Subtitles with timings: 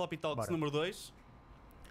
[0.00, 0.50] Floppy Talks Bora.
[0.52, 1.12] número 2.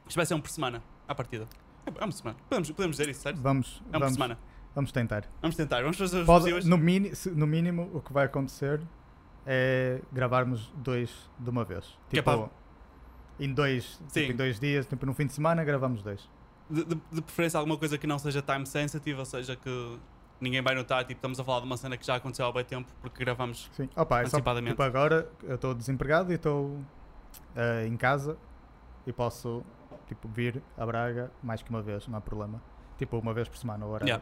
[0.07, 1.47] Isto vai ser um por semana, à partida.
[1.85, 2.37] É é uma semana.
[2.49, 3.39] Podemos, podemos dizer isso, certo?
[3.39, 4.39] Vamos, É um por vamos, semana.
[4.73, 5.25] vamos tentar.
[5.41, 8.81] Vamos tentar, vamos fazer os Pode, no, mini, no mínimo, o que vai acontecer
[9.45, 11.85] é gravarmos dois de uma vez.
[12.09, 12.49] Que é Tipo, para-
[13.39, 16.27] em, dois, tipo, em dois dias, tipo, no fim de semana, gravamos dois.
[16.69, 19.99] De, de- de preferência alguma coisa que não seja time sensitive, ou seja, que
[20.41, 21.01] ninguém vai notar.
[21.03, 23.69] Tipo, estamos a falar de uma cena que já aconteceu há bem tempo, porque gravamos.
[23.73, 23.87] Sim.
[23.95, 24.71] Opa, é só, Antecipadamente.
[24.73, 26.79] tipo, agora eu estou desempregado e estou
[27.55, 28.37] eh, em casa
[29.05, 29.63] e posso
[30.07, 32.61] tipo, vir a Braga mais que uma vez, não há problema.
[32.97, 34.21] Tipo, uma vez por semana, ou whatever.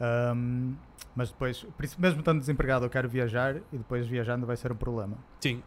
[0.00, 0.34] Yeah.
[0.34, 0.74] Um,
[1.14, 1.64] mas depois,
[1.98, 5.16] mesmo estando desempregado, eu quero viajar e depois viajando vai ser um problema.
[5.40, 5.62] Sim,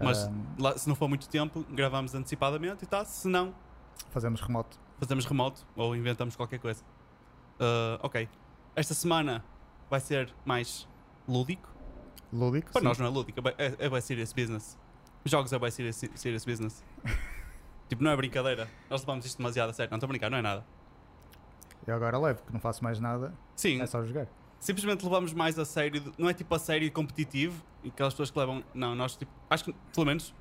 [0.00, 3.04] Mas- Um, lá- se não for muito tempo, gravamos antecipadamente e tá.
[3.04, 3.52] Se não,
[4.10, 4.78] fazemos remoto.
[4.98, 6.82] fazemos remoto ou inventamos qualquer coisa.
[7.58, 8.28] Ah, ok.
[8.76, 9.44] Esta semana
[9.90, 10.88] vai ser mais
[11.28, 11.68] lúdico.
[12.32, 12.70] Lúdico.
[12.72, 12.86] Para sim.
[12.86, 14.78] nós não é lúdico, é, é, é bem serious business.
[15.30, 16.84] Jogos é bem serious, serious business.
[17.88, 18.68] tipo, não é brincadeira.
[18.90, 19.90] Nós levamos isto demasiado a sério.
[19.90, 20.64] Não estou a brincar, não é nada.
[21.86, 24.26] Eu agora levo, que não faço mais nada, Sim, é só jogar.
[24.60, 26.12] simplesmente levamos mais a sério.
[26.18, 28.62] Não é tipo a sério competitivo e aquelas pessoas que levam.
[28.74, 29.30] Não, nós tipo.
[29.48, 30.34] Acho que, pelo menos,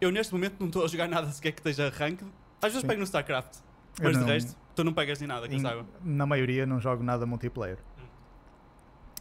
[0.00, 2.26] eu neste momento não estou a jogar nada sequer que esteja ranked.
[2.60, 2.86] Às vezes Sim.
[2.86, 3.56] pego no StarCraft,
[3.98, 5.86] Eu mas não- de resto, tu não pegas nem nada, que eu em- saiba.
[6.04, 7.78] na maioria não jogo nada multiplayer.
[7.98, 8.04] Hum.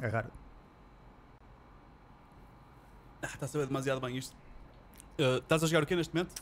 [0.01, 0.29] É raro.
[3.21, 4.35] Ah, está a saber demasiado bem isto.
[5.19, 6.41] Ah, estás a jogar o quê neste momento?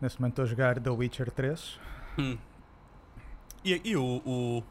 [0.00, 1.80] Neste momento estou a jogar The Witcher 3.
[2.18, 2.38] Hum.
[3.64, 4.62] E, e o, o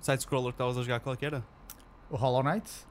[0.00, 1.44] side-scroller que estavas a jogar qual é que era?
[2.10, 2.68] O Hollow Knight.
[2.70, 2.84] Sim?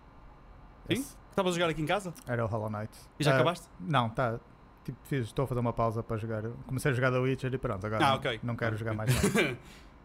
[0.89, 2.13] Esse Que estavas a jogar aqui em casa?
[2.27, 2.91] Era o Hollow Knight.
[3.19, 3.67] E já Ah, acabaste?
[3.79, 4.39] Não, tá.
[4.83, 6.43] Tipo, fiz, estou a fazer uma pausa para jogar.
[6.65, 8.39] Comecei a jogar The Witcher e pronto, agora Ah, não, ok.
[8.41, 9.57] não quero jogar mais nada.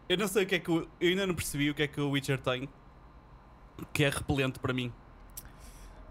[0.07, 1.87] eu não sei o que é que o, Eu ainda não percebi o que é
[1.87, 2.69] que o Witcher tem
[3.91, 4.93] que é repelente para mim.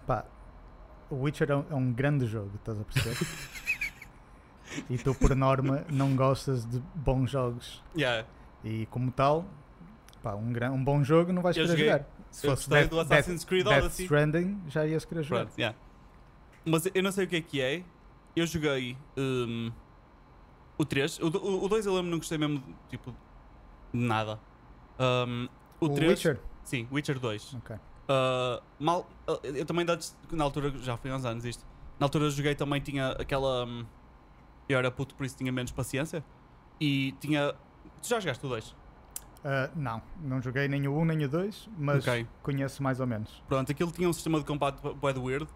[0.06, 0.24] Pá,
[1.10, 3.16] o Witcher é um, é um grande jogo, estás a perceber?
[4.90, 7.82] e tu, por norma, não gostas de bons jogos.
[7.96, 8.26] Yeah.
[8.64, 9.44] E como tal,
[10.22, 12.06] pá, um, gran, um bom jogo não vais Eu querer joguei- jogar.
[12.30, 14.04] Se Eu fosse Death, do Death, Assassin's Creed Death Odyssey.
[14.06, 15.44] Stranding, já ias querer jogar.
[15.44, 15.78] Pronto, yeah.
[16.64, 17.84] Mas eu não sei o que é que é.
[18.34, 19.70] Eu joguei hum,
[20.76, 21.20] o 3.
[21.20, 23.14] O, o, o 2 eu lembro não gostei mesmo tipo
[23.92, 24.40] de nada.
[24.98, 25.46] Hum,
[25.78, 26.10] o, O 3.
[26.10, 26.40] Witcher?
[26.64, 27.54] Sim, Witcher 2.
[27.54, 27.76] Ok.
[28.04, 29.86] Uh, mal, uh, eu também
[30.32, 31.64] na altura, já foi há uns anos isto.
[31.98, 33.64] Na altura joguei também tinha aquela.
[33.66, 33.84] hum,
[34.68, 36.24] eu era puto, por isso tinha menos paciência.
[36.80, 37.54] E tinha.
[38.02, 38.76] Tu já jogaste o 2?
[39.44, 42.26] Ah, não, não joguei nem o 1 nem o 2, mas Ok.
[42.42, 43.42] conheço mais ou menos.
[43.46, 45.46] Pronto, aquilo tinha um sistema de combate de weird.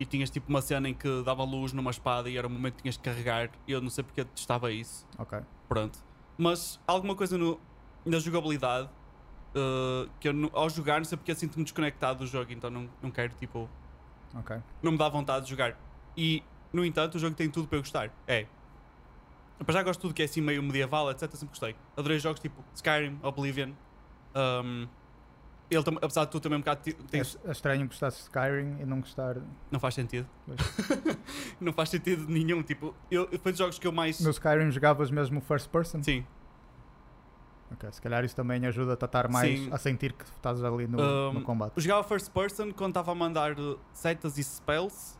[0.00, 2.76] E tinhas tipo uma cena em que dava luz numa espada e era o momento
[2.76, 3.50] que tinhas que carregar.
[3.66, 5.04] E eu não sei porque testava isso.
[5.18, 5.40] Ok.
[5.68, 5.98] Pronto.
[6.36, 7.60] Mas alguma coisa no,
[8.06, 8.88] na jogabilidade
[9.54, 12.70] uh, que eu não- ao jogar não sei porque eu sinto-me desconectado do jogo, então
[12.70, 13.68] não, não quero tipo.
[14.82, 15.76] Não me dá vontade de jogar.
[16.16, 16.42] E
[16.72, 18.10] no entanto o jogo tem tudo para eu gostar.
[18.26, 18.46] É.
[19.64, 21.30] Para já gosto de tudo que é assim meio medieval, etc.
[21.32, 21.74] Sempre gostei.
[21.96, 23.72] Adorei jogos tipo Skyrim, Oblivion.
[24.34, 24.86] Um,
[25.70, 28.86] ele apesar de tudo também um bocado ti- É, é estranho gostar de Skyrim e
[28.86, 29.36] não gostar.
[29.70, 30.26] Não faz sentido.
[31.60, 32.62] Não faz sentido nenhum.
[32.62, 34.20] Tipo, eu, foi dos jogos que eu mais.
[34.20, 36.02] No Skyrim jogavas mesmo first person?
[36.02, 36.24] Sim.
[37.72, 39.68] Ok, se calhar isso também ajuda a estar mais Sim.
[39.72, 41.72] a sentir que estás ali no, Um, no combate.
[41.76, 43.54] Eu jogava first person quando estava a mandar
[43.92, 45.18] setas e spells.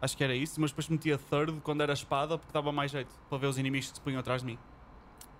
[0.00, 3.14] Acho que era isso, mas depois metia third quando era espada porque dava mais jeito
[3.28, 4.58] para ver os inimigos que se punham atrás de mim.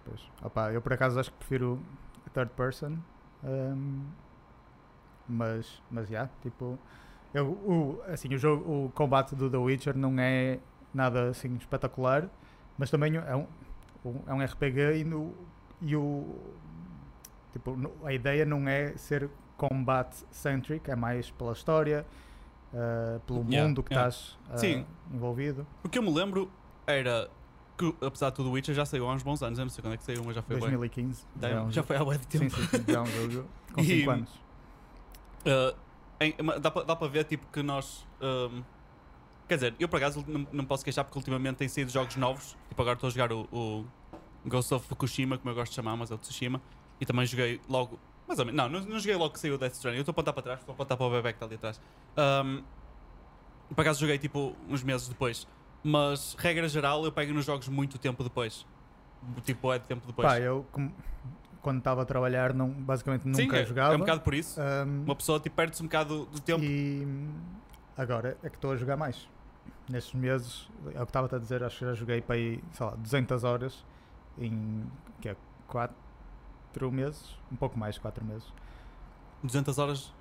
[0.04, 0.20] Pois.
[0.42, 1.80] Opa, eu por acaso acho que prefiro
[2.34, 2.98] third person.
[3.42, 4.04] um,
[5.28, 6.78] mas, mas já, tipo.
[7.32, 10.58] Eu, o, assim, o, jogo, o combate do The Witcher não é
[10.92, 12.28] nada assim espetacular,
[12.76, 13.46] mas também é um,
[14.04, 15.32] um- é um RPG e, no,
[15.80, 16.36] e o.
[17.52, 22.06] Tipo, a ideia não é ser combate centric, é mais pela história,
[22.72, 24.08] uh, pelo Yeah, mundo que yeah.
[24.08, 24.86] estás uh, Sim.
[25.12, 25.66] envolvido.
[25.82, 26.50] O que eu me lembro
[26.86, 27.28] era
[27.76, 29.58] que, apesar de tudo, o Witcher já saiu há uns bons anos.
[29.58, 30.60] Eu não sei quando é que saiu, mas já foi bem.
[30.70, 31.24] 2015.
[31.40, 32.50] Já, é já foi há de tempo.
[32.50, 34.30] Sim, sim, já é um jogo com E- 5 anos.
[35.40, 35.76] Uh,
[36.20, 38.62] em- dá para dá para ver tipo que nós um,
[39.48, 42.56] quer dizer, eu por acaso não, não posso queixar porque ultimamente têm saído jogos novos
[42.68, 43.86] tipo agora estou a jogar o, o
[44.46, 46.60] Ghost of Fukushima como eu gosto de chamar, mas é o Tsushima.
[47.00, 49.58] E também joguei logo, mais ou menos, não, não, não joguei logo que saiu o
[49.58, 51.36] Death Stranding, eu estou a apontar para trás estou a apontar para o bebê que
[51.36, 51.80] está ali atrás.
[52.16, 52.62] Um,
[53.74, 55.46] por acaso joguei tipo uns meses depois.
[55.82, 58.66] Mas regra geral eu pego nos jogos muito tempo depois.
[59.44, 60.28] Tipo é de tempo depois.
[60.28, 60.92] Pá, eu como-
[61.62, 63.92] quando estava a trabalhar não, basicamente nunca Sim, é, jogava.
[63.92, 64.60] é um bocado por isso.
[64.60, 66.62] Ahm, uma pessoa tipo, perde-se um bocado do tempo.
[66.64, 67.06] E
[67.96, 69.28] agora é que estou a jogar mais.
[69.88, 72.86] Nestes meses, é o que estava a dizer, acho que já joguei para aí, sei
[72.86, 73.84] lá, 200 horas
[74.38, 74.84] em
[75.20, 75.36] que é
[75.68, 78.52] 4 meses, um pouco mais, 4 meses.
[79.42, 80.12] 200 horas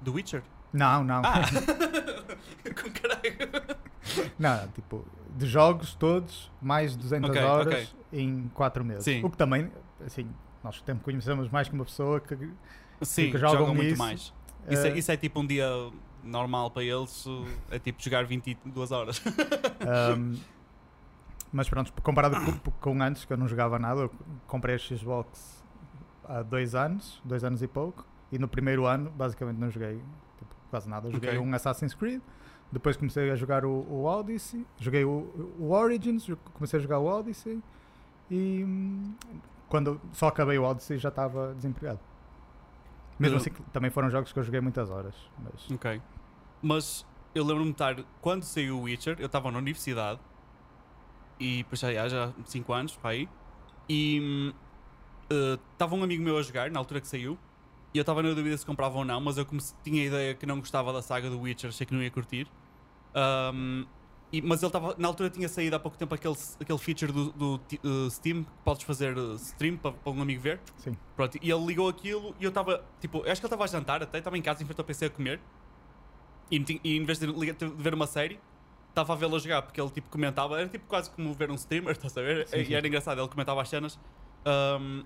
[0.00, 0.42] do Witcher
[0.72, 1.40] Não, não, Ah!
[2.64, 3.76] Com caralho!
[4.38, 5.04] não, tipo
[5.36, 7.88] de jogos todos, mais 200 Ok, horas ok.
[8.20, 9.04] em 4 meses.
[9.04, 9.22] Sim.
[9.24, 9.70] O que também,
[10.04, 10.28] assim,
[10.64, 12.34] nós tempo conhecemos mais que uma pessoa que.
[13.02, 14.32] Sim, que jogam, jogam muito isso, mais.
[14.68, 15.68] Isso, é, eh, isso é tipo um dia
[16.24, 19.22] normal para eles, uh, é tipo jogar 22 horas.
[19.86, 20.36] Um,
[21.52, 24.10] mas pronto, comparado com, com antes, que eu não jogava nada, eu
[24.46, 25.64] comprei a Xbox
[26.24, 29.96] há dois anos, dois anos e pouco, e no primeiro ano basicamente não joguei
[30.38, 31.10] tipo, quase nada.
[31.10, 31.40] Joguei Ok.
[31.40, 32.20] um Assassin's Creed,
[32.72, 37.04] depois comecei a jogar o, o Odyssey, joguei o, o Origins, comecei a jogar o
[37.06, 37.62] Odyssey
[38.30, 39.14] e hum,
[39.68, 42.00] quando só acabei o Odyssey já estava desempregado.
[43.18, 45.14] Mesmo Eu- assim, também foram jogos que eu joguei muitas horas.
[45.38, 46.02] Mas, ok.
[46.60, 50.20] Mas eu lembro-me de estar, quando saiu o Witcher, eu estava na universidade
[51.38, 53.28] e depois já, já, já 5 anos, para aí,
[53.88, 54.52] e hum,
[55.30, 57.38] eh, estava um amigo meu a jogar na altura que saiu.
[57.94, 60.34] E eu estava na dúvida se comprava ou não, mas eu comece- tinha a ideia
[60.34, 62.46] que não gostava da saga do Witcher, achei que não ia curtir.
[63.14, 63.86] Um,
[64.32, 67.32] e- mas ele estava, na altura tinha saído há pouco tempo aquele, aquele feature do,
[67.32, 70.60] do eh, Steam que podes fazer eh, stream para, para um amigo ver.
[70.76, 70.96] sim.
[71.14, 73.66] Pronto, e ele ligou aquilo e eu estava, tipo, eu acho que ele estava a
[73.66, 75.40] jantar até, estava em casa em frente ao PC a comer.
[76.50, 78.38] E, e em vez de, de ver uma série,
[78.96, 81.92] estava a vê-lo jogar, porque ele tipo comentava, era tipo quase como ver um streamer,
[81.92, 82.48] estás a ver?
[82.48, 82.74] Sim, e sim.
[82.74, 83.98] era engraçado, ele comentava as cenas
[84.80, 85.04] um,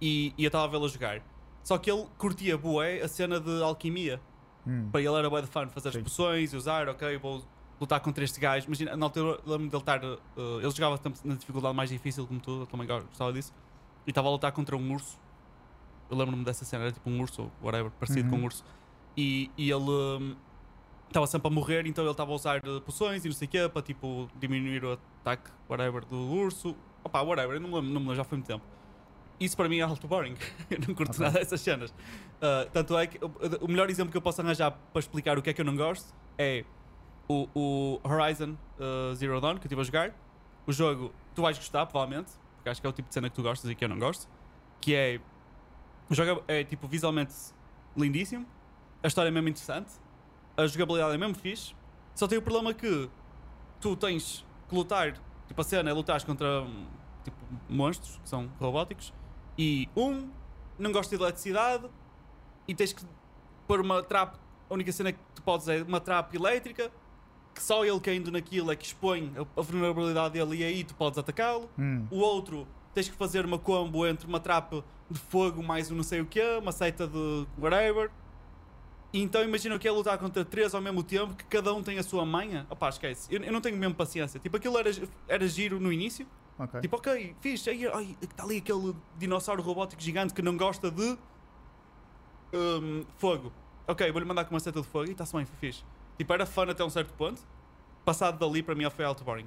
[0.00, 1.20] e, e eu estava a vê-lo jogar.
[1.62, 4.18] Só que ele curtia bué a cena de alquimia.
[4.66, 4.88] Hum.
[4.90, 5.98] Para ele era bué de fun fazer Sim.
[5.98, 7.44] as poções e usar, ok, vou
[7.78, 8.66] lutar contra este gajo.
[8.66, 10.02] Imagina, na altura lembro-me dele estar.
[10.02, 10.18] uh,
[10.62, 13.52] ele jogava na dificuldade mais difícil como tu, eu também gostava disso.
[14.06, 15.18] E estava a lutar contra um urso.
[16.10, 18.30] Eu lembro-me dessa cena, era tipo um urso ou whatever, parecido Uhum.
[18.30, 18.64] com um urso.
[19.14, 20.36] E, e ele um,
[21.08, 23.50] estava sempre a morrer, então ele estava a usar uh, poções e não sei o
[23.50, 26.76] quê para tipo diminuir o ataque, whatever, do urso.
[27.02, 28.64] Opa, whatever, não me lembro, não lembro, já foi muito tempo.
[29.40, 30.36] Isso para mim é alto boring.
[30.70, 31.24] eu não curto Ok.
[31.24, 31.90] nada dessas cenas.
[31.90, 33.30] Uh, tanto é que o,
[33.62, 35.76] o melhor exemplo que eu posso arranjar para explicar o que é que eu não
[35.76, 36.64] gosto é
[37.28, 40.14] o, o Horizon uh, Zero Dawn que eu estive a jogar.
[40.66, 43.36] O jogo tu vais gostar, provavelmente, porque acho que é o tipo de cena que
[43.36, 44.28] tu gostas e que eu não gosto.
[44.80, 45.20] Que é.
[46.10, 47.34] O jogo é, é, tipo visualmente
[47.96, 48.46] lindíssimo,
[49.02, 49.92] a história é mesmo interessante,
[50.58, 51.72] a jogabilidade é mesmo fixe.
[52.14, 53.08] Só tem o problema que
[53.80, 55.14] tu tens que lutar.
[55.46, 56.86] Tipo, a cena é lutar contra hum,
[57.22, 57.36] tipo,
[57.68, 59.14] monstros que são robóticos
[59.56, 60.28] e um
[60.78, 61.88] não gosta de eletricidade
[62.66, 63.02] e tens que
[63.68, 64.36] pôr uma trap.
[64.68, 66.90] A única cena que tu podes é uma trap elétrica
[67.54, 71.18] que só ele caindo naquilo é que expõe a, vulnerabilidade dele e aí tu podes
[71.18, 71.70] atacá-lo.
[71.78, 72.06] Hum.
[72.10, 76.02] O outro tens que fazer uma combo entre uma trap de fogo mais um não
[76.02, 78.10] sei o que, uma seita de whatever.
[79.12, 82.02] Então imagina que é lutar contra três ao mesmo tempo, que cada um tem a
[82.02, 82.66] sua manha.
[82.68, 83.34] Opá, esquece.
[83.34, 84.38] Eu, eu não tenho mesmo paciência.
[84.38, 84.90] Tipo, aquilo era,
[85.26, 86.26] era giro no início.
[86.58, 86.80] Ok.
[86.80, 91.16] Tipo, ok, fixe, aí, está ali aquele dinossauro robótico gigante que não gosta de
[92.52, 93.52] hum, fogo.
[93.86, 95.82] Ok, vou-lhe mandar com uma seta de fogo e está-se bem, fixe.
[96.18, 97.40] Tipo, era fun até um certo ponto.
[98.04, 99.46] Passado dali, para mim, foi alto boring.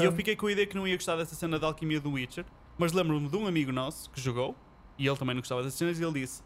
[0.00, 1.98] E eu Um, fiquei com a ideia que não ia gostar dessa cena de alquimia
[2.00, 2.44] do Witcher,
[2.76, 4.54] mas lembro-me de um amigo nosso que jogou,
[4.98, 6.42] e ele também não gostava dessas cenas, e ele disse: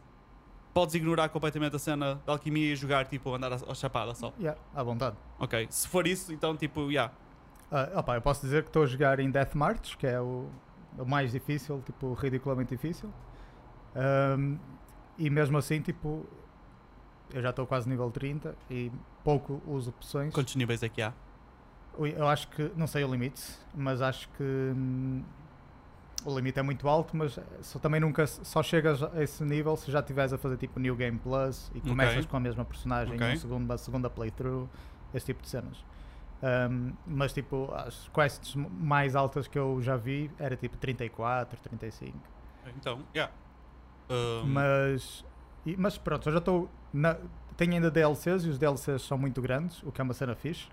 [0.74, 4.32] Podes ignorar completamente a cena de alquimia e jogar, tipo, andar à chapada só.
[4.38, 5.16] yeah, à vontade.
[5.38, 7.12] Ok, se for isso, então, tipo, yeah.
[7.70, 10.48] Ah, opa, eu posso dizer que estou a jogar em Death March, que é o,
[10.98, 13.12] o mais difícil, tipo, ridiculamente difícil.
[13.94, 14.56] Ahm,
[15.19, 16.26] e mesmo assim, tipo,
[17.32, 18.90] eu já estou quase nível 30 e
[19.24, 20.32] pouco uso opções.
[20.34, 21.12] Quantos níveis é que há?
[21.98, 23.42] Eu acho que, não sei o limite,
[23.74, 25.22] mas acho que hum,
[26.24, 27.38] o limite é muito alto, mas
[27.81, 31.19] também nunca só chegas a esse nível se já estiveres a fazer tipo New Game
[31.19, 33.32] Plus e começas com a mesma personagem Ok.
[33.32, 34.69] em segunda, segunda playthrough,
[35.14, 35.84] esse tipo de cenas.
[36.70, 42.17] Hum, mas tipo, as quests mais altas que eu já vi era tipo 34, 35.
[42.76, 43.32] Então, yeah.
[44.10, 45.24] Um, Mas,
[45.64, 46.69] e- mas pronto, eu já estou.
[47.56, 50.69] Tenho ainda DLCs e os DLCs são muito grandes, o que é uma cena fixe.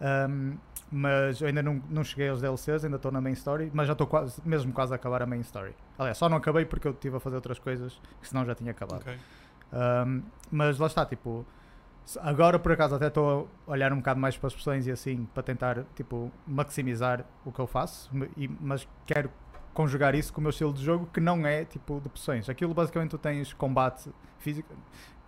[0.00, 0.56] Um,
[0.90, 3.92] mas eu ainda não, não cheguei aos DLCs, ainda estou na main story, mas já
[3.92, 5.74] estou quase, mesmo quase a acabar a main story.
[5.98, 8.70] Aliás, só não acabei porque eu estive a fazer outras coisas que senão já tinha
[8.70, 9.00] acabado.
[9.00, 9.18] ok.
[9.72, 11.44] Um, mas lá está, tipo,
[12.20, 15.26] agora por acaso até estou a olhar um bocado mais para as opções e assim,
[15.34, 19.28] para tentar, tipo, maximizar o que eu faço, e- mas quero
[19.76, 22.48] conjugar isso com o meu estilo de jogo que não é tipo de opções.
[22.48, 24.74] Aquilo basicamente tu tens combate físico,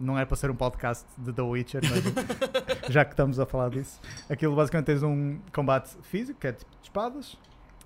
[0.00, 2.02] não é para ser um podcast de The Witcher, mas
[2.90, 6.70] já que estamos a falar disso, aquilo basicamente tens um combate físico, que é tipo
[6.70, 7.38] de espadas,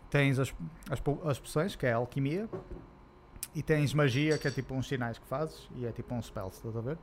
[0.08, 0.54] tens as,
[0.88, 2.48] as, as poções, que é a alquimia,
[3.56, 6.46] e tens magia, que é tipo uns sinais que fazes, e é tipo um spell,
[6.46, 6.96] estás a ver?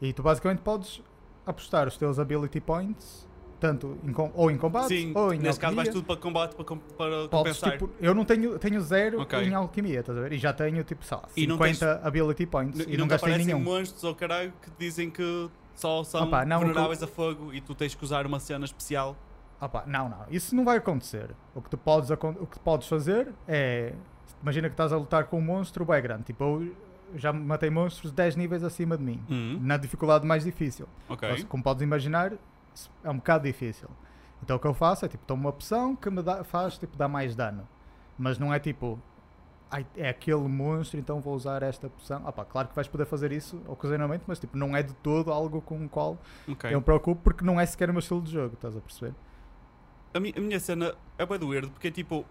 [0.00, 1.02] E tu basicamente podes
[1.44, 3.28] apostar os teus ability points,
[3.64, 5.92] tanto em, com- ou em combate, Sim, ou em nesse caso vais alquimia.
[5.92, 7.72] tudo para combate para, para Podes, compensar.
[7.72, 9.38] tipo, eu não tenho, tenho zero Ok.
[9.42, 10.32] em alquimia, estás a ver?
[10.34, 13.30] E já tenho tipo, sei lá, E não 50 ability points e não nunca gastei
[13.32, 13.64] aparecem nenhum.
[13.64, 17.74] monstros ou caralho que dizem que só são Opa, não, vulneráveis a fogo e tu
[17.74, 19.16] tens que usar uma cena especial
[19.60, 21.30] Opa, não, não, isso não vai acontecer.
[21.54, 23.94] O que tu podes, acon- o que tu podes fazer é.
[24.42, 26.24] Imagina que estás a lutar com um monstro bem grande.
[26.24, 26.74] Tipo, eu
[27.18, 29.22] já matei monstros 10 níveis acima de mim.
[29.30, 30.86] Hum, Na dificuldade mais difícil.
[31.08, 31.30] ok.
[31.30, 32.32] Mas, Como podes imaginar,
[33.02, 33.88] é um bocado difícil.
[34.42, 36.96] Então o que eu faço é tipo, tomo uma opção que me dá, faz tipo,
[36.96, 37.68] dar mais dano.
[38.18, 39.00] Mas não é tipo,
[39.70, 42.26] "Ai, é aquele monstro, então vou usar esta opção.
[42.26, 45.60] Opa, claro que vais poder fazer isso ocasionalmente, mas tipo, não é de todo algo
[45.62, 46.64] com o qual ok.
[46.68, 49.14] eu me preocupo porque não é sequer o meu estilo de jogo, estás a perceber?
[50.12, 52.24] A, mi- a minha cena é bem do weird, porque tipo,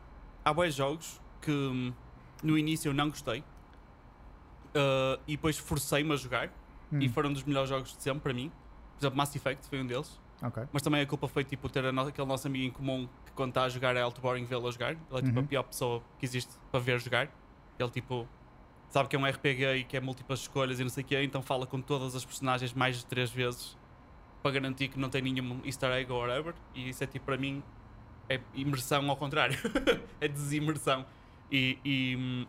[0.44, 1.94] há bons jogos que hum,
[2.42, 3.44] no início eu não gostei
[4.76, 6.50] ah, e depois forcei-me a jogar
[7.00, 8.52] e Hum, foram dos melhores jogos de sempre para mim.
[8.96, 10.64] Por exemplo, Mass Effect foi um deles, ok.
[10.72, 13.32] mas também a culpa foi tipo ter a no- aquele nosso amigo em comum que
[13.34, 14.92] quando está a jogar é alto boring vê-lo a jogar.
[14.92, 15.48] Ele é tipo a Uhum.
[15.48, 17.30] pior pessoa que existe para ver jogar.
[17.80, 18.28] Ele tipo
[18.90, 21.24] sabe que é um RPG e que é múltiplas escolhas e não sei o quê,
[21.24, 23.76] então fala com todas as personagens mais de três vezes
[24.44, 26.54] para garantir que não tem nenhum easter egg ou whatever.
[26.76, 27.64] E isso é tipo para mim
[28.30, 29.58] é imersão ao contrário,
[30.22, 31.06] é desimersão.
[31.52, 32.48] E, e,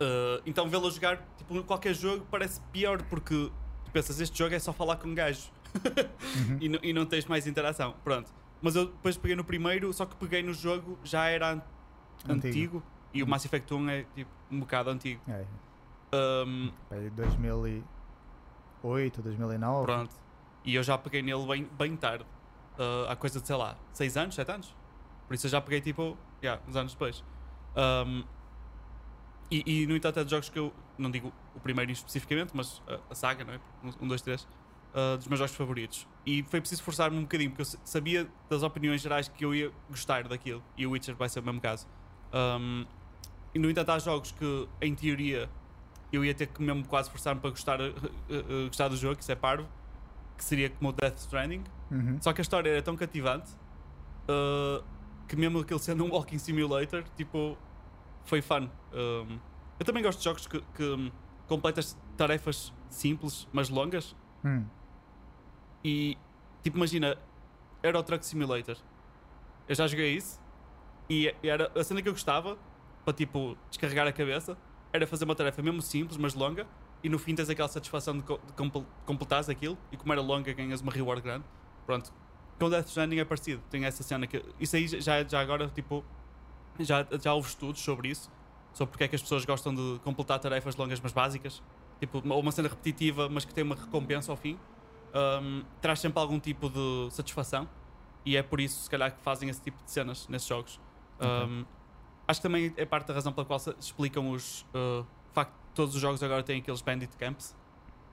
[0.00, 3.50] uh, então vê-lo a jogar tipo, qualquer jogo parece pior porque
[3.84, 6.58] tu pensas este jogo é só falar com um gajo Uhum.
[6.60, 7.94] e, não- e não tens mais interação.
[8.04, 8.32] Pronto.
[8.62, 11.62] Mas eu depois peguei no primeiro, só que peguei no jogo já era an-
[12.28, 12.82] antigo, Antigo.
[13.12, 15.20] e o Mass Effect 1 é tipo um bocado antigo.
[15.28, 15.44] É,
[16.46, 19.84] Um, é 2008, 2009.
[19.84, 20.14] pronto.
[20.64, 22.24] E eu já peguei nele bem, bem tarde.
[22.78, 24.74] Uh, há coisa de, sei lá, 6 anos, 7 anos.
[25.28, 27.22] Por isso eu já peguei tipo, yeah, uns anos depois.
[27.76, 28.24] Um,
[29.50, 32.80] e, e, no entanto é de jogos que eu, não digo o primeiro especificamente, mas
[32.88, 33.60] a, a saga, não é?
[34.00, 34.46] Um, dois, três.
[34.94, 36.06] Uh, dos meus jogos favoritos.
[36.24, 39.54] E foi preciso forçar-me um bocadinho, porque eu sa- sabia das opiniões gerais que eu
[39.54, 40.62] ia gostar daquilo.
[40.76, 41.86] E o Witcher vai ser o mesmo caso.
[42.32, 42.86] Um,
[43.54, 45.48] e no entanto há jogos que, em teoria,
[46.12, 49.22] eu ia ter que mesmo quase forçar-me para gostar, uh, uh, gostar do jogo, que
[49.22, 49.68] isso é parvo.
[50.36, 51.62] Que seria como o Death Stranding.
[51.90, 52.18] Uhum.
[52.20, 53.52] Só que a história era tão cativante
[54.28, 54.82] uh,
[55.28, 57.56] que mesmo aquele sendo um walking simulator, tipo,
[58.24, 58.68] foi fun.
[58.92, 59.38] Um,
[59.78, 61.12] eu também gosto de jogos que, que
[61.46, 64.16] completas tarefas simples, mas longas.
[64.44, 64.64] Hum.
[65.84, 66.16] E,
[66.62, 67.16] tipo, imagina,
[67.82, 68.76] Euro Truck Simulator.
[69.68, 70.40] Eu já joguei isso
[71.08, 72.56] e era a cena que eu gostava
[73.04, 74.56] para, tipo, descarregar a cabeça
[74.92, 76.66] era fazer uma tarefa mesmo simples, mas longa.
[77.02, 80.22] E no fim tens aquela satisfação de, co- de comple- completares aquilo e como era
[80.22, 81.44] longa ganhas uma reward grande.
[81.84, 82.10] Pronto.
[82.58, 83.60] Com Death Stranding é parecido.
[83.68, 84.42] Tem essa cena que.
[84.58, 86.02] Isso aí já, já agora, tipo.
[86.78, 88.30] Já, já houve estudos sobre isso.
[88.72, 91.62] Sobre porque é que as pessoas gostam de completar tarefas longas, mas básicas.
[92.00, 94.58] Tipo, uma cena repetitiva, mas que tem uma recompensa ao fim.
[95.14, 97.68] Um, traz sempre algum tipo de satisfação.
[98.24, 100.80] E é por isso, se calhar, que fazem esse tipo de cenas nesses jogos.
[101.20, 101.64] Um,
[102.26, 104.62] acho que também é parte da razão pela qual explicam os.
[104.74, 107.54] Uh, facto todos os jogos agora têm aqueles Bandit Camps.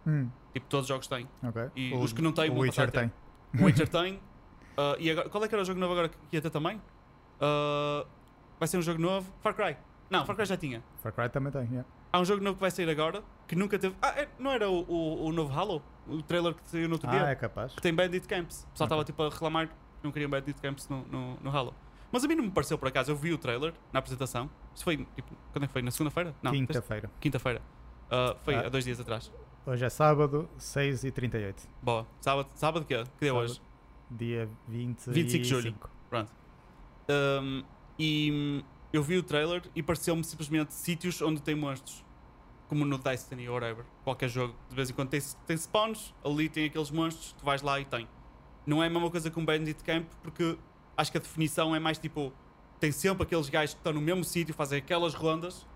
[0.06, 0.30] Hum.
[0.54, 1.28] Tipo, todos os jogos têm.
[1.44, 1.70] Ok.
[1.76, 3.12] E O- os que não têm, o Witcher tem.
[3.60, 4.16] O Witcher tem.
[4.16, 6.78] Uh, e agora, qual é que era o jogo novo agora que ia ter também?
[7.40, 8.06] Uh,
[8.60, 9.32] vai ser um jogo novo.
[9.42, 9.78] Far Cry.
[10.10, 10.84] Não, Far Cry já tinha.
[11.02, 11.88] Far Cry também tem, yeah.
[12.12, 13.96] Há um jogo novo que vai sair agora que nunca teve.
[14.02, 15.82] Ah, é- não era o, o, o novo Halo?
[16.08, 17.26] O trailer que saiu no outro dia?
[17.26, 17.74] Ah, é capaz.
[17.74, 18.64] que tem Bandit Camps.
[18.64, 19.14] O pessoal estava Ok.
[19.14, 21.74] tipo a reclamar que não queriam Bandit Camps no, no, no Halo.
[22.12, 23.12] Mas a mim não me pareceu por acaso.
[23.12, 24.50] Eu vi o trailer na apresentação.
[24.76, 25.34] Isso foi tipo.
[25.54, 25.82] Quando é que foi?
[25.82, 26.36] Na segunda-feira?
[26.42, 27.10] Não, Quinta-feira.
[27.20, 27.62] quinta-feira.
[28.08, 28.66] Uh, foi Ah.
[28.66, 29.32] há dois dias atrás.
[29.66, 31.56] Hoje é sábado, 6h38.
[31.82, 32.06] Boa.
[32.20, 33.04] Sábado, sábado que é?
[33.04, 33.44] Que dia é Sábado.
[33.52, 33.62] hoje?
[34.10, 35.76] Dia 25 25 de julho.
[36.10, 36.32] Pronto.
[37.10, 37.64] Um,
[37.98, 42.04] e eu vi o trailer e pareceu-me simplesmente sítios onde tem monstros.
[42.72, 43.84] Como no Destiny ou whatever.
[44.02, 44.56] Qualquer jogo.
[44.70, 47.84] De vez em quando tem, tem spawns, ali tem aqueles monstros, tu vais lá e
[47.84, 48.08] tem.
[48.66, 50.58] Não é a mesma coisa que um Bandit Camp, porque
[50.96, 52.32] acho que a definição é mais tipo.
[52.80, 55.68] Tem sempre aqueles gajos que estão no mesmo sítio, fazem aquelas rondas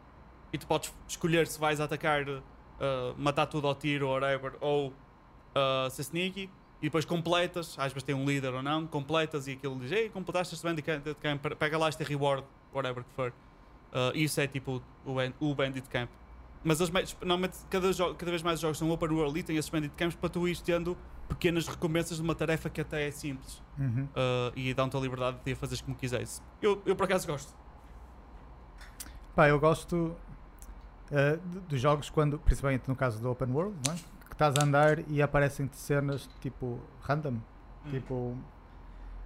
[0.53, 2.41] e tu podes escolher se vais atacar, uh,
[3.17, 6.49] matar tudo ao tiro ou whatever, ou uh, ser sneaky
[6.81, 10.09] e depois completas, às vezes tem um líder ou não, completas e aquilo diz, ei,
[10.09, 10.85] completaste este Bandit
[11.21, 13.33] Camp, pega lá este reward, whatever que for.
[13.91, 16.09] Uh, isso é tipo o, o Bandit Camp.
[16.65, 16.79] Mas
[17.21, 20.15] normalmente cada, cada vez mais os jogos são open world e têm esses Bandit Camps
[20.15, 20.97] para tu ir tendo
[21.29, 24.05] pequenas recompensas de uma tarefa que até é simples Uhum.
[24.05, 26.41] uh, e dão-te a liberdade de fazeres como quiseres.
[26.61, 27.53] Eu, eu por acaso gosto.
[29.35, 30.15] Pá, eu gosto
[31.11, 33.93] de- dos jogos quando, principalmente no caso do Open World, é?
[34.27, 37.33] que estás a andar e aparecem-te cenas tipo random.
[37.85, 37.89] Hum.
[37.91, 38.37] Tipo,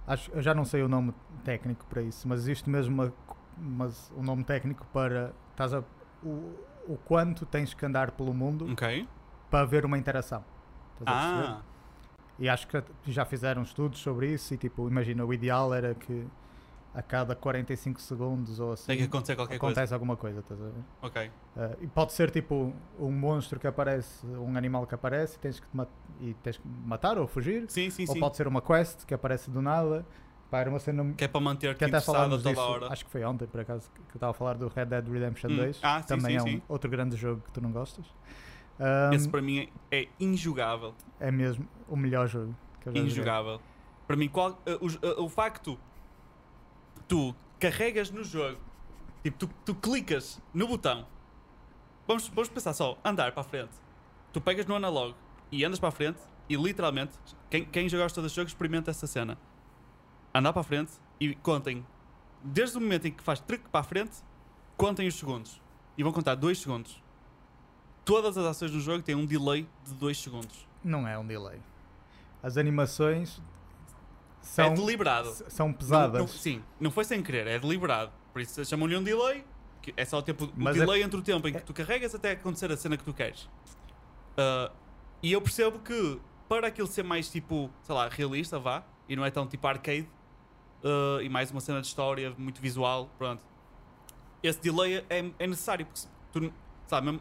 [0.06, 3.12] acho, eu já não sei o nome técnico para isso, mas existe mesmo uma,
[3.56, 5.82] mas um nome técnico para estás a,
[6.22, 6.54] o,
[6.90, 9.06] o quanto tens que andar pelo mundo Ok.
[9.48, 10.44] para haver uma interação.
[11.06, 11.60] Ah,
[12.38, 16.26] E acho que já fizeram estudos sobre isso e tipo, imagina, o ideal era que
[16.92, 20.64] a cada 45 segundos ou assim tem que acontecer qualquer acontece alguma coisa, estás a
[20.64, 20.72] ver?
[20.72, 20.86] coisa.
[21.02, 21.30] Ok.
[21.56, 25.60] Uh, e pode ser tipo um monstro que aparece, um animal que aparece e tens
[25.60, 25.86] que, te
[26.20, 27.66] e tens que matar ou fugir.
[27.68, 28.20] Sim, sim, ou sim.
[28.20, 30.04] pode ser uma quest que aparece do nada
[30.50, 32.92] Pá, era uma cena que é para manter-te que até falámos toda disso, hora.
[32.92, 35.50] acho que foi ontem por acaso que eu estava a falar do Red Dead Redemption
[35.50, 36.62] Hum, 2, ah, sim, também sim, é um sim.
[36.68, 38.04] outro grande jogo que tu não gostas.
[38.80, 40.94] Ahm, Esse para mim é, é injogável.
[41.20, 43.12] é mesmo o melhor jogo que eu já joguei.
[43.12, 43.60] Injogável.
[44.06, 44.86] Para mim, qual, uh, o,
[45.20, 45.78] uh, o facto
[47.06, 48.58] tu carregas no jogo,
[49.22, 51.06] tipo, tu, tu clicas no botão,
[52.08, 53.70] vamos, vamos pensar só, andar para a frente.
[54.32, 55.14] Tu pegas no analog
[55.52, 57.16] e andas para a frente e literalmente,
[57.48, 59.38] quem, quem já gosta deste jogo experimenta essa cena.
[60.34, 61.84] Andar para a frente e contem,
[62.42, 64.12] desde o momento em que faz trick para a frente,
[64.76, 65.60] contem os segundos.
[65.98, 67.02] E vão contar 2 segundos.
[68.04, 70.66] Todas as ações do jogo têm um delay de 2 segundos.
[70.82, 71.60] Não é um delay.
[72.42, 73.40] As animações
[74.40, 75.30] são, é deliberado.
[75.48, 76.20] são Não- pesadas.
[76.20, 78.10] não- sim, não foi sem querer, é deliberado.
[78.32, 79.44] Por isso chamam-lhe um delay,
[79.82, 81.74] que é só o, tempo, o Mas é- delay entre o tempo em que tu
[81.74, 83.48] carregas até acontecer a cena que tu queres.
[84.38, 84.70] Ah,
[85.22, 86.18] e eu percebo que
[86.48, 90.08] para aquilo ser mais tipo, sei lá, realista, vá, e não é tão tipo arcade,
[90.84, 93.42] ah, e mais uma cena de história muito visual, pronto.
[94.42, 96.00] Esse delay é, é necessário, porque
[96.32, 96.52] tu,
[96.86, 97.20] sabe, mesmo,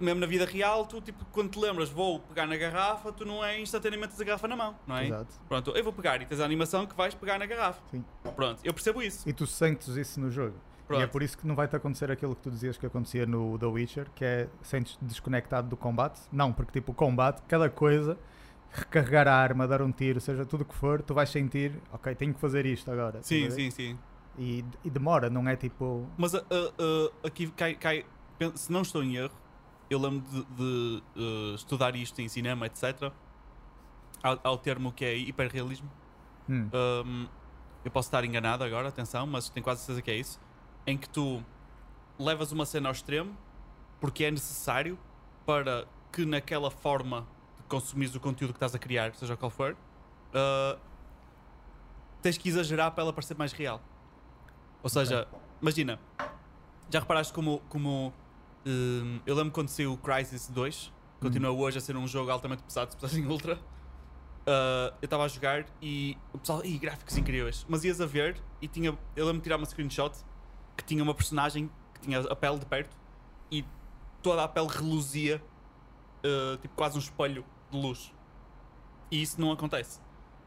[0.00, 3.44] mesmo na vida real, tu tipo, quando te lembras, vou pegar na garrafa, tu não
[3.44, 5.06] é instantaneamente a garrafa na mão, não é?
[5.06, 5.34] Exato.
[5.48, 7.80] Pronto, eu vou pegar e tens a animação que vais pegar na garrafa.
[7.90, 8.04] Sim.
[8.34, 9.28] Pronto, eu percebo isso.
[9.28, 10.56] E tu sentes isso no jogo.
[10.56, 11.10] E é Pronto.
[11.10, 14.06] por isso que não vai-te acontecer aquilo que tu dizias que acontecia no The Witcher,
[14.14, 16.22] que é sentes desconectado do combate.
[16.32, 18.18] Não, porque tipo, o combate, cada coisa,
[18.72, 22.14] recarregar a arma, dar um tiro, seja tudo o que for, tu vais sentir, ok,
[22.14, 23.22] tenho que fazer isto agora.
[23.22, 23.98] Sim, sim, sim.
[24.38, 26.06] E, e demora, não é tipo.
[26.16, 28.04] Mas ah, ah, aqui cai, cai-
[28.54, 29.34] se não estou em erro,
[29.90, 33.10] eu lembro de, de, ah, estudar isto em cinema, etc.
[34.22, 35.90] Ao, ao termo que é hiperrealismo.
[36.48, 37.26] hum, Um,
[37.84, 40.40] eu posso estar enganado agora, atenção, mas tenho quase certeza que é isso.
[40.86, 41.42] Em que tu
[42.18, 43.36] levas uma cena ao extremo
[44.00, 44.98] porque é necessário
[45.46, 47.26] para que naquela forma
[47.68, 50.78] consumires o conteúdo que estás a criar, seja qual for, uh,
[52.22, 53.80] tens que exagerar para ela parecer mais real.
[54.82, 55.28] Ou seja,
[55.60, 55.98] imagina,
[56.90, 58.12] já reparaste como, como
[58.66, 62.62] um, eu lembro quando saiu o Crisis 2, continua hoje a ser um jogo altamente
[62.62, 63.56] pesado, se em Ultra.
[63.56, 67.66] Uh, eu estava a jogar e o pessoal, ih, gráficos incríveis.
[67.68, 68.96] Mas ias a ver e tinha.
[69.14, 70.12] Eu lembro de tirar uma screenshot
[70.74, 72.96] que tinha uma personagem que tinha a pele de perto
[73.50, 73.62] e
[74.22, 75.42] toda a pele reluzia,
[76.24, 78.12] uh, tipo quase um espelho de luz.
[79.10, 80.00] E isso não acontece.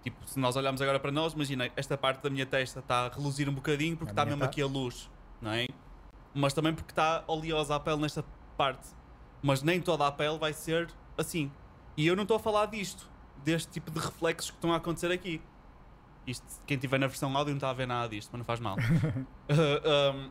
[0.03, 3.09] Tipo, se nós olharmos agora para nós, imagina, esta parte da minha testa está a
[3.09, 4.45] reluzir um bocadinho porque está mesmo tá.
[4.45, 5.67] aqui a luz, não é?
[6.33, 8.25] Mas também porque está oleosa a pele nesta
[8.57, 8.87] parte.
[9.43, 11.51] Mas nem toda a pele vai ser assim.
[11.95, 13.09] E eu não estou a falar disto,
[13.43, 15.41] deste tipo de reflexos que estão a acontecer aqui.
[16.25, 18.59] Isto, quem tiver na versão áudio não está a ver nada disto, mas não faz
[18.59, 18.77] mal.
[18.77, 20.29] Uh, um,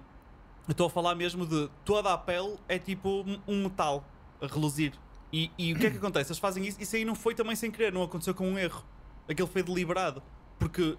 [0.68, 4.04] eu estou a falar mesmo de toda a pele é tipo um metal
[4.40, 4.92] a reluzir.
[5.32, 6.30] E, e o que é que acontece?
[6.30, 8.84] Eles fazem isso, isso aí não foi também sem querer, não aconteceu com um erro.
[9.28, 10.22] Aquilo foi deliberado.
[10.58, 10.96] Porque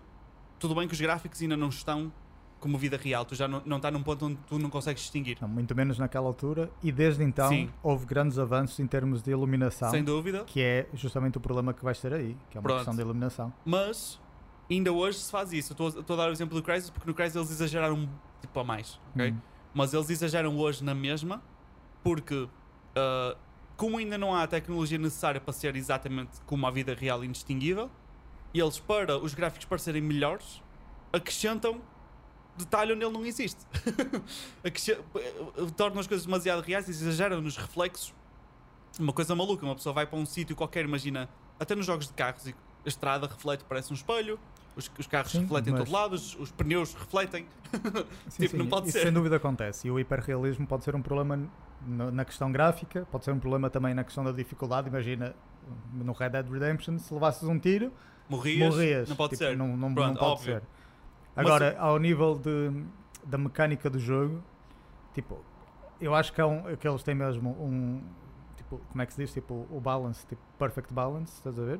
[0.57, 2.11] tudo bem que os gráficos ainda não estão
[2.59, 5.35] como vida real, tu já não, não está num ponto onde tu não consegues distinguir.
[5.41, 6.69] não, muito menos naquela altura.
[6.83, 7.71] E desde então Sim.
[7.81, 10.43] houve grandes avanços em termos de iluminação, Sem dúvida.
[10.45, 12.77] que é justamente o problema que vais ter aí, que é uma Pronto.
[12.77, 13.51] questão de iluminação.
[13.65, 14.19] Mas
[14.69, 15.73] ainda hoje se faz isso.
[15.77, 18.07] Eu estou a- dar o exemplo do Crysis porque no Crysis eles exageraram
[18.39, 19.31] tipo a mais, ok?
[19.31, 19.37] Hum.
[19.73, 21.41] Mas eles exageram hoje na mesma
[22.03, 22.47] porque
[22.95, 23.35] ah,
[23.81, 27.89] como ainda não há a tecnologia necessária para ser exatamente como a vida real indistinguível,
[28.53, 30.61] eles para os gráficos parecerem melhores
[31.11, 31.81] acrescentam
[32.55, 33.59] detalhe onde ele não existe.
[34.63, 34.71] Eh,
[35.75, 38.13] Tornam as coisas demasiado reais e exageram nos reflexos.
[38.99, 41.27] Uma coisa maluca, uma pessoa vai para um sítio qualquer, imagina,
[41.59, 42.51] até nos jogos de carros, e
[42.85, 44.39] a estrada reflete, parece um espelho,
[44.75, 47.47] os, os carros Sim, refletem de mas- todo lado, os, os pneus refletem.
[48.29, 49.05] Sim, Tipo, não pode isso ser.
[49.05, 49.87] sem dúvida acontece.
[49.87, 51.49] E o hiperrealismo pode ser um problema
[51.87, 54.87] na questão gráfica, pode ser um problema também na questão da dificuldade.
[54.87, 55.33] Imagina,
[55.93, 57.91] no Red Dead Redemption, se levasses um tiro,
[58.29, 59.09] Morrias, morrias.
[59.09, 59.57] não pode Tipo, ser.
[59.57, 60.53] Não, não, Pronto, não pode óbvio.
[60.55, 60.63] ser.
[61.35, 62.83] Agora, ao nível de,
[63.25, 64.43] da mecânica do jogo,
[65.13, 65.39] tipo,
[65.99, 68.01] eu acho que, é um, que eles têm mesmo um.
[68.57, 69.33] Tipo, como é que se diz?
[69.33, 71.79] Tipo, o balance, tipo, perfect balance, estás a ver?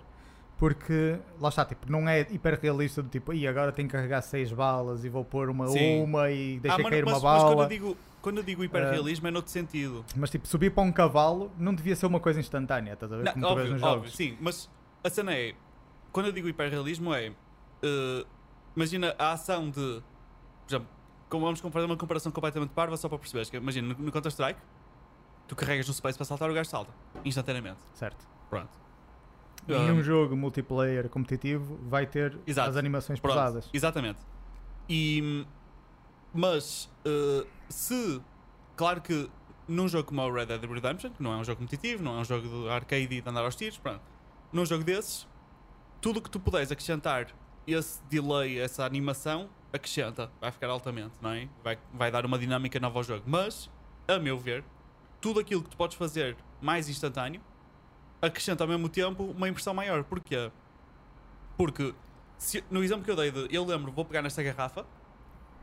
[0.62, 4.52] Porque, lá está, tipo, não é hiperrealista do tipo, e agora tenho que carregar 6
[4.52, 6.04] balas e vou pôr uma Sim.
[6.04, 7.56] uma e deixa Ah, mas- cair mas, uma mas bala.
[7.56, 10.06] quando eu digo, quando eu digo hiperrealismo é noutro sentido.
[10.16, 13.26] Mas tipo, subir para um cavalo não devia ser uma coisa instantânea, estás a ver?
[13.26, 14.16] Não, Como tu vês óbvio, nos óbvio, jogos.
[14.16, 14.70] sim, mas
[15.04, 15.56] a cena é.
[16.12, 17.32] Quando eu digo hiperrealismo é.
[17.82, 18.26] eh,
[18.76, 19.74] imagina a ação de.
[19.74, 20.04] Por
[20.76, 20.88] exemplo,
[21.32, 23.50] vamos fazer uma comparação completamente parva só para perceberes.
[23.50, 24.60] Que, imagina, no, no Counter-Strike,
[25.48, 26.92] tu carregas no space para saltar, o gajo salta.
[27.26, 27.80] Instantaneamente.
[27.96, 28.28] Certo.
[28.48, 28.80] Pronto.
[29.68, 32.70] Nenhum Ah, jogo multiplayer competitivo vai ter Exato.
[32.72, 33.70] as animações Pronto, pesadas.
[33.74, 34.20] Exatamente.
[34.90, 35.46] E,
[36.34, 38.22] mas eh, se,
[38.76, 39.30] claro que
[39.68, 42.22] num jogo como o Red Dead Redemption, que não é um jogo competitivo, não é
[42.22, 44.02] um jogo de arcade e de andar aos tiros, pronto,
[44.52, 45.28] num jogo desses,
[46.02, 47.28] tudo que tu puderes acrescentar
[47.66, 51.48] esse delay, essa animação, acrescenta, vai ficar altamente, não é?
[51.64, 53.24] Vai, vai dar uma dinâmica nova ao jogo.
[53.26, 53.70] Mas,
[54.08, 54.64] a meu ver,
[55.22, 57.40] tudo aquilo que tu podes fazer mais instantâneo
[58.22, 60.04] acrescenta ao mesmo tempo uma impressão maior.
[60.04, 60.52] Porquê?
[61.58, 61.94] Porque,
[62.38, 64.86] se- no exemplo que eu dei de eu lembro, vou pegar nesta garrafa,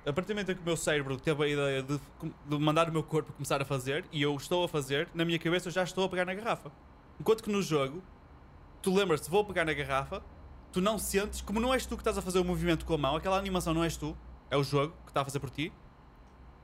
[0.07, 2.01] a partir do momento em que o meu cérebro teve a ideia de,
[2.47, 5.39] de mandar o meu corpo começar a fazer, e eu estou a fazer, na minha
[5.39, 6.71] cabeça eu já estou a pegar na garrafa.
[7.21, 8.03] Enquanto que no jogo,
[8.81, 10.23] tu lembras-te, vou pegar na garrafa,
[10.73, 12.99] tu não sentes, como não és tu que estás a fazer o movimento com a
[12.99, 14.17] mão, aquela animação não és tu,
[14.51, 15.73] é o jogo que está a fazer por ti.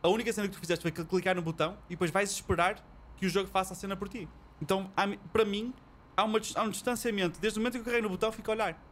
[0.02, 2.76] A única cena que tu fizeste foi cl- clicar no botão e depois vais esperar
[3.16, 4.28] que o jogo faça a cena por ti.
[4.62, 4.90] Então,
[5.32, 5.74] para mim,
[6.16, 7.38] há, uma, há um distanciamento.
[7.40, 8.82] Desde o momento que eu carrego no botão, fico a olhar.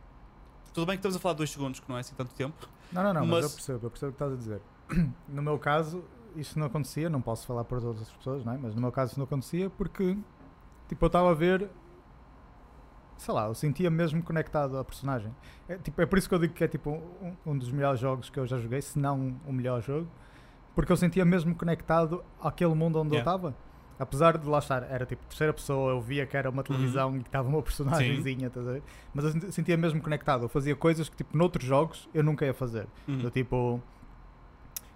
[0.72, 2.68] Tudo bem que estamos a falar de 2 segundos, que não é assim tanto tempo.
[2.92, 4.60] Não, não, não, mas, Mas- eu percebo, eu percebo o que estás a dizer.
[5.28, 6.04] No meu caso,
[6.36, 8.58] isso não acontecia, não posso falar por todas as pessoas, não é?
[8.58, 10.16] mas no meu caso isso não acontecia porque
[10.88, 11.68] tipo, eu estava a ver,
[13.16, 15.34] sei lá, eu sentia mesmo conectado à personagem.
[15.68, 18.00] É, tipo, é por isso que eu digo que é tipo um, um dos melhores
[18.00, 20.08] jogos que eu já joguei, se não o melhor jogo,
[20.74, 23.30] porque eu sentia mesmo conectado àquele mundo onde eu Yeah.
[23.30, 23.54] estava.
[24.02, 27.20] Apesar de lá estar, era tipo terceira pessoa, eu via que era uma televisão e
[27.20, 28.82] que estava uma personagemzinha, estás a ver?
[29.14, 30.42] mas eu sent- sentia mesmo conectado.
[30.44, 32.86] Eu fazia coisas que, tipo, noutros jogos eu nunca ia fazer.
[33.06, 33.18] Uhum.
[33.18, 33.80] Do tipo,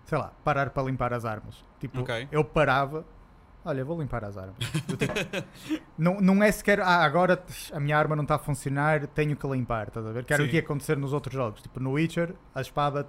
[0.07, 1.65] sei lá, parar para limpar as armas.
[1.79, 2.27] Tipo, Ok.
[2.33, 3.05] eu parava,
[3.67, 4.57] olha, vou limpar as armas.
[4.59, 5.05] Tipo,
[5.99, 9.47] não, não é sequer, ah, agora a minha arma não está a funcionar, tenho que
[9.47, 10.25] limpar, estás a ver?
[10.25, 11.61] Que era o que ia acontecer nos outros jogos.
[11.61, 13.07] Tipo, no Witcher, a espada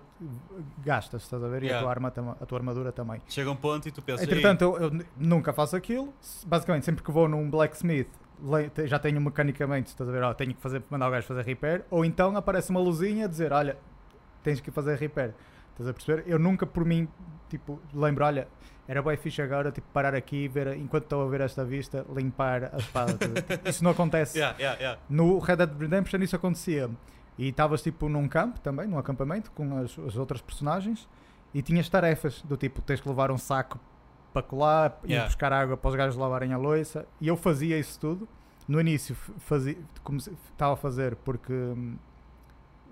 [0.83, 1.63] gastas, estás a ver?
[1.63, 1.81] E a Yeah.
[1.81, 3.21] tua, arma a tua armadura também.
[3.27, 4.25] Chega um ponto e tu pensas.
[4.25, 6.13] Entretanto, eu, eu nunca faço aquilo.
[6.45, 8.09] Basicamente, sempre que vou num blacksmith,
[8.85, 10.23] já tenho mecanicamente, estás a ver?
[10.23, 11.83] ó, tenho que fazer, mandar o gajo fazer repair.
[11.89, 13.77] Ou então aparece uma luzinha a dizer: Olha,
[14.43, 15.33] tens que fazer repair.
[15.71, 16.23] Estás a perceber?
[16.25, 17.07] Eu nunca por mim,
[17.49, 18.47] tipo, lembro: Olha,
[18.87, 22.05] era bem fixe agora, tipo, parar aqui e ver, enquanto estou a ver esta vista,
[22.15, 23.13] limpar a espada.
[23.27, 23.41] ver?
[23.43, 24.37] Tipo, isso não acontece.
[24.37, 25.01] Yeah, yeah, yeah.
[25.09, 26.89] No Red Dead Redemption isso acontecia.
[27.37, 31.07] E estavas tipo num campo também, num acampamento, com as, as outras personagens,
[31.53, 33.79] e tinhas tarefas do tipo, tens que levar um saco
[34.33, 35.25] para colar, Yeah.
[35.27, 37.05] buscar água para os gajos lavarem a louça.
[37.21, 38.27] E eu fazia isso tudo.
[38.67, 39.77] No início fazia,
[40.51, 41.95] estava a fazer porque hum,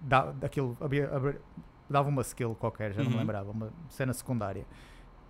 [0.01, 1.41] dá, daquilo, havia, havia-
[1.89, 3.21] dava uma skill qualquer, já não me Uhum.
[3.21, 4.65] lembrava, uma cena secundária.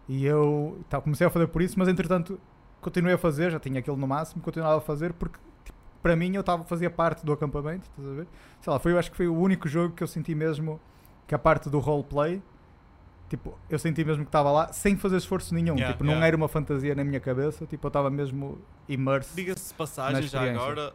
[0.08, 2.39] E eu tá, comecei a fazer por isso, mas entretanto
[2.80, 6.36] continuei a fazer, já tinha aquilo no máximo, continuava a fazer porque tipo, para mim
[6.36, 8.28] eu tava, fazia parte do acampamento, estás a ver?
[8.62, 10.80] Sei lá, foi, eu acho que foi o único jogo que eu senti mesmo
[11.28, 12.44] que a parte do roleplay,
[13.28, 16.28] tipo, eu senti mesmo que estava lá sem fazer esforço nenhum, Yeah, tipo, não yeah.
[16.28, 19.36] era uma fantasia na minha cabeça, tipo, eu estava mesmo immerso.
[19.36, 20.94] Diga-se passagem, já agora,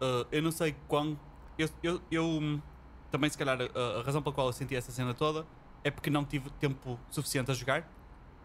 [0.00, 1.18] uh, eu não sei quão.
[1.58, 2.60] Eu, eu, eu, hum,
[3.10, 5.44] também, se calhar, a, a razão pela qual eu senti essa cena toda
[5.82, 7.84] é porque não tive tempo suficiente a jogar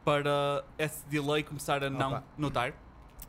[0.07, 2.23] para esse delay começar a não Opa.
[2.37, 2.73] notar.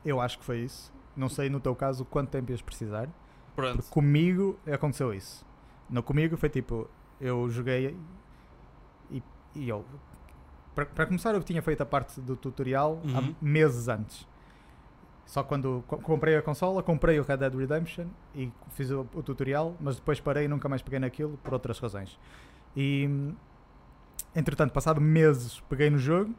[0.05, 0.93] Eu acho que foi isso.
[1.17, 3.09] Não sei no teu caso quanto tempo ias precisar.
[3.57, 3.79] Pronto.
[3.79, 5.45] Porque comigo aconteceu isso.
[5.91, 6.89] No comigo foi tipo,
[7.21, 7.97] eu joguei
[9.11, 9.21] e,
[9.57, 9.85] e eu.
[10.73, 13.19] Para, começar, eu tinha feito a parte do tutorial Uhum.
[13.19, 14.25] há meses antes.
[15.27, 19.21] Só quando co- comprei a consola, comprei o Red Dead Redemption e fiz o, o
[19.25, 22.17] tutorial, mas depois parei e nunca mais peguei naquilo por outras razões.
[22.77, 23.35] E
[24.37, 26.33] entretanto, passado meses, peguei no jogo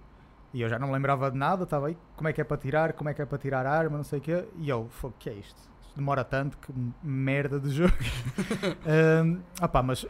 [0.53, 2.57] e eu já não me lembrava de nada, estava aí, como é que é para
[2.57, 4.87] tirar, como é que é para tirar a arma, não sei o quê, e eu,
[4.89, 5.59] "Fogo, que é isto?
[5.81, 7.93] Isto demora tanto, que merda de jogo.
[9.23, 10.05] Hum, opá, mas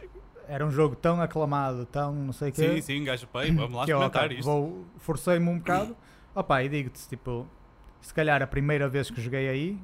[0.48, 2.74] era um jogo tão aclamado, tão não sei o quê.
[2.76, 4.44] Sim, sim, gajo pai, vamos lá que eu, experimentar isto.
[4.44, 5.96] vou, forcei-me um bocado,
[6.34, 7.46] opá, e digo-te, tipo,
[8.00, 9.80] se calhar a primeira vez que joguei aí,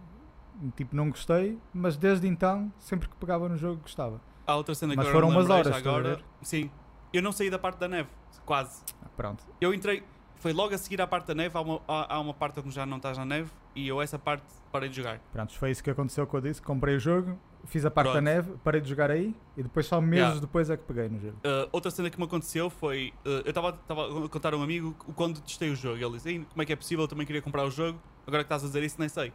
[0.75, 4.21] tipo, não gostei, mas desde então, sempre que pegava no jogo, gostava.
[4.47, 6.19] Há outra cena que Mas agora foram umas horas, agora.
[6.43, 6.71] Sim.
[7.13, 8.09] Eu não saí da parte da neve,
[8.45, 8.83] quase.
[9.03, 9.45] Ah, Pronto.
[9.61, 10.03] Eu entrei,
[10.39, 12.71] foi logo a seguir à parte da neve, há uma, há, há uma parte onde
[12.71, 15.19] já não estás na neve e eu essa parte parei de jogar.
[15.33, 16.61] Pronto, foi isso que aconteceu com eu disse.
[16.63, 18.25] Comprei o jogo, fiz a parte da Pronto.
[18.25, 20.41] neve, parei de jogar aí e depois só meses Yeah.
[20.41, 21.37] depois é que peguei no jogo.
[21.39, 23.13] Uh, outra cena que me aconteceu foi.
[23.25, 25.97] uh, eu estava a contar a um amigo quando testei o jogo.
[25.97, 27.05] Ele disse: "Ei, Como é que é possível?
[27.05, 27.99] Eu também queria comprar o jogo.
[28.27, 29.33] Agora que estás a dizer isso, nem sei.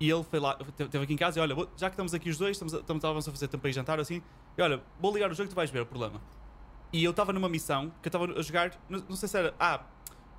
[0.00, 2.28] E ele foi lá, te- teve aqui em casa e olha, já que estamos aqui
[2.28, 4.20] os dois, estamos, a- estamos estávamos a fazer tempo para ir jantar assim.
[4.58, 6.20] E olha, vou ligar o jogo e tu vais ver o problema.
[6.92, 9.54] E eu estava numa missão que eu estava a jogar, não, não sei se era.
[9.58, 9.80] Ah,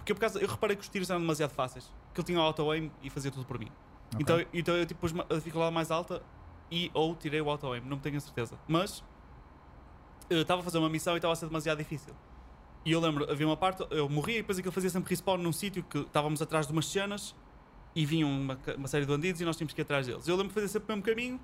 [0.05, 1.91] porque eu, por causa, eu reparei que os tiros eram demasiado fáceis.
[2.13, 3.71] Que ele tinha auto-aim e fazia tudo por mim.
[4.13, 4.19] Ok.
[4.19, 6.21] Então, então eu tipo, pus a dificuldade mais alta
[6.71, 8.55] e ou tirei o auto-aim, não tenho a certeza.
[8.67, 9.03] Mas
[10.29, 12.13] estava a fazer uma missão e estava a ser demasiado difícil.
[12.85, 15.51] E eu lembro, havia uma parte, eu morria e depois aquilo fazia sempre respawn num
[15.51, 17.35] sítio que estávamos atrás de umas cenas
[17.95, 20.27] e vinham uma, uma série de bandidos e nós tínhamos que ir atrás deles.
[20.27, 21.39] Eu lembro de fazer sempre o mesmo caminho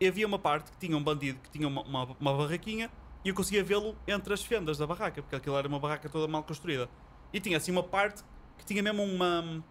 [0.00, 2.90] e havia uma parte que tinha um bandido que tinha uma, uma, uma barraquinha
[3.24, 6.26] e eu conseguia vê-lo entre as fendas da barraca, porque aquilo era uma barraca toda
[6.26, 6.90] mal construída.
[7.34, 8.22] E tinha assim uma parte
[8.56, 9.62] que tinha mesmo uma.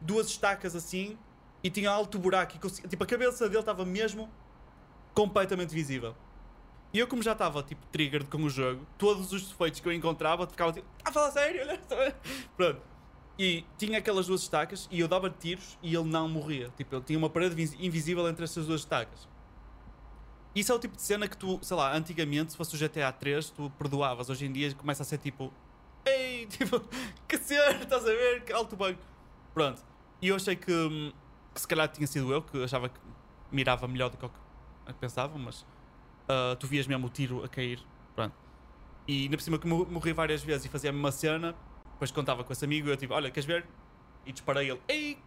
[0.00, 1.18] duas estacas assim
[1.62, 4.30] e tinha alto buraco e tipo a cabeça dele estava mesmo
[5.12, 6.14] completamente visível.
[6.92, 9.92] E eu, como já estava tipo triggered com o jogo, todos os defeitos que eu
[9.92, 12.14] encontrava ficava tipo, ah, fala sério, olha, está bem?"
[12.56, 12.80] Pronto.
[13.38, 16.70] E tinha aquelas duas estacas e eu dava tiros e ele não morria.
[16.76, 19.28] Tipo, ele tinha uma parede vis- invisível entre essas duas estacas.
[20.54, 23.10] Isso é o tipo de cena que tu, sei lá, antigamente, se fosse o GTA
[23.12, 24.28] 3, tu perdoavas.
[24.28, 25.52] Hoje em dia começa a ser tipo,
[26.50, 26.80] tipo,
[27.28, 28.44] que cena, estás a ver?
[28.44, 28.98] Que alto bug.
[29.54, 29.82] Pronto.
[30.20, 31.12] E eu achei que, hum,
[31.54, 33.00] que se calhar tinha sido eu, que achava que
[33.50, 34.30] mirava melhor do que eu
[34.86, 35.64] que pensava, mas
[36.28, 37.80] ah, tu vias mesmo o tiro a cair.
[38.14, 38.34] Pronto.
[39.06, 41.54] E ainda por cima que mo- morri várias vezes e fazia a mesma cena,
[41.92, 43.66] depois contava com esse amigo e eu tipo, olha, queres ver?
[44.26, 45.18] E disparei ele, ei,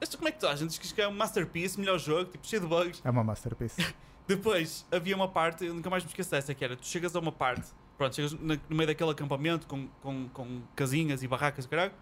[0.00, 0.66] este como é que tu achas?
[0.66, 3.00] Diz que isto é um masterpiece, melhor jogo, tipo, cheio de bugs.
[3.04, 3.94] É uma masterpiece.
[4.26, 7.20] Depois havia uma parte, eu nunca mais me esqueço dessa, que era tu chegas a
[7.20, 11.92] uma parte, pronto, chegas no meio daquele acampamento com, com, com casinhas e barracas, caralho,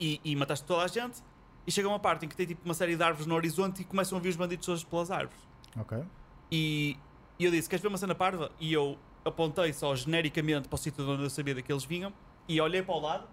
[0.00, 1.22] e, e mataste toda a gente,
[1.66, 3.84] e chega uma parte em que tem tipo uma série de árvores no horizonte e
[3.84, 5.40] começam a vir os bandidos todos pelas árvores.
[5.78, 6.02] ok.
[6.50, 6.96] E,
[7.38, 8.50] e eu disse: Queres ver uma cena parva?
[8.58, 12.10] E eu apontei só genericamente para o sítio de onde eu sabia que eles vinham
[12.48, 13.28] e olhei para o lado,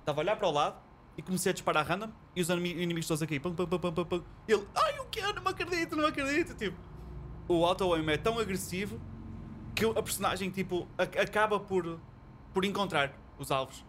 [0.00, 0.76] estava a olhar para o lado
[1.18, 3.38] e comecei a disparar random e os inimi- inimigos todos aqui.
[3.38, 4.22] Pum, pum, pum, pum, pum, pum.
[4.48, 6.54] E ele: Ai, o que Não me acredito, não me acredito.
[6.54, 6.78] Tipo,
[7.48, 8.98] o auto-aim é tão agressivo
[9.78, 11.98] que a personagem tipo, a- acaba por,
[12.52, 13.84] por encontrar os alvos.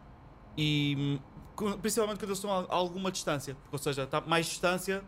[0.57, 1.19] E
[1.81, 5.03] principalmente quando eles estão a, alguma distância, porque, ou seja, está mais distância,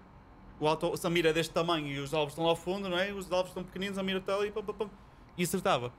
[0.60, 2.90] o auto, se a mira é deste tamanho e os alvos estão lá ao fundo,
[2.90, 3.12] não é?
[3.14, 4.90] Os alvos estão pequeninos, a mira está ali pum, pum, pum,
[5.38, 5.94] e acertava.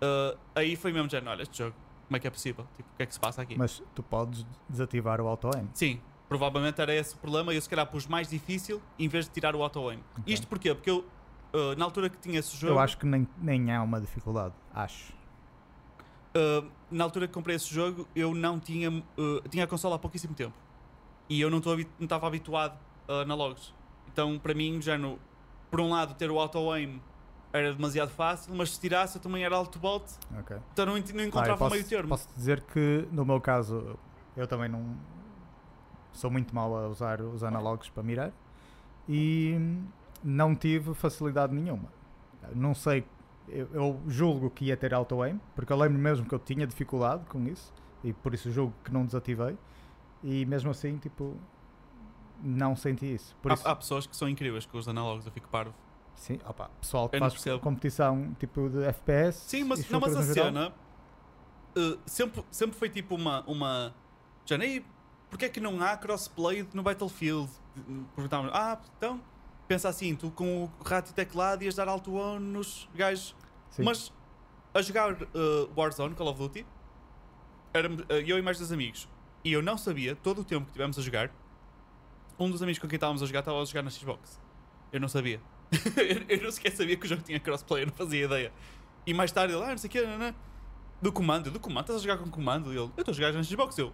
[0.00, 1.74] Ah, aí foi mesmo já, olha, este jogo,
[2.06, 2.66] como é que é possível?
[2.76, 3.56] Tipo, o que é que se passa aqui?
[3.56, 5.68] Mas tu podes desativar o auto-aim.
[5.74, 9.24] Sim, provavelmente era esse o problema e eu se calhar pus mais difícil em vez
[9.26, 10.02] de tirar o auto-aim.
[10.26, 10.74] Isto porquê?
[10.74, 11.04] Porque eu,
[11.52, 14.54] ah, na altura que tinha esse jogo, Eu acho que nem, nem há uma dificuldade.
[14.74, 15.12] Acho.
[16.34, 19.98] ah, na altura que comprei esse jogo, eu não tinha, ah, tinha a consola há
[19.98, 20.54] pouquíssimo tempo.
[21.28, 21.58] E eu não
[22.00, 23.74] estava habituado a análogos.
[24.10, 25.18] Então, para mim, já no,
[25.70, 27.00] por um lado, ter o auto-aim
[27.52, 30.04] era demasiado fácil, mas se tirasse eu também era alto bolt,
[30.40, 30.56] Ok.
[30.72, 32.08] então não, não Ah, encontrava posso, meio termo.
[32.10, 33.98] posso dizer que no meu caso
[34.36, 34.96] eu também não
[36.12, 38.32] sou muito mau a usar os analógicos para mirar
[39.08, 39.56] e
[40.22, 41.92] não tive facilidade nenhuma.
[42.54, 43.04] Não sei,
[43.48, 47.24] eu, eu julgo que ia ter auto-aim, porque eu lembro mesmo que eu tinha dificuldade
[47.26, 49.56] com isso e por isso julgo que não desativei
[50.22, 51.36] e mesmo assim, tipo,
[52.42, 53.36] não senti isso.
[53.42, 55.74] Por Há, isso, há pessoas que são incríveis com os análogos, eu fico parvo.
[56.14, 59.38] sim, opa, pessoal que Eu faz competição tipo de FPS.
[59.38, 60.74] Sim, mas, não, mas a cena
[61.76, 63.44] uh, sempre, sempre foi tipo uma.
[63.46, 63.94] uma
[64.44, 64.84] já nem.
[65.30, 67.50] Porquê é que não há crossplay no Battlefield?
[68.14, 69.20] Perguntavam, ah, então.
[69.68, 73.36] Pensa assim, tu com o rato e teclado ias dar alto on nos gajos.
[73.70, 73.82] sim.
[73.82, 74.10] Mas
[74.72, 76.66] a jogar uh, Warzone, Call of Duty,
[77.74, 79.08] éramos, uh, eu e mais dois amigos.
[79.44, 81.30] E eu não sabia, todo o tempo que estivemos a jogar,
[82.38, 84.40] um dos amigos com quem estávamos a jogar estava a jogar na Xbox.
[84.90, 85.40] Eu não sabia.
[85.96, 88.52] eu, eu não sequer sabia que o jogo tinha crossplay, eu não fazia ideia.
[89.06, 90.34] E mais tarde ele, ah, não sei o que, não, não.
[91.00, 92.72] Do comando, do comando, estás a jogar com comando?
[92.72, 93.76] E ele, eu estou a jogar na Xbox.
[93.78, 93.92] Eu,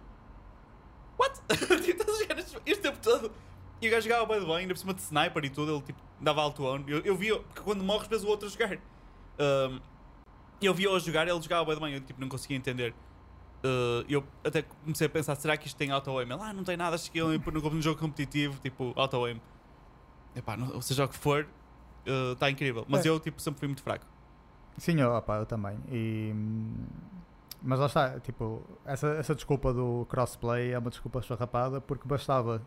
[1.19, 1.39] what?
[1.49, 3.31] Estás a jogar na Xbox este tempo todo?
[3.81, 5.99] E o gajo jogava bem, bem, ainda por cima de sniper e tudo, ele tipo,
[6.19, 6.83] dava alto on.
[6.87, 8.77] Eu, eu via, porque quando morres, vês o outro a jogar.
[9.39, 9.79] Um,
[10.61, 12.93] eu via-o a jogar, ele jogava bem, bem, eu tipo, não conseguia entender.
[13.63, 16.25] Uh, eu até comecei a pensar, será que isto tem auto-aim?
[16.31, 19.41] Ele, ah, não tem nada, acho que ele no, jogo competitivo, tipo, auto-aim.
[20.35, 21.47] Epá, não, seja o que for,
[22.33, 22.85] está incrível.
[22.87, 23.09] Mas É.
[23.09, 24.05] eu, tipo, sempre fui muito fraco.
[24.77, 25.77] Sim, eu, opa, eu também.
[25.89, 26.33] E,
[27.61, 32.61] mas lá está, tipo, essa, essa desculpa do crossplay é uma desculpa esfarrapada porque bastava,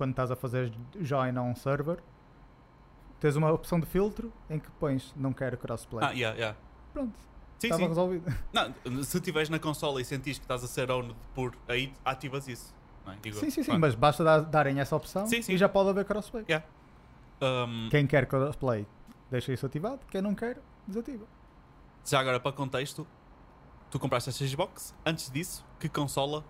[0.00, 1.98] quando estás a fazer join a um server,
[3.20, 6.02] tens uma opção de filtro em que pões não quero crossplay.
[6.02, 6.58] Ah, yeah, yeah.
[6.90, 7.12] Pronto,
[7.58, 7.88] Sim, estava sim.
[7.88, 8.34] resolvido.
[8.50, 12.48] Não, se estiveres na consola e sentis que estás a ser owned por aí, ativas
[12.48, 12.74] isso.
[13.06, 13.14] É?
[13.22, 15.52] Digo sim, sim, sim, mas basta dar- darem essa opção Sim, sim.
[15.52, 16.46] e já pode haver crossplay.
[17.42, 18.86] Um, Quem quer crossplay,
[19.30, 20.58] deixa isso ativado, quem não quer,
[20.88, 21.26] desativa.
[22.06, 23.06] já agora, para contexto,
[23.90, 24.94] tu compraste a Xbox.
[25.04, 26.42] Antes disso, que consola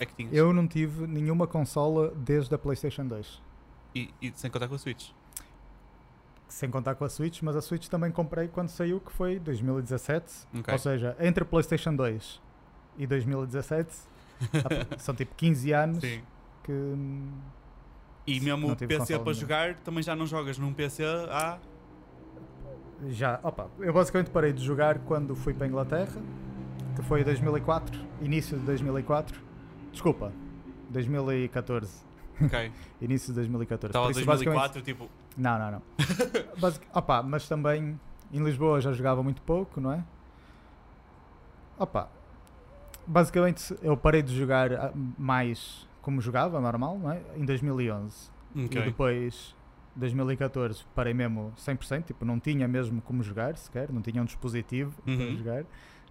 [0.00, 0.32] é que tinhas?
[0.32, 3.42] Eu não tive nenhuma consola desde a PlayStation 2.
[3.94, 5.10] E, e sem contar com a Switch.
[6.48, 10.46] sem contar com a Switch, mas a Switch também comprei quando saiu, que foi 2017.
[10.58, 10.72] Ok.
[10.72, 12.40] Ou seja, entre a PlayStation 2
[12.96, 13.94] e 2017,
[14.94, 16.22] a- são tipo 15 anos Sim.
[16.64, 16.72] que.
[18.26, 21.58] E mesmo o PC para jogar, também já não jogas num PC há.
[23.08, 26.20] Já, opa, eu basicamente parei de jogar quando fui para a Inglaterra,
[26.96, 29.40] que foi 2004, início de 2004.
[29.92, 30.32] Desculpa,
[30.90, 32.04] 2014.
[32.42, 32.72] Ok.
[33.00, 33.90] Início de 2014.
[33.90, 35.08] Estava Por isso, basicamente- 2004, tipo.
[35.36, 35.82] Não, não, não.
[36.60, 36.86] Basic...
[36.94, 37.98] Opa, mas também
[38.32, 40.04] em Lisboa já jogava muito pouco, não é?
[41.78, 42.08] Opa,
[43.06, 47.20] basicamente eu parei de jogar ah, mais como jogava, normal, não é?
[47.36, 48.30] Em 2011.
[48.54, 48.82] E Ok.
[48.82, 49.54] depois
[49.94, 55.00] 2014 parei mesmo 100%, tipo, não tinha mesmo como jogar sequer, não tinha um dispositivo
[55.02, 55.36] para Uhum.
[55.36, 55.64] jogar.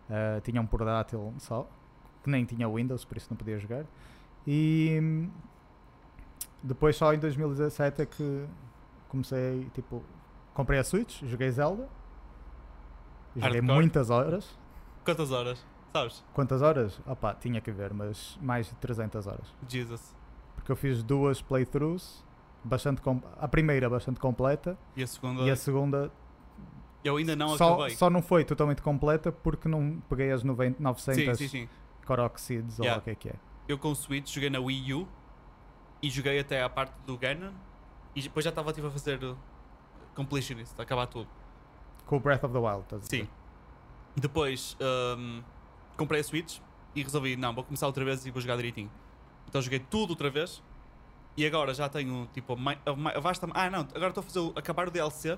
[0.09, 1.69] Ah, tinha um portátil só,
[2.27, 3.85] que nem tinha Windows, por isso não podia jogar.
[4.45, 5.29] E hum,
[6.61, 8.45] depois só em 2017 é que
[9.07, 10.03] comecei, tipo,
[10.53, 11.87] comprei a Switch, joguei Zelda.
[13.35, 13.75] Joguei Hardcore?
[13.75, 14.59] muitas horas.
[15.05, 15.65] Quantas horas?
[15.93, 16.23] Sabes?
[16.33, 16.99] Quantas horas?
[17.07, 19.55] Opá, tinha que ver, mas mais de 300 horas.
[19.69, 20.13] Jesus.
[20.55, 22.25] Porque eu fiz duas playthroughs,
[22.61, 23.01] bastante
[23.39, 25.41] a primeira bastante completa E a segunda?
[25.43, 26.11] e a segunda
[27.05, 27.95] Eu ainda não só, acabei.
[27.95, 31.69] só não foi totalmente completa porque não peguei as 90, sim, 900 sim, sim.
[31.69, 31.69] Korok
[32.79, 32.95] Ou Yeah.
[32.95, 33.35] lá o que é que é.
[33.67, 35.07] Eu com o Switch joguei na Wii U
[36.01, 37.51] e joguei até à parte do Ganon
[38.15, 39.37] e depois já estava tipo, a fazer uh,
[40.15, 41.29] completionist, a acabar tudo.
[42.05, 43.17] Com o Breath of the Wild, estás a Sim.
[43.23, 43.29] dizer?
[44.15, 44.77] Depois
[45.17, 45.43] um,
[45.97, 46.59] comprei a Switch
[46.95, 48.89] e resolvi, não, vou começar outra vez e vou jogar direitinho.
[49.47, 50.63] Então joguei tudo outra vez
[51.35, 53.47] e agora já tenho tipo a, vasta.
[53.53, 55.37] Ah, não, agora estou a fazer acabar o DLC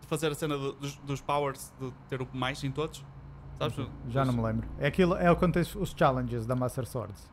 [0.00, 3.04] de fazer a cena do- dos, dos powers, de ter o mais em todos.
[3.60, 3.88] Sabes?
[4.08, 4.66] Já não me lembro.
[4.78, 7.28] É aquilo, é quando tens os challenges da Master Swords.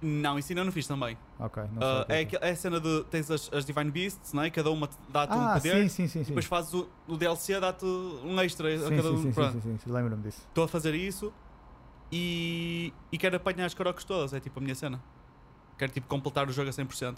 [0.00, 1.18] Não, isso ainda não fiz também.
[1.38, 1.90] Ok, não sei.
[1.90, 4.32] Ah, o que é, é que é a cena de tens as, as Divine Beasts,
[4.32, 4.50] não é?
[4.50, 5.90] Cada uma te- dá-te um Ah, poder.
[5.90, 6.22] sim, sim, sim.
[6.30, 9.16] Depois fazes o, o DLC, dá-te um extra a Sim, cada sim, um.
[9.16, 9.52] sim, sim, Pronto.
[9.54, 10.40] sim, sim, sim, lembro-me disso.
[10.48, 11.32] Estou a fazer isso
[12.12, 15.02] e, e quero apanhar as carocas todas, é tipo a minha cena.
[15.76, 17.16] Quero tipo completar o jogo a 100%.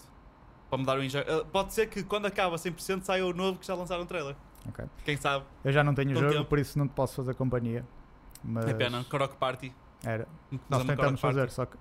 [0.67, 1.21] Para me dar o enjoy.
[1.21, 4.07] Ah, pode ser que quando acaba a 100% saia o novo que já lançaram um
[4.07, 4.35] trailer.
[4.67, 4.83] Ok.
[5.03, 5.45] Quem sabe?
[5.63, 6.45] Eu já não tenho Com jogo, tempo.
[6.49, 7.85] por isso não te posso fazer companhia.
[8.43, 9.03] Mas É pena.
[9.09, 9.73] Korok Party.
[10.03, 10.27] Era.
[10.69, 11.77] Nós tentamos fazer, só que.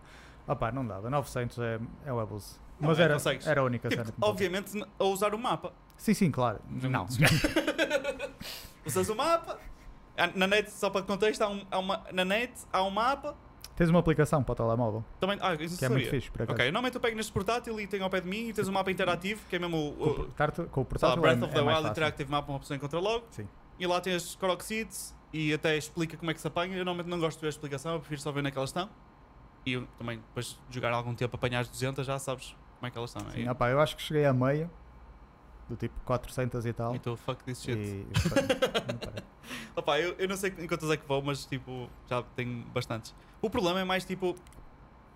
[0.47, 1.09] Opá, não dava.
[1.11, 2.61] 900 é, é o abuso.
[2.81, 3.47] Não, Mas é, era, consegues.
[3.47, 4.05] era a única cena.
[4.05, 5.73] Tipo, me obviamente a usar o mapa.
[5.97, 6.59] Sim, sim, claro.
[6.69, 7.07] Não.
[8.85, 9.59] Usas o mapa.
[10.17, 13.35] Ah, Na net, só para contexto, há, um, há uma, na net há um mapa.
[13.77, 16.55] Tens uma aplicação para o telemóvel, Também, ah, isso que é muito fixe, por acaso.
[16.55, 18.73] Ok, normalmente eu pego neste portátil e tenho ao pé de mim e tens um
[18.73, 21.45] mapa interativo, que é mesmo o, Com, o portátil- com o lá, portátil Breath é,
[21.45, 21.88] of the é Wild.
[21.88, 23.25] Interactive Map, uma pessoa encontra logo.
[23.33, 23.49] Sim.
[23.77, 26.77] E lá tens Korok Seeds e até explica como é que se apanha.
[26.77, 28.57] Eu normalmente não gosto de ver a explicação, eu prefiro só ver onde é que
[28.59, 28.88] elas estão.
[29.66, 32.90] E eu também, depois de jogar algum tempo, apanhar as 200, já sabes como é
[32.90, 33.29] que elas estão.
[33.33, 34.70] Sim, E- opá, eu acho que cheguei a meia,
[35.68, 36.94] do tipo 400 e tal.
[36.94, 37.77] E tu, fuck this shit.
[37.77, 38.07] E.
[39.75, 43.12] Opa, eu, eu não sei em quantas é que vou, mas tipo, já tenho bastantes.
[43.42, 44.37] O problema é mais tipo,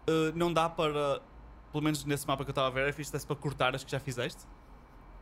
[0.09, 1.21] eh, não dá para,
[1.71, 3.91] pelo menos nesse mapa que eu estava a ver, é fixe para cortar as que
[3.93, 4.43] já fizeste.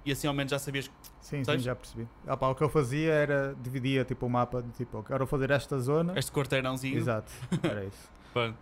[0.07, 0.89] E assim ao menos já sabias.
[1.21, 2.09] sim, sim, já percebi.
[2.27, 5.79] Opá, o que eu fazia era dividia tipo o mapa de tipo, quero fazer esta
[5.81, 6.17] zona.
[6.17, 6.97] Este quarteirãozinho.
[6.97, 8.09] Exato, era isso.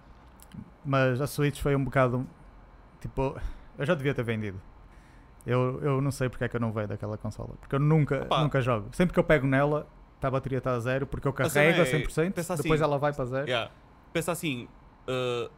[0.83, 2.27] Mas a Switch foi um bocado.
[3.01, 3.39] Tipo,
[3.77, 4.59] eu já devia ter vendido.
[5.47, 7.51] Eu, eu não sei porque é que eu não veio daquela consola.
[7.61, 8.43] Porque eu nunca, Opa.
[8.43, 8.89] nunca jogo.
[8.93, 9.87] Sempre que eu pego nela,
[10.19, 11.07] tá, a bateria está a zero.
[11.07, 13.47] Porque eu carrego a é, 100%, pensa depois assim, ela vai para zero.
[13.47, 13.71] Yeah.
[14.13, 14.69] Pensa assim,
[15.07, 15.51] eh,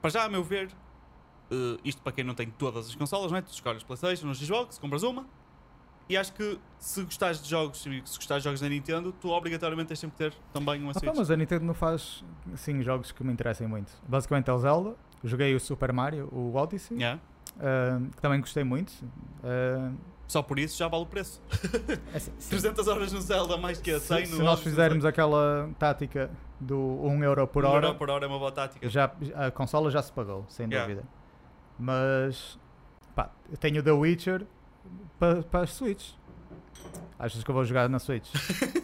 [0.00, 0.70] para já, a meu ver,
[1.50, 3.42] eh, isto para quem não tem todas as consolas, não é?
[3.42, 5.26] Tu escolhes Playstation, no Xbox, compras uma.
[6.08, 9.88] E acho que se gostares de jogos, se gostares de jogos da Nintendo, tu obrigatoriamente
[9.88, 11.12] tens sempre que ter também uma Ah, Switch.
[11.14, 13.92] mas a Nintendo não faz assim, jogos que me interessem muito.
[14.08, 14.96] Basicamente é o Zelda.
[15.22, 17.20] Joguei o Super Mario, o Odyssey, Yeah.
[17.60, 18.90] ah, que também gostei muito.
[19.44, 19.92] Ah,
[20.26, 21.42] Só por isso já vale o preço.
[22.14, 25.04] é se- 300 horas no Zelda, mais que a 100 se, no se nós fizermos
[25.04, 26.30] aquela tática
[26.60, 28.88] do 1 euro por um hora, euro por hora é uma boa tática.
[28.88, 30.86] já, a consola já se pagou, sem Yeah.
[30.88, 31.08] dúvida.
[31.78, 32.58] Mas
[33.14, 34.44] pá, eu tenho The Witcher
[35.18, 36.10] para pa as Switch.
[37.18, 38.28] Achas que eu vou jogar na Switch?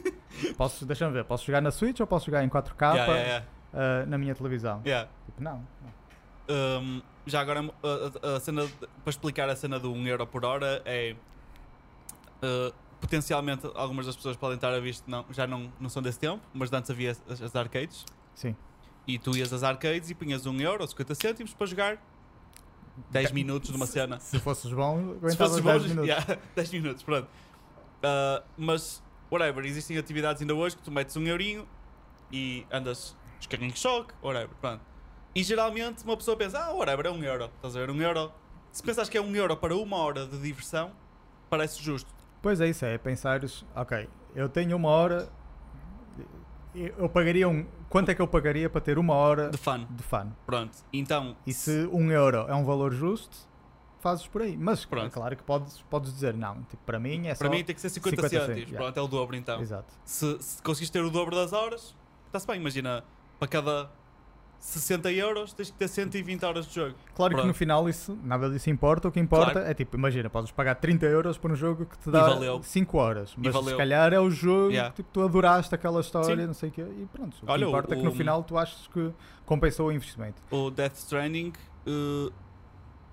[0.56, 3.46] posso, deixa-me ver, posso jogar na Switch ou posso jogar em 4K Yeah, yeah, yeah.
[4.02, 4.80] ah, na minha televisão?
[5.26, 5.66] Tipo, não.
[6.48, 10.26] Um, já agora, a, a- a cena, de- para explicar a cena do 1 euro
[10.26, 11.14] por hora, é.
[12.42, 16.18] uh, potencialmente, algumas das pessoas podem estar a visto, não, já não, não são desse
[16.18, 18.04] tempo, mas antes havia as, as arcades.
[18.34, 18.54] Sim.
[19.06, 21.98] E tu ias às arcades e punhas 1 euro ou 50 cêntimos para jogar
[23.10, 24.18] 10 Dez- minutos de uma cena.
[24.20, 26.08] Se fosses bom, Se fosses 10 bons, minutos.
[26.08, 27.26] yeah, 10 minutos, pronto.
[27.26, 31.66] Uh, mas, whatever, existem atividades ainda hoje que tu metes um eurinho
[32.30, 34.80] e andas os carrinhos de choque, whatever, pronto.
[35.34, 38.30] E geralmente uma pessoa pensa, ah, whatever, é um euro, estás a ver, um euro.
[38.70, 40.92] Se pensas que é um euro para uma hora de diversão,
[41.50, 42.12] parece justo.
[42.42, 45.28] Pois é, isso é, pensares, ok, eu tenho uma hora,
[46.74, 47.66] eu pagaria um.
[47.88, 50.30] Quanto é que eu pagaria para ter uma hora De fun, de fun?
[50.44, 50.76] pronto.
[50.92, 53.36] Então, E se um euro é um valor justo,
[54.00, 54.56] fazes por aí.
[54.56, 55.06] Mas Pronto.
[55.06, 57.50] é claro que podes, podes dizer, não, tipo, para mim é para só.
[57.54, 58.84] mim tem que ser 50, 50 cêntimos, cêntimos, yeah.
[58.84, 59.60] pronto, é o dobro então.
[59.60, 59.94] Exato.
[60.04, 61.94] Se, se conseguires ter o dobro das horas,
[62.26, 63.04] está-se bem, imagina,
[63.38, 63.90] para cada
[64.66, 66.94] 60 euros tens que ter 120 horas de jogo.
[67.14, 67.46] Claro que Pronto.
[67.48, 69.08] no final isso, nada disso importa.
[69.08, 69.68] O que importa Claro.
[69.68, 72.62] é tipo, imagina, podes pagar 30 euros por um jogo que te dá valeu.
[72.62, 73.34] 5 horas.
[73.36, 74.90] Mas se calhar é o jogo Yeah.
[74.90, 76.46] que tipo, tu adoraste aquela história, Sim.
[76.46, 76.80] não sei o quê.
[76.80, 77.36] E pronto.
[77.42, 79.12] O Olha, que o- importa é que no o- final tu achas que
[79.44, 80.42] compensou o investimento.
[80.50, 81.52] O Death Stranding,
[81.86, 82.32] eh,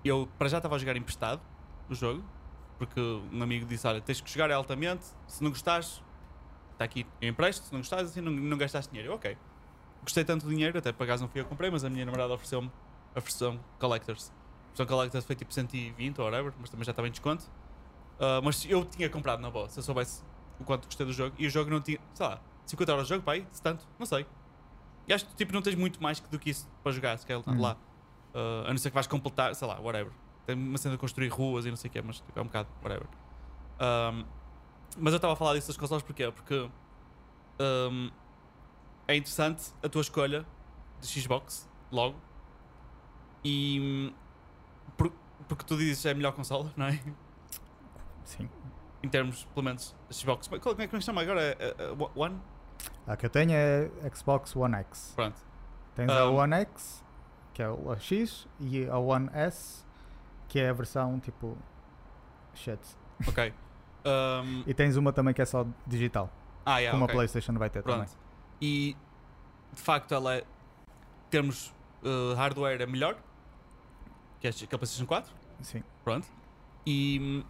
[0.04, 1.40] eu para já estava a jogar emprestado
[1.90, 2.24] o jogo,
[2.78, 2.98] porque
[3.30, 6.02] um amigo disse: Olha, tens que jogar altamente, se não gostares,
[6.72, 9.12] está aqui, eu empresto, se não gostares, assim não, não gastaste dinheiro.
[9.12, 9.36] Eu, ok.
[10.02, 12.04] Gostei tanto do dinheiro, até por acaso não fui eu que comprei, mas a minha
[12.04, 12.70] namorada ofereceu-me
[13.14, 14.30] a versão Collectors.
[14.30, 17.44] A versão Collectors foi tipo 120 ou whatever, mas também já estava em desconto.
[18.18, 20.22] Ah, mas eu tinha comprado na boa, se eu soubesse
[20.58, 23.14] o quanto gostei do jogo, e o jogo não tinha, sei lá, 50 euros de
[23.14, 24.26] jogo, pai, se tanto, não sei.
[25.06, 27.36] E acho que tipo, não tens muito mais do que isso para jogar, se quer
[27.36, 27.60] Uhum.
[27.60, 27.76] lá.
[28.34, 30.12] Ah, a não ser que vais completar, sei lá, whatever.
[30.46, 32.46] Tem uma cena de construir ruas e não sei o que, mas tipo, é um
[32.46, 33.06] bocado, whatever.
[33.78, 34.24] Ahm,
[34.98, 36.30] mas eu estava a falar disso das consoles porquê?
[36.32, 36.68] Porque
[37.60, 38.10] ahm,
[39.12, 40.46] é interessante a tua escolha
[41.00, 42.16] de Xbox, logo.
[43.44, 44.14] E hum,
[44.96, 45.12] por-
[45.48, 47.00] porque tu dizes que é a melhor consola, não é?
[48.24, 48.48] Sim.
[49.02, 50.46] Em termos, pelo menos, a Xbox.
[50.46, 51.40] Como é como é que se chama agora?
[51.58, 51.74] É,
[52.14, 52.40] One?
[53.06, 55.12] A que eu tenho é Xbox One X.
[55.16, 55.40] Pronto.
[55.94, 57.04] Tens a Um, One X,
[57.52, 59.84] que é o X, e a One S,
[60.48, 61.56] que é a versão tipo.
[62.54, 62.80] Shit.
[63.26, 63.52] Ok.
[64.04, 66.30] Ahm, E tens uma também que é só digital.
[66.64, 67.12] ah, yeah, como ok.
[67.14, 68.16] a PlayStation vai ter Pronto.
[68.64, 68.96] E
[69.74, 73.16] de facto ela é, em termos uh, hardware é melhor
[74.40, 75.28] que a, que a PlayStation 4.
[75.30, 75.42] também.
[75.62, 75.82] Sim.
[76.04, 76.28] Pronto.
[76.86, 77.44] E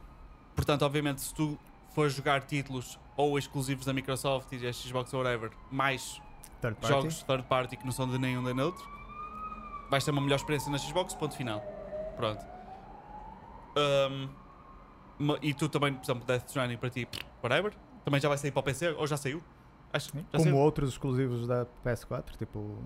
[0.56, 1.58] portanto, obviamente, se tu
[1.94, 6.20] fores jogar títulos ou exclusivos da Microsoft e da Xbox ou whatever, mais
[6.62, 8.82] Third jogos third party que não são de nenhum nem outro,
[9.90, 11.60] vais ter uma melhor experiência na Xbox, ponto final.
[12.16, 12.42] Pronto.
[15.18, 17.06] Ma- e tu também, por exemplo, Death Stranding para ti,
[17.42, 17.72] whatever,
[18.04, 19.42] também já vai sair para o PC, ou já saiu?
[19.92, 20.24] Acho Sim.
[20.32, 22.78] Como outros exclusivos da PS4, tipo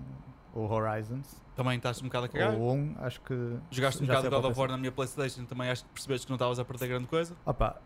[0.53, 1.41] o Horizons.
[1.55, 2.55] Também estás um bocado a cagar.
[2.55, 3.33] Ou um, acho que.
[3.71, 6.35] Jogaste um bocado God of War na minha Playstation, também acho que percebeste que não
[6.35, 7.35] estavas a perder grande coisa.
[7.45, 7.79] Opa,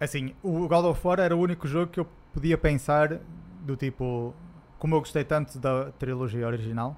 [0.00, 3.18] assim, o God of War era o único jogo que eu podia pensar
[3.62, 4.34] do tipo,
[4.78, 6.96] como eu gostei tanto da trilogia original,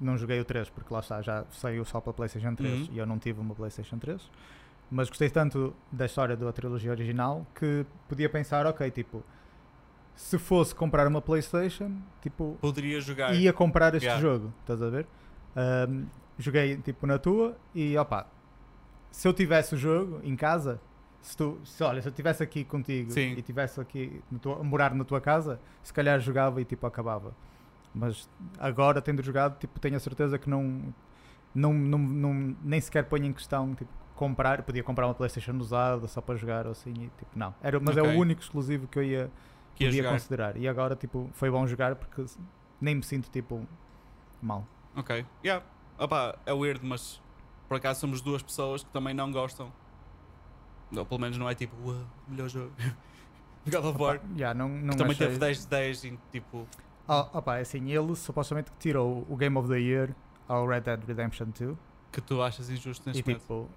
[0.00, 2.94] não joguei o 3 porque lá está, já saiu só para PlayStation 3 Uhum.
[2.94, 4.30] e eu não tive uma PlayStation 3,
[4.90, 9.22] mas gostei tanto da história da trilogia original que podia pensar, ok, tipo,
[10.18, 13.34] se fosse comprar uma PlayStation, tipo, Poderia jogar.
[13.36, 14.20] ia comprar este Yeah.
[14.20, 15.06] jogo, estás a ver?
[15.54, 16.06] Ahm,
[16.36, 18.26] joguei tipo na tua e opa,
[19.12, 20.80] se eu tivesse o jogo em casa,
[21.22, 23.34] se tu, se, olha, se eu estivesse aqui contigo Sim.
[23.34, 27.32] e estivesse aqui no tua- morar na tua casa, se calhar jogava e tipo acabava.
[27.94, 30.82] Mas agora tendo jogado, tipo, tenho a certeza que não,
[31.54, 36.08] não, não, não nem sequer ponho em questão tipo, comprar, podia comprar uma Playstation usada
[36.08, 37.54] só para jogar ou assim, e, tipo, não.
[37.62, 38.16] Era, mas é Ok.
[38.16, 39.30] o único exclusivo que eu ia,
[39.78, 40.12] que ia podia jogar.
[40.14, 40.56] considerar.
[40.56, 42.24] E agora, tipo, foi bom jogar porque
[42.80, 43.66] nem me sinto, tipo,
[44.42, 44.66] mal.
[44.96, 45.24] Ok.
[45.44, 45.64] Yeah.
[45.98, 47.20] Opa, é weird, mas
[47.68, 49.72] por acaso somos duas pessoas que também não gostam.
[50.96, 52.72] Ou pelo menos não é tipo, "Uau, melhor jogo.
[53.70, 54.20] God of War.
[54.36, 56.66] Já, não, não também achei- teve 10 de 10 e tipo.
[57.06, 60.14] Ah, opa, é assim, ele supostamente que tirou o Game of the Year
[60.46, 61.76] ao Red Dead Redemption 2
[62.10, 63.40] que tu achas injusto e neste momento.
[63.42, 63.68] tipo,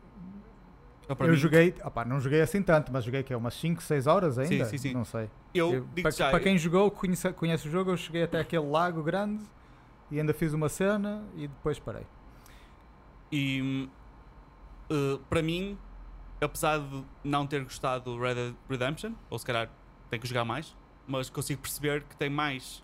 [1.08, 3.82] Para eu mim, joguei, opa, não joguei assim tanto, mas joguei que é umas 5,
[3.84, 4.94] 6 horas ainda, sim, sim.
[4.94, 5.30] não sei.
[5.54, 6.30] Eu Eu- digo para, já.
[6.30, 9.44] para quem jogou, conhece, conhece o jogo, eu cheguei até aquele lago grande
[10.10, 12.06] e ainda fiz uma cena e depois parei.
[13.32, 13.90] E
[14.92, 15.78] uh, para mim,
[16.40, 19.70] apesar de não ter gostado do Red Dead Redemption, ou se calhar
[20.10, 20.76] tenho que jogar mais,
[21.08, 22.84] mas consigo perceber que tem mais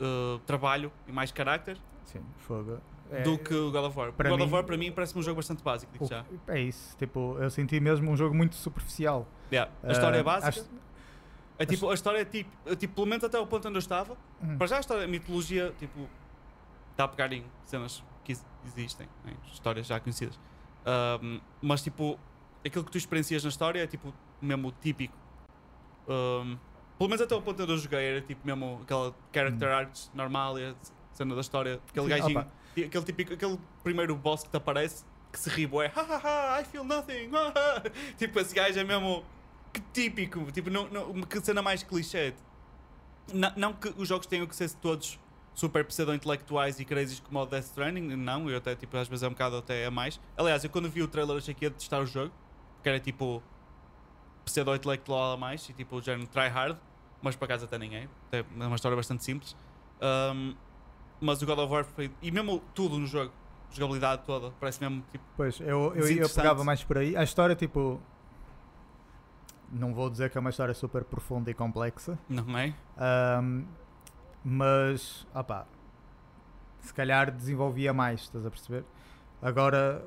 [0.00, 2.78] uh, trabalho e mais carácter Sim, fogo.
[3.10, 4.08] É, do que o God of War.
[4.10, 6.08] O para God of mim- War para mim parece-me um jogo bastante básico, digo o-
[6.08, 6.24] já.
[6.48, 9.26] é isso, tipo, eu senti mesmo um jogo muito superficial.
[9.50, 10.48] Yeah, A história é Ah, básica.
[10.60, 10.70] acho-
[11.60, 14.16] É tipo, a história é tipo, tipo, pelo menos até o ponto onde eu estava.
[14.42, 14.56] Hum.
[14.58, 16.08] Para já a história, a mitologia, tipo,
[16.92, 20.38] está a pegar em cenas que ex- existem, em histórias já conhecidas.
[20.86, 22.16] Ahm, mas tipo,
[22.64, 25.16] aquilo que tu experiencias na história é tipo, mesmo típico.
[26.08, 26.56] Ahm,
[26.96, 30.58] pelo menos até o ponto onde eu joguei era tipo mesmo aquela character art normal
[30.58, 30.74] e a
[31.12, 31.80] cena da história.
[31.88, 32.48] Aquele Sim, gajinho, opa.
[32.84, 36.60] Aquele, típico, aquele primeiro boss que te aparece que se ri, bué, ha ha ha,
[36.60, 37.30] I feel nothing.
[37.34, 37.82] ha, ha."
[38.16, 39.24] tipo, esse gajo é mesmo
[39.72, 42.34] que típico, tipo, não, não, que cena mais clichê.
[43.32, 45.18] Não, não que os jogos tenham que ser todos
[45.54, 49.26] super pseudo-intelectuais e crazies como o Death Stranding, não, eu até, tipo, às vezes é
[49.26, 50.20] um bocado até a mais.
[50.36, 52.32] Aliás, eu quando vi o trailer achei que ia testar o jogo,
[52.82, 53.42] que era tipo
[54.44, 56.78] pseudo-intelectual a mais e tipo o género try hard,
[57.20, 59.56] mas por acaso até nem é, é uma história bastante simples.
[60.00, 60.54] Um,
[61.20, 63.32] mas o God of War foi, e mesmo tudo no jogo,
[63.70, 67.16] jogabilidade toda, parece mesmo tipo, Pois, eu, eu, eu pegava mais por aí.
[67.16, 68.00] A história, tipo.
[69.70, 72.72] Não vou dizer que é uma história super profunda e complexa, não é?
[72.96, 73.64] ahm,
[74.42, 75.26] mas.
[75.34, 75.66] opá,
[76.80, 78.84] se calhar desenvolvia mais, estás a perceber?
[79.42, 80.02] Agora,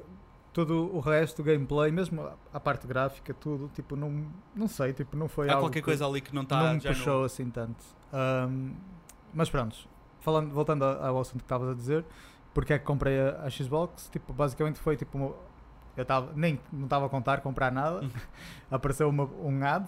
[0.52, 5.16] todo o resto, o gameplay, mesmo a- parte gráfica, tudo, tipo, não, não sei, tipo,
[5.16, 6.96] não foi Há algo qualquer que coisa ali que não está não me já no-
[6.96, 7.84] puxou assim tanto.
[8.12, 8.74] Ahm,
[9.34, 9.88] mas pronto,
[10.22, 12.06] falando, voltando ao assunto que estavas a dizer,
[12.54, 15.36] porque é que comprei a, a Xbox, tipo, basicamente foi tipo uma-
[15.98, 18.02] eu tava, nem não estava a contar comprar nada,
[18.72, 19.86] apareceu uma, um ad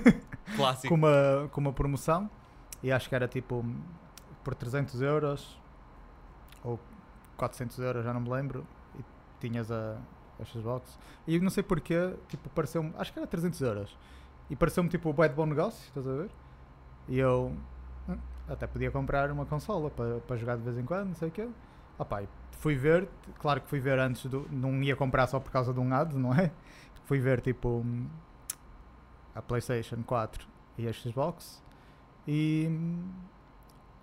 [0.56, 0.88] Clássico.
[0.88, 2.30] com uma, com uma promoção
[2.82, 3.64] e acho que era tipo
[4.44, 5.58] por 300 euros
[6.62, 6.78] ou
[7.36, 8.66] 400 euros, já não me lembro,
[8.98, 9.04] e
[9.40, 9.96] tinhas a,
[10.38, 10.98] a Xbox.
[11.26, 13.96] E não sei porquê, tipo, pareceu-me, acho que era 300 euros.
[14.48, 16.30] E pareceu-me tipo o de bom negócio, estás a ver?
[17.08, 17.54] E eu
[18.50, 21.30] até podia comprar uma consola para, para jogar de vez em quando, não sei o
[21.30, 21.48] quê.
[21.98, 22.28] Opa, e
[22.58, 25.80] fui ver, claro que fui ver antes, do, não ia comprar só por causa de
[25.80, 26.50] um ad, não é?
[27.04, 27.84] Fui ver tipo
[29.34, 30.46] a PlayStation 4
[30.78, 31.60] e a Xbox
[32.26, 32.68] e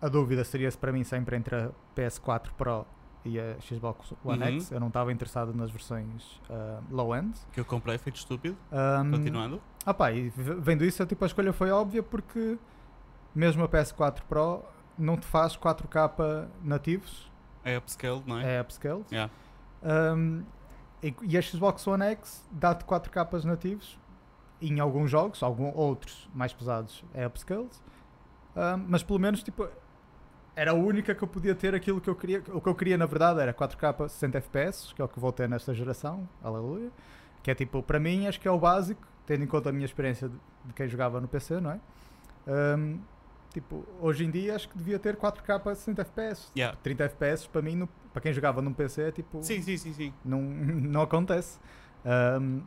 [0.02, 2.86] a dúvida seria se para mim sempre entre a PS4 Pro
[3.26, 4.48] e a Xbox One Uhum.
[4.60, 4.72] X.
[4.72, 7.38] Eu não estava interessado nas versões ah, low-end.
[7.52, 8.58] Que eu comprei, feito estúpido.
[8.72, 9.62] Hum, Continuando.
[9.86, 12.58] ah pá, e vendo isso, tipo, a escolha foi óbvia porque
[13.38, 14.64] mesmo a PS4 Pro
[14.98, 17.32] não te faz 4K nativos,
[17.64, 18.56] É upscale, não é?
[18.56, 19.06] é upscaled.
[19.12, 19.32] Yeah.
[19.84, 20.44] Um,
[21.04, 24.00] e, e a Xbox One X dá-te 4K nativos
[24.60, 27.70] em alguns jogos, alguns outros mais pesados é upscaled.
[28.56, 29.70] Um, mas pelo menos tipo
[30.56, 32.44] era a única que eu podia ter aquilo que eu queria.
[32.52, 35.32] O que eu queria na verdade era 4K 60 FPS, que é o que vou
[35.32, 36.90] ter nesta geração, aleluia.
[37.44, 39.86] Que é tipo, para mim acho que é o básico, tendo em conta a minha
[39.86, 40.36] experiência de,
[40.66, 41.80] de quem jogava no PC, não é?
[42.48, 43.00] Um,
[43.54, 46.52] tipo, hoje em dia acho que devia ter 4K 60 FPS.
[46.56, 46.78] Yeah.
[46.84, 49.42] 30 FPS para mim, no- para quem jogava num PC, é tipo.
[49.44, 50.14] Sim, sim, sim, sim.
[50.24, 51.60] Não, não acontece.
[52.06, 52.62] Ahm,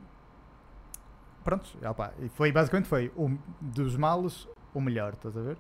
[1.45, 5.57] pronto, opá, e foi basicamente foi o, dos males o melhor, estás a ver?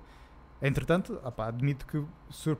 [0.62, 2.58] Entretanto, opá, admito que sur-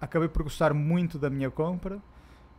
[0.00, 2.00] acabei por gostar muito da minha compra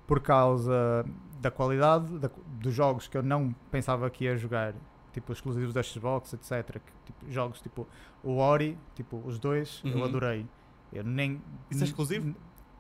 [0.08, 1.06] por causa
[1.42, 4.74] da qualidade da- dos jogos que eu não pensava que ia jogar,
[5.20, 6.80] tipo exclusivos da Xbox, etc.
[6.80, 7.88] que, tipo, jogos tipo
[8.24, 10.04] o Ori, tipo os dois, eu Uhum.
[10.04, 10.46] adorei.
[10.94, 11.42] Eu nem
[11.72, 12.36] Isso é exclusivo?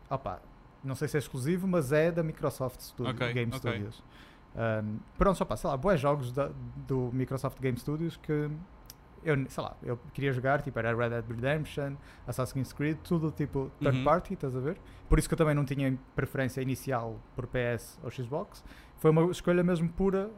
[0.09, 0.39] Opá,
[0.83, 3.59] não sei se é exclusivo, mas é da Microsoft Studio, Ok, Game ok.
[3.71, 4.03] Studios.
[4.55, 6.51] Um, pronto, só pá, sei lá, boas jogos da-
[6.88, 8.49] do Microsoft Game Studios que
[9.23, 13.69] eu, sei lá, eu queria jogar, tipo, era Red Dead Redemption, Assassin's Creed, tudo tipo
[13.79, 14.03] third Uhum.
[14.05, 14.77] party, estás a ver?
[15.09, 18.63] Por isso que eu também não tinha preferência inicial por PS ou Xbox.
[18.97, 20.29] Foi uma escolha mesmo pura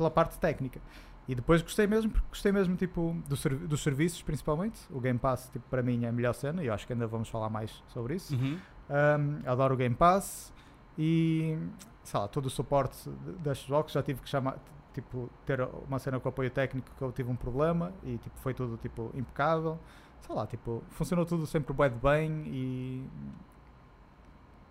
[0.00, 0.80] pela parte técnica.
[1.28, 4.80] E depois gostei mesmo, porque gostei mesmo tipo, do dos serviços, principalmente.
[4.90, 7.06] O Game Pass, tipo, para mim, é a melhor cena, e eu acho que ainda
[7.06, 8.34] vamos falar mais sobre isso.
[8.34, 8.58] Uhum.
[8.88, 10.52] Um, adoro o Game Pass
[10.98, 11.56] e
[12.02, 14.56] sei lá, todo o suporte das Xbox já tive que chamar,
[14.92, 18.54] tipo, ter uma cena com apoio técnico que eu tive um problema e tipo, foi
[18.54, 19.78] tudo tipo impecável.
[20.22, 23.06] Sei lá, tipo, funcionou tudo sempre de bem e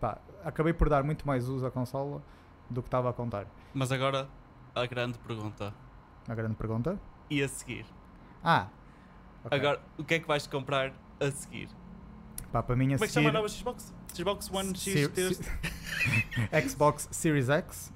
[0.02, 2.22] pá, acabei por dar muito mais uso à consola
[2.70, 3.46] do que estava a contar.
[3.74, 4.28] Mas agora
[4.82, 5.74] a grande pergunta.
[6.28, 7.00] Uma grande pergunta.
[7.30, 7.86] E a seguir?
[8.44, 8.68] Ah,
[9.44, 9.58] ok.
[9.58, 11.70] Agora, o que é que vais comprar a seguir?
[12.52, 13.94] Pá, para mim a Como é que se chama a seguir- nova Xbox?
[14.14, 15.40] Xbox One X?
[16.70, 17.94] Xbox Series X.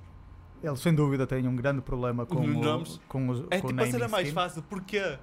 [0.61, 3.81] Eles sem dúvida têm um grande problema com, Os o, com, os, É com tipo
[3.83, 4.63] a cena mais fácil.
[4.63, 5.17] Porquê?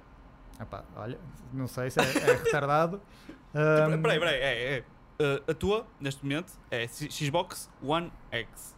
[0.59, 1.19] Epá, olha,
[1.51, 3.01] não sei se é, é retardado.
[3.51, 4.35] Tipo, Ahm, Peraí, peraí.
[4.35, 4.83] É, é.
[5.21, 8.77] Uh, a tua, neste momento, é Xbox One X.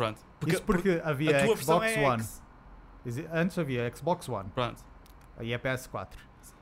[0.00, 0.20] Pronto.
[0.46, 2.22] isso porque havia a tua versão Xbox é One.
[2.22, 2.42] X.
[3.32, 4.84] Antes havia Xbox One Pronto.
[5.40, 6.08] e a PS4.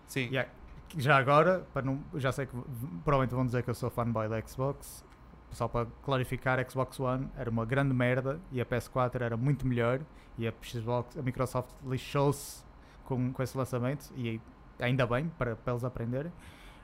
[0.06, 0.36] Sim.
[0.36, 0.48] É-
[0.96, 2.56] já agora, para não, já sei que
[3.04, 5.04] provavelmente vão dizer que eu sou fanboy da Xbox.
[5.50, 9.66] Só para clarificar, a Xbox One era uma grande merda e a PS4 era muito
[9.66, 10.00] melhor.
[10.36, 12.62] E a Xbox, a Microsoft lixou-se
[13.04, 14.40] com, com esse lançamento e
[14.80, 16.32] ainda bem para, para eles aprenderem.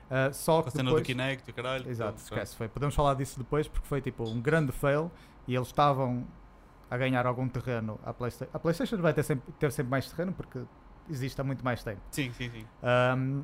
[0.09, 1.89] Ah, só Com a cena depois, do Kinect caralho.
[1.89, 2.55] Exato, esquece.
[2.55, 2.67] Foi.
[2.67, 5.11] Podemos falar disso depois porque foi tipo um grande fail
[5.47, 6.25] e eles estavam
[6.95, 8.51] a ganhar algum terreno à PlayStation.
[8.53, 10.59] A PlayStation vai ter sempre, ter sempre mais terreno porque
[11.09, 12.01] existe há muito mais tempo.
[12.11, 12.65] Sim, sim, sim.
[12.81, 13.43] Ahm,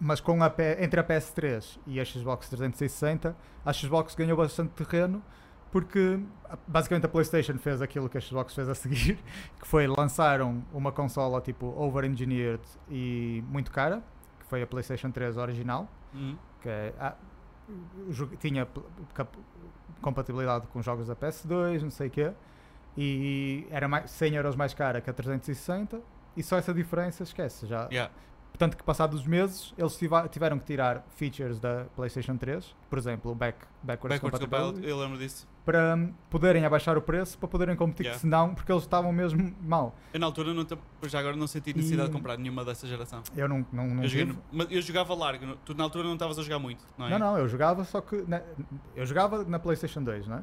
[0.00, 5.22] mas com a, entre a PS3 e a Xbox 360, a Xbox ganhou bastante terreno
[5.70, 9.18] porque a- basicamente a PlayStation fez aquilo que a Xbox fez a seguir,
[9.60, 14.02] que foi lançaram uma consola tipo over-engineered e muito cara,
[14.40, 16.36] que foi a PlayStation 3 original, Uhum.
[16.62, 17.14] que é, ah,
[18.38, 18.68] tinha
[20.00, 22.32] compatibilidade com jogos da PS2, não sei o quê,
[22.96, 26.00] e era mais, 100 euros mais cara que a 360,
[26.36, 27.66] e só essa diferença esquece.
[27.66, 27.88] Já.
[27.90, 28.12] Yeah.
[28.54, 29.98] Portanto, que passados os meses, eles
[30.30, 34.96] tiveram que tirar features da PlayStation 3, por exemplo, o back, backwards, Backwards compatibility, eu
[34.96, 35.44] lembro disso.
[35.64, 38.20] para hum, poderem abaixar o preço, para poderem competir, Yeah.
[38.20, 39.92] senão, porque eles estavam mesmo mal.
[40.12, 40.64] Eu na altura, não
[41.02, 43.24] já agora, não senti necessidade E- de comprar nenhuma dessa geração.
[43.36, 44.36] Eu não, não, não Eu, joguei
[44.70, 45.56] eu jogava largo.
[45.64, 47.10] Tu na altura não estavas a jogar muito, não é?
[47.10, 48.42] Não, não, eu jogava, só que na-
[48.94, 50.42] eu jogava na PlayStation 2, não é?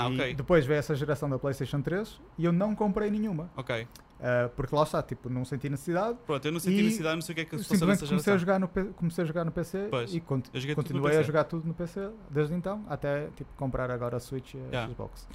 [0.00, 0.34] Ah, E ok.
[0.34, 3.50] depois veio essa geração da PlayStation 3 e eu não comprei nenhuma.
[3.56, 3.86] Ok.
[4.20, 6.16] Ah, porque lá está, tipo, não senti necessidade.
[6.24, 8.32] Pronto, eu não senti necessidade, não sei o que é que se passou nessa comecei
[8.32, 8.38] a, geração.
[8.38, 11.74] jogar no comecei a jogar no PC Pois, e cont- continuei a jogar tudo no
[11.74, 14.92] PC desde então, até tipo, comprar agora a Switch e a Yeah.
[14.92, 15.26] Xbox.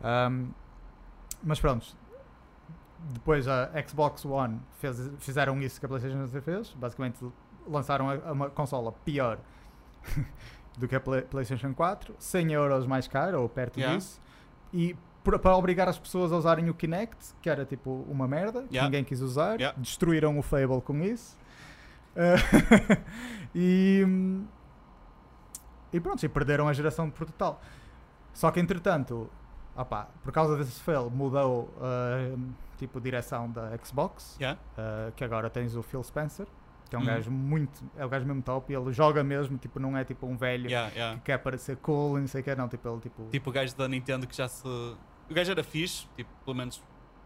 [0.00, 0.48] Um,
[1.42, 1.96] mas pronto,
[3.12, 6.72] depois a Xbox One fez- fizeram isso que a PlayStation nunca fez.
[6.74, 7.18] Basicamente
[7.66, 9.38] lançaram a- a uma consola pior
[10.76, 13.96] do que a Play- PlayStation 4, 100 euros mais cara ou perto Yeah.
[13.96, 14.20] disso,
[14.72, 18.82] e para obrigar as pessoas a usarem o Kinect, que era tipo uma merda, Yeah.
[18.84, 19.76] ninguém quis usar, Yeah.
[19.78, 21.36] destruíram o Fable com isso.
[22.14, 22.36] Uh,
[23.54, 24.06] e,
[25.92, 27.60] e pronto, e perderam a geração por total.
[28.32, 29.30] Só que entretanto,
[29.76, 32.38] opá, por causa desse fail, mudou uh,
[32.76, 34.60] tipo direção da Xbox, Yeah?
[34.78, 36.46] uh, que agora tens o Phil Spencer,
[36.88, 37.06] que é um Uhum.
[37.08, 40.26] gajo muito, é um gajo mesmo top, e ele joga mesmo, tipo, não é tipo
[40.26, 41.16] um velho Yeah, yeah.
[41.18, 43.52] que quer parecer cool e não sei o que, não, tipo, ele tipo, Tipo o
[43.52, 44.66] gajo da Nintendo que já se.
[44.66, 46.82] O gajo era fixe, tipo, pelo menos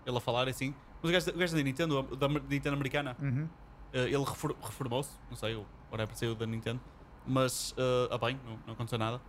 [0.06, 0.74] ele a falar assim.
[1.02, 3.48] Mas o gajo, o gajo da Nintendo, da Nintendo americana, Uhum.
[3.92, 6.80] eh, ele refor- reformou-se, não sei, o whatever saiu da Nintendo.
[7.26, 9.20] Mas, eh, ah bem, não, não aconteceu nada.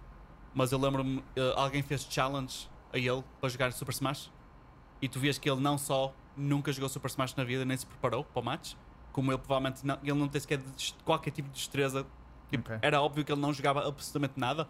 [0.53, 4.31] Mas eu lembro-me, eh, alguém fez challenge a ele para jogar Super Smash.
[5.01, 7.85] E tu vias que ele não só nunca jogou Super Smash na vida, nem se
[7.85, 8.73] preparou para o match,
[9.11, 12.05] como ele provavelmente não, ele não tem sequer de- qualquer tipo de destreza.
[12.49, 12.79] Tipo, Ok.
[12.81, 14.67] Era óbvio que ele não jogava absolutamente nada.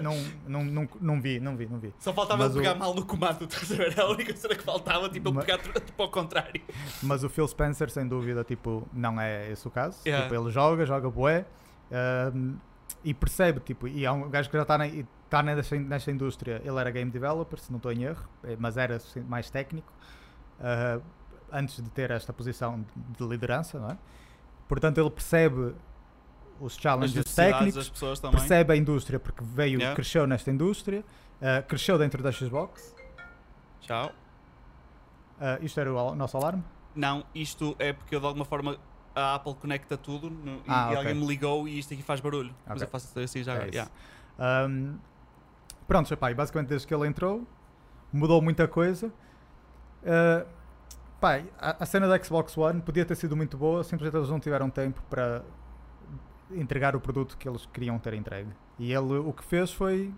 [0.00, 0.14] Não,
[0.46, 1.92] não, não, não vi, não vi, não vi.
[1.98, 3.90] Só faltava Mas ele pegar o- mal no comando, estás a ver?
[3.92, 6.60] Era a única cena que faltava, tipo, ele Ma- pegar tipo, ao contrário.
[7.02, 9.98] Mas o Phil Spencer, sem dúvida, tipo, não é esse o caso.
[10.06, 10.28] Yeah.
[10.28, 11.44] Tipo, ele joga, joga bué
[12.34, 12.56] um,
[13.04, 14.78] e percebe, tipo, e é um gajo que já está
[15.28, 16.62] tá nesta, nesta indústria.
[16.64, 18.28] Ele era game developer, se não estou em erro,
[18.60, 19.92] mas era assim, mais técnico
[20.60, 21.02] uh,
[21.52, 23.98] antes de ter esta posição de- de liderança, não é?
[24.68, 25.74] Portanto, ele percebe
[26.60, 27.90] os challenges técnicos,
[28.30, 29.94] percebe a indústria porque veio, Yeah.
[29.94, 31.04] cresceu nesta indústria,
[31.40, 32.94] uh, cresceu dentro da Xbox.
[33.80, 34.12] Tchau.
[35.40, 36.62] Uh, isto era o nosso alarme?
[36.94, 38.76] Não, isto é porque eu de alguma forma
[39.14, 40.96] a Apple conecta tudo no- e, Ah, e ok.
[40.98, 42.54] alguém me ligou e isto aqui faz barulho.
[42.66, 42.86] Mas Ok.
[42.86, 43.70] eu faço assim já É agora.
[43.70, 43.90] yeah.
[44.68, 44.98] Um,
[45.86, 47.46] pronto, e basicamente desde que ele entrou,
[48.12, 49.08] mudou muita coisa.
[50.02, 50.46] Uh,
[51.22, 54.40] pá, a, a cena da Xbox One podia ter sido muito boa, simplesmente eles não
[54.40, 55.44] tiveram tempo para
[56.50, 58.50] entregar o produto que eles queriam ter entregue.
[58.76, 60.12] E ele o que fez foi,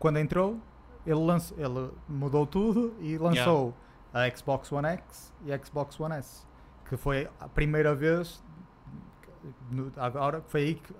[0.00, 0.58] quando entrou,
[1.06, 3.72] ele, lanç, ele mudou tudo e lançou
[4.12, 6.44] a Xbox One X e a Xbox One S,
[6.88, 8.42] que foi a primeira vez
[9.96, 10.92] agora foi aí que,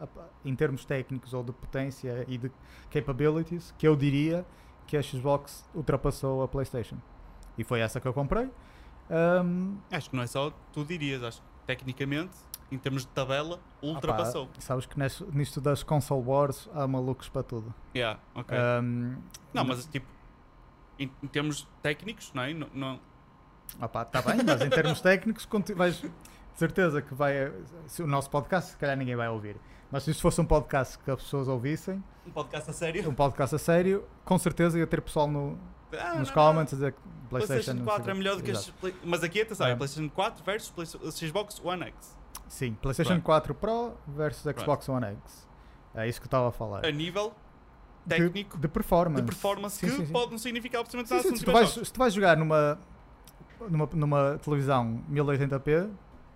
[0.44, 2.52] em termos técnicos ou de potência e de
[2.88, 4.46] capabilities que eu diria
[4.86, 6.98] que a Xbox ultrapassou a PlayStation.
[7.58, 8.48] E foi essa que eu comprei
[9.10, 12.36] Ahm, Acho que não é só tu dirias, acho que tecnicamente,
[12.70, 14.48] em termos de tabela, ultrapassou.
[14.58, 18.56] sabes que nes- nisto das console wars há malucos para tudo Yeah, ok.
[18.56, 19.16] Ahm,
[19.54, 20.06] não, mas tipo,
[20.98, 22.52] em, em termos técnicos, não é?
[22.54, 23.00] Não, não-
[23.80, 25.46] opá, tá bem mas em termos técnicos
[25.76, 26.10] vais de
[26.54, 27.52] certeza que vai
[27.86, 29.56] se o nosso podcast se calhar ninguém vai ouvir
[29.90, 33.08] mas se isto fosse um podcast que as pessoas ouvissem um podcast a sério.
[33.10, 35.58] um podcast a sério com certeza ia ter pessoal no,
[35.92, 38.42] Ah, nos não, comments a dizer que PlayStation, PlayStation não 4 sei é melhor do
[38.42, 38.72] que as.
[39.04, 39.76] Mas aqui, atenção, é É.
[39.76, 42.16] PlayStation 4 versus Play- Xbox One X.
[42.48, 43.24] Sim, PlayStation Pronto.
[43.24, 45.48] 4 Pro versus Xbox One X.
[45.94, 46.84] É isso que eu estava a falar.
[46.86, 47.32] A nível
[48.04, 49.22] De- técnico, de, performance.
[49.22, 50.12] de performance, Sim, que sim, sim.
[50.12, 52.78] pode não significar absolutamente nada sim, se tu vais, se tu vais jogar numa,
[53.68, 55.90] numa, numa televisão 1080p,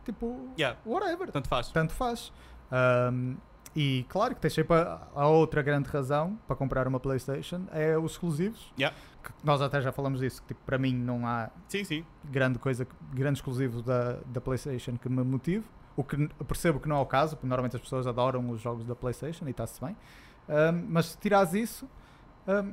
[0.04, 1.68] tipo, Yeah, whatever, tanto faz.
[1.68, 2.32] tanto faz.
[2.72, 3.36] Ahm,
[3.74, 7.96] e claro que tens sempre a, a outra grande razão para comprar uma PlayStation é
[7.96, 8.72] os exclusivos.
[8.78, 8.96] Yeah.
[9.44, 12.04] Nós até já falamos disso, que tipo, para mim não há Sim, sim.
[12.24, 15.64] grande coisa, grande exclusivo da, da PlayStation que me motive.
[15.96, 16.16] O que
[16.48, 19.46] percebo que não é o caso, porque normalmente as pessoas adoram os jogos da PlayStation
[19.46, 19.96] e está-se bem.
[20.48, 21.88] Ahm, mas se tirares isso,
[22.46, 22.72] ahm,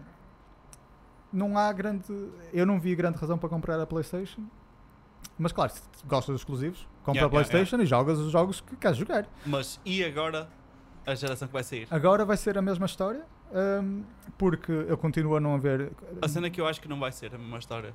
[1.32, 2.06] não há grande.
[2.54, 4.44] Eu não vi grande razão para comprar a PlayStation.
[5.38, 8.62] Mas claro, se gostas dos exclusivos, compra Yeah, a yeah, PlayStation e jogas os jogos
[8.62, 9.28] que queres jogar.
[9.46, 10.48] Mas e agora
[11.08, 11.88] a geração que vai sair?
[11.90, 14.02] Agora vai ser a mesma história, ahm,
[14.38, 15.92] porque eu continuo a não ver.
[16.22, 17.94] A cena que eu acho que não vai ser a mesma história.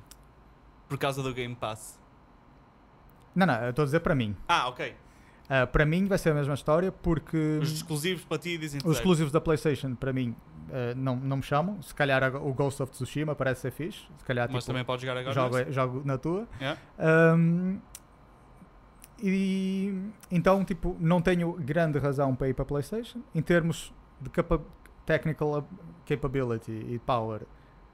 [0.89, 1.99] Por causa do Game Pass.
[3.35, 4.35] Não, não, eu estou a dizer para mim.
[4.47, 4.95] Ah, ok.
[5.49, 7.59] Ah, para mim vai ser a mesma história porque.
[7.61, 10.35] Os exclusivos para ti dizem Os exclusivos da PlayStation, para mim,
[10.71, 11.81] eh, não, não me chamam.
[11.81, 14.07] Se calhar o Ghost of Tsushima parece ser fixe.
[14.17, 15.33] Se calhar Mas tipo, também podes jogar agora.
[15.33, 15.71] jogo, nesse.
[15.71, 16.47] jogo na tua.
[16.59, 16.79] Yeah.
[16.97, 17.77] Ahm,
[19.21, 23.21] e então, tipo, não tenho grande razão para ir para a PlayStation.
[23.33, 24.61] Em termos de capa
[25.05, 25.67] technical ab-
[26.05, 27.41] capability e power,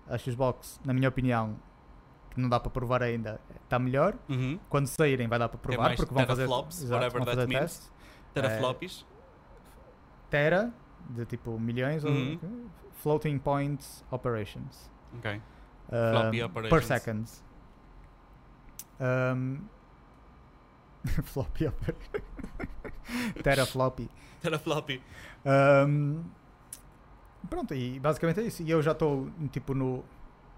[0.07, 1.55] a Xbox, na minha opinião,
[2.31, 4.15] que não dá para provar ainda, está melhor.
[4.29, 4.59] Uhum.
[4.69, 7.47] Quando saírem, vai dar para provar, mais porque vão fazer, exato, whatever vão that fazer
[7.47, 7.59] means.
[7.61, 7.91] testes.
[8.33, 9.05] Teraflops.
[10.29, 10.71] Tera,
[11.09, 12.67] de tipo milhões, ou- Uhum.
[12.93, 14.91] floating points operations.
[15.17, 15.41] Ok.
[15.91, 16.85] Um, Floppy Per operations.
[16.85, 17.29] second.
[18.99, 19.59] Um,
[21.23, 21.69] floppy.
[23.43, 24.09] Terafloppy.
[24.41, 24.89] Teraflop.
[25.45, 26.23] Um,
[27.49, 28.63] pronto, e basicamente é isso.
[28.63, 30.03] E eu já estou tipo no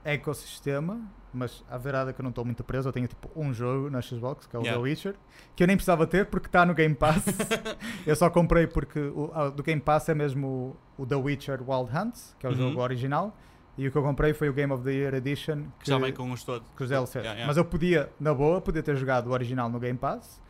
[0.03, 0.99] ecossistema,
[1.33, 2.89] mas a verdade é que eu não estou muito preso.
[2.89, 4.77] Eu tenho tipo um jogo na Xbox, que é o Yeah.
[4.81, 5.15] The Witcher,
[5.55, 7.23] que eu nem precisava ter porque está no Game Pass.
[8.05, 11.95] eu só comprei porque o do Game Pass é mesmo o, o The Witcher Wild
[11.95, 12.57] Hunts, que é o Uhum.
[12.57, 13.35] jogo original.
[13.77, 16.13] E o que eu comprei foi o Game of the Year Edition, Que já vem
[16.13, 16.67] com os todos.
[16.77, 17.15] com os DLCs.
[17.15, 17.47] Yeah, yeah.
[17.47, 20.41] Mas eu podia, na boa, podia ter jogado o original no Game Pass.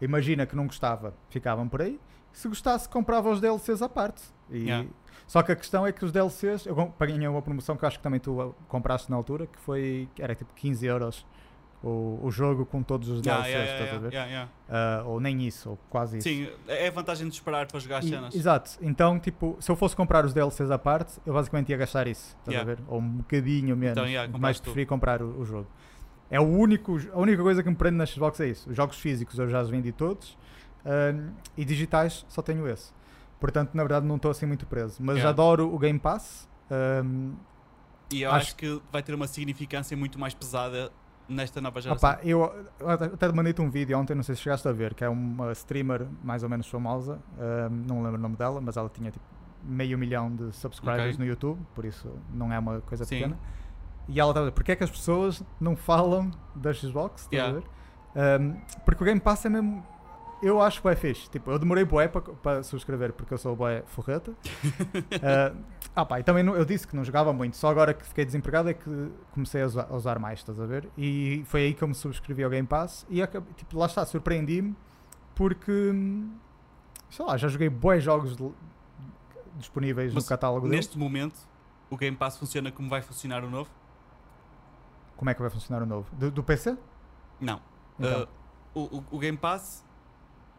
[0.00, 2.00] Imagina que não gostava, ficavam por aí.
[2.32, 4.22] Se gostasse, comprava os DLCs à parte.
[4.50, 4.88] E- Yeah.
[5.26, 7.98] Só que a questão é que os DLCs, eu paguei uma promoção que eu acho
[7.98, 11.24] que também tu compraste na altura, que foi, era tipo 15 euros
[11.82, 14.50] o, o jogo com todos os Yeah, DLCs, yeah, estás yeah, a ver?
[14.68, 16.28] Ah, ou nem isso, ou quase isso.
[16.28, 18.34] Sim, é a vantagem de esperar para jogar as E- cenas.
[18.34, 22.06] exato, então tipo, se eu fosse comprar os DLCs à parte, eu basicamente ia gastar
[22.06, 22.78] isso, estás a ver?
[22.86, 25.66] Ou um bocadinho menos, Então, mas preferi comprar o, o jogo.
[26.30, 28.70] É o único, a única coisa que me prende na Xbox é isso.
[28.70, 30.38] Os jogos físicos eu já os vendi todos
[30.84, 32.92] ahm, e digitais só tenho esse.
[33.40, 34.98] Portanto, na verdade, não estou assim muito preso.
[35.02, 36.48] Mas adoro o Game Pass.
[36.70, 37.32] ahm,
[38.12, 40.92] E eu Acho- acho que vai ter uma significância muito mais pesada
[41.30, 42.10] nesta nova geração.
[42.10, 42.40] Opa, eu
[42.80, 45.52] eu até mandei-te um vídeo ontem, não sei se chegaste a ver, que é uma
[45.52, 49.24] streamer mais ou menos famosa, ahm, não lembro o nome dela, mas ela tinha tipo
[49.62, 51.18] meio milhão de subscribers Ok.
[51.18, 53.16] no YouTube, por isso não é uma coisa Sim.
[53.16, 53.38] pequena.
[54.08, 57.22] E ela estava a dizer, porque é que as pessoas não falam da Xbox?
[57.22, 57.60] Estás a Yeah.
[57.60, 58.40] ver?
[58.40, 59.84] Ahm, porque o Game Pass é mesmo.
[60.42, 61.28] Eu acho que é fixe.
[61.28, 64.32] Tipo, eu demorei bué para subscrever porque eu sou bué forreta.
[65.22, 65.54] Ah,
[65.94, 68.24] ah pá, e também não- eu disse que não jogava muito, só agora que fiquei
[68.24, 70.88] desempregado é que comecei a usar, a usar mais, estás a ver?
[70.96, 74.04] E foi aí que eu me subscrevi ao Game Pass e acabei- tipo, lá está,
[74.06, 74.74] surpreendi-me
[75.34, 75.92] porque
[77.10, 78.52] sei lá, já joguei bué jogos de-
[79.56, 80.66] disponíveis Mas no catálogo.
[80.68, 81.36] Neste momento,
[81.90, 83.68] o Game Pass funciona como vai funcionar o novo?
[85.16, 86.08] Como é que vai funcionar o novo?
[86.16, 86.76] Do, do PC?
[87.40, 87.60] Não.
[87.98, 88.28] Então,
[88.74, 88.80] Uh,
[89.10, 89.84] o- o Game Pass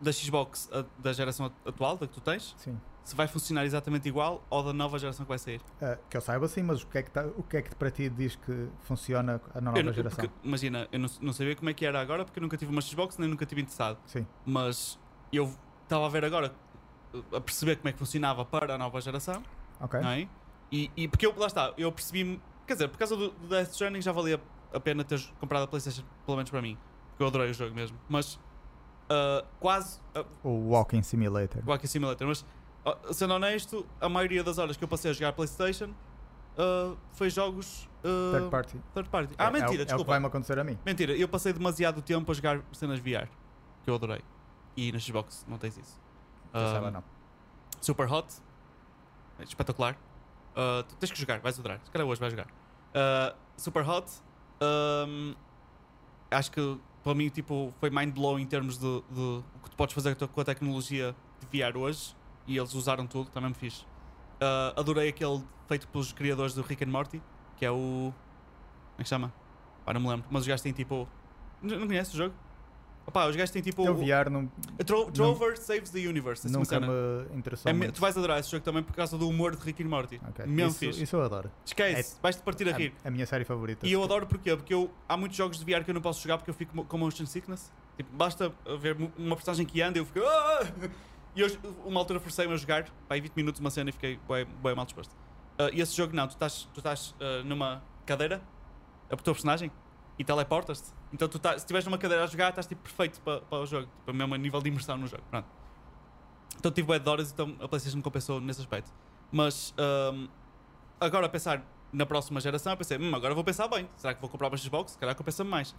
[0.01, 2.77] da Xbox a- da geração at- atual, da que tu tens, sim.
[3.03, 5.61] se vai funcionar exatamente igual ou da nova geração que vai sair.
[5.81, 7.75] Ah, que eu saiba sim, mas o que, é que tá- o que é que
[7.75, 10.19] para ti diz que funciona a nova Eu geração?
[10.25, 12.71] porque, imagina, eu não, não sabia como é que era agora porque eu nunca tive
[12.71, 13.97] uma Xbox nem nunca tive interessado.
[14.05, 14.25] Sim.
[14.45, 14.99] Mas
[15.31, 16.53] eu estava a ver agora,
[17.13, 19.43] uh, a perceber como é que funcionava para a nova geração,
[19.79, 19.99] Ok.
[19.99, 20.27] não é?
[20.71, 23.71] E, e porque eu, lá está, eu percebi, quer dizer, por causa do, do Death
[23.71, 24.39] Stranding já valia
[24.73, 26.77] a pena ter comprado a PlayStation, pelo menos para mim,
[27.09, 27.97] porque eu adorei o jogo mesmo.
[28.07, 28.39] Mas
[29.11, 31.61] uh, quase, uh, O Walking Simulator.
[31.65, 32.41] Walking Simulator, mas
[32.85, 35.89] uh, sendo honesto, a maioria das horas que eu passei a jogar PlayStation
[36.57, 38.81] uh, foi jogos uh, Third party.
[38.93, 39.33] third party.
[39.33, 40.11] É- Ah, é o- mentira, É, o que desculpa.
[40.11, 40.77] vai-me acontecer a mim.
[40.85, 43.27] Mentira, eu passei demasiado tempo a jogar cenas VR,
[43.83, 44.21] que eu adorei.
[44.77, 45.99] E na Xbox não tens isso.
[46.53, 47.03] Eu saiba, Um, não.
[47.81, 48.27] Super Hot,
[49.39, 49.95] é espetacular.
[50.55, 51.79] Uh, tu tens que jogar, vais adorar.
[51.83, 52.45] Se calhar hoje vais jogar.
[52.47, 54.11] Uh, Super Hot,
[54.61, 55.33] um,
[56.29, 59.75] acho que para mim tipo, foi mind blowing em termos de, de o que tu
[59.75, 62.15] podes fazer com a tecnologia de VR hoje.
[62.47, 63.81] E eles usaram tudo, também me fiz.
[64.41, 67.21] Uh, adorei aquele feito pelos criadores do Rick and Morty,
[67.57, 68.11] que é o.
[68.13, 69.33] Como é que chama?
[69.85, 70.25] Pá, não me lembro.
[70.29, 71.07] Mas os gajos têm tipo.
[71.61, 72.35] Não, não conheces o jogo?
[73.11, 73.85] Opá, os gajos têm tipo.
[73.85, 74.49] Eu VR não,
[74.85, 76.47] Tro Trover Saves the Universe.
[76.47, 77.93] assim uma nunca me interessou É muito.
[77.95, 80.21] tu vais adorar esse jogo também por causa do humor de Rick e Morty.
[80.29, 80.45] Ok.
[80.45, 81.03] Mesmo Isso, fixe.
[81.03, 81.51] isso eu adoro.
[81.65, 82.93] Esquece, vais-te partir a rir.
[83.03, 83.85] É a minha série favorita.
[83.85, 84.55] E eu adoro porquê?
[84.55, 86.85] Porque eu, há muitos jogos de VR que eu não posso jogar porque eu fico
[86.85, 87.69] com motion sickness.
[87.97, 90.21] Tipo, basta ver uma personagem que anda e eu fico.
[90.25, 90.65] "Ah!"
[91.35, 91.47] E eu,
[91.85, 94.75] uma altura forcei-me a jogar, pá, aí 20 minutos uma cena e fiquei bem, bem
[94.75, 95.13] mal disposto.
[95.57, 98.41] Ah, e esse jogo não, tu estás, tu estás ah, numa cadeira,
[99.09, 99.69] é o teu personagem,
[100.21, 100.93] e teleportas-te.
[101.11, 103.65] Então tu estás, se estiveres numa cadeira a jogar, estás tipo perfeito para, para o
[103.65, 105.23] jogo, tipo, mesmo a nível de imersão no jogo.
[105.31, 105.47] Pronto.
[106.57, 108.91] Então tive bué de horas, então a PlayStation me compensou nesse aspecto.
[109.31, 110.27] Mas ahm,
[110.99, 113.89] agora a pensar na próxima geração, eu pensei, hum, agora vou pensar bem.
[113.95, 114.91] Será que vou comprar uma Xbox?
[114.91, 115.75] Se calhar compensa-me mais.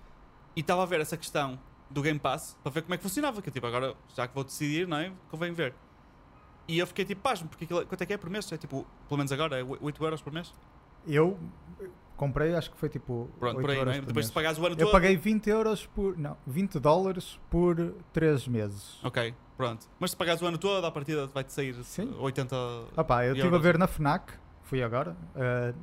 [0.57, 1.57] E estava a ver essa questão
[1.89, 3.41] do Game Pass para ver como é que funcionava.
[3.41, 5.13] Que tipo, agora, já que vou decidir, não é?
[5.31, 5.73] Convém ver.
[6.67, 8.51] E eu fiquei tipo, pasmo, porque aquilo, quanto é que é por mês?
[8.51, 10.53] É tipo, pelo menos agora, é 8 euros por mês?
[11.07, 11.39] Eu
[12.23, 13.29] comprei, acho que foi tipo.
[13.41, 14.01] Pronto, 8 por aí, não euros é?
[14.01, 14.27] por Depois mês.
[14.29, 14.93] de pagares o ano Eu todo.
[14.93, 16.17] paguei 20 euros por.
[16.17, 17.77] Não, 20 dólares por
[18.13, 18.99] 3 meses.
[19.03, 19.87] Ok, pronto.
[19.99, 22.15] Mas se pagares o ano todo, à partida vai-te sair Sim.
[22.19, 22.55] 80.
[22.97, 25.75] Ah pá, eu estive a ver na Fnac, fui agora, eh,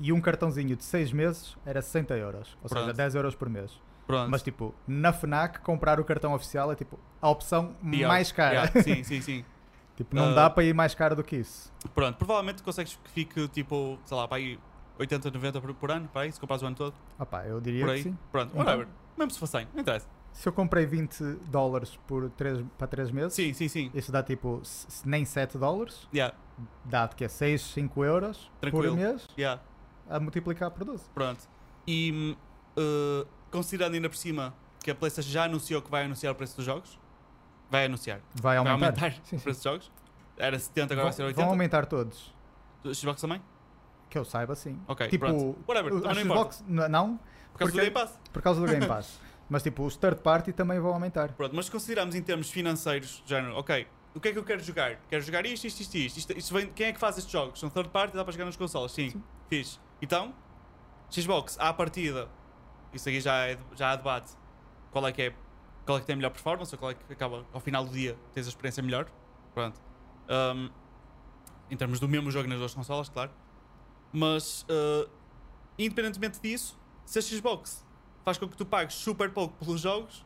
[0.00, 2.56] e um cartãozinho de 6 meses era 60 euros.
[2.62, 2.96] Ou seja, Pronto.
[2.96, 3.80] 10 euros por mês.
[4.06, 4.30] Pronto.
[4.30, 8.08] Mas tipo, na Fnac, comprar o cartão oficial é tipo a opção Pior.
[8.08, 8.54] mais cara.
[8.54, 9.44] Yeah, sim, sim, sim.
[9.96, 10.34] tipo, não Ah.
[10.34, 11.70] dá para ir mais caro do que isso.
[11.94, 14.58] Pronto, provavelmente consegues que fique tipo, sei lá, para aí
[14.98, 16.94] 80, 90 por, por ano, para aí, se comprares o ano todo.
[17.18, 18.02] Ah pá, eu diria Por que aí.
[18.02, 18.18] sim.
[18.32, 18.88] Pronto, Então- whatever.
[19.16, 20.06] Mesmo se for 100, não interessa.
[20.32, 23.90] Se eu comprei 20 dólares por 3, para 3 meses, Sim, sim, sim.
[23.94, 24.62] isso dá tipo
[25.04, 26.34] nem 7 dólares, Yeah,
[26.84, 28.94] dá que é 6, 5 euros Tranquilo.
[28.94, 29.60] por mês yeah,
[30.08, 31.08] a multiplicar por 12.
[31.14, 31.48] pronto.
[31.86, 32.36] E
[32.78, 36.54] uh, considerando ainda por cima que a PlayStation já anunciou que vai anunciar o preço
[36.56, 36.98] dos jogos,
[37.70, 38.20] vai anunciar.
[38.34, 39.06] Vai Vai aumentar.
[39.06, 39.44] aumentar Sim, o sim.
[39.44, 39.92] preço dos jogos.
[40.36, 41.42] Era 70, agora vai ser Vão, 80.
[41.42, 42.32] vão aumentar todos.
[42.82, 43.42] Do Xbox também?
[44.10, 44.80] Que eu saiba, sim.
[44.88, 45.58] Ok, tipo, pronto.
[45.68, 46.52] Whatever, o- também a não importa.
[46.54, 47.16] Xbox, n- não,
[47.52, 48.20] Por causa do porque- Game Pass.
[48.32, 49.20] por causa do Game Pass.
[49.50, 51.32] Mas tipo, os third party também vão aumentar.
[51.32, 54.62] Pronto, mas se considerarmos em termos financeiros, género, ok, o que é que eu quero
[54.62, 54.96] jogar?
[55.08, 56.18] Quero jogar isto, isto, isto, isto.
[56.18, 57.58] isto, isto vem- quem é que faz estes jogos?
[57.60, 58.92] São third party, dá para jogar nas consolas?
[58.92, 59.22] Sim, Sim.
[59.48, 59.78] fixe.
[60.02, 60.34] Então,
[61.10, 62.28] Xbox, à partida,
[62.92, 64.32] isso aqui já, é, já há debate,
[64.90, 65.34] qual é que é,
[65.86, 67.90] qual é que tem a melhor performance, ou qual é que acaba, ao final do
[67.90, 69.06] dia, tens a experiência melhor.
[69.54, 69.80] Pronto.
[70.28, 70.68] Um,
[71.70, 73.30] em termos do mesmo jogo nas duas consolas, claro.
[74.12, 75.08] Mas, uh,
[75.78, 77.84] independentemente disso, se a Xbox
[78.24, 80.24] faz com que tu pagues super pouco pelos jogos,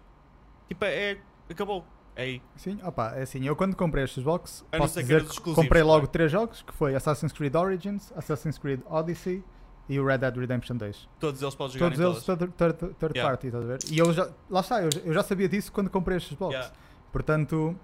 [0.68, 1.20] tipo, é, é-
[1.50, 1.84] acabou.
[2.14, 2.42] É aí.
[2.56, 6.00] Sim, opa, é assim, eu quando comprei a Xbox, A posso dizer que comprei logo
[6.00, 6.06] claro.
[6.08, 9.42] três jogos, que foi Assassin's Creed Origins, Assassin's Creed Odyssey
[9.88, 11.08] e o Red Dead Redemption 2.
[11.18, 13.30] Todos eles podem jogar Todos eles third, third, third Yeah.
[13.30, 13.78] party, estás a ver?
[13.90, 16.52] E eu já, lá está, eu, eu já sabia disso quando comprei a Xbox.
[16.54, 16.74] Yeah.
[17.10, 17.74] Portanto,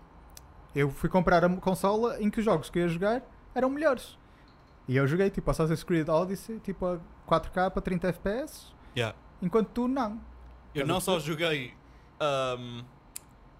[0.74, 3.22] eu fui comprar a consola em que os jogos que eu ia jogar
[3.54, 4.17] eram melhores.
[4.88, 9.16] E eu joguei tipo Assassin's Creed Odyssey, tipo a 4K a 30 FPS, Yeah.
[9.42, 10.20] enquanto tu não.
[10.74, 11.74] Eu não só joguei
[12.58, 12.82] um,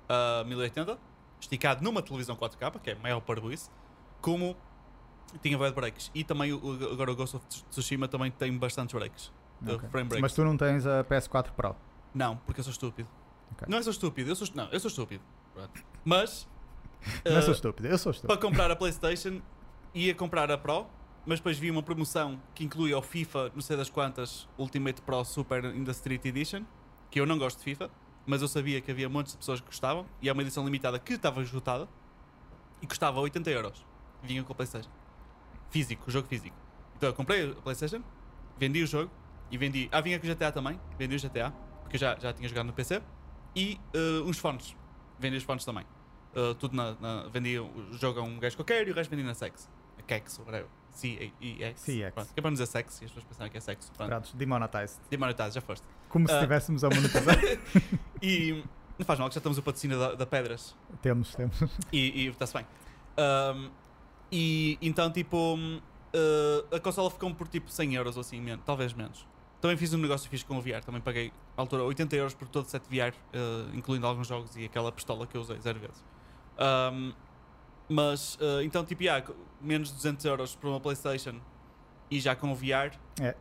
[0.08, 0.98] a 1080,
[1.40, 3.70] esticado numa televisão 4K, que é maior para isso,
[4.22, 4.56] como
[5.42, 6.10] tinha web breaks.
[6.14, 9.30] E também o- agora o Ghost of Tsushima também tem bastantes breaks.
[9.60, 9.88] de Ok.
[9.90, 10.22] frame breaks.
[10.22, 11.74] Mas tu não tens a PS4 Pro.
[12.14, 13.08] Não, porque eu sou estúpido.
[13.52, 13.66] Ok.
[13.68, 15.22] Não é sou estúpido, eu sou, não, eu sou estúpido.
[16.04, 16.48] Mas
[17.26, 18.32] Não uh, sou estúpido, eu sou estúpido.
[18.38, 19.40] para comprar a PlayStation
[19.92, 20.86] ia comprar a Pro,
[21.28, 25.22] mas depois vi uma promoção que incluía o FIFA, não sei das quantas, Ultimate Pro
[25.26, 26.64] Super in the Street Edition,
[27.10, 27.90] que eu não gosto de FIFA,
[28.26, 30.98] mas eu sabia que havia montes de pessoas que gostavam, e é uma edição limitada
[30.98, 31.86] que estava esgotada
[32.80, 33.84] e custava 80 euros.
[34.22, 34.88] Vinha com a PlayStation.
[35.68, 36.56] Físico, o jogo físico.
[36.96, 38.02] Então eu comprei a PlayStation,
[38.56, 39.10] vendi o jogo
[39.50, 39.86] e vendi.
[39.92, 41.52] Ah, vinha com o GTA também, vendi o GTA,
[41.82, 43.02] porque eu já, já tinha jogado no PC,
[43.54, 44.74] e uh, uns fones.
[45.18, 45.84] Vendi os fones também.
[46.34, 49.22] Uh, tudo na, na- Vendi o jogo a um gajo qualquer e o resto vendi
[49.22, 49.68] na Sex.
[49.98, 50.77] A Kex, whatever.
[50.98, 51.80] C-E-X.
[51.82, 52.14] CX.
[52.14, 53.92] Pronto, que é para dizer sexo e as pessoas pensarem que é sexo.
[53.92, 54.08] Pronto.
[54.10, 55.00] Pronto, demonetized.
[55.10, 55.84] Demonetized, já foste.
[56.08, 56.36] Como se Ah.
[56.36, 57.36] estivéssemos a monetizar.
[58.22, 58.64] E
[58.98, 60.74] não faz mal, que já estamos o patrocínio da, da Pedras.
[61.00, 61.56] temos, temos.
[61.92, 62.66] E está-se bem.
[63.16, 63.70] Ahm,
[64.30, 68.92] e então, tipo, uh, a consola ficou por tipo 100 euros ou assim, men- talvez
[68.92, 69.26] menos.
[69.60, 72.48] Também fiz um negócio fixe com o VR, também paguei à altura 80 euros por
[72.48, 75.78] todo o set VR, uh, incluindo alguns jogos e aquela pistola que eu usei zero
[75.80, 76.04] vezes.
[76.58, 77.12] Ahm,
[77.88, 79.24] mas, uh, então, tipo, yeah,
[79.60, 81.40] menos de 200 euros por uma PlayStation
[82.10, 83.34] e já com o VR É.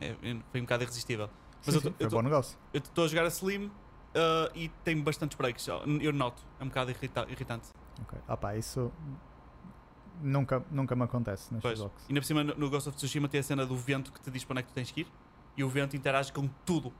[0.00, 0.16] é,
[0.50, 1.28] foi um bocado irresistível.
[1.64, 2.58] Mas Sim, eu sim, eu foi tô- bom negócio.
[2.72, 3.70] eu estou a jogar a Slim uh,
[4.54, 5.66] e tem bastantes breaks.
[5.68, 7.68] Eu noto, é um bocado irrita- irritante.
[8.02, 8.18] Ok.
[8.28, 8.92] Opa, isso
[10.22, 11.78] nunca, nunca me acontece na Pois.
[11.78, 12.04] Xbox.
[12.04, 14.20] E ainda por cima, no no Ghost of Tsushima tem a cena do vento que
[14.20, 15.06] te diz para onde é que tu tens que ir
[15.56, 16.92] e o vento interage com tudo.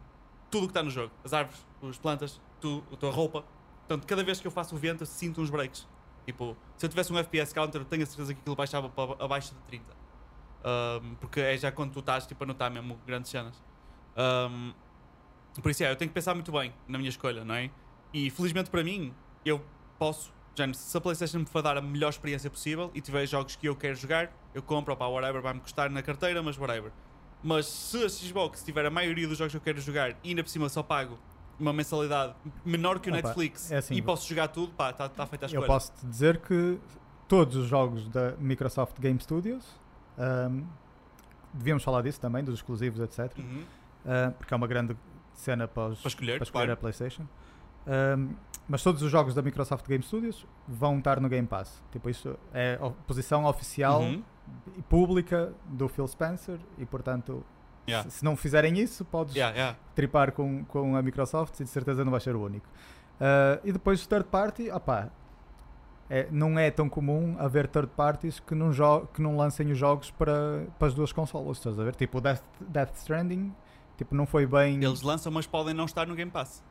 [0.51, 1.13] Tudo que está no jogo.
[1.25, 3.45] As árvores, as plantas, tu, a tua roupa.
[3.87, 5.87] Portanto, cada vez que eu faço o vento, eu sinto uns breaks.
[6.29, 9.55] Tipo, se eu tivesse um FPS counter, tenho a certeza que aquilo baixava para abaixo
[9.55, 9.97] de 30.
[10.63, 13.65] Ahm, porque é já quando tu estás tipo, a notar mesmo grandes cenas.
[14.15, 14.75] Ahm,
[15.63, 17.71] por isso é, eu tenho que pensar muito bem na minha escolha, não é?
[18.13, 19.65] E felizmente para mim, eu
[19.99, 23.57] posso, já, se a PlayStation me for dar a melhor experiência possível e tiver jogos
[23.57, 26.93] que eu quero jogar, eu compro, opá, whatever, vai-me custar na carteira, mas whatever.
[27.43, 30.43] Mas se a Xbox tiver a maioria dos jogos que eu quero jogar e ainda
[30.43, 31.19] por cima só pago
[31.59, 32.35] uma mensalidade
[32.65, 35.45] menor que o Opa, Netflix é assim, e posso jogar tudo, pá, está tá feita
[35.45, 35.63] a escolha.
[35.65, 36.79] Eu posso te dizer que
[37.27, 39.65] todos os jogos da Microsoft Game Studios,
[40.17, 40.63] ahm,
[41.53, 43.37] devíamos falar disso também, dos exclusivos, etc.
[43.39, 43.65] Uhum.
[44.07, 44.97] ah, porque é uma grande
[45.35, 46.73] cena para, os- Para escolher, para escolher claro.
[46.73, 47.27] a PlayStation.
[47.87, 48.31] Ahm,
[48.69, 51.83] mas todos os jogos da Microsoft Game Studios vão estar no Game Pass.
[51.91, 54.23] Tipo, isso é a posição oficial Uhum.
[54.77, 57.43] e pública do Phil Spencer e, portanto,
[57.89, 58.09] Yeah.
[58.11, 59.79] se, não fizerem isso, podes Yeah, yeah.
[59.95, 62.67] tripar com, com a Microsoft e de certeza não vai ser o único.
[63.21, 65.09] Ah, e depois o third party, opá,
[66.11, 68.71] é, não é tão comum haver third parties que não,
[69.13, 71.95] que não lancem os jogos para, para as duas consolas, estás a ver?
[71.95, 73.55] Tipo, o Death, Death Stranding,
[73.97, 74.83] tipo, não foi bem...
[74.83, 76.63] Eles lançam, mas podem não estar no Game Pass.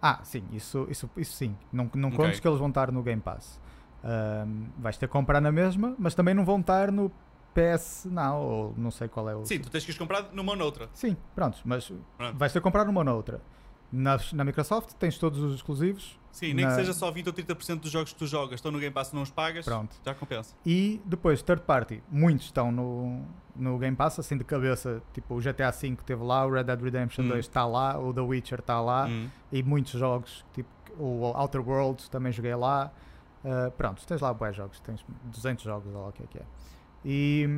[0.00, 1.56] Ah, sim, isso, isso, isso sim.
[1.72, 2.18] Não, não Ok.
[2.18, 3.60] contes que eles vão estar no Game Pass.
[4.04, 7.10] Ahm, vais ter que comprar na mesma, mas também não vão estar no
[7.76, 9.44] PS Now, ou não sei qual é o...
[9.44, 10.88] Sim, tu tens que os comprar numa ou noutra.
[10.92, 12.36] Sim, pronto, mas Pronto.
[12.38, 13.40] vais ter que comprar numa ou noutra.
[13.90, 17.32] Na, na Microsoft tens todos os exclusivos Sim, nem Na- que seja só 20 ou
[17.32, 19.96] 30% dos jogos que tu jogas estão no Game Pass e não os pagas, Pronto.
[20.04, 20.54] já compensa.
[20.64, 22.02] e depois third party.
[22.10, 23.24] Muitos estão no,
[23.56, 25.02] no Game Pass, assim de cabeça.
[25.14, 27.28] Tipo, o GTA V teve lá, o Red Dead Redemption Hum.
[27.28, 29.28] 2 está lá, o The Witcher está lá, Hum.
[29.50, 32.92] e muitos jogos, tipo o Outer Worlds também joguei lá.
[33.44, 36.38] Uh, pronto, tens lá boas jogos, tens 200 jogos, ou lá o que é que
[36.38, 36.42] é.
[37.10, 37.48] E,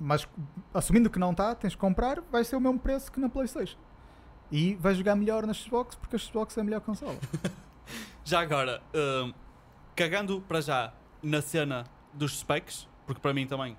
[0.00, 0.26] mas
[0.74, 3.78] assumindo que não está, tens que comprar, vai ser o mesmo preço que na PlayStation.
[4.50, 7.16] E vais jogar melhor na Xbox porque a Xbox é a melhor consola.
[8.24, 9.32] Já agora, hum,
[9.96, 13.76] cagando para já na cena dos specs, porque para mim também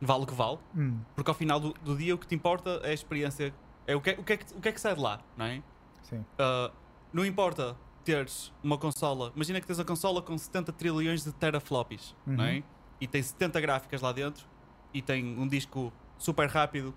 [0.00, 2.80] vale o que vale, Hum, porque ao final do, do dia o que te importa
[2.84, 3.52] é a experiência,
[3.86, 5.20] é o que, é- o que, é, que, o que é que sai de lá,
[5.36, 5.62] não é?
[6.02, 6.18] sim.
[6.18, 6.72] Uh,
[7.12, 12.14] não importa teres uma consola, imagina que tens uma consola com 70 trilhões de teraflops,
[12.24, 12.62] não é?
[13.00, 14.44] E tem 70 gráficas lá dentro
[14.92, 16.94] e tem um disco super rápido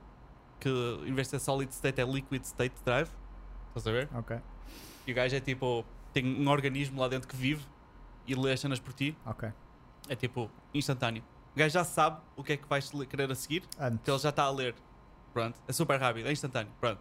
[0.59, 0.69] que
[1.05, 3.09] em vez de ser solid state é liquid state drive.
[3.69, 4.09] Estás a ver?
[4.13, 4.37] Ok,
[5.07, 7.65] E o gajo é tipo, tem um organismo lá dentro que vive
[8.27, 9.17] e lê as cenas por ti.
[9.25, 9.51] ok.
[10.09, 11.23] É tipo, instantâneo.
[11.55, 13.99] O gajo já sabe o que é que vais querer a seguir, Antes.
[14.01, 14.75] então ele já está a ler.
[15.33, 16.71] Pronto, é super rápido, é instantâneo.
[16.79, 16.99] Pronto.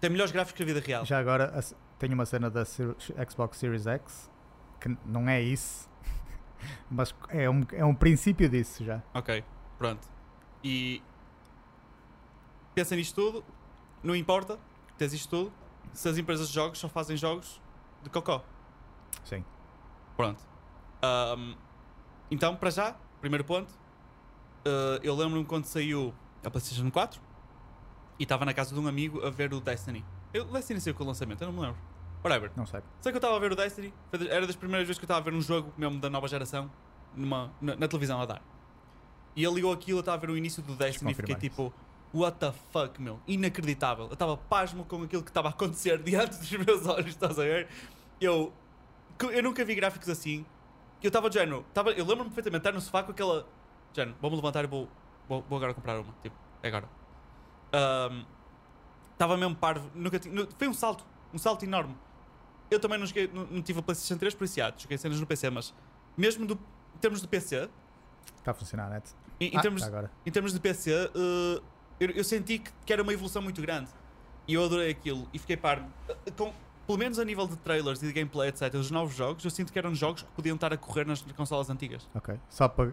[0.00, 1.04] Tem melhores gráficos que a vida real.
[1.04, 1.60] Já agora
[1.98, 4.30] tenho uma cena da Xbox Series X
[4.80, 5.89] que não é isso,
[6.90, 9.02] mas é um, é um princípio disso já.
[9.14, 9.44] Ok,
[9.78, 10.06] pronto.
[10.62, 11.02] E
[12.74, 13.44] pensa nisto tudo,
[14.02, 14.58] não importa
[15.00, 15.52] tens isto tudo,
[15.94, 17.60] se as empresas de jogos só fazem jogos
[18.02, 18.44] de cocó.
[19.24, 19.42] Sim.
[20.14, 20.40] Pronto.
[21.02, 21.54] Ahm,
[22.30, 23.72] então, para já, primeiro ponto,
[24.64, 27.18] eh, eu lembro-me quando saiu a PlayStation 4
[28.18, 30.04] e estava na casa de um amigo a ver o Destiny.
[30.34, 31.80] Eu, Destiny saiu com o lançamento, eu não me lembro.
[32.22, 32.50] Whatever.
[32.56, 32.80] Não sei.
[33.00, 33.92] Sei que eu estava a ver o Destiny,
[34.28, 36.70] era das primeiras vezes que eu estava a ver um jogo mesmo da nova geração
[37.14, 38.42] numa, na, na televisão a dar.
[39.34, 41.72] E ele ligou aquilo, eu estava a ver o início do Destiny e fiquei tipo,
[42.12, 44.06] what the fuck, meu, inacreditável.
[44.06, 47.42] Eu estava pasmo com aquilo que estava a acontecer diante dos meus olhos, estás a
[47.42, 47.68] ver?
[48.20, 48.52] Eu,
[49.32, 50.44] eu nunca vi gráficos assim.
[51.02, 53.46] Eu estava de género, tava, eu lembro-me perfeitamente estar no sofá com aquela.
[53.94, 54.86] Género, vou-me levantar e vou,
[55.26, 56.12] vou, vou agora comprar uma.
[56.22, 56.86] Tipo, é agora.
[59.12, 59.90] Estava mesmo parvo.
[59.94, 61.96] Nunca tinha- foi um salto, um salto enorme.
[62.70, 65.18] Eu também não, joguei, não, não tive a PlayStation 3 por isso, já, joguei cenas
[65.20, 65.74] no PC, mas
[66.16, 67.68] mesmo do, em termos de PC,
[68.38, 69.10] Está a funcionar, net.
[69.40, 70.10] em, em Ah, termos, tá agora.
[70.24, 71.60] em termos de PC, eh,
[71.98, 73.90] eu, eu senti que, que era uma evolução muito grande.
[74.48, 75.86] E eu adorei aquilo e fiquei par.
[76.08, 76.52] eh, Com,
[76.86, 79.72] pelo menos a nível de trailers e de gameplay, etc., os novos jogos, eu sinto
[79.72, 82.08] que eram jogos que podiam estar a correr nas consolas antigas.
[82.14, 82.34] Ok.
[82.48, 82.92] Só para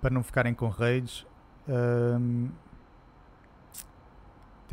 [0.00, 1.26] para não ficarem com raids.
[1.68, 2.50] hum,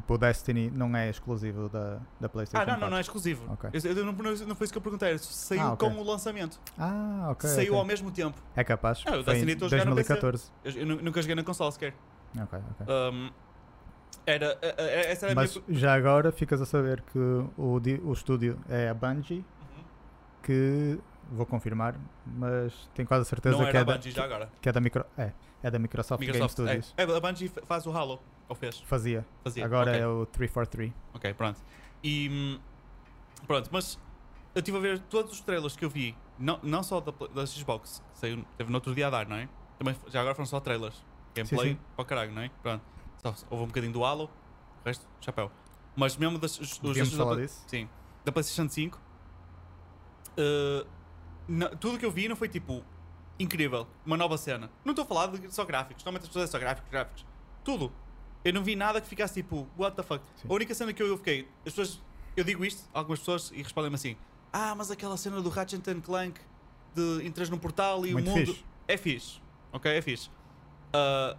[0.01, 2.89] tipo, o Destiny não é exclusivo da, da PlayStation Ah, não, não, 4.
[2.91, 3.53] não é exclusivo.
[3.53, 3.69] Ok.
[3.73, 5.89] Eu, eu não, não, não foi isso que eu perguntei, saiu Ah, ok.
[5.89, 6.59] com o lançamento.
[6.77, 7.49] Ah, ok.
[7.49, 7.79] saiu ok.
[7.79, 8.37] ao mesmo tempo.
[8.55, 9.03] É capaz.
[9.05, 10.13] Ah, o Destiny estou a jogar no PC.
[10.19, 10.51] 2014.
[10.63, 11.93] Eu, eu nu- nunca joguei na consola sequer.
[12.35, 12.93] Ok, ok.
[13.13, 13.29] Um,
[14.25, 15.79] era, essa era a Mas minha.
[15.79, 19.83] já agora ficas a saber que o, o estúdio é a Bungie, Uhum.
[20.43, 20.99] que
[21.31, 21.95] vou confirmar,
[22.25, 24.49] mas tenho quase a certeza Não que, é da, Bungie já agora.
[24.61, 25.31] que é da micro, é,
[25.63, 26.53] é da Microsoft, Game Microsoft.
[26.69, 26.93] Studios.
[26.97, 28.19] É, é, a Bungie fa- faz o Halo.
[28.51, 28.81] Ou fez?
[28.81, 29.25] Fazia.
[29.45, 29.63] Fazia.
[29.63, 30.01] Agora Ok.
[30.01, 30.91] é o 343.
[31.13, 31.57] Ok, pronto.
[32.03, 32.59] E hum,
[33.47, 33.97] pronto, mas
[34.53, 37.45] eu estive a ver todos os trailers que eu vi, não, não só da, da
[37.45, 39.47] Xbox, que saiu, teve no outro dia a dar, não é?
[39.79, 41.01] Também, já agora foram só trailers.
[41.33, 41.79] Gameplay sim.
[41.95, 42.51] para o caralho, não é?
[42.61, 42.83] Pronto.
[43.19, 44.29] Só, houve um bocadinho do Halo,
[44.83, 45.49] o resto, chapéu.
[45.95, 47.63] Mas mesmo das, os, os da disso?
[47.67, 47.87] Sim.
[48.25, 48.99] Da PlayStation 5,
[50.35, 50.85] eh,
[51.47, 52.83] na- tudo que eu vi não foi tipo
[53.39, 54.69] incrível, uma nova cena.
[54.83, 57.25] Não estou a falar de só gráficos, normalmente as pessoas é só gráficos, gráficos.
[57.63, 57.93] Tudo.
[58.43, 60.23] Eu não vi nada que ficasse tipo, what the fuck.
[60.35, 60.47] Sim.
[60.49, 62.01] A única cena que eu fiquei, as pessoas,
[62.35, 64.17] eu digo isto a algumas pessoas e respondem-me assim:
[64.51, 66.39] Ah, mas aquela cena do Ratchet and Clank
[66.95, 68.47] de entras num portal e Muito o mundo.
[68.47, 68.65] fixe.
[68.87, 69.91] É fixe, ok?
[69.91, 70.29] É fixe.
[70.93, 71.37] Ah,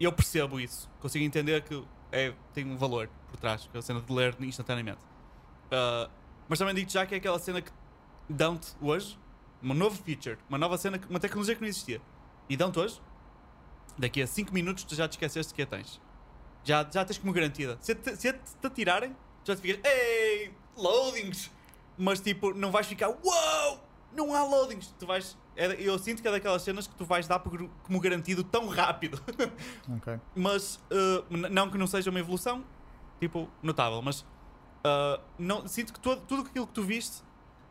[0.00, 3.82] eu percebo isso, consigo entender que é, tem um valor por trás, que é a
[3.82, 5.00] cena de ler instantaneamente.
[5.70, 6.08] Ah,
[6.48, 7.70] mas também digo já que é aquela cena que
[8.28, 9.18] dão-te hoje,
[9.62, 12.00] uma nova feature, uma nova cena, uma tecnologia que não existia.
[12.48, 13.00] E dão-te hoje,
[13.96, 16.00] daqui a 5 minutos tu já te esqueceste que a tens.
[16.64, 17.78] Já, já tens como garantida.
[17.80, 21.50] Se te, se te, atirarem, já te ficas, ei, loadings!
[21.96, 24.94] Mas tipo, não vais ficar, uau, não há loadings.
[24.98, 28.00] Tu vais, é- eu sinto que é daquelas cenas que tu vais dar por- como
[28.00, 29.20] garantido tão rápido.
[29.96, 30.18] Ok.
[30.34, 32.64] mas uh, não que não seja uma evolução
[33.18, 37.22] tipo notável mas uh, não, sinto que todo, tudo aquilo que tu viste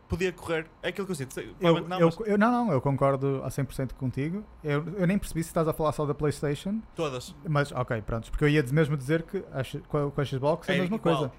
[0.10, 1.54] podia correr é aquilo que eu sinto Eu,
[1.88, 4.44] não, eu, mas eu- não, não, eu concordo a 100% contigo.
[4.64, 8.30] Eu, eu nem percebi se estás a falar só da PlayStation, todas mas ok, pronto.
[8.32, 9.42] Porque eu ia mesmo dizer que
[9.88, 11.16] com a, Xbox é a mesma igual.
[11.18, 11.32] coisa.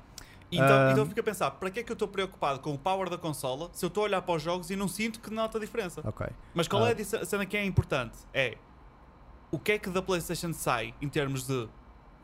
[0.53, 0.91] então, Ah.
[0.93, 3.11] então eu fico a pensar para que é que eu estou preocupado com o power
[3.11, 5.59] da consola se eu estou a olhar para os jogos e não sinto que nota
[5.59, 6.27] a diferença Ok.
[6.55, 7.17] mas qual é Ah.
[7.23, 8.57] a cena que é importante é
[9.53, 11.69] o que é que da PlayStation sai em termos de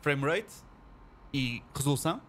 [0.00, 0.54] frame rate
[1.32, 2.20] e resolução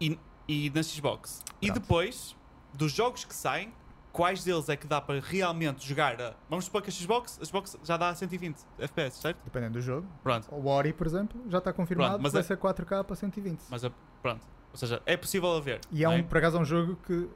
[0.00, 0.18] e,
[0.48, 1.80] e na Xbox e Pronto.
[1.80, 2.36] depois
[2.72, 3.72] dos jogos que saem
[4.12, 6.34] quais deles é que dá para realmente jogar a...
[6.48, 9.42] vamos supor que a Xbox, a Xbox já dá 120 FPS, certo?
[9.44, 10.06] Dependendo do jogo.
[10.22, 13.04] Pronto, O Ori, por exemplo, já está confirmado Pronto, mas que vai é- ser 4K
[13.04, 13.62] para 120.
[13.70, 16.60] mas a- pronto, ou seja, é possível haver E é não um, por acaso, é
[16.60, 17.28] um jogo que.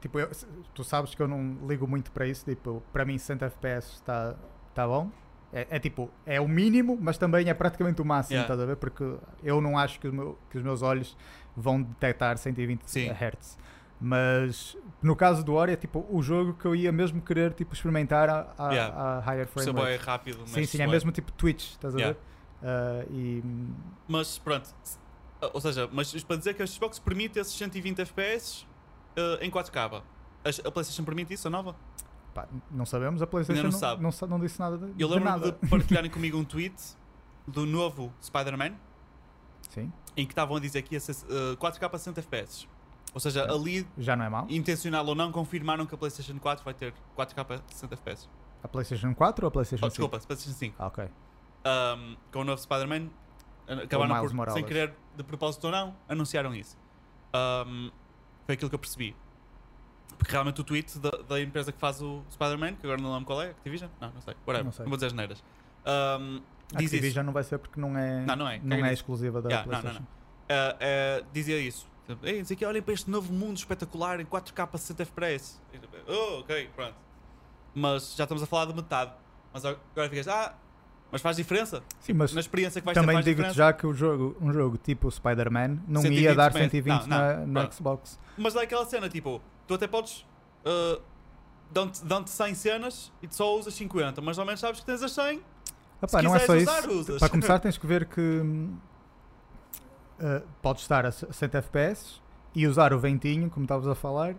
[0.00, 0.30] Tipo, eu-
[0.74, 2.44] tu sabes que eu não ligo muito para isso.
[2.44, 4.34] Tipo, para mim, 60 FPS está
[4.74, 5.10] tá bom.
[5.52, 8.52] É, é tipo, é o mínimo, mas também é praticamente o máximo, Yeah.
[8.52, 8.76] estás a ver?
[8.76, 11.16] Porque eu não acho que, meu- que os meus olhos
[11.56, 13.10] vão detectar 120 Sim.
[13.10, 13.58] Hz.
[14.04, 17.72] Mas no caso do Ori é tipo o jogo que eu ia mesmo querer tipo,
[17.72, 18.96] experimentar a, a, Yeah.
[19.00, 20.04] a higher frame é rate.
[20.04, 20.38] rápido.
[20.46, 22.18] Sim, mexe sim, é mesmo tipo Twitch, estás a Yeah.
[22.18, 22.26] ver?
[22.68, 23.42] Ah, e
[24.08, 24.68] Mas pronto,
[25.52, 28.66] ou seja, mas para dizer que a Xbox permite esses 120 FPS
[29.16, 30.02] eh, em 4K.
[30.44, 31.76] A, a PlayStation permite isso, a nova?
[32.34, 34.02] pá, não sabemos, a PlayStation não não, sabe.
[34.02, 35.52] não, sa- não disse nada de, Eu de lembro-me nada.
[35.52, 36.74] de partilharem comigo um tweet
[37.46, 38.72] do novo Spider-Man
[39.68, 42.66] Sim, em que estavam a dizer que ia ser eh, 4K a 60 FPS.
[43.14, 44.46] Ou seja, ali, já não é mau.
[44.48, 48.28] intencional ou não, confirmaram que a PlayStation 4 vai ter 4K a 60 FPS.
[48.62, 50.08] A PlayStation 4 ou a PlayStation Oh, 5?
[50.08, 50.76] desculpa, PlayStation 5.
[50.78, 51.04] Ah, ok.
[51.64, 53.08] Um, com o novo Spider-Man,
[53.84, 54.54] acabaram por, Morales.
[54.54, 56.76] sem querer, de propósito ou não, anunciaram isso.
[57.34, 57.90] Um,
[58.46, 59.14] foi aquilo que eu percebi.
[60.18, 63.26] Porque realmente o tweet da, da empresa que faz o Spider-Man, que agora não lembro
[63.26, 63.90] qual é, Activision?
[64.00, 64.34] Não, não sei.
[64.46, 64.58] Whatever.
[64.58, 64.86] Não Não, sei.
[64.86, 65.44] vou dizer as neiras.
[65.84, 66.40] Um,
[66.74, 66.94] A diz isso.
[66.96, 68.60] Activision não vai ser porque não é, Não, não é.
[68.62, 68.92] não é nisso.
[68.94, 70.06] exclusiva da Yeah, não, não, PlayStation.
[70.48, 71.90] Uh, uh, dizia isso.
[72.22, 75.02] Ei, não sei o que, olhem para este novo mundo espetacular em 4K a 60
[75.04, 75.60] FPS.
[76.06, 76.94] Oh, ok, pronto.
[77.74, 79.12] Mas já estamos a falar de metade.
[79.52, 80.54] Mas agora ficas, ah,
[81.10, 81.82] mas faz diferença?
[82.00, 84.52] Sim, mas Na experiência que vais ter também faz digo-te já que o jogo, um
[84.52, 86.70] jogo tipo Spider-Man não 120 ia dar FPS.
[86.70, 87.70] 120 Não, não, na, na.
[87.70, 88.18] Xbox.
[88.36, 90.26] Mas dá aquela cena, tipo, tu até podes.
[90.64, 91.00] Uh,
[91.70, 95.02] dão-te, dão-te 100 cenas e tu só usas 50, mas ao menos sabes que tens
[95.02, 95.42] as 100.
[96.02, 96.70] Epá, Se não é só isso.
[96.70, 97.18] usar, usas.
[97.18, 98.76] Para começar, tens que ver que hum,
[100.20, 102.20] uh, podes estar a 100 FPS
[102.54, 104.34] e usar o ventinho, como estavas a falar,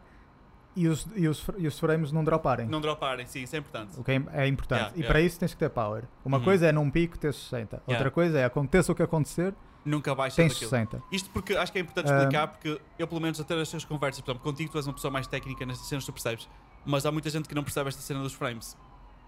[0.76, 2.68] e os, e os, e os frames não droparem.
[2.68, 4.00] Não droparem, sim, isso é importante.
[4.00, 4.80] O que é, é importante.
[4.80, 5.12] Yeah, e yeah.
[5.14, 6.04] para isso tens que ter power.
[6.26, 6.44] Uma Uhum.
[6.44, 7.78] coisa é num pico ter 60.
[7.78, 8.12] Outra Yeah.
[8.12, 9.54] coisa é aconteça o que acontecer,
[9.86, 10.70] Nunca baixas tens aquilo.
[10.70, 11.04] 60.
[11.12, 12.18] Isto porque acho que é importante Ah.
[12.18, 14.88] explicar, porque eu, pelo menos, a ter as suas conversas, por exemplo, contigo, tu és
[14.88, 16.48] uma pessoa mais técnica nestas cenas, tu percebes.
[16.86, 18.78] Mas há muita gente que não percebe esta cena dos frames.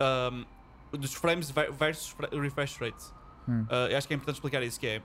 [0.02, 0.46] Um,
[0.98, 3.14] dos frames ver- versus refresh rates.
[3.48, 3.66] Hum.
[3.70, 5.02] Uh, acho que é importante explicar isso, que é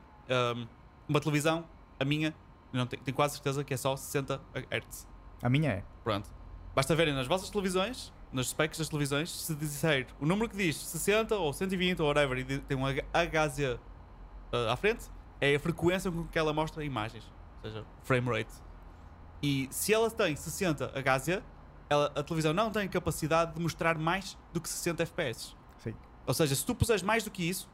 [0.57, 0.67] um,
[1.11, 1.65] uma televisão,
[1.99, 2.35] a minha,
[2.73, 5.09] não tenho, tenho quase certeza que é só 60 Hz.
[5.43, 5.85] A minha é.
[6.05, 6.31] Pronto.
[6.75, 10.77] Basta verem nas vossas televisões, nos specs das televisões, se disser o número que diz
[10.77, 16.13] 60 ou 120 ou whatever e tem um HZ uh, à frente, é a frequência
[16.13, 17.25] com que ela mostra imagens,
[17.63, 18.53] ou seja, frame rate.
[19.43, 21.43] E se ela tem 60 HZ,
[21.89, 25.57] ela, a televisão não tem capacidade de mostrar mais do que 60 FPS.
[25.79, 25.95] Sim.
[26.25, 27.69] Ou seja, se tu puseres mais do que isso,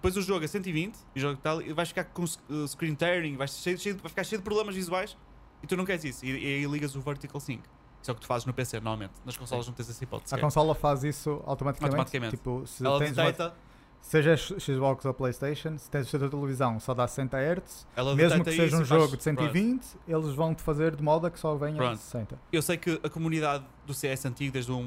[0.00, 2.24] depois o jogo a 120 e o jogo tal, e vais ficar com
[2.66, 5.14] screen tearing, vais, cheio, cheio, vai ficar cheio de problemas visuais
[5.62, 6.24] e tu não queres isso.
[6.24, 7.62] E, e aí ligas o Vertical Sync.
[8.00, 9.12] Isso é o que tu fazes no PC, normalmente.
[9.26, 10.28] Nas consolas não tens essa hipótese.
[10.28, 10.40] A sequer.
[10.40, 11.96] consola faz isso automaticamente.
[11.96, 12.36] Automaticamente.
[12.36, 13.54] Tipo, se Ela tens uma, detecta,
[14.00, 18.42] seja Xbox ou Playstation, se tens a tua televisão só dá 60 Hz, ela mesmo
[18.42, 21.54] que seja um jogo de 120, eles vão te fazer de modo a que só
[21.56, 21.98] venha Pronto.
[21.98, 22.38] 60.
[22.50, 24.80] Eu sei que a comunidade do CS antigo, desde o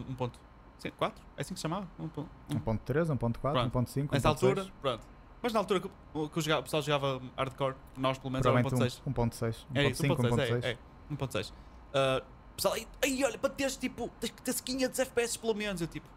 [0.81, 1.87] 1.4, é assim que se chamava?
[1.99, 2.25] 1.1.
[2.51, 3.79] 1.3, 1.4, Pronto.
[3.79, 4.31] 1.5, Nessa 1.6.
[4.31, 5.07] altura, pronto.
[5.41, 8.61] Mas na altura que, o- que o, o pessoal jogava hardcore, nós pelo menos era
[8.61, 9.13] Provavelmente 1.6.
[9.13, 10.29] 1.6, É isso, 1.5, 1.6.
[10.31, 10.63] 1.6.
[10.63, 10.77] É, é,
[11.13, 11.51] 1.6.
[11.51, 15.81] Uh, pessoal, aí, aí, olha, para teres tipo, tens que ter 500 FPS pelo menos.
[15.81, 16.07] Eu tipo,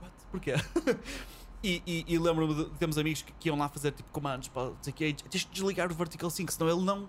[0.00, 0.14] what?
[0.30, 0.54] Porquê?
[1.62, 4.70] e e, e lembro-me de temos amigos que, que iam lá fazer tipo comandos para
[4.80, 7.08] dizer que "Ei, tens de desligar o Vertical Sync, senão ele não.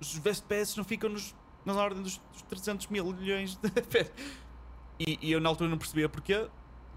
[0.00, 4.12] Os FPS não ficam nos, na ordem dos, dos 300 mil milhões de FPS.
[5.00, 6.46] E, e eu na altura não percebia porquê.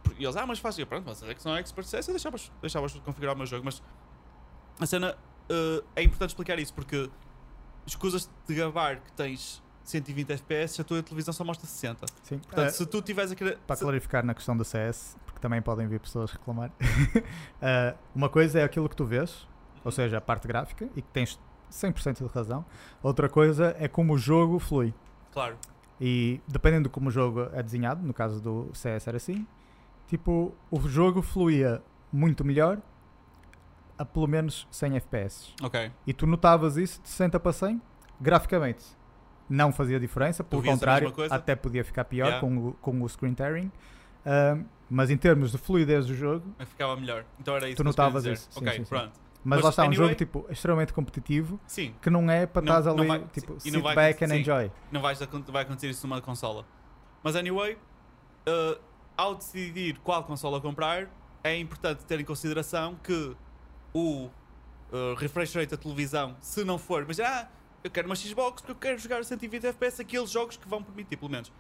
[0.04, 0.62] Por- E eles, ah, mas.
[0.78, 3.45] Eu, pronto, mas é que não é expert CS, eu deixava, deixava configurar o meu
[3.47, 3.64] jogo.
[3.64, 3.82] Mas
[4.80, 5.16] a cena
[5.49, 7.10] uh, é importante explicar isso porque
[7.86, 12.06] escusas de gabar que tens 120 FPS, a tua televisão só mostra 60.
[12.24, 12.38] Sim.
[12.39, 13.58] Portanto, Ah, se tu tiveres a querer.
[13.60, 16.72] Para se- clarificar na questão do CS, porque também podem vir pessoas reclamar,
[17.62, 19.48] ah, uma coisa é aquilo que tu vês,
[19.84, 21.40] ou seja, a parte gráfica, e que tens
[21.72, 22.65] 100% de razão.
[23.02, 24.94] Outra coisa é como o jogo flui.
[25.32, 25.57] Claro,
[26.06, 29.48] E dependendo de como o jogo é desenhado, no caso do CS era assim,
[30.06, 31.82] tipo, o jogo fluía
[32.12, 32.80] muito melhor
[33.98, 35.54] a pelo menos 100 FPS.
[35.62, 35.92] ok.
[36.06, 37.82] E tu notavas isso de 60 para 100,
[38.20, 38.84] graficamente.
[39.50, 42.42] Não fazia diferença, pelo contrário, até podia ficar pior Yeah.
[42.42, 43.72] com, o, com o screen tearing.
[44.26, 47.24] Ahm, mas em termos de fluidez do jogo, ficava melhor.
[47.40, 48.90] Então era isso Tu notavas isso, sim, Ok, sim, sim.
[48.90, 49.20] pronto.
[49.44, 52.61] Mas, Mas lá está, um anyway- jogo tipo, extremamente competitivo Sim, que não é para
[52.61, 54.36] estás ali, vai- tipo, sit vai- back and sim.
[54.40, 54.72] enjoy.
[54.91, 56.65] não acon- vai acontecer isso numa consola.
[57.22, 57.74] Mas anyway,
[58.48, 58.80] uh,
[59.18, 61.10] ao decidir qual consola comprar,
[61.44, 63.36] é importante ter em consideração que
[63.94, 64.30] o
[64.91, 67.49] uh, refresh rate da televisão, se não for, mas ah,
[67.84, 70.82] eu quero uma Xbox porque eu quero jogar a 120 FPS, aqueles jogos que vão
[70.82, 71.52] permitir, pelo menos.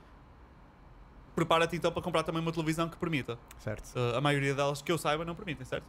[1.35, 3.37] Prepara-te então para comprar também uma televisão que permita.
[3.57, 3.87] Certo.
[3.97, 5.85] Uh, a maioria delas, que eu saiba, não permitem, certo?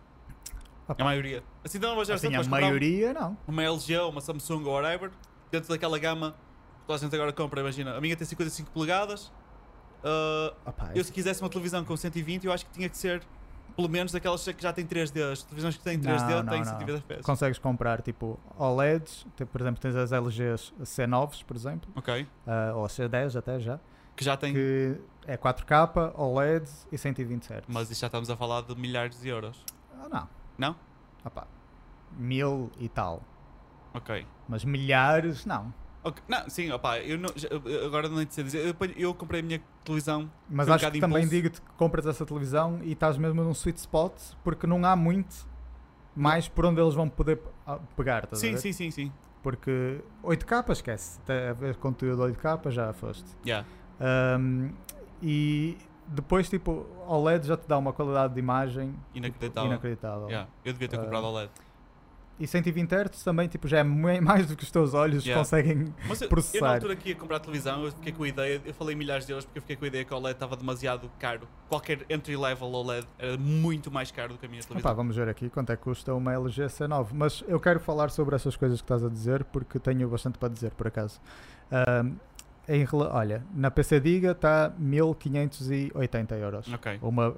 [0.88, 1.42] A maioria.
[1.64, 3.36] Assim, da nova geração, Assim, a um- maioria não.
[3.48, 5.10] uma LG uma Samsung ou whatever,
[5.50, 6.32] dentro daquela gama
[6.80, 9.32] que toda a gente agora compra, imagina, a minha tem 55 polegadas,
[10.04, 13.22] uh, Opa, eu se quisesse uma televisão com 120 eu acho que tinha que ser
[13.76, 15.20] Pelo menos daquelas que já têm 3D.
[15.32, 16.64] As televisões que têm 3D Não, não, têm não.
[16.64, 17.22] 120 FPS.
[17.24, 22.24] Consegues comprar tipo OLEDs, tipo, por exemplo, tens as LGs C9s, por exemplo, Ok.
[22.46, 23.80] ah, ou C10 até já,
[24.14, 24.52] Que já tem.
[24.52, 24.96] que
[25.26, 27.64] é 4K, OLED e 120 Hz.
[27.66, 29.60] Mas isto já estamos a falar de milhares de euros.
[30.00, 30.28] Ah, não.
[30.58, 30.76] Não?
[31.24, 31.46] Opá,
[32.16, 33.22] mil e tal.
[33.92, 34.26] Ok.
[34.48, 35.72] Mas milhares, não.
[36.02, 37.30] Ok, Não, sim, opá, eu não,
[37.86, 38.76] agora não sei dizer.
[38.96, 40.30] Eu, comprei a minha televisão.
[40.50, 43.78] Mas um acho que também digo-te que compras essa televisão e estás mesmo num sweet
[43.78, 44.12] spot
[44.42, 45.48] porque não há muito
[46.14, 48.28] mais por onde eles vão poder ah, pegar.
[48.34, 49.12] Sim, sim, sim, sim.
[49.42, 51.18] Porque 8K esquece.
[51.22, 53.24] Até a ver conteúdo 8K já foste.
[53.46, 53.66] Yeah.
[54.38, 54.72] Um,
[55.22, 59.70] e depois, tipo, OLED já te dá uma qualidade de imagem Inacreditável.
[59.70, 60.26] inacreditável.
[60.28, 60.48] Yeah.
[60.64, 61.50] Eu devia ter Ah, comprado OLED.
[62.36, 63.84] E 120 Hz também tipo, já é
[64.20, 65.40] mais do que os teus olhos Yeah.
[65.40, 65.94] conseguem.
[66.08, 66.66] Mas eu, eu processar.
[66.66, 69.24] na altura que ia comprar a televisão, eu fiquei com a ideia, eu falei milhares
[69.24, 71.46] de euros porque eu fiquei com a ideia que o OLED estava demasiado caro.
[71.68, 74.90] Qualquer entry level OLED era muito mais caro do que a minha televisão.
[74.90, 77.08] Opa, vamos ver aqui quanto é que custa uma LG C9.
[77.12, 80.48] Mas eu quero falar sobre essas coisas que estás a dizer porque tenho bastante para
[80.48, 81.20] dizer, por acaso.
[82.02, 82.16] Um,
[82.68, 86.72] em olha, na PC Diga está 1580 euros.
[86.72, 86.98] Ok.
[87.02, 87.34] Uma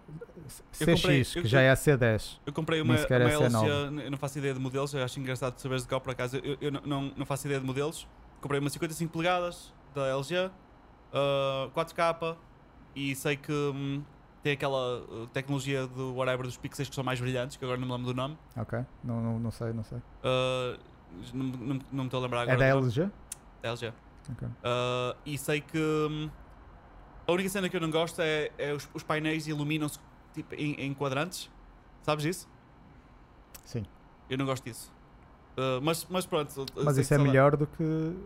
[0.73, 2.41] CX, comprei- que eu- já é a C10.
[2.47, 4.05] Eu comprei uma, sequer uma é LG, C9.
[4.05, 6.57] eu não faço ideia de modelos, eu acho engraçado saberes de qual por acaso, eu,
[6.61, 8.07] eu não, não, não faço ideia de modelos.
[8.41, 10.51] Comprei uma 55 polegadas da LG,
[11.13, 12.37] ah, 4K
[12.95, 14.03] e sei que hum,
[14.43, 17.87] tem aquela uh, tecnologia do whatever dos pixels que são mais brilhantes, que agora não
[17.87, 18.39] me lembro do nome.
[18.57, 18.79] Ok?
[19.03, 19.99] Não, não, não sei, não sei.
[20.23, 20.79] Ah,
[21.35, 22.55] não, não, não me estou a lembrar agora.
[22.55, 22.79] É da.
[22.79, 23.11] LG?
[23.63, 23.93] Da LG.
[24.33, 24.49] Ok.
[24.49, 26.31] Uh, e sei que hum,
[27.27, 29.99] a única cena que eu não gosto é, é os, os painéis iluminam-se
[30.33, 31.51] tipo, em, em quadrantes.
[32.03, 32.49] Sabes isso?
[33.65, 33.85] Sim.
[34.31, 34.93] Eu não gosto disso.
[35.57, 36.67] Uh, mas, mas pronto.
[36.77, 38.17] Mas isso é sei lá, melhor do que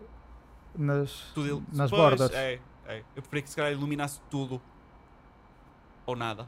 [0.77, 2.31] nas, tudo nas Pois, bordas.
[2.33, 2.99] É, é.
[3.15, 4.61] Eu preferia que se calhar iluminasse tudo.
[6.05, 6.47] Ou nada.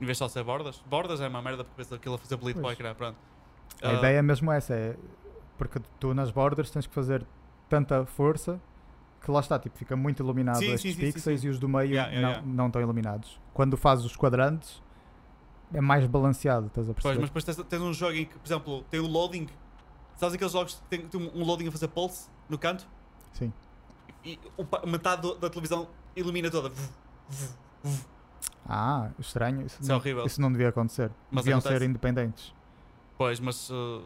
[0.00, 0.82] Em vez de só ser bordas.
[0.86, 2.94] Bordas é uma merda porque pensa aquilo a fazer bleed para o ecrã.
[2.94, 3.16] Pronto.
[3.82, 4.96] A Uh, ideia é mesmo essa, é
[5.58, 7.26] porque tu nas borders tens que fazer
[7.68, 8.60] tanta força
[9.22, 11.46] que lá está, tipo, fica muito iluminado Sim, estes sim, pixels sim.
[11.48, 12.46] e os do meio Yeah, yeah, não, yeah.
[12.54, 13.40] não estão iluminados.
[13.52, 14.80] Quando fazes os quadrantes
[15.74, 17.20] é mais balanceado, estás a Pois, perceber?
[17.22, 19.48] mas depois tens, tens um jogo em que, por exemplo, tem um loading.
[20.14, 22.86] Sabes aqueles jogos que tem, tem um loading a fazer pulse no canto?
[23.32, 23.52] Sim.
[24.24, 26.70] e o metade do- da televisão ilumina toda.
[28.68, 29.64] Ah, estranho.
[29.66, 30.24] Isso, Isso é não, horrível.
[30.26, 31.10] isso não devia acontecer.
[31.30, 31.78] Mas Deviam acontece.
[31.80, 32.54] ser independentes.
[33.16, 34.02] Pois, mas uh,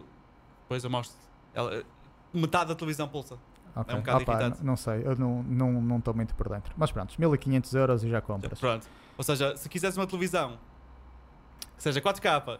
[0.63, 1.17] depois eu mostro.
[1.55, 1.83] Ela,
[2.33, 3.39] metade da televisão pulsa.
[3.77, 3.95] Ok.
[3.95, 4.59] É um bocado Opa, irritante.
[4.61, 6.73] n- não sei, eu não estou não, não muito por dentro.
[6.77, 8.59] Mas pronto, 1500 euros e já compras.
[8.59, 8.87] Pronto.
[9.17, 10.59] Ou seja, se quiseres uma televisão
[11.77, 12.59] que seja 4K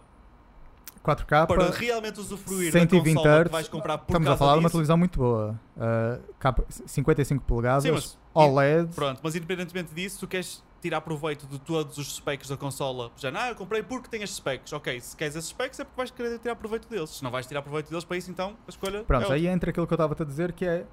[1.05, 4.59] 4K, para realmente usufruir 120 da Hz, que vais comprar por estamos a falar de
[4.59, 5.59] uma disso, televisão muito boa.
[5.77, 8.95] Uh, capa- 55 polegadas, Sim, mas- OLED.
[8.95, 13.11] Pronto, mas independentemente disso, tu queres tirar proveito de todos os specs da consola.
[13.17, 14.73] Já, não, eu comprei porque tem estes specs.
[14.73, 17.11] Ok, se queres esses specs é porque vais querer tirar proveito deles.
[17.11, 19.71] Se não vais tirar proveito deles para isso, então a escolha Pronto, é aí entra
[19.71, 20.87] aquilo que eu estava a dizer que é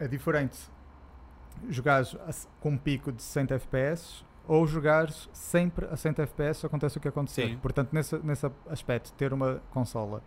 [0.00, 0.56] é diferente
[1.68, 2.16] jogares
[2.60, 7.08] com um pico de 60 FPS ou jogares sempre a 100 FPS acontece o que
[7.08, 7.48] acontecer.
[7.48, 7.58] Sim.
[7.58, 10.22] Portanto, nesse, nesse aspecto, ter uma consola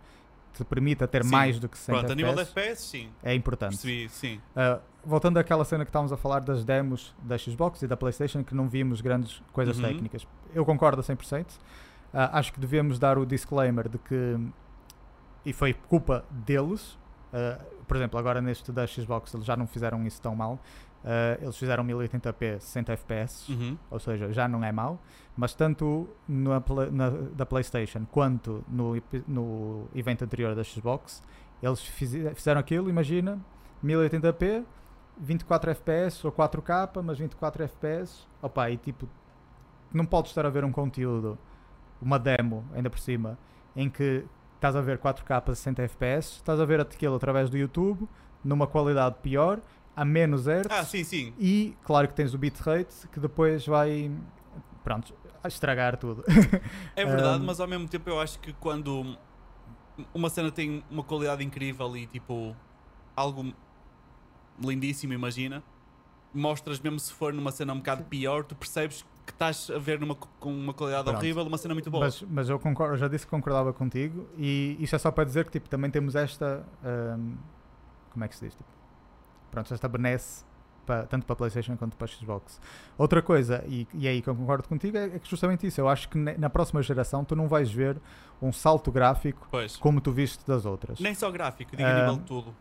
[0.52, 1.30] te permita ter Sim.
[1.30, 3.08] mais do que 60 Pronto, a nível de FPS FPS, sim.
[3.22, 3.70] é importante.
[3.70, 4.40] Percebi, sim.
[4.56, 8.44] Uh, voltando àquela cena que estávamos a falar das demos da Xbox e da PlayStation,
[8.44, 9.82] que não vimos grandes coisas Uhum.
[9.84, 10.26] técnicas.
[10.54, 11.46] Eu concordo a 100%.
[11.52, 11.56] Uh,
[12.12, 14.38] acho que devemos dar o disclaimer de que.
[15.44, 16.98] E foi culpa deles.
[17.32, 20.58] uh, por exemplo, agora neste da Xbox eles já não fizeram isso tão mal.
[21.02, 23.76] Uh, eles fizeram 1080p 60 FPS, Uhum.
[23.90, 25.00] ou seja, já não é mau.
[25.36, 26.62] Mas tanto na,
[26.92, 28.94] na- da PlayStation quanto no,
[29.26, 31.20] no evento anterior da Xbox,
[31.60, 33.40] eles fize- fizeram aquilo, imagina,
[33.84, 34.64] 1080p,
[35.18, 38.26] 24 FPS ou 4K, mas 24 FPS.
[38.40, 39.08] Opa, e tipo,
[39.92, 41.36] não podes estar a ver um conteúdo,
[42.00, 43.36] uma demo, ainda por cima,
[43.74, 44.24] em que
[44.54, 48.08] estás a ver 4K a 60 FPS, estás a ver aquilo através do YouTube,
[48.44, 49.60] numa qualidade pior,
[49.94, 50.68] a menos hertz.
[50.70, 51.34] Ah, sim, sim.
[51.38, 54.10] E claro que tens o bitrate que depois vai
[54.82, 55.14] pronto,
[55.46, 56.24] estragar tudo.
[56.96, 59.16] É verdade, Um, mas ao mesmo tempo eu acho que quando
[60.14, 62.56] uma cena tem uma qualidade incrível e tipo
[63.16, 63.52] algo
[64.62, 65.62] lindíssimo, imagina,
[66.32, 70.00] mostras mesmo se for numa cena um bocado pior, tu percebes que estás a ver
[70.00, 71.18] numa, com uma qualidade Pronto.
[71.18, 72.04] horrível uma cena muito boa.
[72.04, 75.24] mas, mas eu concordo, eu já disse que concordava contigo e isto é só para
[75.24, 77.36] dizer que tipo, também temos esta hum,
[78.10, 78.54] como é que se diz?
[78.54, 78.68] Tipo,
[79.52, 80.44] pronto, esta benesse
[80.84, 82.60] pa- tanto para a Playstation quanto para a Xbox.
[82.98, 85.80] Outra coisa, e, e é aí que eu concordo contigo, é, é que justamente isso.
[85.80, 88.00] Eu acho que ne- na próxima geração tu não vais ver
[88.40, 89.76] um salto gráfico Pois.
[89.76, 90.98] como tu viste das outras.
[90.98, 92.56] Nem só gráfico, digo a Um, nível de tudo.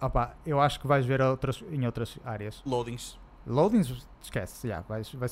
[0.00, 2.60] Opa, eu acho que vais ver outras, em outras áreas.
[2.66, 3.18] Loadings.
[3.46, 5.28] Loadings, esquece, já, vais, vai,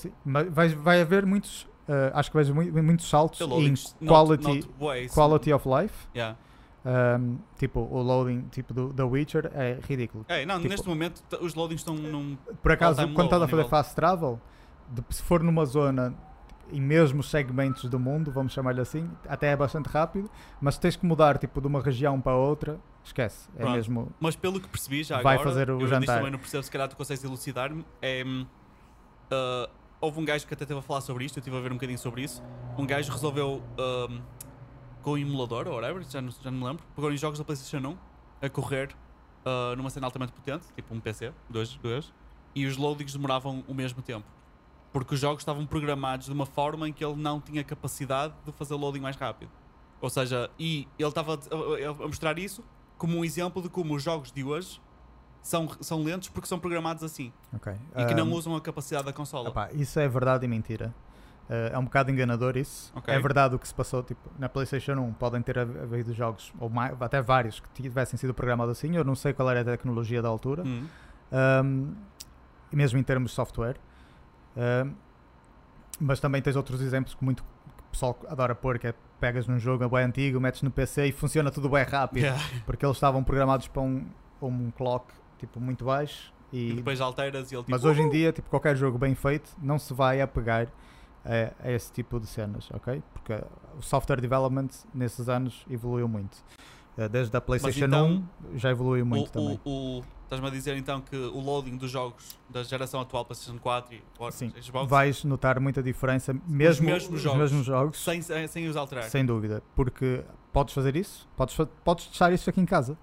[0.49, 4.45] vai, vai haver muitos uh, acho que mui- muitos saltos em not- quality,
[4.79, 6.07] not isso- quality of life.
[6.15, 6.37] Yeah.
[6.85, 10.25] Um, tipo, o loading tipo, do The Witcher é ridículo.
[10.29, 12.37] É, não, Tipo- neste momento os loadings estão num.
[12.63, 14.41] Por acaso, quando estás a fazer fast travel,
[14.89, 16.15] de- se for numa zona
[16.73, 20.31] em mesmos segmentos do mundo, vamos chamar-lhe assim, até é bastante rápido,
[20.61, 23.49] mas se tens que mudar tipo, de uma região para outra, esquece.
[23.57, 23.75] É Pronto.
[23.75, 24.13] mesmo.
[24.21, 26.17] Mas pelo que percebi já Vai agora, fazer o eu jantar.
[26.19, 27.85] também não percebo, se calhar tu consegues elucidar-me.
[28.01, 28.23] É,
[29.31, 29.69] ah,
[30.01, 31.75] houve um gajo que até esteve a falar sobre isto, eu estive a ver um
[31.75, 32.43] bocadinho sobre isso.
[32.79, 33.63] Um gajo resolveu
[34.09, 34.21] hum,
[35.01, 37.45] com o emulador ou whatever, já não, já não me lembro, pegou em jogos da
[37.45, 37.97] PlayStation 1
[38.43, 38.95] a correr
[39.45, 42.13] ah, numa cena altamente potente, tipo um PC, dois, dois,
[42.55, 44.27] e os loadings demoravam o mesmo tempo.
[44.93, 48.51] Porque os jogos estavam programados de uma forma em que ele não tinha capacidade de
[48.53, 49.51] fazer loading mais rápido.
[50.01, 52.65] Ou seja, e ele estava a, a- mostrar isso
[52.99, 54.81] como um exemplo de como os jogos de hoje
[55.43, 57.73] são, são lentos porque são programados assim Ok.
[57.97, 59.49] e que não Um, usam a capacidade da consola.
[59.51, 60.95] Epá, isso é verdade e mentira.
[61.51, 62.93] Uh, é um bocado enganador isso.
[62.95, 63.13] Ok.
[63.13, 65.13] É verdade o que se passou tipo, na PlayStation 1.
[65.15, 68.95] Podem ter hav- havido jogos, ou mais, até vários, que tivessem sido programados assim.
[68.95, 70.63] Eu não sei qual era a tecnologia da altura.
[71.33, 71.93] Um,
[72.73, 73.77] mesmo em termos de software.
[74.57, 74.93] Um,
[76.01, 77.49] mas também tens outros exemplos que muito que
[77.81, 81.13] o pessoal adora pôr, que é pegas num jogo bem antigo, metes no PC e
[81.13, 82.23] funciona tudo bem rápido.
[82.23, 82.41] Yeah.
[82.65, 84.07] Porque eles estavam programados para um,
[84.41, 86.33] um clock tipo, muito baixo.
[86.53, 87.71] E E, depois alteras e ele tipo.
[87.73, 90.69] mas hoje em dia, tipo, qualquer jogo bem feito não se vai apegar
[91.31, 93.03] a, a esse tipo de cenas, ok?
[93.13, 93.35] Porque
[93.79, 96.35] o software development nesses anos evoluiu muito.
[96.99, 99.61] Uh, Desde a PlayStation então, 1 já evoluiu muito o, também.
[99.65, 103.59] o, o- Estás-me a dizer então que o loading dos jogos da geração atual PlayStation
[103.59, 107.39] 4 e o Sim, Xbox vais notar muita diferença, mesmo mesmos os jogos.
[107.41, 109.05] mesmos jogos, sem, sem, os alterar.
[109.11, 112.97] sem dúvida, porque podes fazer isso, podes, podes deixar isso aqui em casa.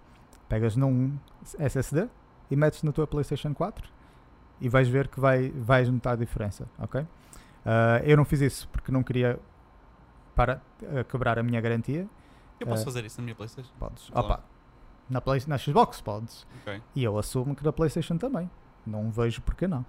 [0.47, 1.17] Pegas num
[1.59, 2.07] SSD
[2.49, 3.89] e metes na tua PlayStation 4
[4.61, 7.05] e vais ver que vai, vais notar a diferença, ok?
[7.69, 9.37] Ah, eu não fiz isso porque não queria
[10.33, 12.07] para ah, quebrar a minha garantia.
[12.59, 13.71] Eu posso Eh, fazer isso na minha PlayStation.
[13.77, 14.09] Podes.
[14.09, 14.25] Claro.
[14.27, 14.43] Opa,
[15.09, 16.47] na, Play, na Xbox podes.
[16.61, 16.81] Ok.
[16.95, 18.49] E eu assumo que na PlayStation também.
[18.85, 19.85] Não vejo porque não.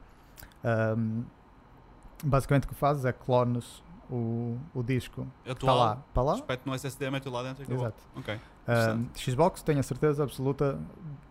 [0.65, 1.23] Ahm,
[2.25, 6.35] basicamente o que fazes é clones o, o disco está Atual, lá para lá.
[6.35, 7.73] espeto no SSD, meto lá dentro e.
[7.75, 8.03] Exato.
[8.17, 8.41] Ok.
[8.67, 10.79] Ahm, Xbox tenho a certeza absoluta,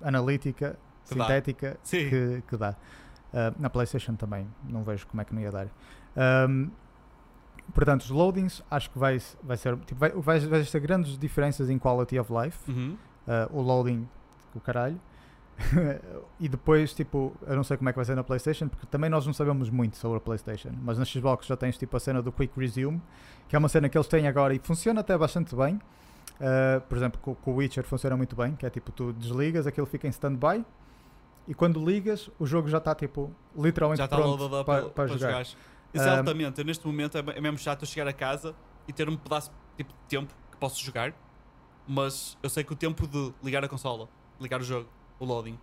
[0.02, 1.26] analítica, Que dá.
[1.26, 2.10] sintética, Sim.
[2.10, 2.76] que, que dá.
[3.34, 5.68] Ah, na PlayStation também, não vejo como é que não ia dar.
[6.18, 6.70] Ahm,
[7.74, 9.78] portanto, os loadings acho que vai, vai ser.
[9.78, 12.70] Tipo, vai, vais, vais ter grandes diferenças em quality of life.
[12.70, 12.98] Uhum.
[13.28, 14.08] Uh, o loading
[14.56, 15.00] o caralho.
[16.40, 19.10] e depois, tipo, eu não sei como é que vai ser na PlayStation, porque também
[19.10, 20.72] nós não sabemos muito sobre a PlayStation.
[20.82, 23.02] Mas na Xbox já tens tipo a cena do Quick Resume,
[23.48, 25.76] que é uma cena que eles têm agora e funciona até bastante bem.
[25.76, 29.66] Uh, por exemplo, com, com o Witcher funciona muito bem, que é tipo, tu desligas,
[29.66, 30.64] aquilo fica em standby.
[31.48, 35.08] E quando ligas, o jogo já está tipo literalmente Já está pronto para, para para
[35.08, 35.44] jogar.
[35.44, 35.46] jogar.
[35.94, 38.56] Exatamente, eu neste momento é, é mesmo chato eu chegar a casa
[38.88, 41.14] e ter um pedaço tipo, de tempo que posso jogar,
[41.88, 44.08] mas eu sei que o tempo de ligar a consola,
[44.40, 44.90] ligar o jogo,
[45.20, 45.58] o loading,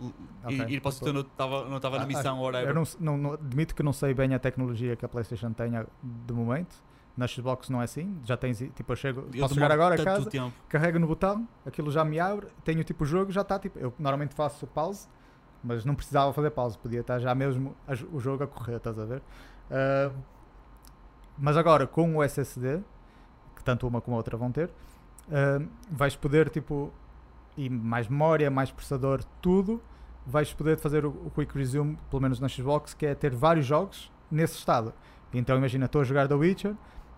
[0.00, 0.12] l-
[0.44, 0.56] Ok.
[0.68, 2.52] e ir para o sítio onde eu estava não estava na Ah, missão ou Eu
[2.52, 2.74] whatever.
[2.74, 5.70] não, não, não- admito que não sei bem a tecnologia que a PlayStation tem
[6.02, 6.76] de momento.
[7.16, 8.18] Na Xbox não é assim.
[8.24, 10.54] Já tens, tipo, eu chego, Eu posso chegar agora a casa, tempo.
[10.68, 13.78] carrego no botão, aquilo já me abre, tenho tipo o jogo, já está tipo.
[13.78, 15.06] Eu normalmente faço pause,
[15.62, 18.98] mas não precisava fazer pause, podia estar já mesmo a o jogo a correr, estás
[18.98, 19.22] a ver?
[19.70, 20.10] Ah,
[21.38, 22.80] mas agora com o SSD,
[23.56, 24.70] que tanto uma como a outra vão ter,
[25.30, 26.92] ah, vais poder tipo.
[27.56, 29.82] E mais memória, mais processador, tudo.
[30.26, 33.66] Vais poder fazer o, o Quick Resume, pelo menos na Xbox, que é ter vários
[33.66, 34.94] jogos nesse estado.
[35.34, 36.74] Então imagina, estou a jogar The Witcher,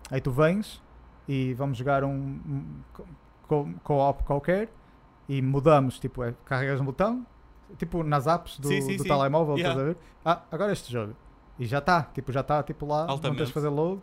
[0.09, 0.81] aí tu vens
[1.27, 2.63] e vamos jogar um, um
[2.93, 3.05] co-
[3.47, 4.69] co- co-op qualquer
[5.29, 7.25] e mudamos, tipo, é, carregas um botão,
[7.77, 9.09] tipo nas apps do, Sim, sim, do sim.
[9.09, 9.69] telemóvel, Yeah.
[9.79, 9.97] estás a ver?
[10.25, 11.13] Ah, agora este jogo.
[11.59, 13.45] E já está, tipo, já está tipo lá, não tens Altamente.
[13.45, 14.01] de fazer load.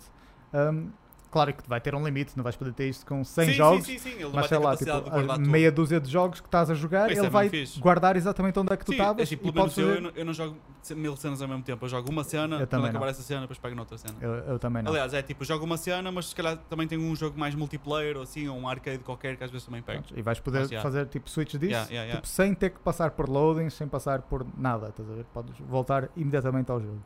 [0.55, 0.91] Um,
[1.31, 3.87] claro que vai ter um limite, não vais poder ter isto com 100 sim, jogos.
[3.87, 4.93] sim, sim, Mas sei lá, tipo,
[5.41, 7.79] meia dúzia de jogos que estás a jogar, ele é vai fixe.
[7.81, 9.97] guardar exatamente onde é que tu Sim, estavas é tipo, e podes fazer...
[9.97, 10.57] eu, não, eu não jogo
[10.97, 11.85] mil cenas ao mesmo tempo.
[11.85, 13.11] Eu jogo uma cena, Eu quando acabar não.
[13.11, 14.15] essa cena, depois pego noutra cena.
[14.21, 14.91] Eu, eu também não.
[14.91, 18.17] Aliás, é tipo, jogo uma cena, mas se calhar também tenho um jogo mais multiplayer
[18.17, 20.03] ou assim, ou um arcade qualquer que às vezes também pego.
[20.17, 22.15] E vais poder Mas, fazer tipo switch disso, Yeah, yeah, yeah.
[22.17, 25.25] tipo, sem ter que passar por loading, sem passar por nada, estás a ver?
[25.33, 27.01] Podes voltar imediatamente ao jogo.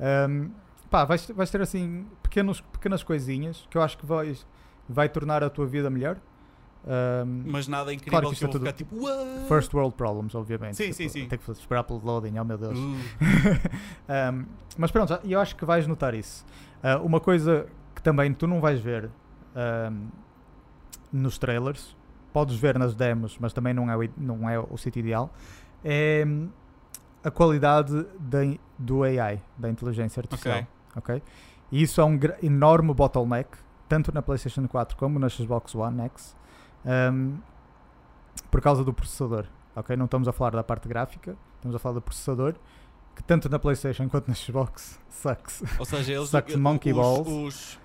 [0.00, 0.50] Um,
[0.90, 4.46] pá, vais, vais ter assim pequenos, pequenas coisinhas que eu acho que vais,
[4.88, 6.16] vai tornar a tua vida melhor.
[6.84, 9.72] Um, Mas nada incrível Claro que que, eu é vou tudo ficar tipo, "What?" first
[9.72, 10.76] world problems, obviamente.
[10.76, 11.28] Sim, Tipo, sim, sim.
[11.28, 12.76] Ter que esperar pelo loading, oh meu Deus.
[12.76, 12.96] Uh,
[14.32, 14.46] Um,
[14.76, 16.44] mas pronto, eu acho que vais notar isso.
[16.82, 19.08] Uh, uma coisa que também tu não vais ver
[19.90, 20.08] um,
[21.12, 21.96] nos trailers,
[22.32, 25.32] podes ver nas demos, mas também não é o, não é o sítio ideal,
[25.84, 26.24] é
[27.24, 28.38] a qualidade da,
[28.78, 30.66] do AI, da inteligência artificial.
[30.96, 31.16] Ok.
[31.16, 31.22] ok?
[31.70, 33.56] E isso é um enorme bottleneck,
[33.88, 36.36] tanto na PlayStation 4 como na Xbox One X,
[36.84, 37.38] um,
[38.50, 39.46] por causa do processador.
[39.74, 39.96] Ok?
[39.96, 42.54] Não estamos a falar da parte gráfica, estamos a falar do processador,
[43.16, 45.62] que tanto na PlayStation quanto na Xbox sucks.
[45.78, 47.28] Ou seja, eles, Sucks monkey os, balls.
[47.28, 47.78] os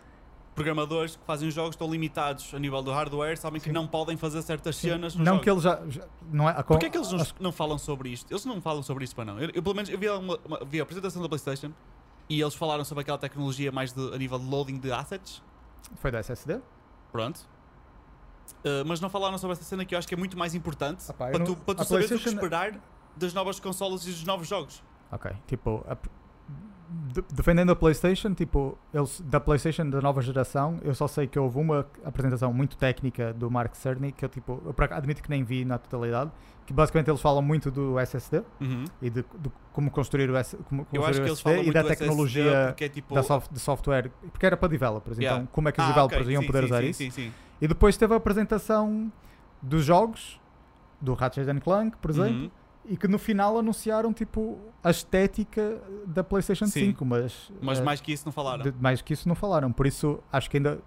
[0.57, 3.73] programadores que fazem os jogos estão limitados a nível do hardware, sabem que Sim.
[3.73, 4.89] não podem fazer certas Sim.
[4.89, 5.41] cenas não jogos.
[5.43, 5.81] que eles já.
[5.88, 8.29] já- não é, a- Porquê é que eles não, não falam sobre isto?
[8.31, 9.39] Eles não falam sobre isto para não.
[9.39, 11.71] Eu, eu, pelo menos eu vi, uma, uma- vi a apresentação da PlayStation
[12.29, 15.41] e eles falaram sobre aquela tecnologia mais de, a nível de loading de assets.
[15.97, 16.59] Foi da SSD?
[17.11, 17.39] Pronto.
[18.65, 21.03] Uh, mas não falaram sobre essa cena que eu acho que é muito mais importante
[21.07, 22.79] Ah pá, para não- tu, para tu saberes o que esperar
[23.15, 24.81] das novas consolas e dos novos jogos.
[25.11, 25.97] Ok, tipo, a-
[27.34, 31.59] defendendo a PlayStation, tipo, eles, da PlayStation da nova geração, eu só sei que houve
[31.59, 35.65] uma apresentação muito técnica do Mark Cerny, que eu, tipo, eu admito que nem vi
[35.65, 36.31] na totalidade,
[36.65, 38.43] que basicamente eles falam muito do SSD
[39.01, 42.65] e de, de como construir o, Eu acho que eles SSD falam e da tecnologia
[42.68, 43.14] porque é tipo...
[43.15, 45.41] da soft, de software, porque era para developers, Yeah.
[45.41, 47.34] então como é que os Ah, developers ok, iam sim, poder sim, usar sim, isso?
[47.61, 49.11] E depois teve a apresentação
[49.61, 50.39] dos jogos,
[51.01, 52.51] do Ratchet and Clank, por exemplo, Uhum.
[52.88, 56.88] E que no final anunciaram tipo a estética da PlayStation Sim.
[56.91, 58.64] 5, mas, Mas eh, mais que isso não falaram.
[58.64, 59.72] de- mais que isso não falaram.
[59.72, 60.80] Por isso, acho que ainda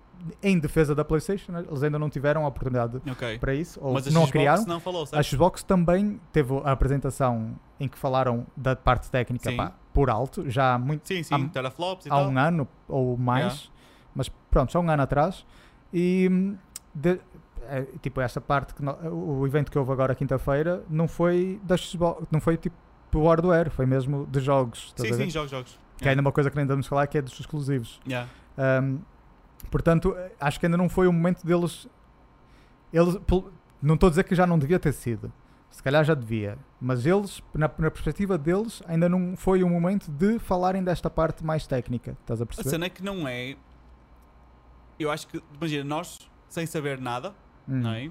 [0.43, 3.39] em defesa da PlayStation, eles ainda não tiveram a oportunidade Ok.
[3.39, 4.65] para isso, ou Mas a não a Xbox criaram.
[4.67, 5.25] não falou, A certo?
[5.27, 10.75] Xbox também teve a apresentação em que falaram da parte técnica pá, por alto, já
[10.75, 13.71] há muito Sim, sim, há- teraflops há um ano ou mais,
[14.15, 15.47] mas pronto, já há um ano atrás.
[15.93, 16.57] E hum,
[16.95, 17.21] de-
[17.71, 21.77] é, tipo, essa parte que no- o evento que houve agora quinta-feira não foi da
[21.77, 22.77] Xbox, não foi tipo
[23.15, 24.93] o hardware, foi mesmo de jogos.
[24.97, 25.79] Sim, a sim, jogos, jogos.
[25.99, 28.01] Que é ainda uma coisa que nem vamos falar que é dos exclusivos.
[28.07, 28.29] Yeah.
[28.83, 29.01] Um,
[29.71, 31.87] portanto, acho que ainda não foi o momento deles.
[32.93, 33.17] Eles,
[33.83, 35.33] não estou a dizer que já não devia ter sido.
[35.71, 36.59] Se calhar já devia.
[36.81, 41.45] Mas eles, na, na perspectiva deles, ainda não foi o momento de falarem desta parte
[41.45, 42.17] mais técnica.
[42.21, 42.71] Estás a A perceber?
[42.71, 43.57] cena é que não é.
[44.99, 46.19] Eu acho que, imagina, nós,
[46.49, 47.35] sem saber nada,
[47.71, 47.81] Hum.
[47.81, 48.11] não é?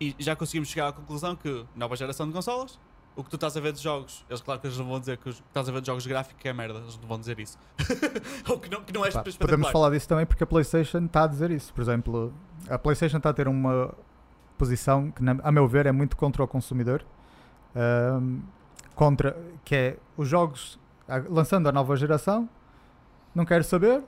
[0.00, 2.78] E já conseguimos chegar à conclusão que nova geração de consolas,
[3.14, 5.18] o que tu estás a ver de jogos, eles claro que eles não vão dizer
[5.18, 7.38] que os- que estás a ver de jogos gráficos é merda, eles não vão dizer
[7.38, 7.58] isso.
[8.48, 11.24] Ou que não, que não é Pá, podemos falar disso também porque a PlayStation está
[11.24, 11.74] a dizer isso.
[11.74, 12.32] Por exemplo,
[12.68, 13.92] a PlayStation está a ter uma
[14.56, 17.04] posição que, a meu ver, é muito contra o consumidor.
[17.74, 18.40] Ahm,
[18.94, 20.78] contra, que é os jogos
[21.28, 22.48] lançando a nova geração,
[23.34, 24.02] não quero saber,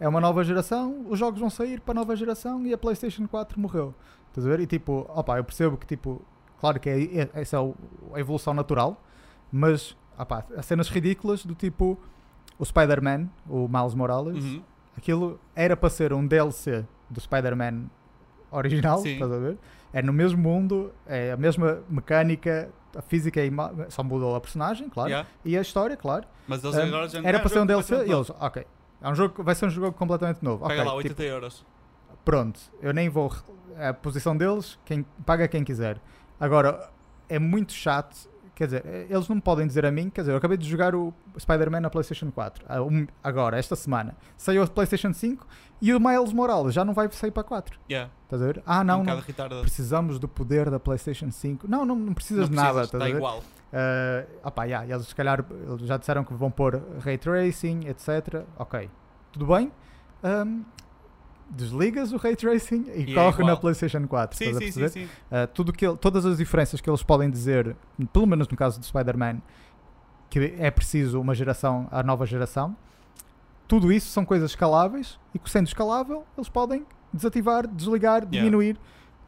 [0.00, 3.28] é uma nova geração, os jogos vão sair para a nova geração e a PlayStation
[3.28, 3.94] 4 morreu.
[4.28, 4.60] Estás a ver?
[4.60, 6.22] E tipo, opa, eu percebo que tipo,
[6.58, 7.60] claro que é, é- essa é
[8.14, 9.02] a evolução natural,
[9.52, 11.98] mas opa, há cenas ridículas do tipo
[12.58, 14.62] o Spider-Man, o Miles Morales, Uhum.
[14.96, 17.84] aquilo era para ser um DLC do Spider-Man
[18.50, 19.14] original, Sim.
[19.14, 19.58] estás a ver?
[19.92, 24.88] É no mesmo mundo, é a mesma mecânica, a física ima- só mudou a personagem,
[24.88, 25.28] claro, Yeah.
[25.44, 26.26] e a história, claro.
[26.46, 28.66] Mas eles Um, agora já era é para ser um DLC e eles, ok,
[29.02, 30.66] é um jogo, vai ser um jogo completamente novo.
[30.66, 31.66] Pega ok, lá, tipo, 80 euros.
[32.24, 33.32] pronto, eu nem vou.
[33.78, 36.00] A posição deles, quem paga quem quiser.
[36.38, 36.90] Agora,
[37.28, 38.28] é muito chato.
[38.60, 40.10] Quer dizer, eh, eles não me podem dizer a mim.
[40.10, 42.62] Quer dizer, eu acabei de jogar o Spider-Man na PlayStation 4.
[42.68, 44.14] ah, um- Agora, esta semana.
[44.36, 45.46] Saiu a PlayStation 5
[45.80, 47.80] e o Miles Morales já não vai sair para 4.
[47.90, 48.10] Yeah.
[48.24, 48.62] Estás a ver?
[48.66, 49.04] Ah, um não, não.
[49.06, 49.62] bocado retardado.
[49.62, 51.66] Precisamos do poder da PlayStation 5.
[51.66, 52.82] Não, não, não precisas Não de nada.
[52.82, 53.16] está ver?
[53.16, 53.42] igual.
[53.72, 55.42] Ah, opá, yeah, eles se calhar
[55.84, 58.44] já disseram que vão pôr ray tracing, etc.
[58.58, 58.90] Ok,
[59.32, 59.72] tudo bem.
[60.22, 60.64] Ahm,
[61.50, 63.56] desligas o ray tracing e, E é corre na igual.
[63.58, 64.36] PlayStation 4.
[64.38, 65.08] Sim, a sim, sim, sim.
[65.30, 67.76] Ah, tudo que todas as diferenças que eles podem dizer,
[68.12, 69.40] pelo menos no caso do Spider-Man,
[70.28, 72.76] que é preciso uma geração à nova geração,
[73.66, 78.38] tudo isso são coisas escaláveis e que sendo escalável eles podem desativar, desligar, Yeah.
[78.38, 78.78] diminuir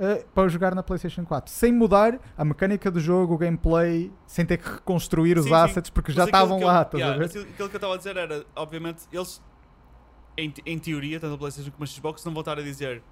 [0.01, 4.45] ah, para jogar na PlayStation 4, sem mudar a mecânica do jogo, o gameplay, sem
[4.47, 6.83] ter que reconstruir os assets porque já Mas aquilo estavam que eu- lá.
[6.83, 9.41] estás yeah, a aquilo que eu estava a dizer era, obviamente, eles,
[10.37, 13.03] em, em teoria, tanto a PlayStation como a Xbox, não vão estar a dizer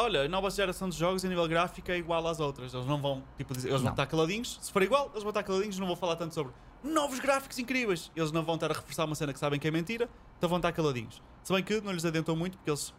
[0.00, 2.72] olha, a nova geração de jogos a nível gráfico é igual às outras.
[2.72, 3.92] Eles não vão, tipo, dizer, eles vão Não.
[3.94, 4.56] estar caladinhos.
[4.62, 6.52] Se for igual, eles vão estar caladinhos, não vão falar tanto sobre
[6.84, 8.12] novos gráficos incríveis.
[8.14, 10.58] Eles não vão estar a reforçar uma cena que sabem que é mentira, então vão
[10.58, 11.20] estar caladinhos.
[11.42, 12.94] Se bem que não lhes adiantou muito, porque eles,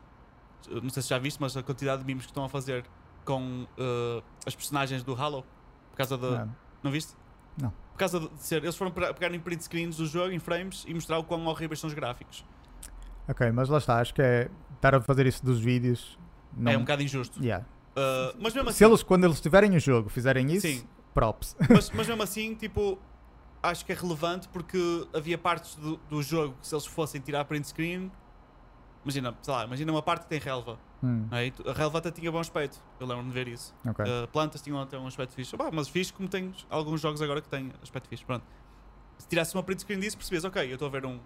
[0.70, 2.84] não sei se já viste, mas a quantidade de memes que estão a fazer
[3.24, 5.46] com uh, as personagens do Halo,
[5.92, 6.56] por causa da, Não.
[6.84, 7.14] não viste?
[7.58, 7.70] Não.
[7.94, 8.62] Por causa de ser.
[8.62, 11.46] Eles foram pe- pegar em print screens do jogo, em frames, e mostrar o quão
[11.48, 12.44] horríveis são os gráficos.
[13.30, 16.18] Ok, mas lá está, acho que é estar a fazer isso dos vídeos.
[16.58, 17.42] Não, É um bocado injusto.
[17.44, 17.66] Yeah.
[17.92, 18.92] Uh, mas mesmo Se assim.
[18.92, 20.84] eles, quando eles tiverem o jogo, fizerem isso, Sim.
[21.14, 21.56] props.
[21.70, 22.98] Mas, mas mesmo assim, tipo.
[23.62, 27.44] Acho que é relevante porque havia partes do, do jogo que se eles fossem tirar
[27.44, 28.10] print screen.
[29.04, 30.80] Imagina, sei lá, imagina uma parte que tem relva.
[31.04, 31.52] Hum, não é?
[31.68, 32.82] A relva até tinha bom aspecto.
[33.00, 33.76] Eu lembro-me de ver isso.
[33.86, 34.06] ok.
[34.06, 35.56] Uh, plantas tinham até um aspecto fixe.
[35.58, 38.24] Bah, mas fixe como tem alguns jogos agora que têm aspecto fixe.
[38.24, 38.46] Pronto.
[39.18, 41.20] Se tirasse uma print screen disso, percebes, ok, eu estou a ver um,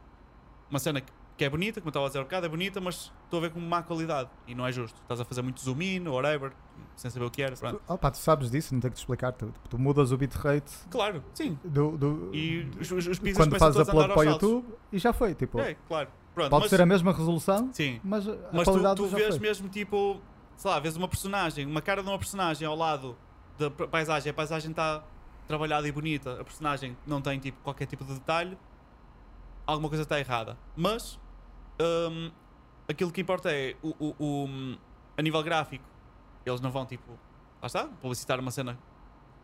[0.72, 2.80] uma cena que que é bonita, como eu estava a dizer há bocado, é bonita,
[2.80, 5.02] mas estou a ver com má qualidade e não é justo.
[5.02, 6.52] Estás a fazer muito zoom in whatever,
[6.96, 7.56] sem saber o que era.
[7.56, 7.82] Pronto.
[7.98, 9.32] Pá, tu sabes disso, não tenho que te explicar.
[9.32, 11.58] Tu, tu mudas o bitrate Claro, sim.
[11.64, 14.32] do, do, E os, os, os pixels quando fazes a upload andar para o.
[14.32, 15.34] YouTube e já foi.
[15.34, 16.10] Tipo, É, claro.
[16.36, 19.18] Pronto, pode mas, ser a mesma resolução, Sim, mas a mas tu, qualidade tu já
[19.18, 19.40] vês foi.
[19.40, 20.20] mesmo tipo,
[20.56, 23.16] sei lá, vês uma personagem, uma cara de uma personagem ao lado
[23.58, 25.04] da pa- paisagem, a paisagem está
[25.48, 28.58] trabalhada e bonita, a personagem não tem tipo, qualquer tipo de detalhe,
[29.68, 30.58] alguma coisa está errada.
[30.76, 31.20] Mas
[31.80, 32.32] hum,
[32.88, 34.78] aquilo que importa é o, o- o-
[35.18, 35.86] a nível gráfico,
[36.46, 37.12] eles não vão tipo,
[37.62, 38.78] lá está, publicitar uma cena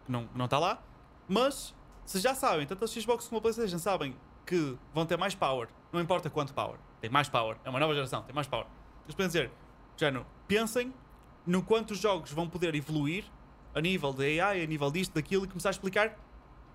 [0.05, 0.81] que não, não está lá,
[1.27, 1.75] mas
[2.05, 4.15] se já sabem, tanto a Xbox como a Playstation sabem
[4.45, 7.93] que vão ter mais power, não importa quanto power, tem mais power, é uma nova
[7.93, 8.65] geração, tem mais power.
[9.05, 9.51] Eles podem dizer,
[9.95, 10.93] género, pensem
[11.45, 13.25] no quanto os jogos vão poder evoluir
[13.73, 16.17] a nível de AI, a nível disto, daquilo, e começar a explicar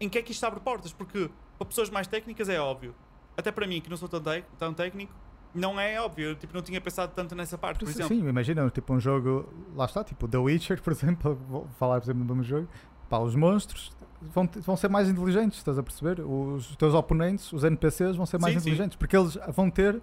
[0.00, 1.28] em que é que isto abre portas, porque
[1.58, 2.94] para pessoas mais técnicas é óbvio.
[3.36, 4.22] Até para mim, que não sou tão,
[4.58, 5.12] tão técnico,
[5.54, 6.30] não é óbvio.
[6.30, 8.16] Eu tipo, não tinha pensado tanto nessa parte, por Sim, exemplo.
[8.16, 12.06] Sim, imagina, tipo um jogo, lá está, tipo The Witcher, por exemplo, vou falar por
[12.06, 12.68] exemplo de um jogo,
[13.08, 16.20] pá, os monstros vão, vão ser mais inteligentes, estás a perceber?
[16.20, 18.68] Os teus oponentes, os NPCs vão ser mais Sim, sim.
[18.68, 20.00] inteligentes, porque eles vão ter,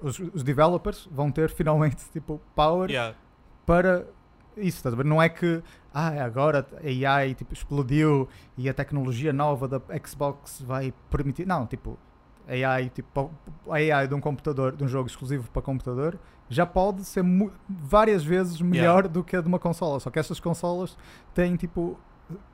[0.00, 3.16] os, os developers vão ter finalmente tipo power Yeah.
[3.64, 4.06] para
[4.56, 5.04] isso, estás a ver?
[5.04, 10.62] Não é que ah, agora a AI tipo, explodiu e a tecnologia nova da Xbox
[10.62, 11.46] vai permitir.
[11.46, 11.98] Não, tipo,
[12.48, 13.30] AI, tipo,
[13.68, 16.18] a AI de um computador, de um jogo exclusivo para computador,
[16.48, 17.24] já pode ser
[17.68, 19.98] várias vezes melhor do que a de uma consola.
[20.00, 20.96] Só que estas consolas
[21.34, 21.98] têm tipo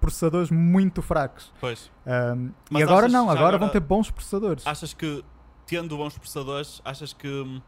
[0.01, 1.53] processadores muito fracos.
[1.61, 1.91] Pois.
[2.07, 4.67] Um, e agora não, agora, agora- vão ter bons processadores.
[4.67, 5.25] Achas que,
[5.67, 7.61] tendo bons processadores, achas que hum,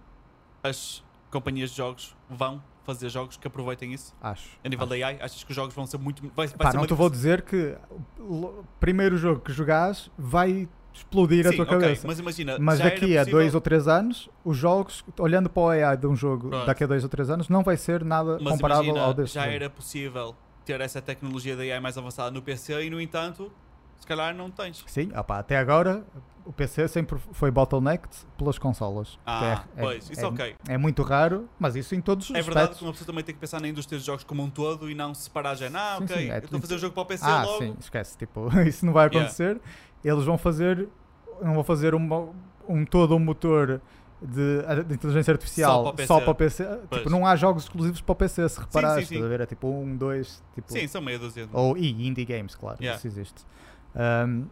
[0.63, 4.15] as companhias de jogos vão fazer jogos que aproveitem isso?
[4.21, 4.51] Acho.
[4.63, 5.01] A nível acho.
[5.01, 6.23] da AI, achas que os jogos vão ser muito.
[6.35, 7.77] Vai, vai Pá, ser não te vou dizer que
[8.19, 12.07] o primeiro jogo que jogares vai explodir a Sim, tua ok, cabeça.
[12.07, 15.97] Mas imagina, Mas daqui a dois ou três anos, os jogos, olhando para o AI
[15.97, 16.67] de um jogo Pronto.
[16.67, 19.35] daqui a dois ou três anos, não vai ser nada Mas comparável imagina, ao deste.
[19.35, 19.55] já jogo.
[19.55, 20.35] era possível
[20.65, 23.51] ter essa tecnologia da AI mais avançada no PC e, no entanto,
[24.01, 24.85] se calhar não tens.
[24.87, 26.05] Sim, opá, até agora
[26.45, 29.19] o PC sempre foi bottlenecked pelas consolas.
[29.27, 30.55] Ah, é, é- pois, isso é, ok.
[30.69, 32.79] é muito raro, mas isso em todos os É verdade aspectos.
[32.79, 34.95] que uma pessoa também tem que pensar na indústria dos jogos como um todo e
[34.95, 35.69] não separar já.
[35.75, 37.45] Ah, Sim, ok, sim, é eu estou a fazer o jogo para o PC Ah,
[37.45, 37.59] logo.
[37.65, 38.19] sim, esquece.
[38.19, 39.29] Tipo, isso não vai Yeah.
[40.05, 40.89] Eles vão fazer,
[41.43, 42.29] não vão fazer uma-
[42.69, 43.81] um todo um motor
[44.23, 46.07] de, de inteligência artificial Só para o PC.
[46.07, 46.79] só para o PC.
[46.91, 49.07] Tipo, não há jogos exclusivos para o PC, se reparares.
[49.07, 49.15] sim, sim.
[49.17, 49.43] estás a ver?
[49.43, 51.49] É tipo um, dois, tipo, Sim, são meia dúzia.
[51.53, 52.97] Ou e indie games, claro, Yeah.
[52.99, 53.45] isso existe.
[53.95, 54.47] Um,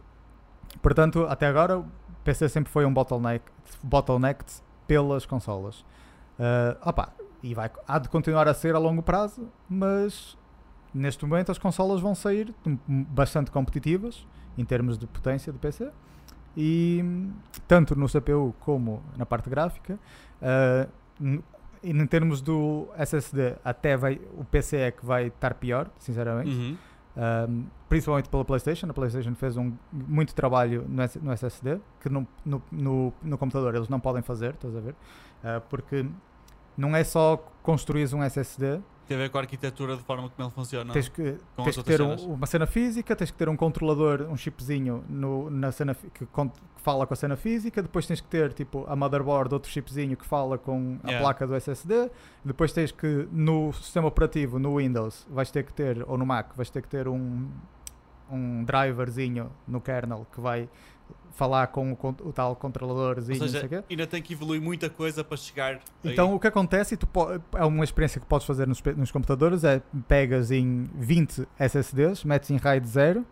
[0.81, 1.85] portanto, até agora o
[2.23, 3.45] PC sempre foi um bottleneck,
[3.81, 5.79] bottlenecked pelas consolas.
[6.39, 10.37] Uh, opa, e vai, há de continuar a ser a longo prazo, mas
[10.93, 14.25] neste momento as consolas vão sair hum, bastante competitivas
[14.57, 15.89] em termos de potência do PC
[16.55, 17.03] e
[17.67, 19.97] tanto no CPU como na parte gráfica.
[20.41, 21.41] Uh,
[21.83, 26.49] e em termos do SSD, até vai, o PC é que vai estar pior, sinceramente.
[26.51, 26.77] Uhum.
[27.15, 28.87] Um, principalmente pela PlayStation.
[28.89, 33.37] A PlayStation fez um muito trabalho no, S- no SSD que no, no, no, no
[33.37, 34.91] computador eles não podem fazer, estás a ver?
[34.93, 36.05] Uh, porque
[36.77, 40.47] não é só construir um SSD, Tem a ver com a arquitetura de forma como
[40.47, 40.93] ele funciona.
[40.93, 44.37] tens que, tens que ter um- uma cena física, tens que ter um controlador, um
[44.37, 48.53] chipzinho no, na cena que, que fala com a cena física, depois tens que ter
[48.53, 51.21] tipo a motherboard, outro chipzinho que fala com a Yeah.
[51.23, 52.09] placa do SSD,
[52.45, 56.55] depois tens que no sistema operativo, no Windows, vais ter que ter, ou no Mac,
[56.55, 57.49] vais ter que ter um,
[58.31, 60.69] um driverzinho no kernel que vai
[61.33, 63.83] falar com o, o tal controladorzinho, Ou não sei quê.
[63.89, 65.73] ainda tem que evoluir muita coisa para chegar.
[66.03, 66.11] aí.
[66.13, 67.07] Então o que acontece, e tu
[67.55, 72.51] é uma experiência que podes fazer nos, nos computadores, é pegas em 20 SSDs, metes
[72.51, 73.25] em RAID 0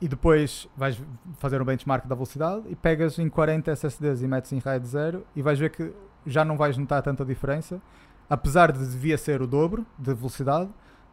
[0.00, 1.00] e depois vais
[1.38, 5.24] fazer um benchmark da velocidade e pegas em 40 SSDs e metes em RAID 0
[5.36, 5.92] e vais ver que
[6.26, 7.80] já não vais notar tanta diferença,
[8.28, 10.70] apesar de devia ser o dobro de velocidade,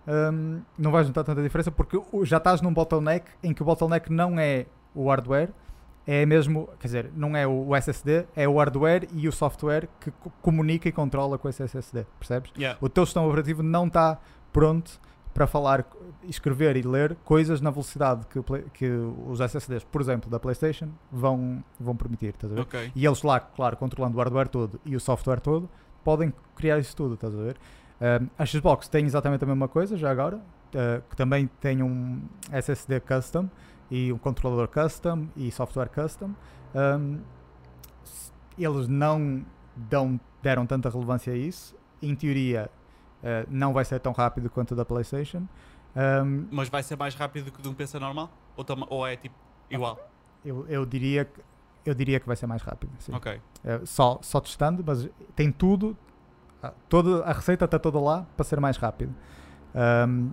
[0.07, 4.11] hum, não vais notar tanta diferença porque já estás num bottleneck em que o bottleneck
[4.11, 5.49] não é o hardware,
[6.07, 10.09] é mesmo, quer dizer, não é o SSD, é o hardware e o software que
[10.11, 12.51] co- comunica e controla com esse SSD, percebes?
[12.57, 12.77] Yeah.
[12.81, 14.17] O teu sistema operativo não está
[14.51, 14.99] pronto
[15.33, 15.85] para falar,
[16.23, 18.39] escrever e ler coisas na velocidade que,
[18.73, 18.89] que
[19.27, 22.61] os SSDs, por exemplo, da PlayStation, vão, vão permitir, estás a ver?
[22.63, 22.91] Ok.
[22.95, 25.69] E eles lá, claro, controlando o hardware todo e o software todo,
[26.03, 27.55] podem criar isso tudo, estás a ver?
[28.01, 32.21] Um, a Xbox tem exatamente a mesma coisa, já agora, uh, que também tem um
[32.51, 33.47] SSD custom
[33.89, 36.33] e um controlador custom e software custom.
[36.75, 37.21] Um,
[38.57, 39.45] eles não
[39.75, 41.75] dão, deram tanta relevância a isso.
[42.01, 42.69] Em teoria,
[43.23, 45.47] uh, não vai ser tão rápido quanto o da PlayStation.
[45.95, 48.29] Um, Mas vai ser mais rápido que de um PC normal?
[48.55, 49.35] Ou, ou é tipo
[49.69, 49.99] igual?
[50.43, 51.41] eu, eu diria que
[51.85, 52.91] eu diria que vai ser mais rápido.
[52.99, 53.13] sim.
[53.13, 53.41] Ok.
[53.63, 55.97] É, só, só testando, mas tem tudo,
[56.61, 59.13] ah, toda, a receita está toda lá para ser mais rápido.
[59.73, 60.31] Ahm,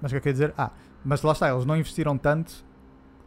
[0.00, 0.54] mas o que eu queria dizer?
[0.56, 0.70] Ah,
[1.04, 2.64] mas lá está, eles não investiram tanto.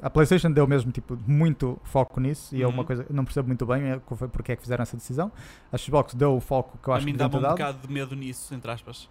[0.02, 2.84] A PlayStation deu mesmo tipo, muito foco nisso e é uma Uhum.
[2.86, 3.99] coisa não percebo muito bem é,
[4.32, 5.32] porque é que fizeram essa decisão.
[5.72, 7.58] A Xbox deu o foco que eu a acho mim que dá-me devia um ter
[7.64, 7.68] dado.
[7.74, 9.10] bocado de medo nisso, entre aspas.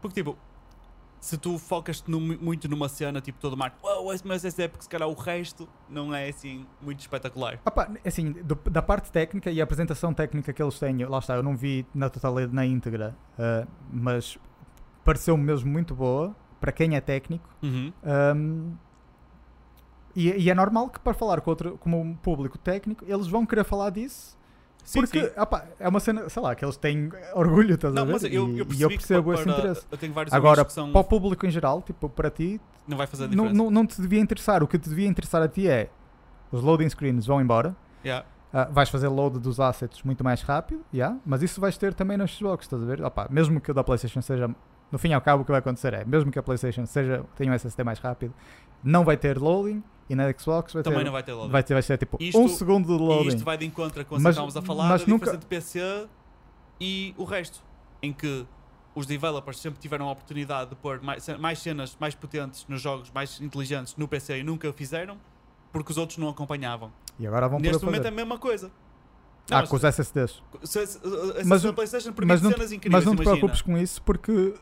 [0.00, 0.38] Porque, tipo,
[1.20, 4.84] se tu focas-te num- muito numa cena, tipo, todo mar, uau, esse meu SSD, porque
[4.84, 7.58] se calhar o resto não é assim muito espetacular.
[7.58, 11.34] Pá, assim, do- da parte técnica e a apresentação técnica que eles têm, lá está,
[11.34, 14.38] eu não vi na totalidade, na íntegra, ah, mas
[15.04, 17.48] pareceu-me mesmo muito boa para quem é técnico.
[17.62, 17.92] Uhum.
[18.04, 18.72] Um,
[20.14, 23.44] e, e é normal que para falar com outro, como um público técnico, eles vão
[23.44, 24.36] querer falar disso.
[24.82, 25.40] Sim, porque sim.
[25.40, 28.12] opá, é uma cena, sei lá, que eles têm orgulho, estás a Não, ver?
[28.12, 29.86] mas eu, e, eu, e eu percebo para, esse interesse.
[29.90, 33.06] Eu tenho vários Agora, são, para o público em geral, tipo, para ti, não vai
[33.08, 33.52] fazer diferença.
[33.52, 34.62] não, não te devia interessar.
[34.62, 35.90] O que te devia interessar a ti é
[36.52, 37.74] os loading screens vão embora.
[38.04, 38.24] Yeah.
[38.52, 42.16] Ah, vais fazer load dos assets muito mais rápido, yeah, mas isso vais ter também
[42.16, 43.02] nas Xbox, estás a ver?
[43.02, 44.48] Opa, mesmo que o da PlayStation seja,
[44.90, 47.24] no fim e ao cabo, o que vai acontecer é, mesmo que a PlayStation seja,
[47.36, 48.32] tenha um SSD mais rápido,
[48.82, 51.50] não vai ter loading e na Xbox vai Também ter, não vai ter loading.
[51.52, 53.28] vai ter, vai ser tipo Isto- um segundo de E loading.
[53.28, 55.38] isto vai de encontro com o que Mas- estávamos a falar mas da diferença nunca-
[55.38, 56.06] de PC
[56.80, 57.62] e o resto.
[58.02, 58.46] Em que
[58.94, 63.10] os developers sempre tiveram a oportunidade de pôr mais, mais cenas mais potentes nos jogos,
[63.10, 65.18] mais inteligentes no PC e nunca o fizeram
[65.72, 66.92] porque os outros não acompanhavam.
[67.18, 68.08] E agora vão Neste momento é fazer.
[68.14, 68.70] a mesma coisa.
[69.50, 70.42] Não, Ah, com os SSDs.
[70.64, 73.36] se- se- se- Mas a PlayStation permite Mas não, cenas incríveis, mas não te imagina.
[73.36, 74.54] preocupes com isso porque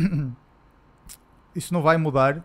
[1.54, 2.44] isso não vai mudar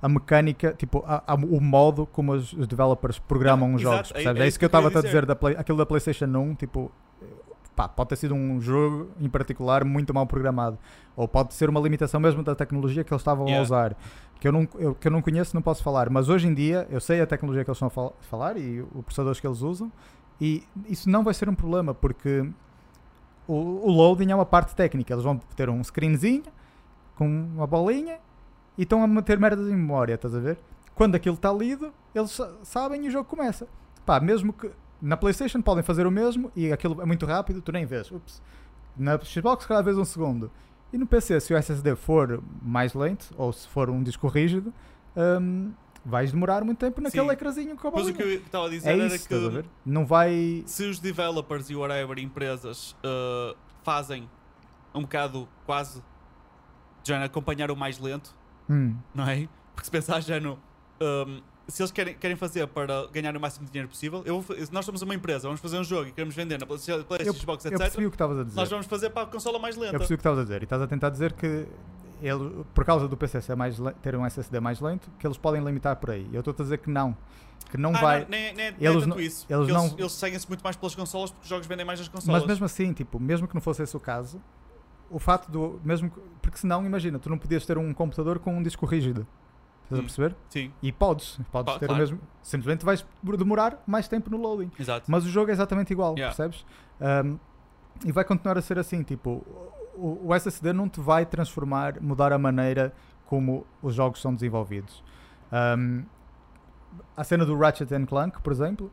[0.00, 4.10] a mecânica, tipo, a- a- o modo como os, os developers programam os jogos.
[4.10, 4.40] é- percebes?
[4.40, 6.92] é É, isso que eu estava a dizer, da Play- aquilo da PlayStation 1, tipo,
[7.74, 10.78] pá, pode ter sido um jogo em particular muito mal programado.
[11.16, 13.60] Ou pode ser uma limitação mesmo da tecnologia que eles estavam Yeah.
[13.60, 13.96] a usar.
[14.38, 16.08] Que eu, não, eu- que eu não conheço, não posso falar.
[16.10, 18.80] Mas hoje em dia, eu sei a tecnologia que eles estão a fal- falar e
[18.80, 19.90] os processadores que eles usam.
[20.40, 22.46] E isso não vai ser um problema, porque
[23.48, 25.12] o, o loading é uma parte técnica.
[25.14, 26.42] Eles vão ter um screenzinho
[27.16, 28.18] com uma bolinha
[28.78, 30.58] e estão a meter merdas em memória, estás a ver?
[30.94, 33.66] Quando aquilo está lido, eles sa- sabem e o jogo começa.
[34.04, 34.70] Pá, mesmo que
[35.02, 38.10] na PlayStation podem fazer o mesmo e aquilo é muito rápido, tu nem vês.
[38.10, 38.40] Ups.
[38.96, 40.50] Na Xbox, cada vez um segundo.
[40.92, 44.72] E no PC, se o SSD for mais lento ou se for um disco rígido,
[45.16, 45.72] hum,
[46.04, 47.32] vais demorar muito tempo naquele Sim.
[47.32, 48.16] ecrãzinho com a Mas o bolinha.
[48.16, 49.64] que eu estava a dizer É era isso, que?
[49.84, 50.62] Não vai.
[50.66, 54.30] se os developers e whatever empresas uh, fazem
[54.94, 56.02] um bocado quase
[57.06, 58.34] já acompanhar o mais lento,
[58.68, 59.48] Hum, não é?
[59.74, 60.58] Porque se pensar já no.
[61.00, 64.56] um, se eles querem, querem fazer para ganhar o máximo de dinheiro possível, eu vou
[64.72, 67.64] nós somos uma empresa, vamos fazer um jogo e queremos vender na PlayStation, eu, Xbox,
[67.64, 67.78] eu etc.
[67.80, 68.56] percebi o que estavas a dizer.
[68.56, 69.94] Nós vamos fazer para a consola mais lenta.
[69.94, 70.60] Eu percebi o que estavas a dizer.
[70.62, 71.66] E estás a tentar dizer que
[72.22, 75.62] ele, por causa do PC ser mais ter um SSD mais lento, que eles podem
[75.62, 76.28] limitar por aí.
[76.32, 77.16] Eu estou a dizer que não.
[77.70, 78.20] Que não Ah, vai.
[78.22, 79.44] não, nem, nem, nem eles tanto não- isso.
[79.50, 81.98] eles Eles, não- eles, eles seguem-se muito mais pelas consolas porque os jogos vendem mais
[81.98, 82.40] nas consolas.
[82.42, 84.40] Mas mesmo assim, tipo, mesmo que não fosse esse o caso,
[85.10, 85.80] o fato do.
[85.84, 89.26] Mesmo, que- porque senão, imagina, tu não podias ter um computador com um disco rígido.
[89.84, 90.06] Estás a Hum.
[90.06, 90.36] perceber?
[90.48, 91.38] Sim, E podes.
[91.52, 91.94] Podes Pá, ter claro.
[91.94, 92.20] o mesmo.
[92.42, 93.06] Simplesmente vais
[93.38, 94.70] demorar mais tempo no loading.
[94.78, 95.08] exato.
[95.10, 96.34] Mas o jogo é exatamente igual, Yeah.
[96.34, 96.66] percebes?
[97.00, 97.38] Um,
[98.04, 99.44] e vai continuar a ser assim, tipo,
[99.94, 102.92] o, o SSD não te vai transformar, mudar a maneira
[103.26, 105.02] como os jogos são desenvolvidos.
[105.78, 106.04] Um,
[107.16, 108.90] a cena do Ratchet and Clank, por exemplo,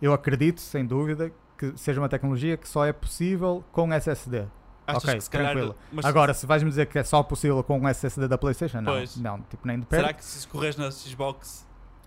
[0.00, 4.46] eu acredito, sem dúvida, que seja uma tecnologia que só é possível com SSD.
[4.86, 5.52] Achas ok, que se calhar.
[5.52, 5.76] tranquilo.
[5.92, 8.92] Mas Agora, se vais-me dizer que é só possível com um SSD da PlayStation, não,
[8.92, 9.16] Pois.
[9.16, 10.02] não, tipo, nem de perto.
[10.02, 11.66] será que se escorres na Xbox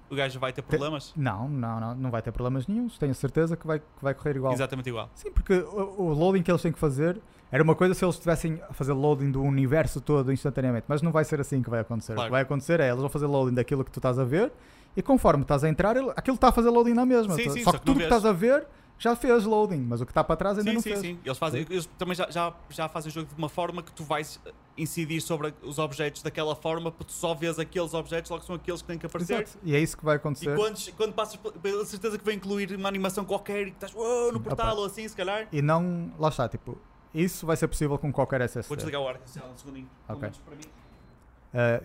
[0.10, 1.14] o gajo vai ter problemas?
[1.15, 2.97] Não, não, não, não vai ter problemas nenhums.
[2.97, 4.53] Tenho certeza que vai, que vai correr igual.
[4.53, 5.10] Exatamente igual.
[5.15, 7.19] Sim, porque o, o loading que eles têm que fazer
[7.52, 11.11] era uma coisa se eles estivessem a fazer loading do universo todo instantaneamente, mas não
[11.11, 12.11] vai ser assim que vai acontecer.
[12.11, 12.27] O Claro.
[12.27, 14.52] que vai acontecer é eles vão fazer loading daquilo que tu estás a ver
[14.97, 17.34] e conforme estás a entrar, ele- aquilo está a fazer loading na mesma.
[17.35, 19.43] Sim, Só- sim, só só que que não tudo que estás a ver já fez
[19.45, 20.99] loading, mas o que está para trás ainda Sim, não sim, fez.
[21.01, 21.19] sim.
[21.26, 24.03] Eles, fazem, eles também já, já, já fazem o jogo de uma forma que tu
[24.03, 28.43] vais eh, incidir sobre os objetos daquela forma, porque tu só vês aqueles objetos, logo
[28.43, 29.41] são aqueles que têm que aparecer.
[29.43, 29.59] Exato.
[29.63, 30.55] E é isso que vai E acontecer.
[30.55, 34.31] quando, quando passas pela- certeza que vai incluir uma animação qualquer e que estás "Uou",
[34.31, 34.80] no Sim, portal opa.
[34.80, 35.47] ou assim, se calhar.
[35.51, 36.77] E não, lá está, tipo,
[37.13, 38.67] isso vai ser possível com qualquer SSD.
[38.69, 39.89] Vou desligar o ar artificial um segundinho.
[40.07, 40.22] Pelo Ok.
[40.30, 40.63] menos para mim.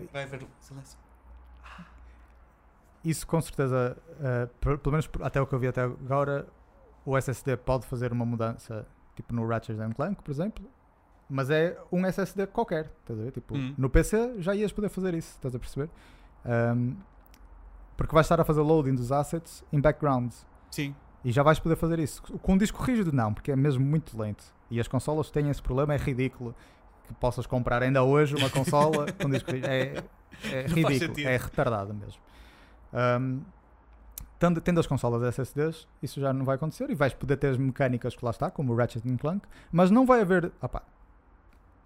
[0.03, 0.97] Uh, Vai haver silêncio.
[3.03, 6.47] isso com certeza, uh, pelo menos até o que eu vi até agora,
[7.05, 10.63] o SSD pode fazer uma mudança, tipo no Ratchet and Clank, por exemplo,
[11.29, 13.31] mas é um SSD qualquer, estás a ver?
[13.31, 13.73] Tipo, Hum.
[13.77, 15.89] no PC já ias poder fazer isso, estás a perceber?
[16.45, 16.95] Um,
[17.97, 20.31] porque vais estar a fazer loading dos assets em background
[20.71, 20.95] Sim.
[21.23, 22.21] e já vais poder fazer isso.
[22.39, 24.43] Com um disco rígido não, porque é mesmo muito lento.
[24.69, 26.55] E as consolas têm esse problema, é ridículo
[27.07, 29.67] que possas comprar ainda hoje uma consola com disco rígido.
[29.69, 30.03] É,
[30.51, 32.19] é ridículo, é retardado mesmo.
[32.93, 33.41] Um,
[34.41, 37.57] tendo, tendo as consolas SSDs, isso já não vai acontecer e vais poder ter as
[37.57, 40.51] mecânicas que lá está, como o Ratchet Clank, mas não vai haver.
[40.59, 40.81] Opa,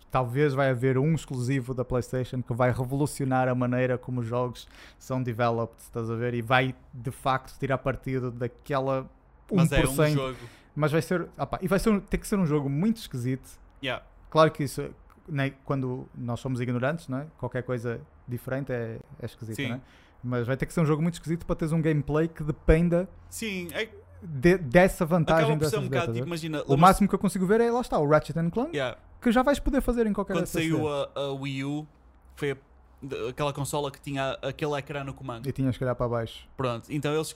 [0.09, 4.69] talvez vai haver um exclusivo da PlayStation que vai revolucionar a maneira como os jogos
[4.97, 6.33] são developed, estás a ver?
[6.33, 9.03] E vai de facto tirar partido daquela
[9.51, 9.55] 1%.
[9.55, 10.37] Mas é um jogo.
[10.73, 11.27] Mas vai ser.
[11.37, 13.59] opa, e vai ser, ter que ser um jogo muito esquisito.
[13.83, 14.01] Yeah.
[14.29, 14.89] Claro que isso,
[15.27, 17.27] né, quando nós somos ignorantes, não é?
[17.37, 19.67] qualquer coisa diferente é, é esquisito, Sim.
[19.69, 19.81] não é?
[20.27, 23.07] Mas vai ter que ser um jogo muito esquisito para teres um gameplay que dependa
[23.29, 23.87] Sim, é,
[24.23, 26.63] de- dessa vantagem acaba por dessa ser um bocado tipo, imagina.
[26.65, 28.97] O máximo que eu consigo ver é lá está, o Ratchet Clank, Yeah.
[29.21, 30.71] que já vais poder fazer em qualquer Quando SSD.
[30.71, 31.87] saiu a, a Wii U,
[32.35, 32.57] foi a-
[33.03, 35.47] de- aquela consola que tinha aquele ecrã no comando.
[35.47, 36.47] E tinhas que olhar para baixo.
[36.57, 37.35] Pronto, então eles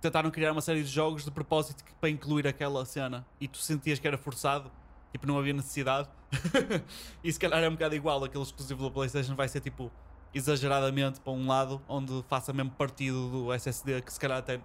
[0.00, 3.98] tentaram criar uma série de jogos de propósito para incluir aquela cena e tu sentias
[3.98, 4.70] que era forçado,
[5.12, 6.08] tipo, não havia necessidade.
[7.22, 9.90] e se calhar é um bocado igual, aquele exclusivo da PlayStation vai ser tipo
[10.32, 14.60] exageradamente para um lado, onde faça mesmo partido do SSD, que se calhar até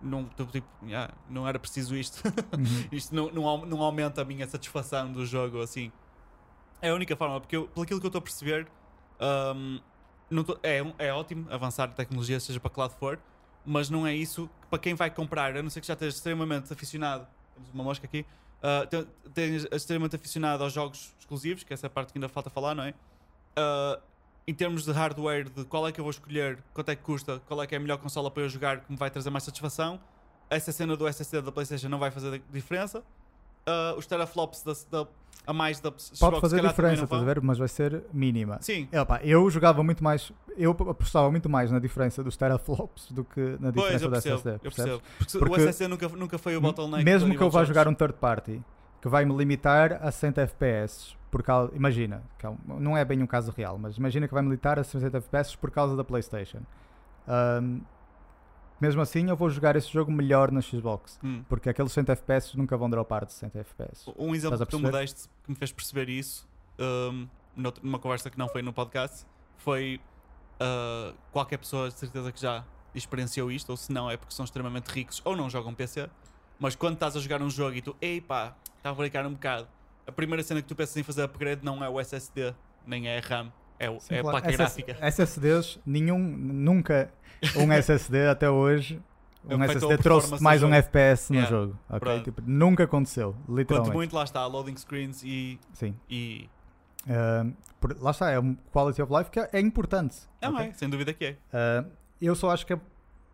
[0.00, 2.22] não, tipo, yeah, não era preciso isto.
[2.26, 2.88] Uhum.
[2.92, 5.90] isto não, não, não aumenta a minha satisfação do jogo assim.
[6.80, 8.68] É a única forma, porque eu, pelo aquilo que eu estou a perceber,
[10.30, 13.18] não tô- é, um- é ótimo avançar a tecnologia, seja para que lado for,
[13.64, 16.16] mas não é isso que para quem vai comprar, a não ser que já esteja
[16.16, 17.26] extremamente aficionado.
[17.54, 18.24] Temos uma mosca aqui.
[19.24, 22.74] esteja extremamente aficionado aos jogos exclusivos, que essa é a parte que ainda falta falar,
[22.74, 22.94] não é?
[23.56, 24.00] Ah,
[24.48, 27.40] em termos de hardware, de qual é que eu vou escolher, quanto é que custa,
[27.46, 29.44] qual é que é a melhor consola para eu jogar que me vai trazer mais
[29.44, 30.00] satisfação,
[30.48, 33.02] essa cena do SSD da PlayStation não vai fazer diferença.
[33.66, 34.72] Ah, os teraflops da,
[35.04, 35.08] da-
[35.46, 37.40] a mais da Xbox, Pode fazer diferença, estás a ver?
[37.42, 38.56] Mas vai ser mínima.
[38.62, 43.12] Sim, É, pá, eu jogava muito mais, eu apostava muito mais na diferença dos teraflops
[43.12, 44.50] do que na pois diferença do percebo, SSD.
[44.54, 45.02] eu percebo.
[45.18, 47.04] Porque, Porque- o SSD nunca, nunca foi o bottleneck.
[47.04, 47.68] Mesmo que eu vá jogos.
[47.68, 48.62] jogar um third party
[49.02, 53.04] que vai me limitar a 60 FPS por causa, imagina, que é um- não é
[53.04, 55.96] bem um caso real, mas imagina que vai me limitar a 60 FPS por causa
[55.96, 56.60] da PlayStation.
[57.26, 57.80] Ahm,
[58.80, 61.42] mesmo assim, eu vou jogar esse jogo melhor na Xbox, Hum.
[61.48, 64.10] porque aqueles 60 FPS nunca vão dropar de 60 FPS.
[64.16, 66.48] Um exemplo que tu me deste que me fez perceber isso
[66.78, 67.26] um,
[67.82, 69.26] numa conversa que não foi no podcast
[69.56, 70.00] foi
[70.60, 72.64] uh, qualquer pessoa de certeza que já
[72.94, 76.08] experienciou isto, ou se não é porque são extremamente ricos ou não jogam PC.
[76.58, 79.32] Mas quando estás a jogar um jogo e tu, ei pá, está a brincar um
[79.32, 79.66] bocado,
[80.08, 82.54] a primeira cena que tu pensas em fazer upgrade não é o SSD,
[82.86, 84.96] nem é a RAM, é, o- Sim, é a placa SS gráfica.
[85.06, 87.10] SSDs, nenhum, nunca
[87.56, 89.00] um SSD até hoje.
[89.48, 90.74] Um a SSD trouxe mais um.
[90.74, 91.56] FPS no Yeah.
[91.56, 91.78] jogo.
[91.88, 92.00] ok?
[92.00, 92.24] Pronto.
[92.24, 93.94] Tipo, nunca aconteceu, Quanto literalmente.
[93.96, 95.58] muito lá está, loading screens e.
[95.72, 95.94] Sim.
[96.10, 96.48] e
[97.06, 100.16] Uh, por- lá está, é um quality of life que é, é importante.
[100.42, 100.66] é, ok?
[100.66, 101.30] é, sem dúvida que é.
[101.80, 101.90] Uh,
[102.20, 102.80] eu só acho que é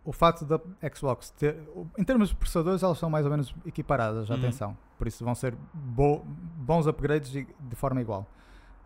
[0.04, 0.60] o facto da
[0.94, 1.56] Xbox ter,
[1.98, 4.36] em termos de processadores, elas são mais ou menos equiparadas, Uhum.
[4.36, 4.76] atenção.
[4.98, 6.22] Por isso vão ser bo-
[6.56, 8.26] bons upgrades de, de forma igual.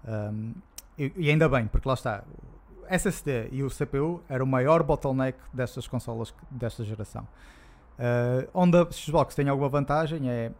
[0.06, 0.54] Um,
[0.96, 2.22] e, e ainda bem, porque lá está.
[2.82, 7.26] O SSD e o CPU era o maior bottleneck destas consolas desta geração.
[7.98, 10.52] Uh, onde a Xbox tem alguma vantagem é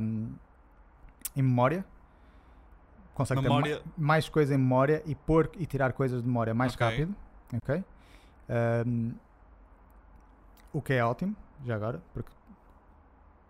[0.00, 0.28] um,
[1.36, 1.84] em memória.
[3.14, 6.54] Consegue Memória- ter ma- mais coisa em memória e pôr e tirar coisas de memória
[6.54, 6.86] mais Ok.
[6.86, 7.14] rápido.
[7.54, 7.84] Ok?
[8.86, 9.12] Um,
[10.72, 11.34] o que é ótimo,
[11.64, 12.30] já agora, porque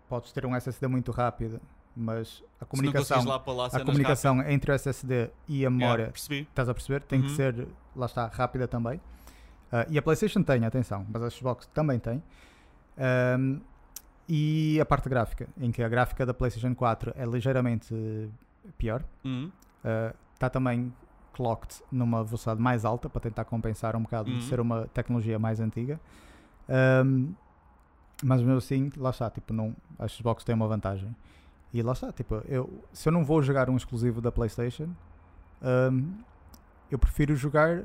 [0.09, 1.59] podes ter um SSD muito rápido,
[1.95, 6.47] mas a comunicação, lá lá a comunicação entre o SSD e a memória Yeah.
[6.49, 7.03] Estás a perceber?
[7.03, 7.35] Tem que Uhum.
[7.35, 8.99] ser, lá está, rápida também.
[9.71, 12.21] Ah, e a PlayStation tem, atenção, mas a Xbox também tem.
[12.97, 13.59] Ahm,
[14.27, 17.93] e a parte gráfica, em que a gráfica da PlayStation 4 é ligeiramente
[18.77, 19.03] pior.
[19.23, 19.51] Uhum.
[20.33, 20.93] Está também
[21.33, 24.37] clocked numa velocidade mais alta para tentar compensar um bocado Uhum.
[24.39, 25.99] de ser uma tecnologia mais antiga.
[26.71, 27.33] Ahm,
[28.23, 31.13] mas mesmo assim, lá está, tipo, não, a Xbox tem uma vantagem.
[31.73, 34.89] E lá está, tipo, eu, se eu não vou jogar um exclusivo da PlayStation,
[35.61, 36.03] ahm,
[36.89, 37.83] eu prefiro jogar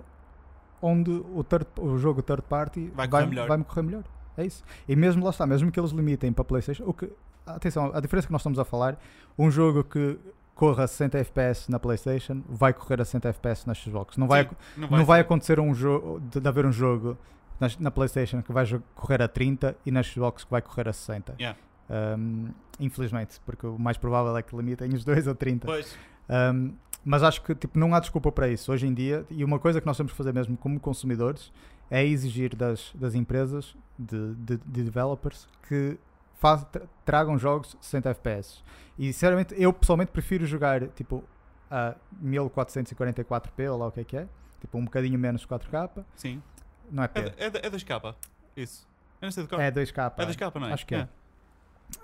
[0.83, 3.49] onde o, third- o jogo third party Vai vai, correr melhor.
[3.49, 4.05] vai-me correr melhor.
[4.37, 4.63] É isso.
[4.87, 7.11] E mesmo lá está, mesmo que eles limitem para PlayStation, o que,
[7.47, 8.99] atenção, a diferença que nós estamos a falar,
[9.39, 10.19] um jogo que
[10.55, 14.17] corra a 60 FPS na PlayStation vai correr a 60 FPS na Xbox.
[14.19, 17.17] Não vai, Sim, não não vai acontecer um jogo de haver um jogo
[17.61, 18.65] na, na PlayStation que vai
[18.95, 21.35] correr a 30 e na Xbox que vai correr a 60.
[21.39, 21.59] Yeah.
[21.89, 22.49] Um,
[22.81, 25.67] infelizmente, porque o mais provável é que limitem os dois a 30.
[25.67, 25.97] Pois,
[26.29, 26.73] Um,
[27.05, 29.25] mas acho que tipo, não há desculpa para isso hoje em dia.
[29.31, 31.53] E uma coisa que nós temos que fazer mesmo como consumidores
[31.89, 35.97] é exigir das, das empresas, de, de, de developers, que
[36.35, 38.61] faz, tra- tragam jogos 60 FPS.
[38.99, 41.23] E sinceramente, eu pessoalmente prefiro jogar tipo
[41.71, 44.27] a 1444p ou lá o que é que é,
[44.61, 46.05] tipo um bocadinho menos 4K.
[46.17, 46.43] sim.
[46.91, 48.15] Não é É, P, é, de- é 2K.
[48.57, 48.87] Isso.
[49.21, 49.61] Eu não sei de cor.
[49.61, 50.13] é 2K.
[50.19, 50.73] É 2K, não é?
[50.73, 51.03] Acho que é.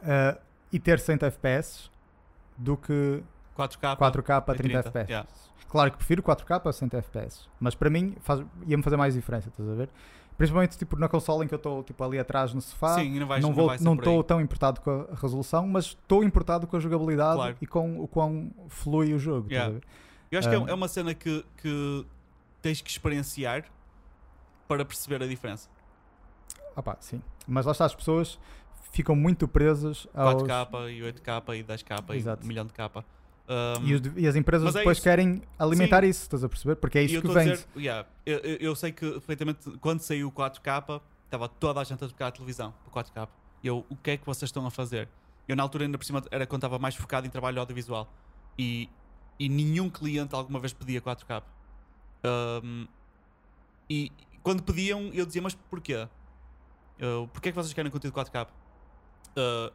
[0.03, 0.41] Uh,
[0.73, 1.91] e ter 60 FPS
[2.57, 3.23] do que
[3.57, 3.97] 4K.
[3.97, 5.11] 4K a e 30, 30, FPS.
[5.11, 5.29] yeah.
[5.69, 9.49] Claro que prefiro 4K a 60 FPS, mas para mim faz, ia-me fazer mais diferença,
[9.49, 9.89] estás a ver?
[10.37, 12.95] Principalmente tipo, na console em que eu estou tipo, ali atrás no sofá.
[12.95, 16.67] Sim, não vais não não não estou tão importado com a resolução, mas estou importado
[16.67, 17.57] com a jogabilidade Claro.
[17.61, 19.49] e com o quão flui o jogo.
[19.51, 19.79] Yeah.
[20.31, 22.07] Eu acho que é, Um, é uma cena que, que
[22.63, 23.65] tens que experienciar
[24.69, 25.69] para perceber a diferença.
[26.77, 27.23] Ah pá, sim.
[27.47, 28.39] Mas lá está, as pessoas
[28.93, 30.43] ficam muito presas aos.
[30.43, 32.45] 4K e 8K e 10K e Exato.
[32.45, 32.91] 1 milhão de K.
[33.49, 35.05] Um, E, os- e as empresas é depois isso.
[35.05, 36.09] querem alimentar Sim.
[36.09, 36.77] isso, estás a perceber?
[36.77, 37.51] Porque é e isso que vende.
[37.53, 42.03] dizer, yeah, eu, eu- sei que perfeitamente quando saiu o 4K estava toda a gente
[42.05, 43.29] a tocar a televisão para 4K.
[43.63, 45.09] E eu, o que é que vocês estão a fazer?
[45.49, 48.09] Eu na altura ainda por cima era quando estava mais focado em trabalho audiovisual
[48.59, 48.89] e,
[49.39, 51.43] e nenhum cliente alguma vez pedia 4K.
[52.25, 52.87] Um,
[53.91, 54.11] e
[54.43, 56.09] quando pediam eu dizia, mas porquê?
[57.01, 58.47] Uh, porquê é que vocês querem conteúdo 4K?
[58.47, 59.73] Uh,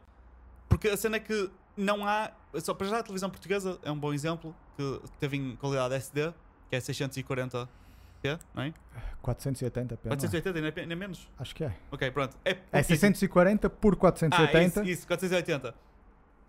[0.68, 2.30] porque a cena é que não há.
[2.60, 6.32] Só para já a televisão portuguesa é um bom exemplo que teve em qualidade SD,
[6.70, 7.68] que é 640p,
[8.54, 8.74] não é?
[9.22, 10.16] 480 pena.
[10.16, 11.28] 480, ainda é, ainda é menos.
[11.38, 11.76] Acho que é.
[11.90, 12.36] Ok, pronto.
[12.44, 12.84] É, É pouquíssimo.
[13.14, 14.80] 640 por Ah, 480.
[14.82, 15.74] isso, isso, 480.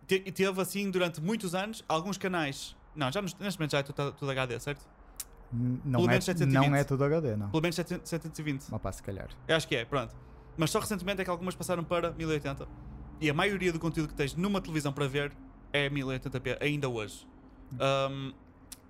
[0.08, 2.76] Te- E teve assim durante muitos anos alguns canais.
[2.96, 4.82] Não, já neste momento já é tudo, tudo HD, certo?
[5.52, 6.70] Não Pelo é, menos 720.
[6.70, 7.50] não é tudo HD, não.
[7.50, 8.68] Pelo menos 700 720.
[8.70, 9.28] Mas pá, se calhar.
[9.48, 10.16] Eu acho que é, pronto.
[10.58, 12.68] Mas só recentemente é que algumas passaram para 1080.
[13.22, 15.32] E a maioria do conteúdo que tens numa televisão para ver
[15.74, 17.28] é 1080p, ainda hoje.
[17.74, 18.34] Um,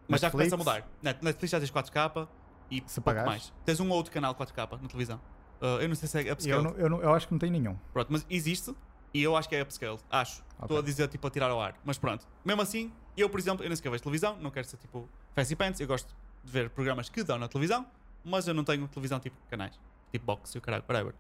[0.08, 0.32] mas já Netflix?
[0.32, 0.88] começa a mudar.
[1.02, 2.28] Net- Netflix já tens 4K
[2.72, 3.54] e Se pouco mais.
[3.66, 5.20] Tens um ou outro canal 4K na televisão.
[5.62, 6.58] Uh, eu não sei se é upscale.
[6.58, 7.76] Eu, não- eu, não- eu acho que não tem nenhum.
[7.94, 8.74] Pronto, mas existe
[9.14, 9.98] e eu acho que é upscale.
[10.10, 10.44] Acho.
[10.62, 10.80] Estou Ok.
[10.80, 11.76] a dizer tipo a tirar ao ar.
[11.84, 12.28] Mas pronto.
[12.46, 15.56] Mesmo assim, eu, por exemplo, eu nem sequer vejo televisão, não quero ser tipo fancy
[15.56, 15.80] pants.
[15.80, 16.16] Eu gosto
[16.50, 17.86] de ver programas que dão na televisão,
[18.24, 19.80] mas eu não tenho televisão tipo canais,
[20.12, 21.14] tipo box e o caralho, whatever.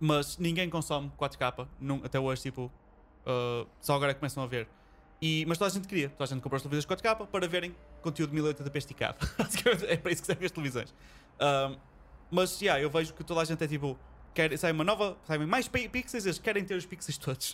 [0.00, 2.70] Mas ninguém consome 4K, não- até hoje, tipo,
[3.26, 4.68] uh, só agora é começam a ver.
[5.22, 7.74] E, mas toda a gente queria, toda a gente comprou as televisões 4K para verem
[8.02, 9.18] conteúdo 1080p esticado.
[9.88, 10.94] É para isso que servem as televisões.
[12.30, 13.96] Mas, yeah, eu vejo que toda a gente é tipo,
[14.34, 17.52] quer, sai uma nova, saem mais pi- pixels, eles querem ter os pixels todos.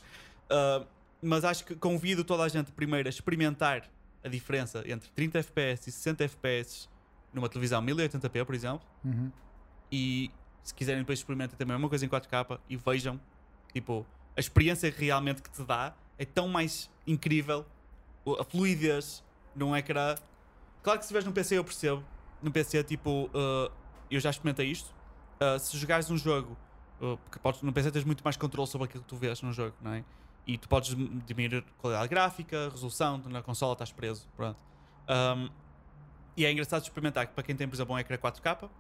[0.50, 0.86] Uh,
[1.22, 3.88] mas acho que convido toda a gente primeiro a experimentar
[4.24, 6.88] a diferença entre 30 FPS e 60 FPS
[7.32, 9.30] numa televisão 1080p, por exemplo, Uhum.
[9.90, 10.30] e
[10.62, 13.20] se quiserem depois experimentem também a mesma coisa em 4K e vejam,
[13.72, 14.06] tipo,
[14.36, 17.64] a experiência realmente que te dá é tão mais incrível,
[18.38, 19.24] a fluidez
[19.54, 20.14] num ecrã.
[20.82, 22.04] Claro que se estiveres no PC eu percebo,
[22.42, 23.72] no PC tipo, uh,
[24.10, 24.94] eu já experimentei isto,
[25.40, 26.56] uh, se jogares um jogo,
[27.00, 29.52] uh, porque podes, no PC tens muito mais controle sobre aquilo que tu vês no
[29.52, 30.04] jogo, não é?
[30.50, 30.96] E tu podes
[31.26, 34.60] diminuir qualidade gráfica, resolução, na consola estás preso, pronto.
[35.08, 35.48] Um,
[36.36, 38.70] e é engraçado experimentar que para quem tem, por exemplo, um ecrã 4K, uh,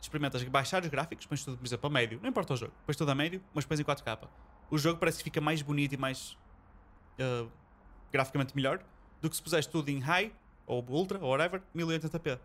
[0.00, 2.96] experimentas baixar os gráficos, pões tudo, por exemplo, a médio, não importa o jogo, pões
[2.96, 4.26] tudo a médio, mas pões em 4K.
[4.68, 6.36] O jogo parece que fica mais bonito e mais
[7.20, 7.48] uh,
[8.12, 8.82] graficamente melhor
[9.22, 10.32] do que se puseres tudo em high
[10.66, 12.40] ou ultra ou whatever, 1080p.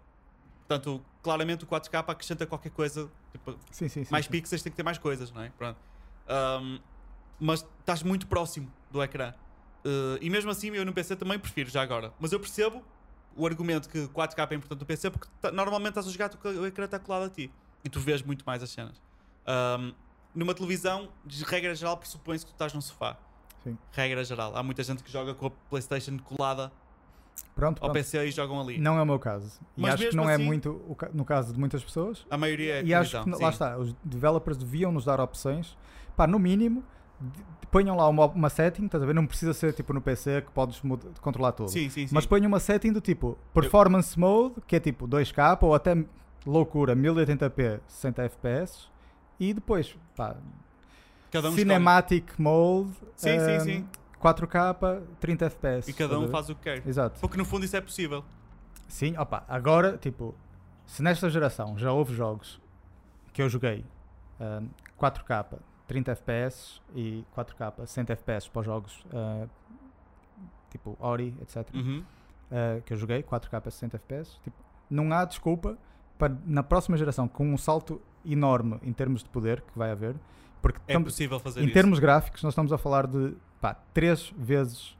[0.67, 4.11] Portanto, claramente o 4K acrescenta qualquer coisa, tipo, Sim, sim, sim.
[4.11, 5.49] mais pixels tem que ter mais coisas, não é?
[5.49, 5.79] Pronto.
[6.29, 6.79] Um,
[7.39, 9.33] mas estás muito próximo do ecrã.
[9.85, 12.11] Uh, e mesmo assim, eu no PC também prefiro já agora.
[12.19, 12.83] Mas eu percebo
[13.35, 16.65] o argumento que 4K é importante no PC porque tá- normalmente estás a jogar, o
[16.65, 17.49] ecrã está colado a ti
[17.83, 19.01] e tu vês muito mais as cenas.
[19.47, 19.93] Um,
[20.35, 23.17] numa televisão, de regra geral, pressupõe-se que tu estás num sofá.
[23.63, 23.77] Sim.
[23.91, 24.55] Regra geral.
[24.55, 26.71] Há muita gente que joga com a PlayStation colada
[27.55, 27.93] Pronto, ao pronto.
[27.93, 28.77] PC e jogam ali.
[28.77, 29.59] Não é o meu caso.
[29.77, 32.25] E Mas acho que não é assim- muito o ca- no caso de muitas pessoas.
[32.29, 33.53] A maioria é e acho televisão, que, lá sim.
[33.55, 35.77] está, os developers deviam nos dar opções.
[36.15, 36.83] Pá, no mínimo,
[37.71, 39.13] ponham lá uma, uma setting, estás a ver?
[39.13, 40.81] Não precisa ser tipo no PC que podes
[41.21, 41.69] controlar tudo.
[41.69, 42.13] Sim, sim, sim.
[42.13, 45.95] Mas ponham uma setting do tipo Performance Mode, que é tipo 2K ou até
[46.45, 48.87] loucura 1080p 60 FPS.
[49.39, 50.35] E depois, pá,
[51.31, 51.55] cada um escolhe.
[51.55, 53.87] Cinematic Mode Sim, sim, ehm, sim.
[54.21, 55.89] 4K 30 FPS.
[55.89, 56.85] E cada um faz o que quer.
[56.85, 57.19] Exato.
[57.19, 58.23] Porque no fundo isso é possível.
[58.87, 60.35] Sim, opa, agora, tipo,
[60.85, 62.59] se nesta geração já houve jogos
[63.31, 63.85] que eu joguei
[64.39, 64.67] ahm,
[64.99, 65.45] 4K
[65.89, 69.47] 30 FPS e 4K 60 FPS para os jogos ah,
[70.69, 71.67] tipo Ori, etc.
[71.73, 72.03] Uhum.
[72.51, 74.55] ah, que eu joguei 4K 60 FPS, tipo,
[74.89, 75.77] não há desculpa
[76.17, 80.15] para na próxima geração, com um salto enorme em termos de poder que vai haver,
[80.61, 81.73] porque É possível fazer em isso.
[81.73, 84.95] termos gráficos nós estamos a falar de pá, 3 vezes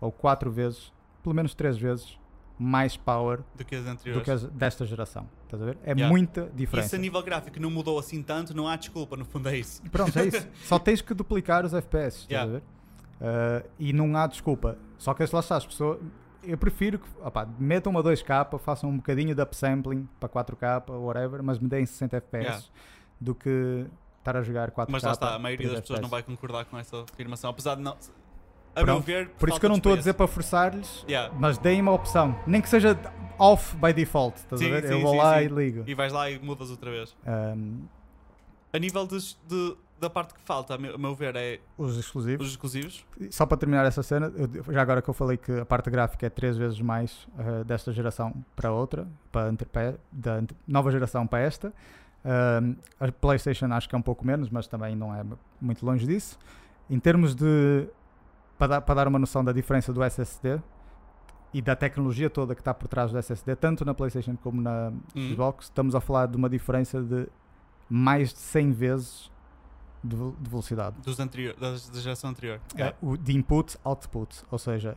[0.00, 0.92] ou 4 vezes,
[1.24, 2.18] pelo menos 3 vezes
[2.62, 4.22] mais power do que as do anteriores.
[4.24, 5.26] que as desta geração.
[5.44, 5.78] Estás a ver?
[5.82, 6.08] É Yeah.
[6.08, 6.96] muita E se diferença.
[6.96, 9.80] a nível gráfico não mudou assim tanto, não há desculpa, no fundo é isso.
[9.90, 10.46] Pronto, é isso.
[10.64, 12.18] Só tens que duplicar os FPS.
[12.22, 12.50] Estás Yeah.
[12.50, 12.62] a ver?
[13.22, 14.76] Ah, e não há desculpa.
[14.98, 15.98] Só que lá está, as pessoas.
[16.42, 21.42] Eu prefiro que opá, metam uma 2K, façam um bocadinho de upsampling para 4K, whatever,
[21.42, 22.66] mas me deem 60 FPS Yeah.
[23.20, 23.86] do que
[24.18, 24.86] estar a jogar 4K.
[24.90, 26.10] Mas lá está, a maioria 30 das pessoas não FPS.
[26.10, 27.48] vai concordar com essa afirmação.
[27.50, 27.96] Apesar de não.
[28.74, 29.04] A meu Pronto.
[29.06, 31.34] ver, Por isso que eu não de estou a dizer para forçar-lhes, Yeah.
[31.38, 32.38] mas deem-me a opção.
[32.46, 32.96] Nem que seja
[33.38, 34.86] off by default, estás Sim, a ver?
[34.86, 35.84] sim, eu vou sim, lá e ligo.
[35.86, 37.16] E vais lá e mudas outra vez.
[37.26, 37.82] Um,
[38.72, 42.46] A nível dos- de, da parte que falta, a meu, meu ver, é os exclusivos.
[42.46, 43.04] os exclusivos.
[43.30, 46.26] Só para terminar essa cena, eu- já agora que eu falei que a parte gráfica
[46.26, 51.72] é três vezes mais eh, desta geração para outra, para da nova geração para esta.
[52.24, 55.24] Um, a PlayStation acho que é um pouco menos, mas também não é
[55.60, 56.38] muito longe disso.
[56.88, 57.88] Em termos de.
[58.60, 60.60] Para dar, para dar uma noção da diferença do SSD
[61.54, 64.92] e da tecnologia toda que está por trás do SSD, tanto na PlayStation como na
[65.16, 65.30] Hum.
[65.30, 67.26] Xbox, estamos a falar de uma diferença de
[67.88, 69.30] mais de 100 vezes
[70.04, 70.94] de, de velocidade.
[71.02, 72.60] Dos anterior, da geração anterior.
[72.76, 74.94] É, o- de input output, ou seja,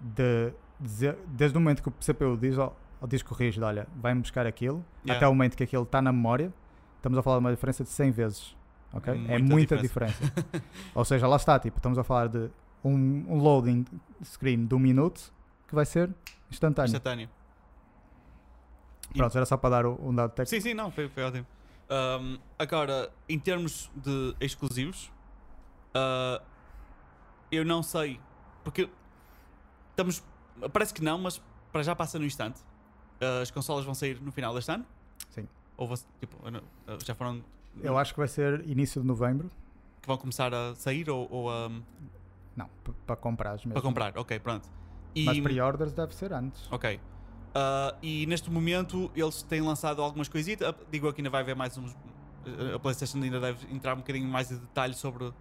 [0.00, 4.22] de, dizer- desde o momento que o CPU diz ao, ao disco rígido, olha, vai-me
[4.22, 5.18] buscar aquilo, Yeah.
[5.18, 6.50] até o momento que aquilo está na memória,
[6.96, 8.56] estamos a falar de uma diferença de 100 vezes.
[8.92, 9.12] ok?
[9.12, 10.18] é Muita muita diferença.
[10.94, 12.48] ou seja, lá está, tipo, estamos a falar de
[12.86, 13.84] um, um loading
[14.24, 15.32] screen de um minuto
[15.68, 16.14] que vai ser
[16.50, 16.88] instantâneo.
[16.88, 17.28] Instantâneo.
[19.14, 20.50] E- Pronto, era só para dar um dado técnico.
[20.50, 21.46] Sim, sim, não, foi, foi ótimo.
[21.88, 25.10] Um, agora, em termos de exclusivos,
[25.94, 26.42] uh,
[27.50, 28.20] eu não sei,
[28.64, 28.88] porque
[29.90, 30.22] estamos,
[30.72, 31.40] parece que não, mas
[31.72, 32.60] para já passa no instante.
[33.20, 34.84] Uh, as consolas vão sair no final deste ano?
[35.30, 35.48] Sim.
[35.76, 37.42] Ou vão- tipo, uh, já foram
[37.82, 39.48] Eu acho que vai ser início de novembro.
[40.02, 41.82] que vão começar a sair ou, ou, um,
[42.56, 42.68] Não,
[43.06, 43.72] para comprar mesmo.
[43.72, 44.16] para comprar?
[44.18, 44.68] Ok, pronto.
[45.14, 46.70] E, Mas pre-orders deve ser antes.
[46.70, 46.96] Ok.
[46.96, 50.68] Uh, e neste momento eles têm lançado algumas coisitas.
[50.68, 51.92] Uh, Digo que ainda vai haver mais uns.
[51.92, 55.32] uh, A PlayStation ainda deve entrar um bocadinho mais em detalhe sobre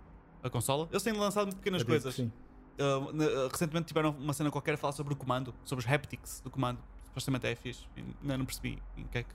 [0.44, 0.88] a consola.
[0.92, 2.16] Eles têm lançado pequenas coisas.
[2.16, 2.32] Sim.
[2.80, 6.50] Uh, recentemente tiveram uma cena qualquer a falar sobre o comando, sobre os haptics do
[6.50, 6.80] comando.
[7.08, 7.86] Supostamente é fixe.
[8.22, 9.30] Ainda não percebi em que é que.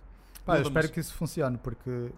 [0.45, 2.11] Pá, eu espero que isso funcione porque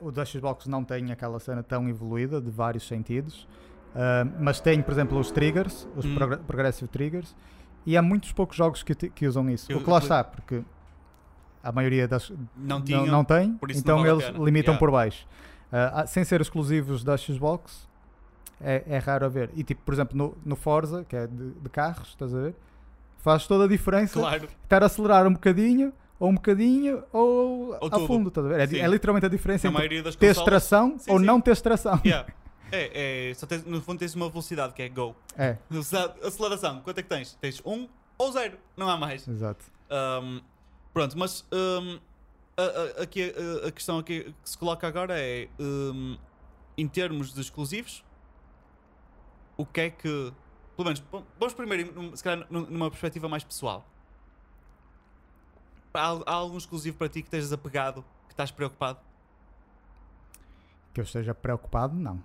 [0.00, 3.46] o da Xbox não tem aquela cena tão evoluída de vários sentidos,
[3.94, 6.14] ah, mas tem, por exemplo, os triggers, os Hum.
[6.14, 7.34] progr- progressive triggers,
[7.84, 9.70] e há muitos poucos jogos que, que usam isso.
[9.70, 10.62] Eu- o que lá eu- está, porque
[11.62, 13.06] a maioria das Não não, tinham.
[13.06, 14.78] não tem, por isso não então vale eles limitam Yeah.
[14.78, 15.26] por baixo.
[15.70, 17.88] Ah, sem ser exclusivos da Xbox,
[18.60, 19.50] é, é raro a ver.
[19.54, 22.54] E tipo, por exemplo, no, no Forza, que é de, de carros, estás a ver?
[23.18, 24.48] Faz toda a diferença Claro.
[24.64, 28.74] estar a acelerar um bocadinho, ou um bocadinho, ou, Ou a fundo, estás a ver?
[28.74, 31.24] É, é literalmente a diferença Na entre ter tração Sim, ou sim.
[31.24, 31.98] não ter tração.
[32.04, 32.28] Yeah.
[32.72, 35.14] É, é, só tens, no fundo tens uma velocidade que é go.
[35.36, 37.34] É, Velocidade- Aceleração, quanto é que tens?
[37.34, 37.86] Tens um
[38.18, 39.28] ou zero, não há mais.
[39.28, 39.64] exato.
[39.90, 40.40] Um,
[40.94, 42.00] pronto, mas um,
[42.56, 43.34] a, aqui,
[43.64, 46.16] a, a questão aqui que se coloca agora é um,
[46.78, 48.02] em termos de exclusivos,
[49.56, 50.32] o que é que.
[50.74, 51.04] Pelo menos,
[51.38, 53.86] vamos primeiro, se calhar, num- numa perspectiva mais pessoal.
[55.92, 58.98] Há, há algum exclusivo para ti que estejas apegado, que estás preocupado?
[60.94, 62.22] Que eu esteja preocupado, não.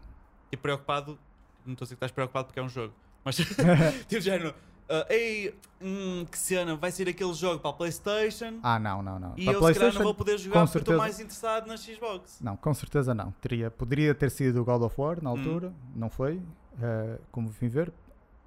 [0.51, 1.17] E preocupado,
[1.65, 2.93] não estou a dizer que estás preocupado porque é um jogo,
[3.23, 3.35] mas
[4.07, 4.53] tipo, género,
[4.89, 8.59] ah, ei, hum, que cena, vai ser aquele jogo para a PlayStation.
[8.63, 9.33] ah, não, não, não.
[9.35, 12.39] E Para eu se calhar não vou poder jogar porque estou mais interessado na Xbox.
[12.41, 13.31] Não, com certeza não.
[13.41, 15.23] Teria, poderia ter sido o God of War Hum.
[15.23, 16.41] na altura, não foi,
[16.81, 17.91] eh, como vim ver.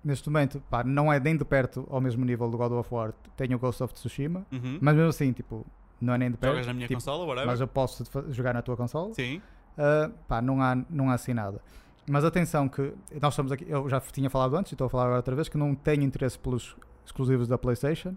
[0.02, 3.12] Neste momento, pá, não é nem de perto ao mesmo nível do God of War.
[3.36, 4.78] Tenho o Ghost of Tsushima, Uhum.
[4.80, 5.66] mas mesmo assim, tipo,
[6.00, 6.52] não é nem de perto.
[6.54, 7.46] Jogas na minha tipo, consola, whatever.
[7.46, 9.12] mas eu posso jogar na tua consola.
[9.12, 9.42] Sim.
[9.76, 11.60] Uh, pá, não há, não há assim nada.
[12.10, 12.92] Mas atenção que
[13.22, 15.48] nós estamos aqui, eu já tinha falado antes e estou a falar agora outra vez
[15.48, 16.76] que não tenho interesse pelos
[17.06, 18.16] exclusivos da PlayStation,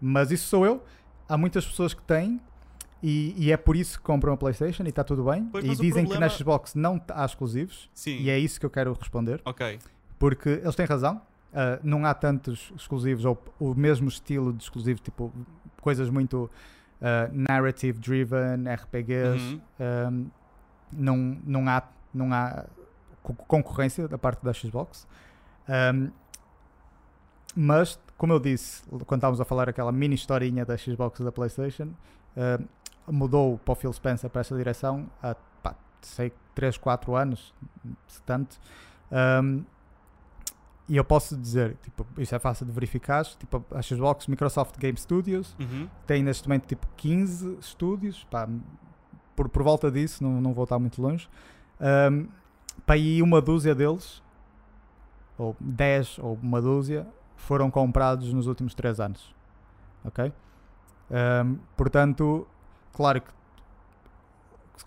[0.00, 0.82] mas isso sou eu.
[1.28, 2.40] Há muitas pessoas que têm
[3.02, 5.44] e, e é por isso que compram a PlayStation e está tudo bem.
[5.52, 8.16] Pois, e dizem que problema- na Xbox não há exclusivos Sim.
[8.16, 9.78] e é isso que eu quero responder, Ok.
[10.18, 11.20] porque eles têm razão.
[11.52, 15.30] Uh, não há tantos exclusivos ou o mesmo estilo de exclusivo, tipo
[15.82, 16.50] coisas muito
[17.00, 19.54] uh, narrative driven, RPGs.
[19.54, 19.60] Uhum.
[19.78, 20.30] Um,
[20.92, 22.64] não, não há, não há
[23.32, 25.06] concorrência da parte da Xbox.
[25.68, 26.10] Um,
[27.56, 31.32] mas, como eu disse, quando estávamos a falar aquela mini historinha da Xbox e da
[31.32, 31.90] PlayStation,
[32.36, 37.54] um, mudou para o Phil Spencer para essa direção há, pá, sei, 3, 4 anos,
[38.08, 38.58] se tanto.
[39.42, 39.64] Um,
[40.88, 44.98] e eu posso dizer, tipo, isso é fácil de verificar, tipo, a Xbox, Microsoft Game
[44.98, 45.88] Studios, Uhum.
[46.06, 48.46] tem neste momento tipo 15 estúdios, pá,
[49.34, 51.28] por, por volta disso, não, não vou estar muito longe.
[51.80, 52.28] Um,
[52.84, 54.22] para aí uma dúzia deles,
[55.38, 57.06] ou 10 ou uma dúzia,
[57.36, 59.34] foram comprados nos últimos 3 anos.
[60.04, 60.32] Ok?
[61.10, 62.46] Um, portanto,
[62.92, 63.32] claro que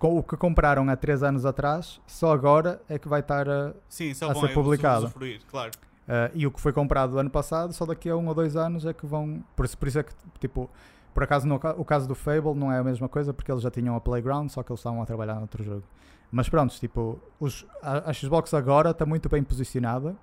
[0.01, 4.13] o que compraram há 3 anos atrás, só agora é que vai estar a, Sim,
[4.13, 5.11] só A ser publicado.
[5.49, 5.71] claro.
[6.07, 8.85] Uh, e o que foi comprado ano passado, só daqui a um ou dois anos
[8.85, 9.43] é que vão.
[9.55, 10.69] Por isso, por isso é que, tipo,
[11.13, 13.69] por acaso no, o caso do Fable não é a mesma coisa porque eles já
[13.69, 15.83] tinham a Playground, só que eles estavam a trabalhar noutro jogo.
[16.31, 20.15] Mas pronto, tipo, os, a, a Xbox agora está muito bem posicionada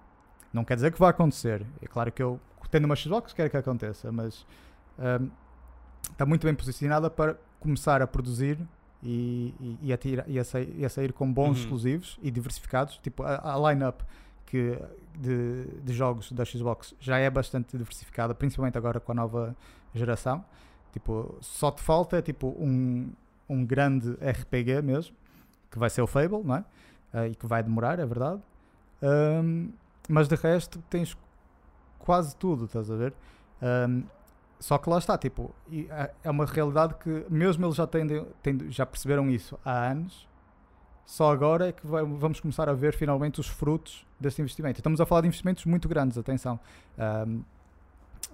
[0.53, 1.65] Não quer dizer que vai acontecer.
[1.83, 2.39] É claro que eu,
[2.71, 4.47] tendo uma Xbox, quero que aconteça, mas
[4.99, 5.31] um,
[6.11, 8.59] está muito bem posicionada para começar a produzir
[9.03, 11.63] e, e, e, a, tira, e, a, sair, e a sair com bons Uhum.
[11.65, 12.99] exclusivos e diversificados.
[12.99, 14.05] Tipo, a, a line-up
[14.47, 14.79] que,
[15.19, 19.57] de, de jogos da Xbox já é bastante diversificada, principalmente agora com a nova
[19.95, 20.45] geração.
[20.93, 23.11] Tipo, só te falta tipo um,
[23.49, 25.17] um grande RPG mesmo,
[25.75, 26.65] que vai ser o Fable, não é?
[27.13, 28.41] Ah, e que vai demorar, é verdade.
[29.03, 29.71] Ahm,
[30.09, 31.17] mas de resto tens
[31.99, 33.13] quase tudo, estás a ver?
[33.61, 34.03] Ahm,
[34.61, 35.89] só que lá está, tipo, e
[36.23, 40.29] é- uma realidade que mesmo eles já, tendem, tendem- já perceberam isso há anos,
[41.05, 44.79] só agora é que vamos começar a ver finalmente os frutos desse investimento.
[44.79, 46.59] Estamos a falar de investimentos muito grandes, atenção.
[46.97, 47.41] Ahm,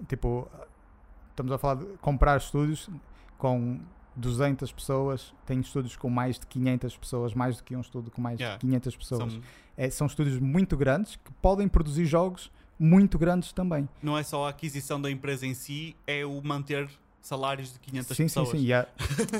[0.08, 0.46] tipo,
[1.30, 2.88] estamos a falar de comprar estúdios
[3.38, 3.80] com
[4.20, 8.20] 200 pessoas, tem estúdios com mais de 500 pessoas, mais do que um estúdio com
[8.20, 8.56] mais Yeah.
[8.58, 9.32] de 500 pessoas.
[9.32, 9.42] São-
[9.76, 13.88] É, são estúdios muito grandes que podem produzir jogos muito grandes também.
[14.02, 16.88] não é só a aquisição da empresa em si, é o manter
[17.22, 18.48] salários de 500 sim, pessoas.
[18.50, 18.72] sim, sim.
[18.72, 18.86] é-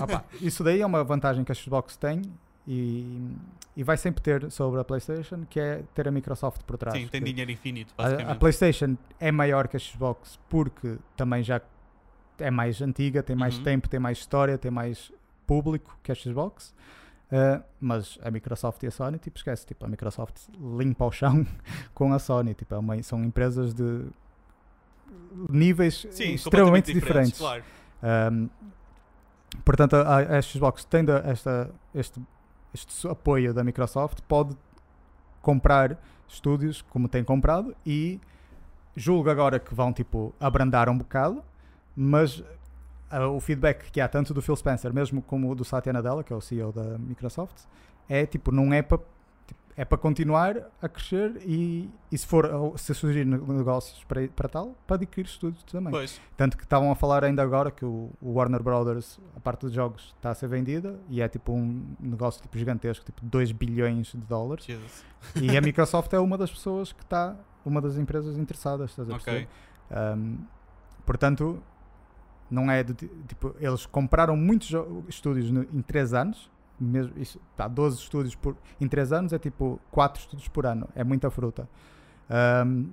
[0.03, 2.23] Opa, isso daí é uma vantagem que a Xbox tem
[2.67, 3.29] e,
[3.77, 6.99] e vai sempre ter sobre a PlayStation, que é ter a Microsoft por trás.
[6.99, 8.39] Sim, tem dinheiro infinito, a, a basicamente.
[8.39, 11.61] PlayStation é maior que a Xbox porque também já
[12.41, 13.65] é mais antiga, tem mais Uhum.
[13.65, 15.13] tempo, tem mais história, tem mais
[15.47, 16.75] público que a Xbox.
[17.31, 20.37] Uh, mas a Microsoft e a Sony, tipo, esquece, tipo, a Microsoft
[20.77, 21.47] limpa o chão
[21.95, 24.05] com a Sony, tipo, é uma- são empresas de
[25.49, 27.39] níveis Sim, extremamente completamente diferentes.
[27.39, 27.63] Claro.
[28.33, 28.49] Um,
[29.65, 32.21] portanto, a, a Xbox tendo esta, este,
[32.75, 34.57] este apoio da Microsoft, pode
[35.43, 35.99] comprar
[36.29, 38.21] estúdios como tem comprado e
[38.97, 41.43] julgo agora que vão tipo abrandar um bocado,
[41.97, 42.43] mas
[43.11, 46.33] ah, o feedback que há tanto do Phil Spencer, mesmo como do Satya Nadella, que
[46.33, 47.65] é o CEO da Microsoft,
[48.09, 48.99] é tipo, não é para
[49.77, 54.47] é para continuar a crescer e, e se for se surgir ne- negócios para, para
[54.47, 55.91] tal, para adquirir estúdios também.
[55.91, 59.63] Pois, Tanto que estavam a falar ainda agora que o, o Warner Brothers, a parte
[59.63, 63.53] dos jogos, está a ser vendida e é tipo um negócio tipo gigantesco, tipo 2
[63.53, 64.67] bilhões de dólares.
[64.67, 65.03] Jesus.
[65.41, 67.35] e a Microsoft é uma das pessoas que está,
[67.65, 69.49] uma das empresas interessadas, estás a perceber?
[70.19, 70.39] Um,
[71.07, 71.63] portanto,
[72.51, 74.71] não é do ti- tipo, eles compraram muitos
[75.09, 76.51] estúdios no- em 3 anos.
[76.79, 80.89] Mesmo, isso, tá, 12 estúdios por, em 3 anos é tipo 4 estúdios por ano,
[80.95, 81.69] é muita fruta.
[82.67, 82.91] Um,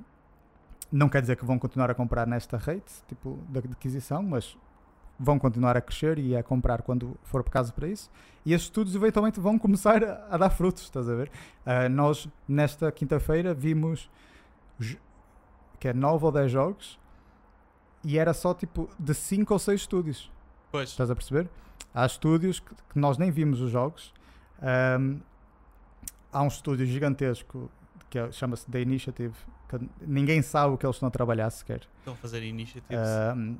[0.92, 4.58] não quer dizer que vão continuar a comprar nesta rate tipo, de aquisição, mas
[5.20, 8.10] vão continuar a crescer e a comprar quando for por caso para isso.
[8.46, 11.32] E estes estudos eventualmente vão começar a, a dar frutos, estás a ver?
[11.66, 14.10] Ah, nós, nesta quinta-feira, vimos
[15.80, 17.00] que é 9 ou 10 jogos
[18.04, 20.32] e era só tipo de 5 ou 6 estúdios.
[20.72, 21.50] Pois, Estás a perceber?
[21.94, 24.14] Há estúdios que, que nós nem vimos os jogos.
[24.62, 25.20] Ahm,
[26.32, 27.70] há um estúdio gigantesco
[28.10, 29.34] que é- chama-se The Initiative,
[29.70, 31.82] que ninguém sabe o que eles estão a trabalhar sequer.
[32.00, 32.98] estão a fazer initiatives.
[32.98, 33.56] Ahm,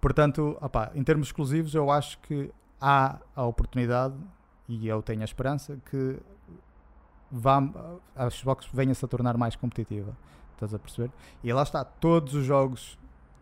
[0.00, 2.50] portanto, opá, em termos exclusivos, eu acho que
[2.80, 4.14] há a oportunidade
[4.68, 6.18] e eu tenho a esperança que
[7.30, 7.60] vá,
[8.16, 10.16] a Xbox venha-se a tornar mais competitiva.
[10.54, 11.10] Estás a perceber?
[11.42, 12.98] E lá está, todos os jogos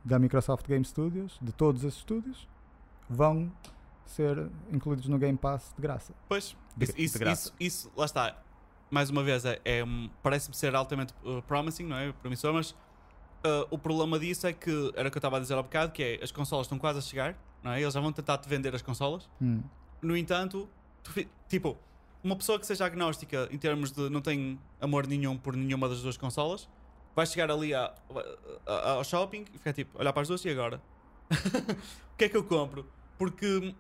[0.09, 2.49] da Microsoft Game Studios, de todos esses estúdios,
[3.09, 3.53] vão
[4.07, 6.15] ser incluídos no Game Pass de graça.
[6.27, 7.43] Pois, De- isso, de isso, graça.
[7.43, 8.37] isso, isso, lá está.
[8.91, 9.85] Mais uma vez, é, é
[10.23, 12.11] parece-me ser altamente uh, promising, não é?
[12.13, 15.55] Promissor, mas uh, o problema disso é que, era o que eu estava a dizer
[15.59, 17.83] há bocado, que é as consolas estão quase a chegar, não é?
[17.83, 19.29] Eles já vão tentar te vender as consolas.
[19.43, 19.61] Hum.
[20.01, 20.67] No entanto,
[21.03, 21.13] tu
[21.47, 21.77] tipo,
[22.25, 26.01] uma pessoa que seja agnóstica em termos de não tem amor nenhum por nenhuma das
[26.01, 26.67] duas consolas,
[27.19, 27.93] vai chegar ali a-
[28.67, 30.81] a- ao shopping e ficar tipo, olhar para as duas e agora?
[32.15, 32.87] o que é que eu compro?
[33.19, 33.75] Porque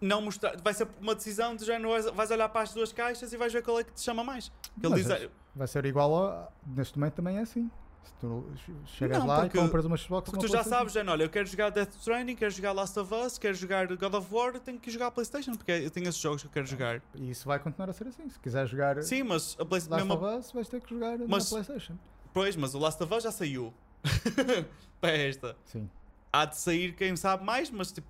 [0.00, 2.92] não mostrar, vai ser uma decisão de já não vais, vais olhar para as duas
[2.92, 4.52] caixas e vais ver qual é que te chama mais.
[4.82, 6.48] Ele diz, é- vai ser igual a.
[6.66, 7.70] Neste momento também é assim.
[8.04, 8.44] Se tu
[8.84, 10.78] chegas Não, lá porque- e compras uma Xbox porque tu já PlayStation.
[10.78, 13.86] sabes, já, olha, eu quero jogar Death Stranding, quero jogar Last of Us, quero jogar
[13.96, 16.52] God of War, tenho que jogar a Playstation, porque eu tenho esses jogos que eu
[16.52, 17.00] quero jogar.
[17.14, 18.28] E isso vai continuar a ser assim.
[18.28, 20.04] Se quiser jogar Sim, mas a Playstation.
[20.04, 21.94] Last mesmo- of Us, vais ter que jogar Mas- na PlayStation.
[22.34, 23.72] Pois, mas o Last of Us já saiu.
[25.00, 25.56] para esta.
[25.64, 25.88] Sim.
[26.32, 28.06] Há de sair quem sabe mais, mas tipo.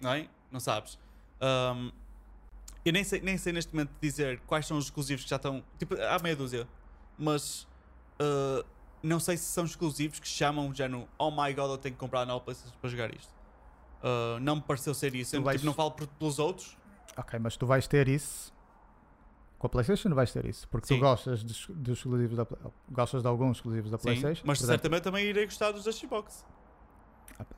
[0.00, 0.28] Não é?
[0.50, 0.98] Não sabes.
[1.40, 1.90] Ahm,
[2.84, 5.62] eu nem sei, nem sei neste momento dizer quais são os exclusivos que já estão.
[5.78, 6.66] Tipo, há meia dúzia.
[7.18, 7.66] Mas.
[8.18, 8.64] ah,
[9.02, 11.98] não sei se são exclusivos que chamam já no Oh my god, eu tenho que
[12.00, 13.34] comprar a nova PlayStation para jogar isto.
[14.02, 15.34] Ah, não me pareceu ser isso.
[15.36, 16.76] Eu, vais- tipo, não falo pelos outros.
[17.16, 18.52] Ok, mas tu vais ter isso.
[19.60, 20.66] Com a PlayStation vais ter isso.
[20.68, 20.96] Porque Sim.
[20.96, 22.46] tu gostas dos, dos exclusivos da
[22.90, 24.42] gostas de alguns exclusivos da Sim, PlayStation.
[24.46, 26.44] mas certamente também irei gostar dos da Xbox.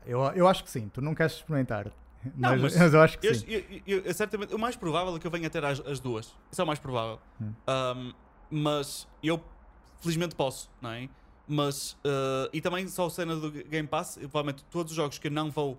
[0.04, 0.88] eu, eu acho que sim.
[0.92, 1.92] Tu não queres experimentar.
[2.36, 3.46] Não, mas, mas mas eu acho que Eu, sim.
[3.86, 6.36] eu- eu- certamente, o mais provável é que eu venha a ter as, as duas.
[6.50, 7.20] Isso é o mais provável.
[7.40, 7.52] Hum.
[7.68, 8.12] Um,
[8.50, 9.40] mas eu
[10.00, 11.08] felizmente posso, não é?
[11.46, 15.28] Mas, uh, e também só a cena do Game Pass, provavelmente todos os jogos que
[15.28, 15.78] eu não vou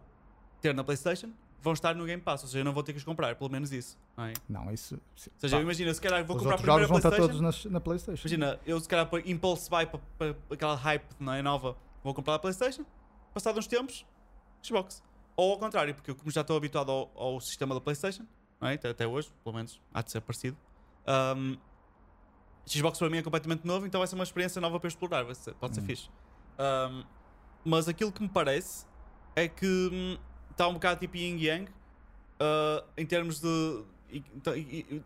[0.61, 1.31] ter na PlayStation
[1.63, 3.49] vão estar no Game Pass, ou seja, eu não vou ter que os comprar, pelo
[3.49, 4.33] menos isso, não é?
[4.49, 4.99] Não, isso.
[5.15, 5.29] sim.
[5.33, 7.65] Ou seja, imagina, se calhar vou os comprar primeiro jogos a vão estar todos nas-
[7.71, 8.27] na PlayStation.
[8.27, 12.35] Imagina, eu se calhar Impulse Buy para, para aquela hype não é, nova, vou comprar
[12.35, 12.85] a PlayStation,
[13.33, 14.05] passado uns tempos,
[14.61, 15.01] Xbox.
[15.37, 18.25] Ou ao contrário, porque eu como já estou habituado ao, ao sistema da PlayStation,
[18.61, 18.73] é?
[18.73, 20.57] até, até hoje, pelo menos há de ser parecido.
[21.07, 21.57] um,
[22.65, 25.53] Xbox para mim é completamente novo, então vai ser uma experiência nova para explorar, ser-
[25.55, 25.85] pode ser Hum.
[25.85, 26.09] fixe.
[26.59, 27.03] Um,
[27.65, 28.85] mas aquilo que me parece
[29.35, 30.17] é que hum,
[30.53, 31.65] está um bocado tipo yin yang
[32.39, 33.83] uh, em termos de.
[34.11, 35.03] e- então, e- e-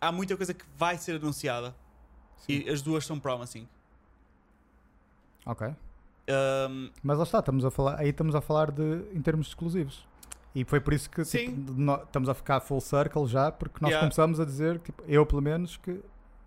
[0.00, 1.74] há muita coisa que vai ser anunciada
[2.38, 2.64] Sim.
[2.66, 3.66] e as duas são promising.
[5.44, 5.68] Ok.
[5.68, 8.82] Um, Mas lá está, estamos a falar, aí estamos a falar de
[9.14, 10.04] em termos exclusivos.
[10.54, 11.54] E foi por isso que Sim.
[11.54, 14.06] tipo, de nó- estamos a ficar full circle já, porque nós Yeah.
[14.06, 16.00] começamos a dizer, tipo, eu pelo menos, que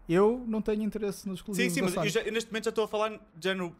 [0.09, 1.73] eu não tenho interesse nos sim, exclusivos.
[1.73, 3.73] sim, da mas eu, já- eu neste momento já estou a falar de género.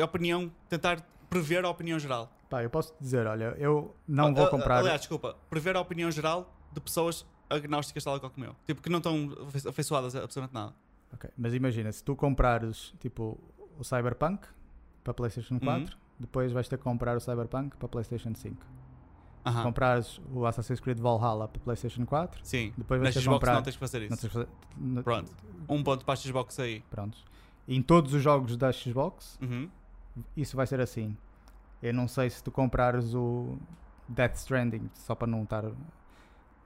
[0.00, 2.32] A opinião, tentar prever a opinião geral.
[2.50, 4.78] Pá, eu posso dizer, olha, eu não Ah, vou ah, comprar.
[4.78, 8.56] Aliás, desculpa, prever a opinião geral de pessoas agnósticas tal qual como eu.
[8.66, 10.74] Tipo, que não estão afe- afeiçoadas a absolutamente nada.
[11.14, 13.38] Ok, Mas imagina, se tu comprares tipo
[13.78, 14.46] o Cyberpunk
[15.02, 15.60] para PlayStation Uhum.
[15.60, 18.56] 4, depois vais ter que comprar o Cyberpunk para PlayStation 5.
[19.46, 19.62] Aham.
[19.62, 22.72] Comprares o Assassin's Creed Valhalla para PlayStation 4, Sim.
[22.76, 23.54] depois vais ter que comprar.
[23.54, 24.10] não tens que fazer isso.
[24.10, 25.32] não tens que fazer- Pronto.
[25.68, 26.82] Um ponto para a Xbox aí.
[26.90, 27.24] Prontos.
[27.66, 29.68] E em todos os jogos da Xbox, Uhum.
[30.36, 31.16] isso vai ser assim.
[31.82, 33.56] Eu não sei se tu comprares o
[34.08, 35.64] Death Stranding só para não estar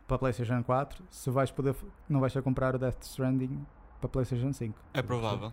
[0.07, 1.75] para PlayStation 4, se vais poder,
[2.09, 3.65] não vais ter que comprar o Death Stranding
[4.01, 4.79] para PlayStation 5.
[4.93, 5.53] É provável.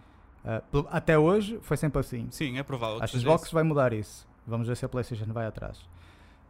[0.72, 2.28] Pel- até hoje foi sempre assim.
[2.32, 3.02] Sim, é provável.
[3.02, 3.54] A Xbox isso.
[3.54, 4.28] vai mudar isso.
[4.46, 5.88] Vamos ver se a PlayStation vai atrás.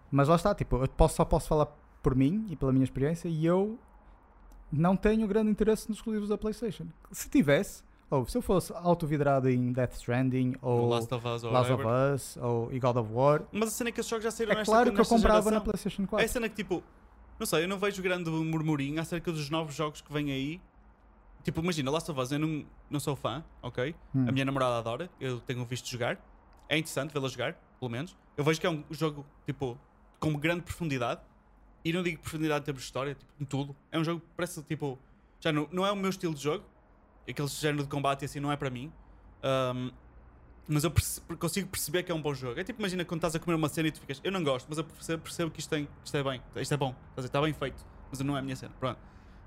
[0.09, 1.67] Mas lá está, tipo, eu posso, só posso falar
[2.01, 3.77] por mim e pela minha experiência e eu
[4.71, 6.87] não tenho grande interesse nos exclusivos da PlayStation.
[7.11, 11.51] Se tivesse, ou se eu fosse autovidrado em Death Stranding ou Last of Us ou
[11.51, 11.83] Last of.
[11.87, 14.51] Us ou e God of War, Mas a cena é que esses jogos já saíram
[14.51, 15.51] é nesta, claro que eu comprava geração.
[15.53, 16.27] na PlayStation É a 4.
[16.27, 16.83] cena que tipo,
[17.39, 20.61] não sei, eu não vejo grande murmurinho acerca dos novos jogos que vêm aí.
[21.43, 23.95] Tipo, imagina, Last of Us, eu não, não sou fã, ok?
[24.13, 24.25] Hum.
[24.27, 26.19] A minha namorada adora, eu tenho visto jogar.
[26.69, 28.15] É interessante vê-la jogar, pelo menos.
[28.37, 29.75] Eu vejo que é um jogo, tipo,
[30.19, 31.21] com grande profundidade.
[31.83, 33.75] E não digo profundidade em termos de história, tipo, em tudo.
[33.91, 34.99] É um jogo que parece, tipo,
[35.39, 36.63] já não, não é o meu estilo de jogo.
[37.29, 38.91] Aquele género de combate e assim não é para mim.
[39.43, 39.91] Ahm,
[40.67, 42.59] mas eu perce- consigo perceber que é um bom jogo.
[42.59, 44.67] É tipo, imagina quando estás a comer uma cena e tu ficas, eu não gosto,
[44.69, 47.53] mas eu percebo, percebo que isto, tem, isto é bem, isto é bom, está bem
[47.53, 48.73] feito, mas não é a minha cena.
[48.79, 48.99] Pronto.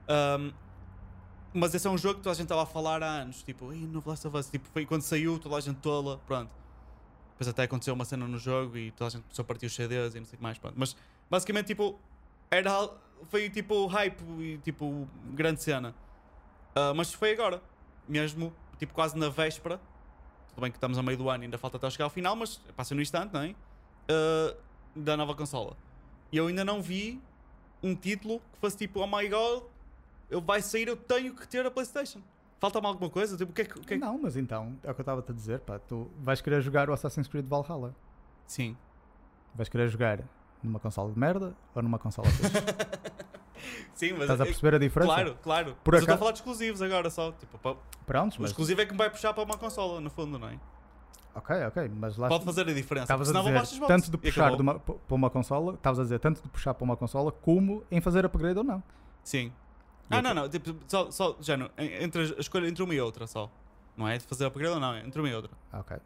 [0.09, 0.53] Ahm,
[1.53, 3.43] mas esse é um jogo que toda a gente estava a falar há anos.
[3.45, 4.51] Tipo, Ei, no Last of Us.
[4.51, 6.19] Tipo, foi quando saiu, toda a gente tola.
[6.27, 6.51] Pronto.
[7.31, 9.75] Depois até aconteceu uma cena no jogo e toda a gente começou a partir os
[9.75, 10.59] CDs e não sei o que mais.
[10.59, 10.75] Pronto.
[10.77, 10.97] Mas
[11.31, 11.97] basicamente, tipo,
[12.51, 12.91] era,
[13.29, 15.95] foi tipo hype e tipo grande cena.
[16.75, 17.63] Ah, mas foi agora.
[18.09, 19.81] Mesmo, tipo, quase na véspera.
[20.49, 22.37] Tudo bem que estamos a meio do ano e ainda falta até chegar ao final,
[22.37, 23.55] mas passa no instante, não é?
[24.09, 24.55] Ah,
[24.95, 25.77] da nova consola.
[26.31, 27.21] E eu ainda não vi
[27.83, 29.65] um título que fosse tipo, oh my god,
[30.31, 32.21] eu vai sair, eu tenho que ter a PlayStation.
[32.61, 33.37] Falta-me alguma coisa?
[33.37, 33.79] Tipo, o que é que.
[33.79, 35.79] o que é que- Não, mas então, é o que eu estava a dizer, pá,
[35.79, 37.95] tu vais querer jogar o Assassin's Creed Valhalla.
[38.47, 38.77] Sim.
[39.55, 40.21] Vais querer jogar
[40.63, 42.53] numa consola de merda ou numa consola fixe?
[43.95, 44.23] Sim, mas.
[44.23, 45.13] Estás a é- perceber a diferença?
[45.13, 45.77] Claro, claro.
[45.85, 47.33] Por mas eu estou a acaso- falar de exclusivos agora só.
[47.33, 47.77] Tipo, pa-
[48.07, 50.49] Prontos, o mas exclusivo é que me vai puxar para uma consola, no fundo, não
[50.49, 50.59] é?
[51.35, 53.05] Ok, ok, mas lá Pode fazer a diferença.
[53.05, 56.41] Estavas a dizer tanto de puxar de uma, para uma consola, estavas a dizer tanto
[56.43, 58.81] de puxar para uma consola como em fazer upgrade ou não.
[59.25, 59.47] Sim.
[60.11, 60.49] E Ah, eu- não, não.
[60.49, 63.51] Tipo, só, só género, en- entre a escolha entre uma e outra só.
[63.97, 65.51] Não é de fazer upgrade ou não, é entre uma e outra.
[65.73, 65.97] Ok.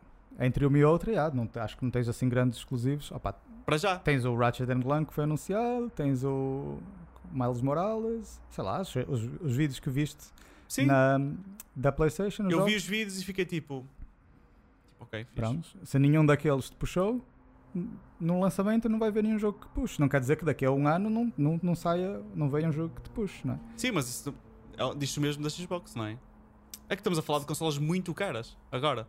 [0.41, 3.11] Entre uma e outra, já, não, acho que não tens assim grandes exclusivos.
[3.13, 3.35] Opa,
[3.67, 3.99] Para já.
[3.99, 6.79] tens o Ratchet and Clank que foi anunciado, tens o
[7.33, 10.25] Miles Morales, sei lá, os, os- os vídeos que viste
[10.69, 10.87] Sim.
[10.87, 11.19] na,
[11.75, 12.43] da PlayStation.
[12.45, 12.75] eu vi jogos.
[12.77, 13.85] os vídeos e fiquei tipo.
[14.87, 15.35] tipo ok, fixe.
[15.35, 15.77] Prontos.
[15.85, 17.25] Se nenhum daqueles te puxou,
[18.21, 20.01] no lançamento não vai haver nenhum jogo que puxe.
[20.01, 22.73] Não quer dizer que daqui a um ano não, não, não saia, não venha um
[22.73, 23.59] jogo que te puxe, não é?
[23.77, 24.35] Sim, mas isso
[24.77, 26.19] é- diz o mesmo da Xbox, não é?
[26.89, 29.07] É que estamos a falar de consolas muito caras agora.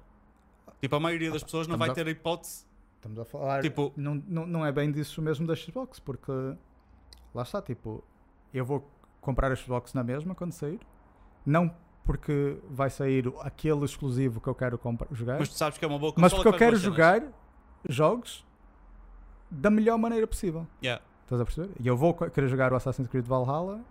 [0.82, 2.66] Tipo, a maioria das pessoas não vai estamos ter a hipótese.
[2.98, 3.62] Estamos a falar.
[3.62, 6.32] Tipo- não, não, não é bem disso mesmo da Xbox, porque
[7.34, 8.04] lá está, tipo,
[8.54, 8.90] eu vou
[9.22, 10.80] comprar a Xbox na mesma quando sair,
[11.46, 11.74] não
[12.06, 15.86] porque vai sair aquele exclusivo que eu quero comprar, jogar, Mas mas, tu sabes que
[15.86, 16.30] é uma boa consola.
[16.32, 17.22] porque eu que quero faz boas cenas.
[17.22, 17.34] jogar
[17.88, 18.46] jogos
[19.52, 20.66] da melhor maneira possível.
[20.84, 21.70] Yeah, Estás a perceber?
[21.80, 23.82] E eu vou querer jogar o Assassin's Creed Valhalla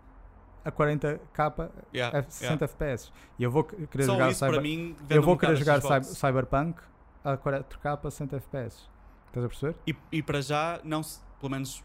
[0.65, 3.13] a 40k, yeah, a 60 FPS.
[3.39, 4.61] E eu vou que- querer Só jogar isso Cyber...
[4.61, 4.97] mim.
[5.09, 5.81] eu um vou bocado querer jogar.
[5.81, 6.81] Cyber- Cyberpunk
[7.25, 8.89] a 4k a 60 FPS.
[9.29, 9.77] Estás a perceber?
[9.87, 11.21] E, e para já, não se.
[11.39, 11.85] Pelo menos.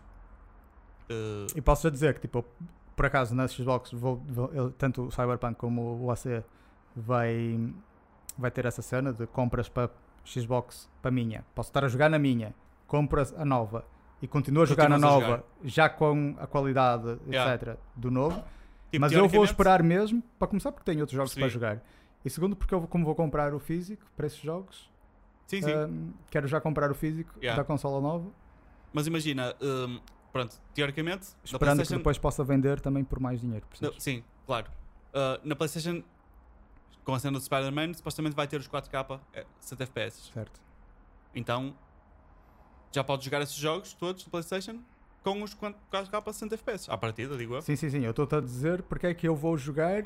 [1.10, 2.46] Eh, E posso já dizer que, tipo,
[2.96, 6.44] por acaso na Xbox, vou, vou- tanto o Cyberpunk como o AC
[6.96, 7.74] vai,
[8.38, 9.90] vai ter essa cena de compras para
[10.26, 11.44] Xbox para minha.
[11.56, 12.54] Posso estar a jogar na minha,
[12.88, 13.86] compras a nova
[14.22, 17.54] e continuo a jogar na nova, já com a qualidade, Yeah.
[17.56, 18.42] etc., do novo.
[18.92, 21.82] Tipo, mas eu vou esperar mesmo, para começar, porque tenho outros jogos para jogar.
[22.24, 24.90] E segundo, porque eu, vou- como vou comprar o físico para esses jogos,
[25.48, 25.76] Sim, sim.
[25.76, 27.62] hum, quero já comprar o físico Yeah.
[27.62, 28.30] da consola nova,
[28.94, 30.00] Mas imagina, hum,
[30.34, 33.66] pronto, teoricamente, esperando que depois possa vender também por mais dinheiro.
[33.80, 34.68] Não, sim, claro.
[35.14, 36.04] Uh, na PlayStation,
[37.06, 40.32] com a cena do Spider-Man, supostamente vai ter os 4K eh, 60 FPS.
[40.34, 40.60] Certo.
[41.36, 41.76] Então,
[42.92, 44.80] já podes jogar esses jogos todos na PlayStation
[45.24, 46.92] com os 4K 60 FPS.
[46.92, 47.62] À partida, digo eu.
[47.62, 48.04] Sim, sim, sim.
[48.04, 50.04] Eu estou-te a dizer porque é que eu vou jogar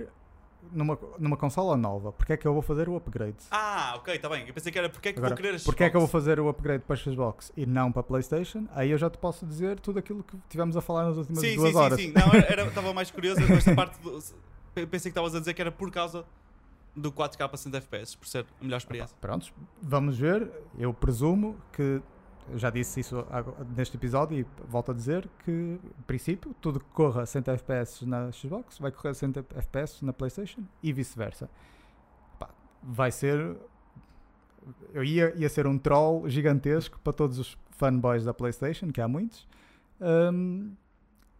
[0.71, 2.11] numa, numa consola nova.
[2.11, 3.37] Porque é que eu vou fazer o upgrade.
[3.51, 4.47] Ah, ok, está bem.
[4.47, 6.09] Eu pensei que era porque é que Agora, vou querer porque é que eu vou
[6.09, 8.67] fazer o upgrade para Xbox e não para PlayStation?
[8.73, 11.55] Aí eu já te posso dizer tudo aquilo que tivemos a falar nas últimas Sim,
[11.55, 11.99] duas sim, horas.
[11.99, 12.13] sim, sim.
[12.13, 13.99] Não, estava mais curioso com esta parte.
[14.01, 14.19] Do,
[14.73, 16.25] pensei que estavas a dizer que era por causa
[16.95, 19.15] do 4K 60 FPS, por ser a melhor experiência.
[19.21, 20.49] Prontos, vamos ver.
[20.77, 22.01] Eu presumo que,
[22.51, 23.25] eu já disse isso
[23.75, 28.05] neste episódio e volto a dizer que, em princípio, tudo que corra a 100 FPS
[28.05, 31.49] na Xbox vai correr a 100 FPS na PlayStation e vice-versa.
[32.81, 33.57] Vai ser.
[34.93, 39.07] Eu ia, ia ser um troll gigantesco para todos os fanboys da PlayStation, que há
[39.07, 39.47] muitos.
[39.99, 40.73] Hum,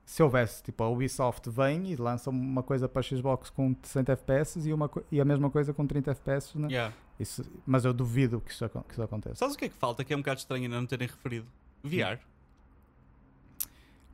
[0.05, 4.13] se houvesse, tipo, a Ubisoft vem e lança uma coisa para a Xbox com 60
[4.13, 6.93] FPS e, uma, e a mesma coisa com 30 FPS na, Yeah.
[7.19, 9.35] Isso, mas eu duvido que isso, que isso aconteça.
[9.35, 10.03] Sabes o que é que falta?
[10.03, 11.47] Que é um bocado estranho ainda não terem referido?
[11.83, 12.19] VR.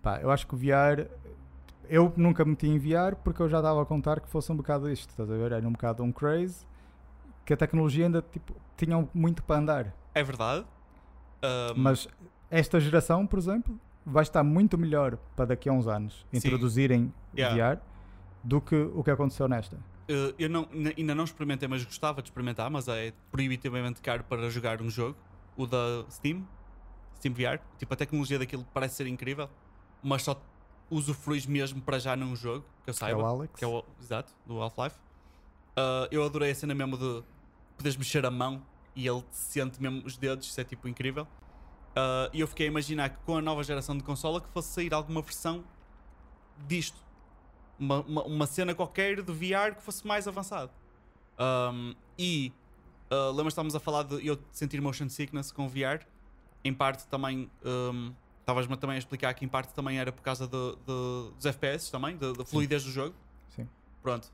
[0.01, 1.07] Pá, eu acho que o VR.
[1.89, 4.89] Eu nunca meti em VR porque eu já estava a contar que fosse um bocado
[4.89, 5.51] isto, estás a ver?
[5.51, 6.65] Era um bocado um craze
[7.45, 9.95] que a tecnologia ainda tipo, tinha muito para andar.
[10.13, 10.65] É verdade.
[11.41, 12.07] Ahm, Mas
[12.49, 16.37] esta geração, por exemplo, vai estar muito melhor para daqui a uns anos Sim.
[16.37, 17.75] introduzirem Yeah.
[17.75, 17.81] VR
[18.43, 19.77] do que o que aconteceu nesta.
[20.09, 20.67] Uh, eu não,
[20.97, 25.17] ainda não experimentei, mas gostava de experimentar, mas é proibitivamente caro para jogar um jogo.
[25.55, 26.45] O da Steam,
[27.17, 27.61] Steam VR.
[27.77, 29.49] Tipo, a tecnologia daquilo parece ser incrível,
[30.01, 30.41] mas só
[30.89, 33.21] usufruis mesmo para já num jogo, que eu Que é saiba.
[33.21, 33.53] o Alex.
[33.57, 34.95] que é o, exato, do Half-Life.
[35.77, 37.23] Uh, eu adorei a cena mesmo de
[37.77, 38.61] poderes mexer a mão
[38.95, 41.23] e ele sente mesmo os dedos, isso é tipo incrível.
[41.95, 44.69] Uh, E eu fiquei a imaginar que com a nova geração de consola que fosse
[44.73, 45.63] sair alguma versão
[46.67, 47.02] disto.
[47.83, 50.71] Uma, uma, uma cena qualquer de VR que fosse mais avançado.
[51.37, 52.53] Um, e
[53.11, 56.05] uh, lembras que estávamos a falar de eu sentir motion sickness com VR?
[56.63, 60.47] Em parte também um, estavas-me também a explicar que em parte também era por causa
[60.47, 63.13] de- de- dos FPS também, da da fluidez do jogo.
[63.49, 63.67] Sim.
[64.01, 64.31] Pronto.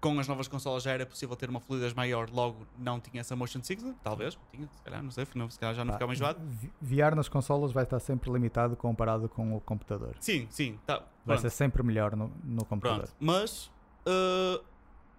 [0.00, 3.36] Com as novas consolas já era possível ter uma fluidez maior, logo não tinha essa
[3.36, 6.40] motion sickness, talvez, tinha, se calhar, não sei, se calhar já não Pá, ficava enjoado.
[6.46, 10.16] V- VR nas consolas vai estar sempre limitado comparado com o computador.
[10.20, 13.00] Sim, sim, tá, Vai ser sempre melhor no, no computador.
[13.08, 13.70] Pronto, mas
[14.06, 14.64] uh,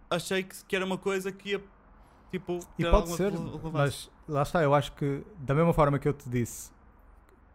[0.10, 1.64] achei que, que era uma coisa que ia
[2.32, 2.58] tipo.
[2.80, 3.32] E pode ser,
[3.72, 6.72] mas lá está, eu acho que da mesma forma que eu te disse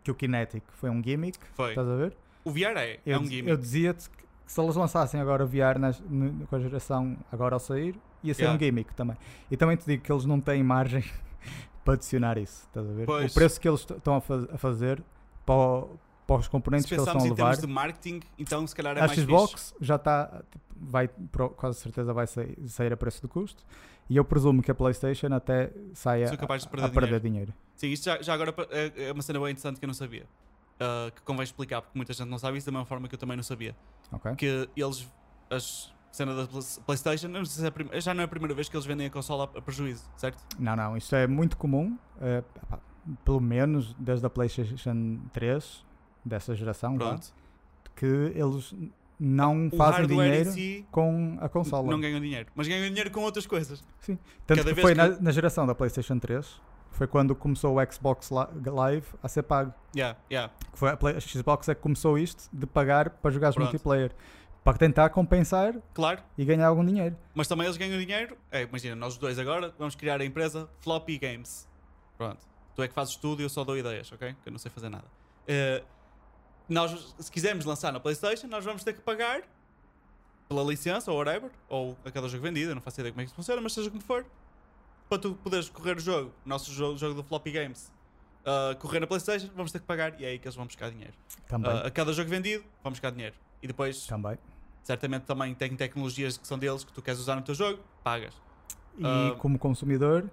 [0.05, 1.71] que o Kinetic foi um gimmick, Foi.
[1.71, 2.17] estás a ver?
[2.45, 3.49] O VR é, Eu, é um gimmick.
[3.49, 7.55] eu dizia-te que se eles lançassem agora o VR nas, no- com a geração agora
[7.57, 8.57] ao sair, ia ser Yeah.
[8.57, 9.17] um gimmick também.
[9.51, 11.03] E também te digo que eles não têm margem
[11.85, 13.07] para adicionar isso, estás a ver?
[13.07, 13.31] Pois.
[13.31, 15.03] O preço que eles estão a, faz- a fazer
[15.45, 17.57] para, o- para os componentes que eles estão a em termos levar.
[17.61, 21.79] de marketing, então se calhar é A mais Xbox já está, tipo, vai, pro- quase
[21.81, 23.65] certeza vai sair, sair a preço do custo.
[24.09, 27.53] E eu presumo que a PlayStation até saia de a, perder a perder dinheiro.
[27.53, 27.77] fixe.
[27.77, 30.25] Sim, isto já, já agora é, é uma cena bem interessante que eu não sabia.
[30.79, 33.19] Uh, que convém explicar, porque muita gente não sabe isso da mesma forma que eu
[33.19, 33.75] também não sabia.
[34.13, 34.35] Ok?
[34.37, 35.09] Que eles,
[35.51, 38.69] as cena da Pla- PlayStation, não se é prim- já não é a primeira vez
[38.69, 40.39] que eles vendem a consola a, prejuízo, certo?
[40.59, 41.97] Não, não, isto é muito comum,
[42.69, 42.79] pá,
[43.25, 45.85] pelo menos desde a PlayStation 3,
[46.25, 46.97] dessa geração,
[47.95, 48.05] que
[48.35, 48.75] eles
[49.19, 51.91] não O fazem dinheiro si com a consola.
[51.91, 53.83] não ganham dinheiro, mas ganham dinheiro com outras coisas.
[54.47, 56.61] Tanto cada que foi que- na, na geração da PlayStation 3,
[56.97, 59.73] foi quando começou o Xbox Li- Live a ser pago.
[59.95, 60.53] Yeah, yeah.
[60.73, 64.13] Que foi a, Play- a Xbox é que começou isto de pagar para jogar multiplayer.
[64.65, 67.17] Para tentar compensar Claro, e ganhar algum dinheiro.
[67.35, 68.37] mas também eles ganham dinheiro.
[68.51, 71.69] É, imagina, nós dois agora vamos criar a empresa Floppy Games.
[72.19, 72.45] Pronto.
[72.75, 74.35] Tu é que fazes tudo e eu só dou ideias, ok?
[74.43, 75.05] Que eu não sei fazer nada.
[75.47, 75.85] Eh,
[76.69, 79.43] nós, se quisermos lançar na PlayStation, nós vamos ter que pagar
[80.49, 83.25] pela licença ou whatever, ou a cada jogo vendido, eu não faço ideia como é
[83.25, 84.27] que isso funciona, mas seja como for,
[85.09, 87.93] para tu poderes correr o jogo, o nosso jogo, jogo do Floppy Games,
[88.45, 90.91] ah, correr na PlayStation, vamos ter que pagar e é aí que eles vão buscar
[90.91, 91.15] dinheiro.
[91.49, 91.71] Também.
[91.71, 93.35] Ah, a cada jogo vendido, vamos buscar dinheiro.
[93.63, 94.37] E depois, também.
[94.83, 98.35] certamente também tem tecnologias que são deles que tu queres usar no teu jogo, pagas.
[98.99, 100.31] E Ah, como consumidor,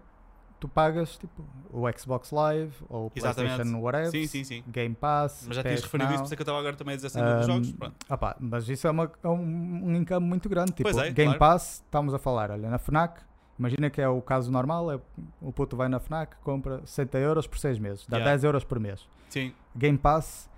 [0.60, 3.56] tu pagas tipo o Xbox Live ou o Exatamente.
[3.56, 4.64] PlayStation whatever, Sim, sim, sim.
[4.68, 6.94] Game Pass, Mas já tinhas referido isso, por isso é que eu estava agora também
[6.94, 7.72] a dizer a cena dos Um, jogos.
[7.74, 8.18] Pronto.
[8.18, 10.72] pá, mas isso é, uma, é um, um income muito grande.
[10.72, 11.40] Tipo, é, Game claro.
[11.40, 13.22] Pass, estamos a falar, olha, na FNAC
[13.58, 15.00] Imagina que é o caso normal, é,
[15.42, 18.32] o puto vai na FNAC, compra 60 euros por 6 meses, dá Yeah.
[18.32, 19.08] 10 euros por mês.
[19.30, 20.50] Sim, Game Pass,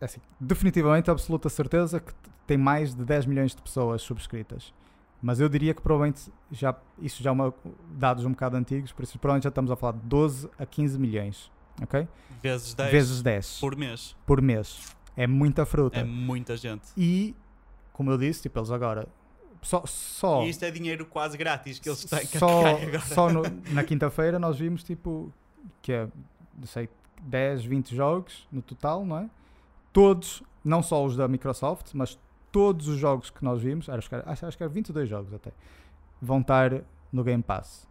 [0.00, 2.12] é assim, definitivamente, absoluta certeza que
[2.46, 4.72] tem mais de 10 milhões de pessoas subscritas.
[5.22, 7.54] Mas eu diria que provavelmente já, isso já é uma,
[7.92, 10.98] dados um bocado antigos, por isso provavelmente já estamos a falar de 12 a 15
[10.98, 11.50] milhões,
[11.82, 12.06] ok?
[12.42, 14.16] vezes 10 Vezes 10 por, por mês.
[14.42, 14.96] mês.
[15.16, 15.98] É muita fruta.
[15.98, 16.88] É muita gente.
[16.94, 17.34] E,
[17.92, 19.08] como eu disse, tipo, eles agora
[19.64, 23.00] só, só, E isto é dinheiro quase grátis que eles têm que só, agora.
[23.00, 23.42] só no-
[23.72, 25.32] na quinta-feira nós vimos tipo
[25.82, 26.08] que é,
[26.56, 26.88] não sei,
[27.22, 29.30] 10, 20 jogos no total, não é?
[29.92, 32.18] Todos, não só os da Microsoft, mas
[32.52, 35.50] todos os jogos que nós vimos, acho que era, acho, que era 22 jogos até,
[36.20, 36.70] vão estar
[37.12, 37.88] no Game Pass.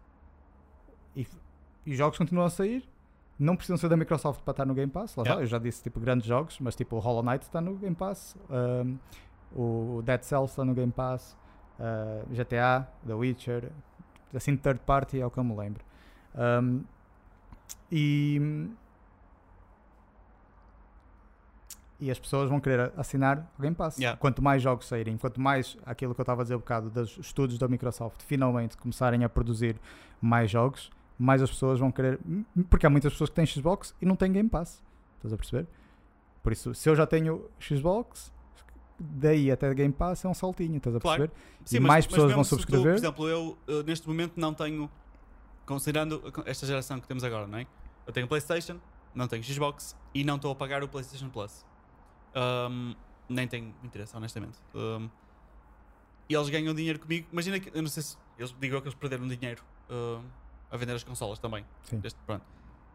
[1.16, 1.26] E,
[1.86, 2.88] e os jogos continuam a sair.
[3.38, 5.16] Não precisam ser da Microsoft para estar no Game Pass.
[5.16, 5.42] Yeah.
[5.42, 8.36] eu já disse tipo grandes jogos, mas tipo o Hollow Knight está no Game Pass,
[8.48, 8.96] um,
[9.56, 11.36] o Dead Cells está no Game Pass,
[11.78, 13.70] uh, GTA, The Witcher,
[14.34, 15.84] assim de third party é o que eu me lembro.
[16.34, 16.82] Um,
[17.90, 18.68] e,
[22.00, 23.98] e as pessoas vão querer assinar o Game Pass.
[23.98, 24.18] Yeah.
[24.18, 27.16] Quanto mais jogos saírem, quanto mais aquilo que eu estava a dizer um bocado dos
[27.18, 29.76] estudos da Microsoft finalmente começarem a produzir
[30.20, 32.18] mais jogos, mais as pessoas vão querer.
[32.68, 34.82] Porque há muitas pessoas que têm Xbox e não têm Game Pass.
[35.16, 35.66] Estás a perceber?
[36.42, 38.32] Por isso, se eu já tenho Xbox,
[38.98, 41.28] daí até Game Pass é um saltinho, estás a Claro.
[41.28, 41.76] perceber?
[41.76, 42.92] E mais pessoas mesmo vão se tu, subscrever.
[42.92, 44.90] por exemplo, eu neste momento não tenho,
[45.66, 47.66] considerando esta geração que temos agora, não é?
[48.06, 48.78] Eu tenho PlayStation,
[49.14, 51.64] não tenho Xbox e não estou a pagar o PlayStation Plus.
[52.36, 52.94] Um,
[53.28, 54.58] nem tenho interesse, honestamente.
[54.74, 55.08] Um,
[56.28, 57.26] e eles ganham dinheiro comigo.
[57.32, 58.16] Imagina que, eu não sei se.
[58.38, 60.22] Eles digo eu que eles perderam dinheiro uh,
[60.70, 61.64] a vender as consolas também.
[61.84, 62.00] Sim.
[62.26, 62.44] Pronto.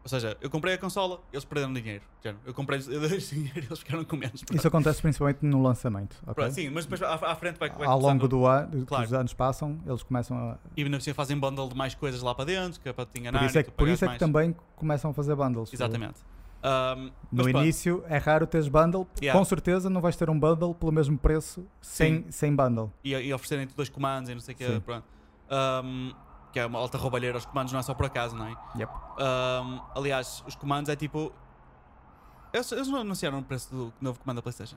[0.02, 2.02] Ou seja, eu comprei a consola, eles perderam dinheiro.
[2.46, 4.42] Eu comprei eu dei dinheiro e eles ficaram com menos.
[4.52, 6.16] Isso acontece principalmente no lançamento.
[6.22, 6.34] ok?
[6.34, 9.04] Pronto, sim, mas depois à, à frente vai, vai Ao longo do ano, Claro.
[9.04, 10.58] os anos passam, eles começam a.
[10.76, 13.18] E ainda assim fazem bundle de mais coisas lá para dentro, que é para te
[13.20, 13.38] enganar.
[13.40, 14.18] Por isso é que, por isso é que mais.
[14.18, 15.72] também começam a fazer bundles.
[15.72, 16.20] Exatamente.
[16.62, 19.06] Um, No início é raro teres bundle.
[19.22, 19.38] Yeah.
[19.38, 22.92] Com certeza não vais ter um bundle pelo mesmo preço sem, sem bundle.
[23.02, 24.80] e, e oferecerem-te dois comandos e não sei o que.
[24.80, 25.04] Pronto.
[25.50, 26.12] Um,
[26.52, 27.38] que é uma alta roubalheira.
[27.38, 28.56] Os comandos não é só por acaso, não é?
[28.76, 28.92] Yep.
[28.92, 31.32] Um, aliás, os comandos é tipo.
[32.52, 34.76] Eles, eles não anunciaram o preço do novo comando da PlayStation.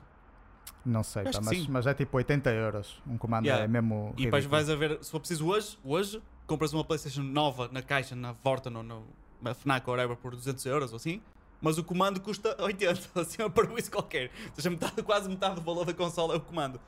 [0.84, 3.02] Não sei, tá, mas, mas é tipo 80 euros.
[3.06, 3.64] Um comando Yeah.
[3.64, 4.14] é mesmo.
[4.16, 7.82] E depois vais a ver, se for preciso hoje, hoje, compras uma PlayStation nova na
[7.82, 9.04] caixa, na Vorten ou no,
[9.40, 11.22] na Fnac ou whatever por 200 euros ou assim,
[11.60, 14.30] mas o comando custa 80, assim, é para isso qualquer.
[14.48, 16.78] Ou seja, metade, quase metade do valor da consola é o comando.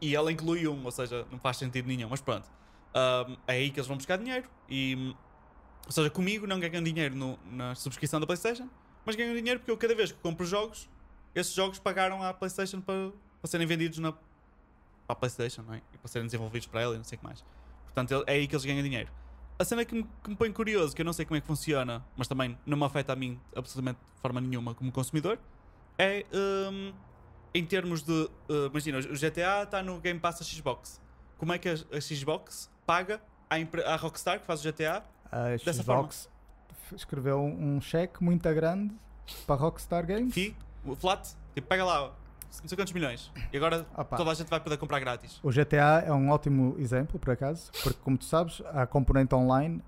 [0.00, 2.48] E ela inclui um, ou seja, não faz sentido nenhum, mas pronto.
[2.96, 5.14] Ahm, é aí que eles vão buscar dinheiro e.
[5.84, 8.68] Ou seja, comigo não ganham dinheiro no- na subscrição da PlayStation,
[9.04, 10.88] mas ganham dinheiro porque eu cada vez que compro jogos,
[11.34, 14.22] esses jogos pagaram à PlayStation para, para serem vendidos na, para
[15.10, 15.80] a PlayStation é?
[15.92, 17.44] e para serem desenvolvidos para ela e não sei o que mais.
[17.84, 19.12] Portanto, é aí que eles ganham dinheiro.
[19.58, 21.46] A cena que me, que me põe curioso, que eu não sei como é que
[21.46, 25.38] funciona, mas também não me afeta a mim absolutamente de forma nenhuma como consumidor,
[25.98, 26.26] é
[26.70, 26.92] hum,
[27.54, 28.12] em termos de.
[28.12, 31.00] uh, imagina, o GTA está no Game Pass da Xbox.
[31.38, 35.02] Como é que a, a Xbox paga à Rockstar que faz o GTA?
[35.30, 36.28] A dessa Xbox
[36.86, 38.94] f- escreveu um cheque muito grande
[39.46, 40.34] para a Rockstar Games.
[40.84, 42.12] O flat, tipo, pega lá
[42.62, 43.30] não sei quantos milhões.
[43.52, 44.16] E agora Opa.
[44.16, 45.38] toda a gente vai poder comprar grátis.
[45.42, 49.82] O GTA é um ótimo exemplo, por acaso, porque como tu sabes, a componente online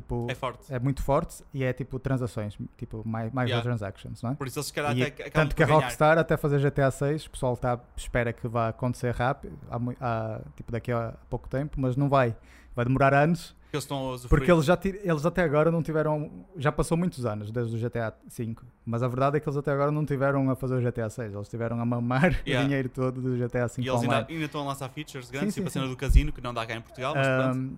[0.00, 0.72] tipo, É forte.
[0.72, 4.34] é muito forte e é tipo transações, tipo mi- microtransactions, não é?
[4.34, 5.80] Por isso eles se calhar E até tanto que a ganhar.
[5.80, 10.40] Rockstar até fazer GTA 6, o pessoal tá, espera que vá acontecer rápido, há, há,
[10.56, 12.36] tipo daqui a pouco tempo, mas não vai.
[12.76, 16.30] Vai demorar anos, Porque eles a porque eles, já eles até agora não tiveram.
[16.56, 19.72] Já passou muitos anos desde o GTA 5, mas a verdade é que eles até
[19.72, 22.60] agora não tiveram a fazer o GTA 6, eles tiveram a mamar Yeah.
[22.64, 25.54] o dinheiro todo do GTA 5 E eles ainda, ainda estão a lançar features grandes,
[25.54, 25.90] Sim, tipo a sim, cena sim.
[25.90, 27.72] do casino, que não dá cá em Portugal, mas pronto.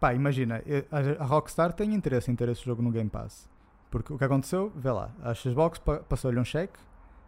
[0.00, 0.62] Pá, imagina,
[1.18, 3.48] a, Rockstar tem interesse em ter esse jogo no Game Pass.
[3.90, 6.78] Porque o que aconteceu, vê lá, a Xbox pa- passou-lhe um cheque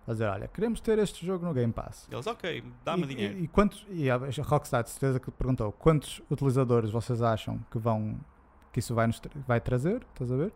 [0.06, 2.06] a dizer: Olha, queremos ter este jogo no Game Pass.
[2.10, 3.38] Eles, ok, dá-me dinheiro.
[3.38, 7.78] E, e quantos, e a Rockstar, de certeza que perguntou: quantos utilizadores vocês acham que
[7.78, 8.18] vão
[8.72, 10.06] que isso vai, nos vai trazer?
[10.12, 10.52] Estás a ver?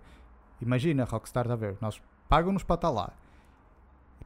[0.61, 3.13] Imagina, a Rockstar está a ver, nós pagam-nos para estar lá.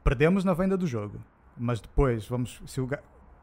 [0.03, 1.19] Perdemos na venda do jogo,
[1.57, 2.87] mas depois vamos, se o,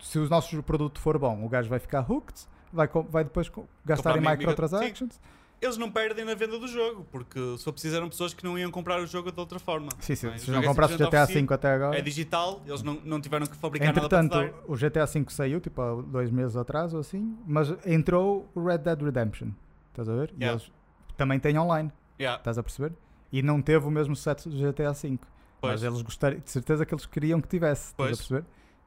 [0.00, 3.50] se o nosso produto for bom, o gajo vai ficar hooked, vai, vai depois
[3.84, 5.20] gastar em mi- microtransactions.
[5.58, 7.40] Eles não perdem na venda do jogo, porque
[7.72, 9.88] preciso eram pessoas que não iam comprar o jogo de outra forma.
[10.00, 10.36] Sim, sim, é?
[10.36, 11.98] Se não é comprasse o GTA V até agora.
[11.98, 14.54] É digital, eles não, não tiveram que fabricar Entretanto, nada dar.
[14.68, 18.78] o GTA V saiu, tipo, há dois meses atrás ou assim, mas entrou o Red
[18.78, 19.48] Dead Redemption.
[19.92, 20.30] Estás a ver?
[20.36, 20.60] E Yeah.
[20.62, 20.72] eles
[21.16, 21.90] também têm online,
[22.20, 22.92] Yeah, estás a perceber?
[23.32, 25.18] E não teve o mesmo set do GTA V.
[25.58, 25.72] pois.
[25.72, 28.44] Mas eles gostariam, de certeza que eles queriam que tivesse, estás a perceber?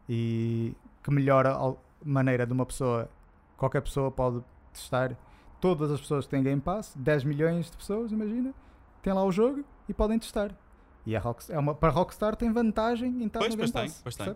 [0.08, 3.10] E que melhor al- maneira de uma pessoa
[3.60, 4.42] qualquer pessoa pode
[4.74, 5.16] testar.
[5.62, 8.54] Todas as pessoas que têm Game Pass, 10 milhões de pessoas, imagina,
[9.04, 10.52] têm lá o jogo e podem testar.
[11.06, 13.72] E a Rockstar, é uma, para a Rockstar tem vantagem em estar Pois, no pois
[13.72, 14.02] Game tem, Pass.
[14.04, 14.36] pois tem.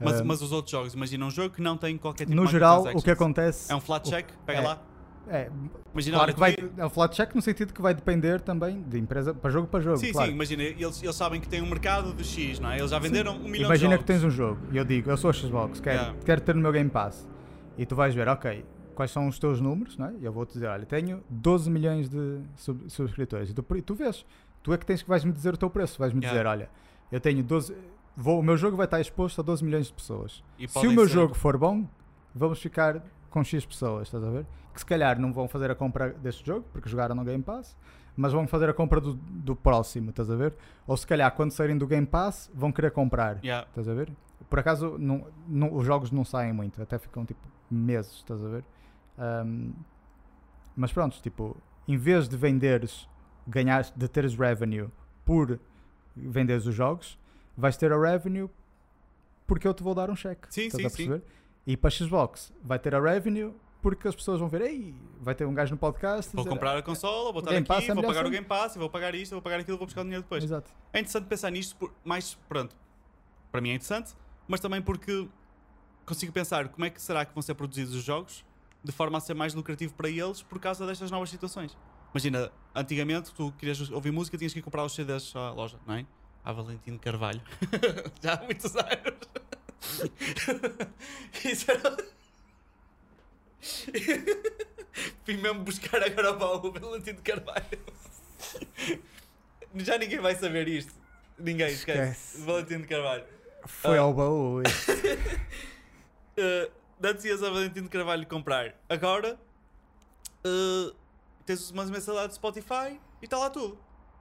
[0.00, 2.44] Mas, Ah, mas os outros jogos, imagina um jogo que não tem qualquer tipo no
[2.46, 4.82] de geral, o que acontece É um flat check, pega é, lá.
[5.28, 5.48] é,
[5.92, 8.98] Imagina, claro que vai, é um flat check no sentido que vai depender também de
[8.98, 9.98] empresa para jogo para jogo.
[9.98, 10.28] Sim, claro.
[10.28, 12.78] sim, imagina, eles, eles sabem que tem um mercado de X, não é?
[12.78, 14.22] Eles já venderam um milhão Imagina de que jogos.
[14.22, 16.18] tens um jogo e eu digo, eu sou a Xbox, quero, Yeah.
[16.24, 17.28] quero ter no meu Game Pass.
[17.78, 20.14] E tu vais ver, ok, quais são os teus números, não é?
[20.20, 23.50] E eu vou-te dizer, olha, tenho 12 milhões de sub- subscritores.
[23.50, 24.24] E tu, tu vês,
[24.62, 26.38] tu é que tens que vais-me dizer o teu preço, vais-me Yeah.
[26.38, 26.70] dizer, olha,
[27.10, 27.74] eu tenho 12,
[28.16, 30.42] vou, o meu jogo vai estar exposto a 12 milhões de pessoas.
[30.58, 31.86] E Se o meu ser- jogo for bom,
[32.34, 34.46] vamos ficar com X pessoas, estás a ver?
[34.74, 37.76] Que se calhar não vão fazer a compra deste jogo, porque jogaram no Game Pass,
[38.14, 40.54] mas vão fazer a compra do, do próximo, estás a ver?
[40.86, 43.38] Ou se calhar quando saírem do Game Pass, vão querer comprar.
[43.42, 43.66] Yeah.
[43.68, 44.12] Estás a ver?
[44.50, 47.40] Por acaso, não, não- os jogos não saem muito, até ficam tipo
[47.72, 48.64] meses, estás a ver?
[49.18, 49.72] Ahm,
[50.76, 53.08] mas pronto, tipo, em vez de venderes,
[53.46, 54.88] ganhar, de teres revenue
[55.24, 55.58] por
[56.16, 57.18] venderes os jogos,
[57.56, 58.48] vais ter a revenue
[59.46, 60.46] porque eu te vou dar um cheque.
[60.50, 60.96] Sim, estás sim, a sim.
[60.96, 61.22] perceber?
[61.66, 65.44] E para Xbox, vai ter a revenue porque as pessoas vão ver, ei, vai ter
[65.44, 66.32] um gajo no podcast.
[66.34, 68.30] Vou dizer, comprar a consola, vou estar Game aqui, é vou pagar o cena.
[68.30, 70.42] Game Pass, vou pagar isto, vou pagar aquilo, vou buscar o dinheiro depois.
[70.44, 70.70] Exato.
[70.92, 72.76] É interessante pensar nisto, por, mais, pronto,
[73.50, 74.14] para mim é interessante,
[74.46, 75.28] mas também porque
[76.06, 78.44] consigo pensar como é que será que vão ser produzidos os jogos
[78.84, 81.76] de forma a ser mais lucrativo para eles por causa destas novas situações.
[82.12, 85.94] Imagina, antigamente tu querias ouvir música, tinhas que ir comprar os CDs à loja, não
[85.94, 86.04] é?
[86.44, 87.40] A Valentino Carvalho.
[88.20, 89.14] Já há muitos anos.
[91.44, 91.96] Isso era.
[95.24, 97.78] Fui mesmo buscar agora para o Valentino Carvalho.
[99.76, 100.92] Já ninguém vai saber isto.
[101.38, 102.00] Ninguém, esquece.
[102.00, 102.44] Esquece.
[102.44, 103.24] Valentino Carvalho.
[103.66, 104.02] Foi Ah.
[104.02, 104.62] ao baú.
[106.38, 106.72] Uh,
[107.02, 108.74] antes ias a Valentino Carvalho comprar.
[108.88, 109.38] Agora
[110.44, 110.94] uh,
[111.44, 113.78] tens umas mensalidades de Spotify e está lá tudo.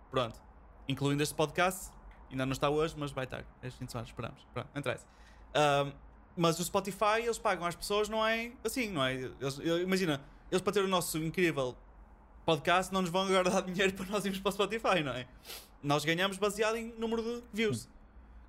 [0.10, 0.40] Pronto.
[0.88, 1.92] Incluindo este podcast.
[2.30, 3.44] Ainda não está hoje, mas vai estar.
[3.62, 4.42] Este fim de semana esperamos.
[4.54, 5.06] Pronto, não interessa.
[5.56, 5.92] Um,
[6.36, 9.16] mas o Spotify eles pagam às pessoas, não é assim, não é?
[9.16, 11.76] Eles- eu- imagina, eles para ter o nosso incrível
[12.46, 15.28] podcast não nos vão agora dar dinheiro para nós irmos para o Spotify, não é?
[15.84, 17.88] Nós ganhamos baseado em número de views.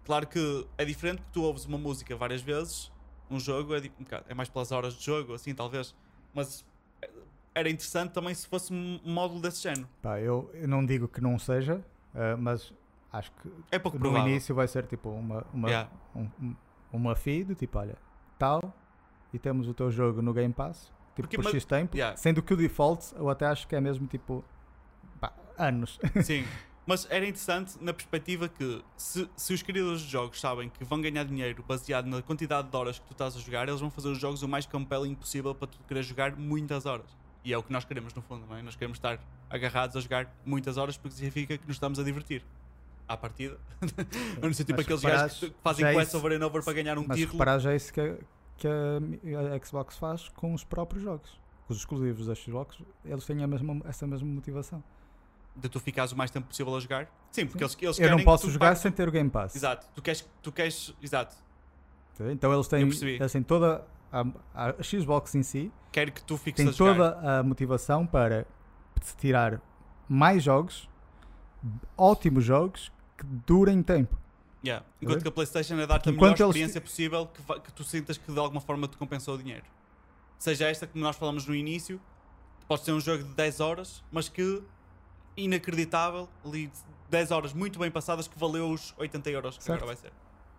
[0.05, 2.90] Claro que é diferente porque tu ouves uma música várias vezes,
[3.34, 3.82] um jogo é,
[4.28, 5.94] é mais pelas horas de jogo, assim, talvez.
[6.34, 6.64] Mas
[7.00, 7.10] eh,
[7.54, 9.88] era interessante também se fosse um módulo desse género.
[10.00, 11.84] Pá, eu, eu não digo que não seja,
[12.14, 12.72] ah, mas
[13.12, 14.28] acho que É pouco no provável.
[14.30, 15.90] início vai ser tipo uma, uma, Yeah.
[16.14, 16.56] um- um-
[16.92, 17.96] uma feed, tipo, olha,
[18.38, 18.60] tal,
[19.32, 20.84] e temos o teu jogo no Game Pass,
[21.14, 22.16] tipo, Porque, por mas- X tempo, yeah.
[22.16, 24.44] sendo que o default eu até acho que é mesmo tipo,
[25.20, 25.98] pá, anos.
[26.22, 26.44] Sim.
[26.84, 31.00] Mas era interessante na perspectiva que se, se os criadores de jogos sabem que vão
[31.00, 34.09] ganhar dinheiro baseado na quantidade de horas que tu estás a jogar, eles vão fazer
[34.09, 37.06] os jogos o mais compelling possível para tu querer jogar muitas horas.
[37.44, 38.62] E é o que nós queremos no fundo, não é?
[38.62, 42.42] Nós queremos estar agarrados a jogar muitas horas porque significa que nos estamos a divertir.
[43.06, 43.59] À partida.
[44.40, 46.62] Eu não sei, tipo Mas aqueles gajos que fazem é quests isso- over and over
[46.64, 47.34] para ganhar um mas título.
[47.38, 48.16] reparar já é isso que, a-
[48.56, 51.40] que a, Xbox faz com os próprios jogos.
[51.68, 54.82] Os exclusivos da Xbox, eles têm a mesma, essa mesma motivação.
[55.54, 57.06] De tu ficares o mais tempo possível a jogar.
[57.30, 59.54] Sim, porque eles, eles Eu querem não posso jogar pagues- sem ter o Game Pass.
[59.54, 59.86] Exato.
[59.94, 60.94] Tu queres, tu queres.
[61.02, 61.36] Exato.
[62.30, 64.24] Então eles têm, eles têm toda a,
[64.54, 66.94] a Xbox em si Quero que tu fiques tem a jogar.
[67.14, 68.46] toda a motivação para
[69.02, 69.60] se tirar
[70.08, 70.88] mais jogos,
[71.96, 74.16] ótimos jogos que durem tempo.
[74.64, 74.84] Yeah.
[75.00, 75.22] Enquanto ver?
[75.22, 78.30] que a PlayStation é dar-te a melhor eles experiência possível que, que tu sintas que
[78.32, 79.64] de alguma forma te compensou o dinheiro.
[80.38, 82.00] Seja esta que nós falamos no início,
[82.68, 84.62] pode ser um jogo de 10 horas, mas que
[85.36, 86.70] inacreditável, ali
[87.10, 89.82] 10 horas muito bem passadas que valeu os 80 euros que Certo.
[89.82, 90.12] agora vai ser.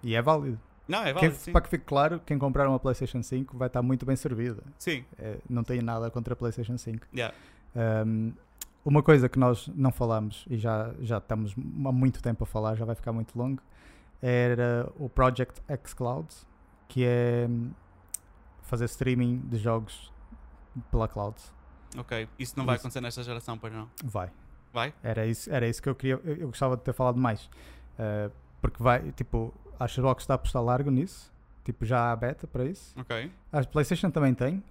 [0.03, 0.59] E é válido.
[0.87, 1.51] Não, é Quem- válido, sim.
[1.51, 4.61] para que fique claro, quem comprar uma PlayStation 5 vai estar muito bem servida.
[4.77, 7.07] Sim, É, não tenho nada contra a PlayStation 5.
[7.15, 7.33] yeah.
[7.75, 8.33] Um,
[8.85, 12.75] uma coisa que nós não falamos e já, já estamos há muito tempo a falar,
[12.75, 13.61] já vai ficar muito longo,
[14.21, 16.27] era o Project xCloud,
[16.89, 17.71] que é hum,
[18.61, 20.11] fazer streaming de jogos
[20.91, 21.35] pela cloud.
[21.97, 22.27] ok.
[22.37, 23.89] Isso não vai acontecer nesta geração, pois não?
[24.03, 24.29] Vai.
[24.73, 24.93] Vai?
[25.03, 26.19] Era isso, era isso que eu queria.
[26.23, 27.45] Eu, eu gostava de ter falado mais.
[27.45, 31.31] Uh, porque vai, tipo, a Xbox está a apostar largo nisso.
[31.63, 32.99] Tipo, já há beta para isso.
[32.99, 33.31] Ok.
[33.51, 34.63] A PlayStation também tem.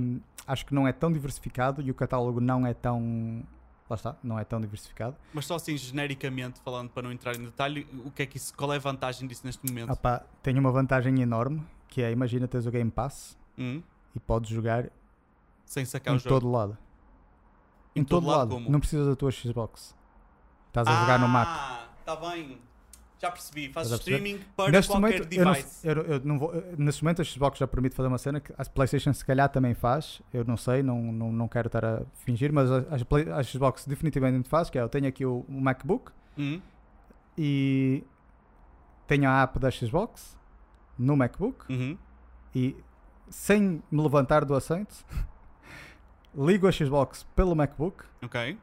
[0.00, 3.44] um, acho que não é tão diversificado e o catálogo não é tão.
[3.90, 5.16] Lá está, não é tão diversificado.
[5.32, 8.54] Mas só assim, genericamente falando, para não entrar em detalhe, o que é que isso,
[8.54, 9.96] qual é a vantagem disso neste momento?
[9.96, 13.82] Pá, tem uma vantagem enorme que é: imagina teres o Game Pass Hum?
[14.14, 14.88] e podes jogar
[15.64, 16.78] Sem sacar em todo lado.
[17.98, 18.70] Em todo lado como?
[18.70, 19.94] Não precisas da tua Xbox.
[20.68, 21.48] Estás a jogar no Mac.
[21.48, 22.58] Ah, está bem.
[23.20, 25.88] Já percebi, fazes streaming para Neste qualquer momento, eu não, device.
[25.88, 28.52] eu, eu não vou, eh, neste momento a Xbox já permite fazer uma cena que
[28.56, 30.22] a PlayStation se calhar também faz.
[30.32, 33.42] Eu não sei, não, não, não quero estar a fingir, mas a, a Play- a
[33.42, 36.60] Xbox definitivamente faz, que é eu tenho aqui o, o MacBook Hum,
[37.36, 38.04] e
[39.08, 40.38] tenho a app da Xbox
[40.96, 41.98] no MacBook uhum.
[42.54, 42.76] e
[43.28, 45.04] sem me levantar do assento
[46.36, 48.56] ligo a Xbox pelo MacBook, Ok.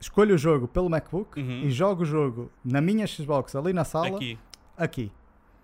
[0.00, 1.62] escolho o jogo pelo MacBook Uhum.
[1.64, 4.38] e jogo o jogo na minha Xbox ali na sala, Aqui.
[4.76, 5.12] aqui.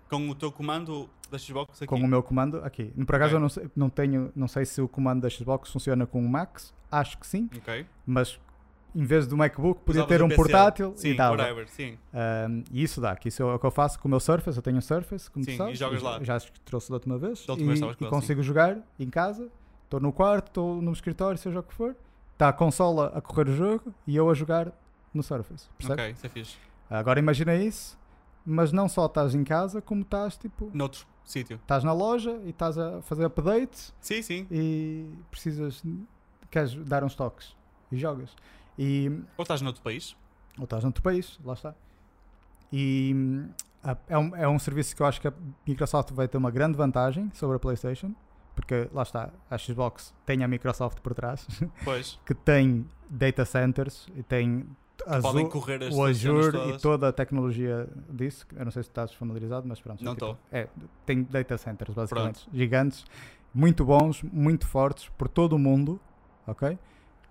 [0.09, 1.85] Com o teu comando da Xbox aqui.
[1.87, 2.85] com o meu comando aqui.
[3.05, 3.37] Por acaso Ok.
[3.37, 6.27] eu não sei, não tenho, não sei se o comando da Xbox funciona com o
[6.29, 7.85] Max, acho que sim, Ok.
[8.07, 8.39] mas
[8.95, 10.41] em vez do MacBook podia Usavas ter um PC.
[10.41, 11.37] portátil Sim, e dava.
[11.37, 11.95] whatever, sim.
[12.11, 14.57] Um, e isso dá, que isso é o que eu faço com o meu Surface,
[14.57, 16.23] eu tenho um Surface, como Sim, tu e sabes, jogas já- lá.
[16.23, 18.09] já acho que trouxe da última vez, Da última e, vez e ele, sim.
[18.09, 19.51] consigo jogar em casa,
[19.89, 21.95] estou no quarto, estou no escritório, seja o que for,
[22.33, 24.71] está a consola a correr o jogo e eu a jogar
[25.13, 26.03] no Surface, percebes?
[26.03, 26.57] Ok, isso é fixe.
[26.89, 27.97] Agora imagina isso,
[28.45, 31.57] mas não só estás em casa, como estás tipo, Noutro sítio.
[31.57, 34.47] estás na loja e estás a fazer updates Sim, sim.
[34.51, 35.83] e precisas,
[36.51, 37.55] queres dar uns toques
[37.91, 38.35] e jogas.
[38.77, 40.15] E, Ou estás noutro país.
[40.57, 41.73] ou estás noutro país, lá está.
[42.71, 43.49] E hum,
[44.07, 45.33] é um, é um serviço que eu acho que a
[45.67, 48.13] Microsoft vai ter uma grande vantagem sobre a PlayStation,
[48.59, 51.47] porque lá está, a Xbox tem a Microsoft por trás,
[51.85, 52.19] Pois.
[52.25, 54.65] que tem data centers e tem
[55.07, 58.45] as o Azure e toda a tecnologia disso.
[58.53, 60.03] Eu não sei se estás familiarizado, mas pronto.
[60.03, 60.39] Não é tipo- estou.
[60.51, 60.67] É,
[61.05, 63.05] tem data centers basicamente gigantes,
[63.53, 65.99] muito bons, muito fortes por todo o mundo,
[66.45, 66.77] ok?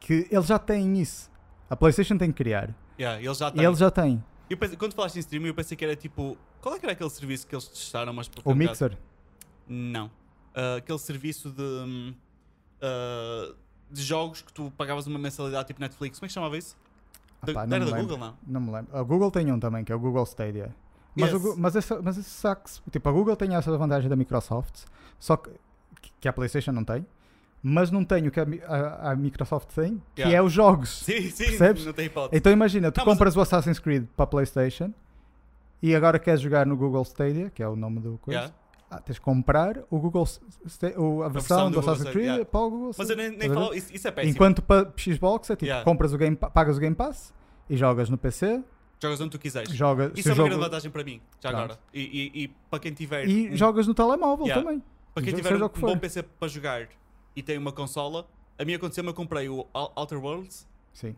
[0.00, 1.30] Que eles já têm isso.
[1.68, 2.74] A PlayStation tem que criar.
[2.98, 3.64] Yeah, eles já E têm.
[3.64, 4.24] eles já têm.
[4.48, 6.38] Eu pensei- quando falaste em streaming, eu pensei que era tipo.
[6.62, 8.96] Qual é que era aquele serviço que eles testaram, mas por O Mixer.
[9.68, 10.10] Não.
[10.54, 12.14] Ah, aquele serviço de.
[12.82, 13.54] ah,
[13.90, 16.18] de jogos que tu pagavas uma mensalidade tipo Netflix.
[16.18, 16.76] Como é que chamava isso?
[17.42, 18.02] Da- Ah era não me da lembro.
[18.02, 18.36] Google, não?
[18.46, 18.96] Não me lembro.
[18.96, 20.74] A Google tem um também, que é o Google Stadia.
[21.16, 21.56] Mas, o Yes.
[21.56, 22.82] Mas, esse, mas esse sucks.
[22.90, 24.84] Tipo, a Google tem essa vantagem da Microsoft,
[25.18, 25.50] só que,
[26.20, 27.06] que a PlayStation não tem.
[27.62, 30.36] Mas não tem o que a, a- a Microsoft tem, que Yeah.
[30.38, 30.98] é os jogos.
[30.98, 31.86] Sim, sim, Percebes?
[31.86, 32.36] não tem hipótese.
[32.38, 34.92] Então imagina, tu Não, mas- compras o Assassin's Creed para a PlayStation
[35.82, 38.38] e agora queres jogar no Google Stadia, que é o nome do coisa.
[38.40, 38.54] Yeah.
[38.90, 42.44] Ah, tens de comprar o Google o- a, versão, versão do do Assassin's Creed yeah.
[42.47, 43.74] para o Google Mas eu nem, nem a falo.
[43.74, 44.32] Isso, isso é péssimo.
[44.32, 45.85] Enquanto para Xbox é tipo, Yeah.
[45.85, 47.35] compras o game, Pa- pagas o Game Pass
[47.69, 48.62] e jogas no PC,
[49.01, 49.70] Jogas onde tu quiseres.
[49.75, 51.65] jogas, Isso é uma jogo, grande vantagem para mim, já Pronto.
[51.65, 51.78] agora.
[51.92, 53.28] E, e- e para quem tiver.
[53.28, 54.65] e um- jogas no telemóvel Yeah.
[54.65, 54.83] também.
[55.15, 55.99] Para quem tiver um, que um bom.
[55.99, 56.89] PC para jogar
[57.36, 58.26] e tem uma consola,
[58.58, 61.15] a mim aconteceu-me, eu comprei o Outer Worlds Sim.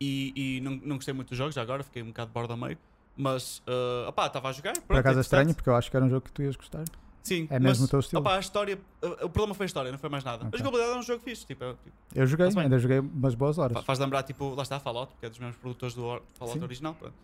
[0.00, 2.54] e, e não, não gostei muito dos jogos, já agora fiquei um bocado de borda
[2.54, 2.76] a meio.
[3.16, 4.72] Mas, uh, opá, estava a jogar.
[4.72, 6.56] Por pronto, acaso é estranho, porque eu acho que era um jogo que tu ias
[6.56, 6.84] gostar.
[7.22, 8.20] Sim, é mesmo mas, o teu estilo.
[8.20, 8.78] opá, a história,
[9.22, 10.46] o problema foi a história, não foi mais nada.
[10.46, 10.50] Ok.
[10.54, 13.58] A jogabilidade é um jogo fixe, tipo, é- tipo, Eu joguei, ainda joguei umas boas
[13.58, 13.76] horas.
[13.76, 16.64] fa- faz lembrar, tipo, lá está, Fallout, porque é dos mesmos produtores do Fallout Sim.
[16.64, 16.94] original.
[16.94, 17.14] pronto.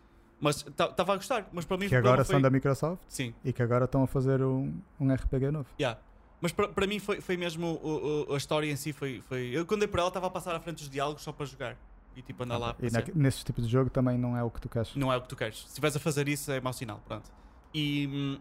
[0.41, 2.35] Mas estava a gostar, mas para mim que agora foi...
[2.35, 5.67] são da Microsoft Sim, e que agora estão a fazer um, um RPG novo.
[5.81, 5.99] Yeah.
[6.41, 8.93] Mas para, mim foi, foi mesmo o- o- a história em si.
[8.93, 9.49] Foi, foi...
[9.53, 11.77] Eu quando dei por ela estava a passar à frente dos diálogos só para jogar
[12.15, 12.71] e tipo andar lá.
[12.81, 14.95] a E na, nesse tipo de jogo também não é o que tu queres.
[14.95, 15.59] Não é o que tu queres.
[15.63, 17.03] Se estiveres a fazer isso é mau sinal.
[17.09, 17.29] Pronto.
[17.75, 18.39] E, hum,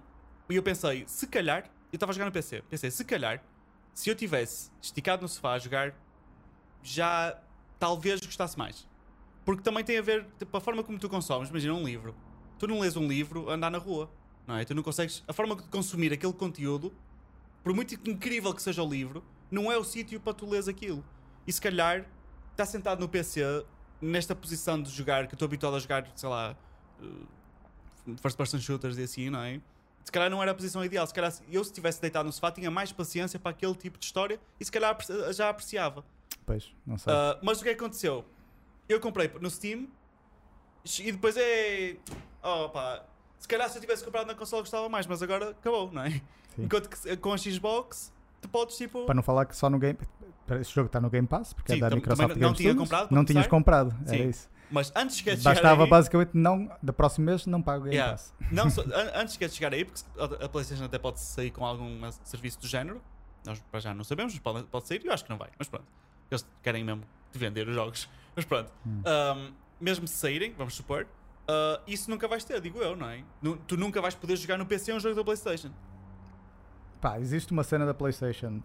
[0.50, 2.64] e eu pensei, se calhar, eu estava a jogar no PC.
[2.70, 3.44] Pensei, se calhar,
[3.94, 5.94] se eu tivesse esticado no sofá a jogar,
[6.84, 7.38] já
[7.80, 8.88] talvez gostasse mais.
[9.44, 11.50] Porque também tem a ver tipo, a forma como tu consomes.
[11.50, 12.16] Imagina um livro.
[12.60, 14.10] Tu não lês um livro a andar na rua.
[14.46, 14.66] Não é?
[14.66, 15.24] Tu não consegues.
[15.28, 16.94] A forma de consumir aquele conteúdo,
[17.64, 21.04] por muito incrível que seja o livro, não é o sítio para tu leres aquilo.
[21.46, 22.06] E se calhar,
[22.52, 23.66] está sentado no PC,
[24.02, 26.56] nesta posição de jogar, que estou habituado a jogar, sei lá,
[27.02, 29.62] eh, first person shooters e assim, não é?
[30.08, 31.06] Se calhar não era a posição ideal.
[31.06, 34.06] Se calhar eu, se estivesse deitado no sofá, tinha mais paciência para aquele tipo de
[34.06, 34.98] história e se calhar
[35.34, 36.02] já apreciava.
[36.46, 37.12] Pois, não sei.
[37.12, 38.24] Ah, mas o que é que aconteceu?
[38.88, 39.86] Eu comprei no Steam
[41.02, 41.98] e depois é.
[42.42, 43.04] Oh pá,
[43.38, 46.12] se calhar se eu tivesse comprado na consola gostava mais, mas agora acabou, não é?
[46.12, 46.22] Sim.
[46.60, 49.06] Enquanto que com a Xbox tu podes tipo.
[49.06, 50.00] Para não falar que só no Game.
[50.62, 53.12] Esse jogo está no Game Pass, porque Sim, é da Microsoft não Game tinha comprado
[53.14, 54.16] Não tinhas comprado, Sim.
[54.16, 54.50] era isso.
[54.70, 56.70] Mas antes que Bastava aí, basicamente não.
[56.84, 58.14] Da próximo mês não pago o Game Yeah.
[58.14, 58.34] Pass.
[58.52, 60.02] Não, só- an- antes que chegar aí, porque
[60.44, 63.02] a PlayStation até pode sair com algum serviço do género.
[63.46, 65.02] Nós para já não sabemos, mas pode, pode sair.
[65.06, 65.86] Eu acho que não vai, mas pronto.
[66.30, 68.10] Eles querem mesmo te vender os jogos.
[68.36, 68.72] Mas pronto.
[68.86, 69.02] Hum.
[69.06, 71.08] Ahm, mesmo se saírem, vamos supor,
[71.48, 73.24] ah, isso nunca vais ter, digo eu, não é?
[73.42, 75.72] Nu- tu nunca vais poder jogar no PC um jogo da PlayStation.
[77.02, 78.62] Pá, existe uma cena da PlayStation,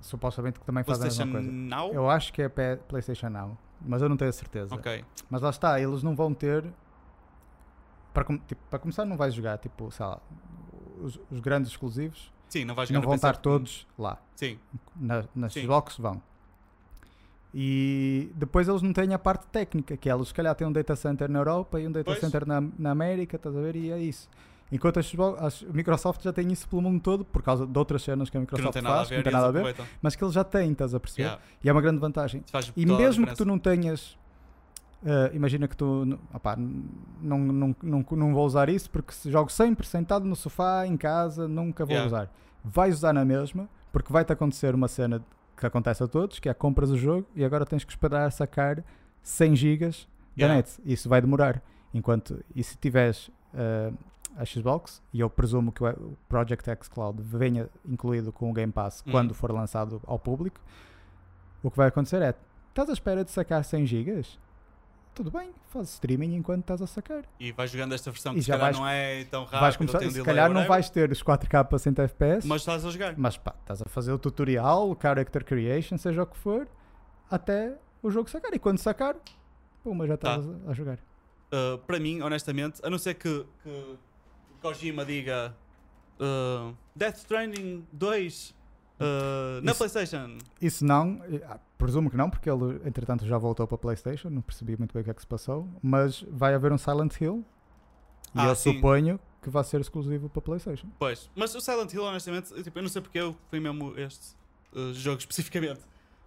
[0.00, 1.50] supostamente que também faz a mesma coisa.
[1.50, 1.92] Now?
[1.92, 4.74] Eu acho que é PlayStation Now, mas eu não tenho a certeza.
[4.74, 5.04] Ok.
[5.30, 6.64] Mas lá está, eles não vão ter.
[8.12, 10.20] Para, tipo, para começar, não vais jogar, tipo, sei lá,
[11.00, 14.18] os, os grandes exclusivos Sim, não vais jogar não vão estar todos lá.
[14.36, 14.58] Sim,
[14.94, 15.62] Na, na Sim.
[15.62, 16.22] Xbox vão.
[17.54, 20.72] E depois eles não têm a parte técnica, que é, eles se calhar têm um
[20.72, 22.18] data center na Europa e um data Pois.
[22.18, 23.76] center na, na América, estás a ver?
[23.76, 24.28] E é isso.
[24.72, 28.02] Enquanto a, Xbox- a Microsoft já tem isso pelo mundo todo por causa de outras
[28.02, 29.18] cenas que a Que Microsoft não tem nada a faz, que ver.
[29.18, 29.86] não tem nada a ver, aproveitam.
[30.00, 31.22] mas que eles já têm, estás a perceber?
[31.24, 31.42] Yeah.
[31.62, 32.42] E é uma grande vantagem.
[32.74, 34.16] E mesmo que tu não tenhas.
[35.04, 36.18] eh, imagina que tu.
[36.32, 40.86] opá, não, não, não, não vou usar isso porque se jogo sempre sentado no sofá,
[40.86, 42.06] em casa, nunca vou Yeah.
[42.06, 42.30] usar.
[42.64, 45.22] Vais usar na mesma, porque vai-te acontecer uma cena
[45.56, 48.30] que acontece a todos, que é compras o jogo e agora tens que esperar a
[48.30, 48.82] sacar
[49.22, 50.54] 100 gigas da Yeah.
[50.56, 50.80] net.
[50.84, 51.60] Isso vai demorar.
[51.92, 52.42] Enquanto.
[52.54, 53.92] E se tiveres eh,
[54.36, 58.72] a Xbox, e eu presumo que o Project X Cloud venha incluído com o Game
[58.72, 59.12] Pass Uhum.
[59.12, 60.60] quando for lançado ao público,
[61.62, 62.34] o que vai acontecer é
[62.70, 64.38] Estás à espera de sacar 100 gigas?
[65.14, 67.22] Tudo bem, faz streaming enquanto estás a sacar.
[67.38, 69.60] E vais jogando esta versão que se já calhar vais- não é tão rápido.
[69.60, 72.86] vais começar, um se calhar não vais ter os 4K a 100 FPS, Mas estás
[72.86, 73.14] a jogar.
[73.18, 76.66] mas pá, estás a fazer o tutorial, o character creation, seja o que for,
[77.30, 78.54] até o jogo sacar.
[78.54, 79.14] E quando sacar,
[79.84, 80.38] puma, já Tá.
[80.38, 80.98] estás a, a jogar.
[81.52, 83.98] Uh, para mim, honestamente, a não ser que, que
[84.62, 85.54] Kojima diga
[86.18, 88.50] uh, Death Stranding 2
[89.00, 90.38] uh, na Isso- PlayStation.
[90.60, 94.30] Isso não, eh, ah, presumo que não, porque ele entretanto já voltou para a PlayStation,
[94.30, 97.20] não percebi muito bem o que é que se passou, mas vai haver um Silent
[97.20, 97.44] Hill
[98.34, 98.74] e Ah, eu sim.
[98.74, 100.86] suponho que vai ser exclusivo para a PlayStation.
[100.98, 103.98] Pois, mas o Silent Hill, honestamente, eu, tipo, eu não sei porque eu fui mesmo
[103.98, 104.36] este
[104.72, 105.80] uh, jogo especificamente.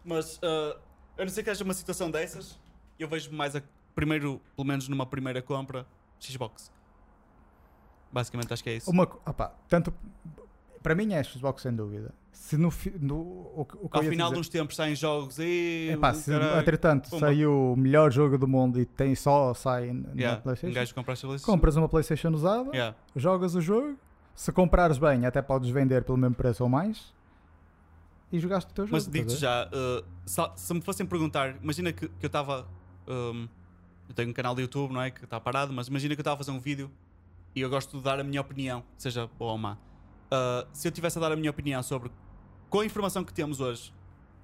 [0.03, 0.77] Mas uh,
[1.17, 2.59] a não ser que haja uma situação dessas,
[2.99, 3.61] eu vejo mais a
[3.95, 5.87] primeiro, pelo menos numa primeira compra,
[6.19, 6.69] Xbox.
[8.15, 8.89] Basicamente acho que é isso.
[8.89, 9.93] Uma, opá, tanto
[10.81, 12.13] para mim é Xbox sem dúvida.
[12.31, 12.71] Se no,
[13.01, 15.89] no o, o que Ao final de dizer, uns tempos saem jogos e.
[15.91, 17.27] epá, se caralho, entretanto pumba.
[17.27, 20.95] saiu o melhor jogo do mundo e tem só sai na yeah, PlayStation, um gajo
[20.95, 21.45] compra PlayStation.
[21.45, 22.95] compras uma PlayStation usada, Yeah.
[23.17, 23.97] jogas o jogo,
[24.33, 27.13] se comprares bem até podes vender pelo mesmo preço ou mais
[28.31, 28.95] e jogaste o teu jogo.
[28.95, 29.39] Mas digo-te ver?
[29.39, 32.65] já, uh, se, se me fossem perguntar, imagina que, que eu estava.
[33.09, 33.45] um,
[34.07, 35.11] eu tenho um canal de YouTube, não é?
[35.11, 36.89] Que está parado, mas imagina que eu estava a fazer um vídeo
[37.55, 39.73] e eu gosto de dar a minha opinião, seja boa ou má.
[39.73, 42.11] Uh, se eu tivesse a dar a minha opinião sobre,
[42.69, 43.93] com a informação que temos hoje,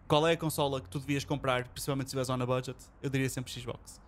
[0.07, 3.09] qual é a consola que tu devias comprar, principalmente se estiveres on a budget, eu
[3.09, 3.99] diria sempre Xbox.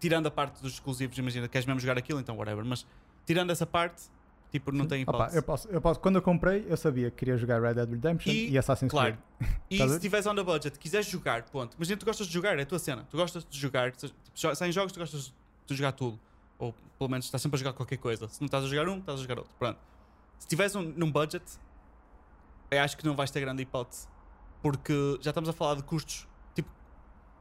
[0.00, 2.64] Tirando a parte dos exclusivos, imagina, queres mesmo jogar aquilo, então whatever.
[2.64, 2.86] Mas
[3.24, 4.02] tirando essa parte,
[4.50, 4.88] tipo, não Sim.
[4.88, 5.36] tem Opa, hipótese.
[5.36, 8.30] eu posso, eu posso, quando eu comprei, eu sabia que queria jogar Red Dead Redemption
[8.32, 9.16] e, E, Assassin's claro.
[9.38, 9.52] Creed.
[9.70, 9.94] E se ver?
[9.94, 11.76] estiveres on a budget, quiseres jogar, ponto.
[11.76, 13.06] Imagina tu gostas de jogar, é a tua cena.
[13.10, 14.14] Tu gostas de jogar, tipo,
[14.54, 15.32] saem jogos, tu gostas
[15.66, 16.20] de jogar tudo.
[16.58, 18.28] Ou pelo menos estás sempre a jogar qualquer coisa.
[18.28, 19.52] Se não estás a jogar um, estás a jogar outro.
[19.58, 19.78] Pronto.
[20.38, 21.44] Se estiveres um, num budget,
[22.70, 24.08] eu acho que não vais ter grande hipótese.
[24.62, 26.26] Porque já estamos a falar de custos.
[26.54, 26.68] Tipo,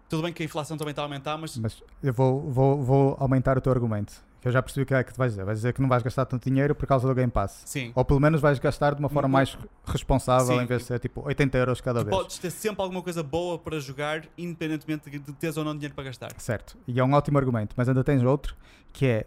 [0.09, 3.17] tudo bem que a inflação também está a aumentar, mas Mas eu vou, vou, vou
[3.19, 4.23] aumentar o teu argumento.
[4.45, 5.43] Eu já percebi o que é que tu vais dizer.
[5.43, 7.63] Vais dizer que não vais gastar tanto dinheiro por causa do Game Pass.
[7.65, 7.91] sim.
[7.95, 10.61] Ou pelo menos vais gastar de uma forma Não- mais responsável Sim.
[10.61, 12.15] em vez de ser tipo 80 euros cada Tu vez.
[12.15, 16.03] podes ter sempre alguma coisa boa para jogar, independentemente de teres ou não dinheiro para
[16.05, 16.31] gastar.
[16.37, 16.77] Certo.
[16.87, 17.73] E é um ótimo argumento.
[17.75, 18.55] Mas ainda tens outro
[18.93, 19.25] que é.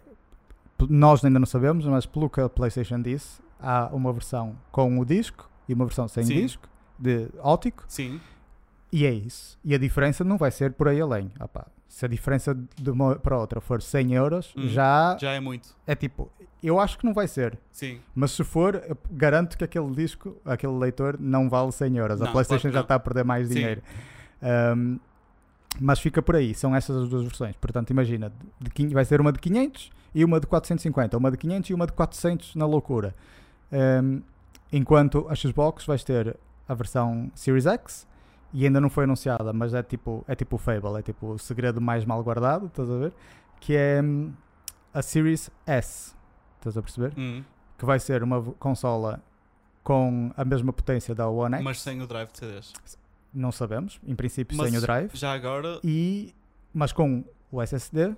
[0.89, 5.03] Nós ainda não sabemos, mas pelo que a PlayStation disse, há uma versão com o
[5.05, 6.35] disco e uma versão sem Sim.
[6.35, 8.21] disco, de óptico, Sim.
[8.89, 9.59] e é isso.
[9.65, 11.29] E a diferença não vai ser por aí além.
[11.53, 15.39] Pá, se a diferença de uma para outra for 100 euros, Hum, já, Já é
[15.41, 15.75] muito.
[15.85, 16.31] é tipo.
[16.63, 17.57] Eu acho que não vai ser.
[17.71, 17.99] Sim.
[18.13, 22.21] Mas se for, garanto que aquele disco, aquele leitor, não vale 100 euros.
[22.21, 23.53] a Não, PlayStation claro já está a perder mais Sim.
[23.55, 23.81] dinheiro.
[24.77, 24.99] Um,
[25.79, 27.55] mas fica por aí, são essas as duas versões.
[27.55, 31.37] Portanto, imagina, de, quin- vai ser uma de 500 e uma de 450, uma de
[31.37, 33.15] 500 e uma de 400 na loucura.
[33.71, 34.21] Um,
[34.71, 36.35] enquanto a Xbox vais ter
[36.67, 38.07] a versão Series X
[38.53, 41.39] e ainda não foi anunciada, mas é tipo, é tipo o Fable, é tipo o
[41.39, 43.13] segredo mais mal guardado, estás a ver?
[43.59, 44.31] Que é hum,
[44.93, 46.15] a Series S,
[46.57, 47.13] estás a perceber?
[47.17, 47.43] Hum.
[47.77, 49.21] que vai ser uma consola
[49.83, 51.63] com a mesma potência da One X.
[51.63, 52.73] Mas sem o drive de CDs.
[53.33, 55.11] Não sabemos, em princípio Mas sem o drive.
[55.15, 55.79] Já agora.
[55.83, 56.33] E,
[56.73, 58.15] mas com o SSD,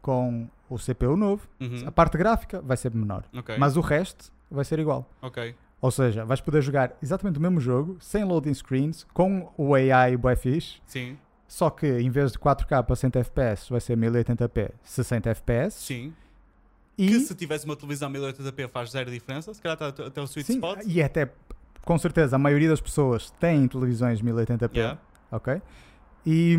[0.00, 1.84] com o CPU novo, Uhum.
[1.86, 3.24] a parte gráfica vai ser menor.
[3.36, 3.56] Ok.
[3.58, 5.08] Mas o resto vai ser igual.
[5.20, 5.54] Ok.
[5.82, 10.16] Ou seja, vais poder jogar exatamente o mesmo jogo, sem loading screens, com o AI
[10.16, 11.18] bué fixe, Sim.
[11.48, 15.74] só que em vez de 4K a 100 FPS, vai ser 1080p 60 FPS.
[15.84, 16.14] Sim.
[16.96, 19.52] E, Que se tivesse uma televisão 1080p faz zero diferença.
[19.52, 20.78] Se calhar está até o sweet sim, spot.
[20.86, 21.28] e até,
[21.84, 24.76] com certeza, a maioria das pessoas tem televisões 1080p.
[24.76, 25.00] Yeah.
[25.32, 25.60] ok?
[26.24, 26.56] E,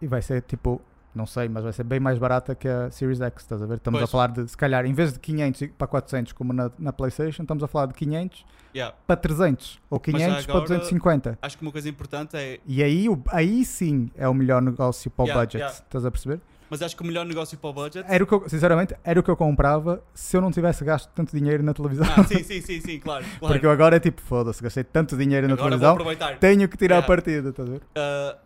[0.00, 0.80] e vai ser tipo,
[1.14, 3.76] não sei, mas vai ser bem mais barata que a Series X, estás a ver?
[3.76, 4.10] Estamos a Pois.
[4.10, 7.42] falar de, se calhar, em vez de 500 e- para 400 como na, na PlayStation,
[7.42, 8.44] estamos a falar de 500
[8.74, 8.92] Yeah.
[9.06, 11.38] para 300 ou Mas já 500 para agora- 250.
[11.40, 12.58] Acho que uma coisa importante é.
[12.66, 15.78] E aí, aí sim é o melhor negócio para o Yeah, budget, yeah.
[15.80, 16.40] estás a perceber?
[16.68, 18.04] Mas acho que o melhor negócio para o budget.
[18.08, 21.08] Era o que eu, sinceramente, era o que eu comprava se eu não tivesse gasto
[21.14, 22.04] tanto dinheiro na televisão.
[22.16, 23.24] Ah, sim, sim, sim, sim, claro.
[23.38, 23.54] claro.
[23.54, 26.38] Porque eu agora é tipo, foda-se, gastei tanto dinheiro na Agora televisão, aproveitar.
[26.38, 27.06] tenho que tirar Yeah.
[27.06, 27.78] partida, estás a ver?
[27.80, 28.38] Uh,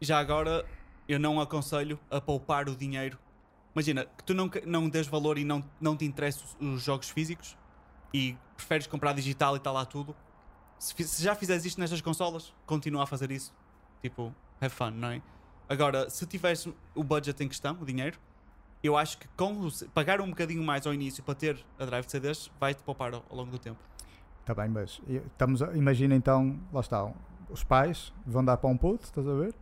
[0.00, 0.64] já agora,
[1.08, 3.18] eu não aconselho a poupar o dinheiro.
[3.74, 7.08] imagina, que tu não, não dês valor e não, não te interessam os, os jogos
[7.08, 7.56] físicos
[8.12, 10.14] e preferes comprar digital e está lá tudo.
[10.78, 13.52] Se, se já fizeres isto nestas consolas, continua a fazer isso.
[14.02, 15.22] Tipo, have fun, não é?
[15.68, 18.18] Agora, se tiveres o budget em questão, o dinheiro,
[18.82, 22.12] eu acho que com pagar um bocadinho mais ao início para ter a drive de
[22.12, 23.78] CDs vai-te poupar ao, ao longo do tempo.
[24.40, 27.12] Está bem, mas estamos a- imagina então, lá está,
[27.50, 29.54] os pais vão dar para um puto, estás a ver?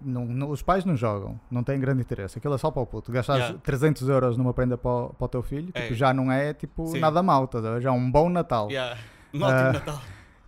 [0.00, 2.38] Não, não- os pais não jogam, não têm grande interesse.
[2.38, 3.12] Aquilo é só para o puto.
[3.12, 3.58] Gastar Yeah.
[3.62, 5.82] 300 euros numa prenda para, o- para o teu filho É.
[5.82, 7.00] tipo, já não é tipo Sim.
[7.00, 7.22] nada a
[7.60, 7.80] ver?
[7.82, 8.70] Já é um bom Natal.
[8.70, 8.98] Yeah.
[9.32, 10.02] Um ótimo Ah, Natal.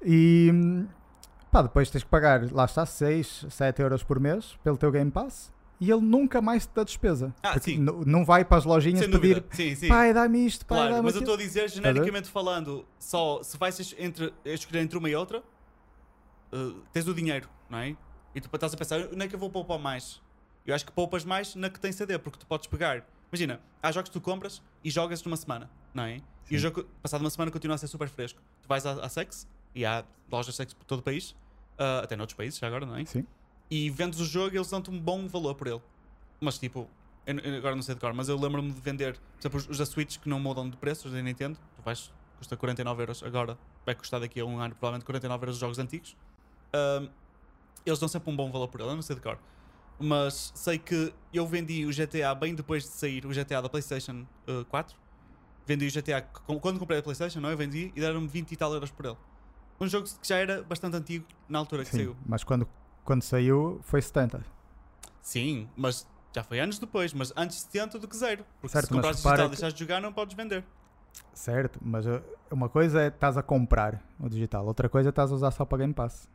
[0.04, 0.84] E
[1.50, 5.10] pá, depois tens que pagar, lá está, 6, 7 euros por mês pelo teu Game
[5.10, 7.32] Pass e ele nunca mais te dá despesa.
[7.42, 7.78] Ah, sim.
[7.78, 9.46] não vai para as lojinhas Sem pedir dúvida.
[9.54, 9.88] Sim, sim.
[9.88, 11.32] pai, dá-me isto, pai, Claro, dá-me mas eu aquilo.
[11.34, 15.42] estou a dizer, genericamente falando, só se vais entre, escolher entre uma e outra,
[16.52, 17.96] uh, tens o dinheiro, não é?
[18.34, 20.20] E tu estás a pensar, onde é que eu vou poupar mais?
[20.66, 23.04] Eu acho que poupas mais na que tem CD, porque tu podes pegar.
[23.30, 26.16] Imagina, há jogos que tu compras e jogas numa semana, não é?
[26.16, 26.58] E o Sim.
[26.58, 28.40] jogo, passado uma semana, continua a ser super fresco.
[28.62, 31.30] Tu vais à, à Sex, e há lojas Sex por todo o país,
[31.78, 33.04] uh, até noutros países já agora, não é?
[33.04, 33.26] Sim.
[33.70, 35.80] e vendes o jogo e eles dão-te um bom valor por ele.
[36.40, 36.88] Mas tipo,
[37.26, 39.68] eu, eu agora não sei de cor, mas eu lembro-me de vender, por exemplo, os,
[39.68, 43.02] os da Switch que não mudam de preço, os da Nintendo, tu vais, custa 49
[43.02, 46.16] euros agora, vai custar daqui a um ano provavelmente 49 euros os jogos antigos.
[46.72, 47.08] Ahm,
[47.84, 49.38] eles dão sempre um bom valor por ele, eu não sei de cor.
[49.98, 54.26] Mas sei que eu vendi o GTA bem depois de sair o GTA da PlayStation
[54.48, 54.96] uh, 4.
[55.64, 56.22] Vendi o GTA
[56.60, 57.50] quando comprei a PlayStation, não?
[57.50, 57.52] é?
[57.52, 59.16] Eu vendi e deram-me 20 e tal euros por ele.
[59.80, 62.16] Um jogo que já era bastante antigo na altura que Sim, saiu.
[62.26, 62.68] mas quando,
[63.04, 64.44] quando saiu foi 70.
[65.20, 68.44] Sim, mas já foi anos depois, mas antes 70 do que zero.
[68.60, 70.64] Porque Certo, se comprares digital e deixares de jogar, não podes vender.
[71.32, 75.30] Certo, mas uh, uma coisa é estás a comprar o digital, outra coisa é estás
[75.30, 76.28] a usar só para Game Pass.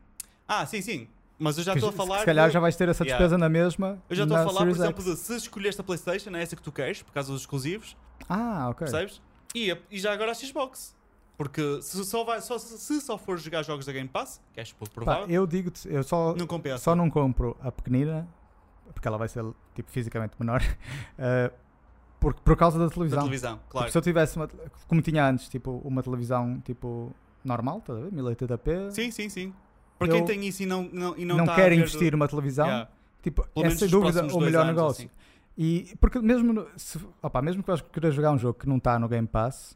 [0.48, 1.08] Ah, sim, sim.
[1.40, 2.20] Mas eu já estou a falar.
[2.20, 3.18] Se calhar de- já vais ter essa Yeah.
[3.24, 4.02] despesa na mesma.
[4.10, 5.12] Eu já estou a falar, por Series exemplo, X.
[5.14, 7.96] de se escolheste a PlayStation, é essa que tu queres, por causa dos exclusivos,
[8.28, 8.80] Ah, ok.
[8.88, 9.22] percebes?
[9.54, 10.96] E, a- e já agora a Xbox.
[11.38, 14.76] Porque se só, vai, só, se só for jogar jogos da Game Pass, que acho
[14.76, 16.80] pouco Pá, provável, eu digo-te, eu só, não compensa.
[16.80, 18.28] só não compro a pequenina,
[18.92, 21.54] porque ela vai ser tipo, fisicamente menor, uh,
[22.20, 23.20] por, por causa da da televisão.
[23.20, 23.92] televisão, Tipo, claro.
[23.92, 24.50] se eu tivesse, uma,
[24.88, 27.14] como tinha antes, tipo, uma televisão tipo,
[27.46, 28.12] normal, estás a ver?
[28.12, 29.54] 1080p, Sim, sim, sim.
[29.98, 32.66] Para quem tem isso e não, não, e não, não, tá quer investir numa televisão,
[32.68, 32.90] Yeah,
[33.22, 35.06] tipo, pelo é sem dúvida o melhor anos, negócio.
[35.06, 35.10] assim.
[35.58, 39.00] E porque mesmo se, opá, mesmo que vais querer jogar um jogo que não está
[39.00, 39.76] no Game Pass,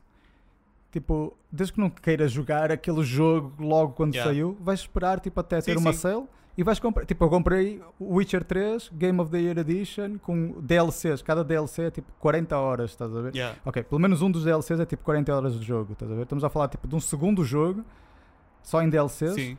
[0.92, 4.32] tipo, desde que não queiras jogar aquele jogo logo quando Yeah.
[4.32, 6.00] saiu, vais esperar tipo, até Sim, ter uma sim.
[6.00, 6.24] sale
[6.58, 7.06] e vais comprar.
[7.06, 11.22] Tipo, eu comprei o Witcher 3 Game of the Year Edition com DLCs.
[11.24, 13.34] Cada DLC é tipo 40 horas, estás a ver?
[13.34, 13.58] Yeah.
[13.66, 16.24] Ok, pelo menos um dos DLCs é tipo 40 horas de jogo, estás a ver?
[16.24, 17.84] Estamos a falar tipo de um segundo jogo
[18.62, 19.58] só em DLCs Sim,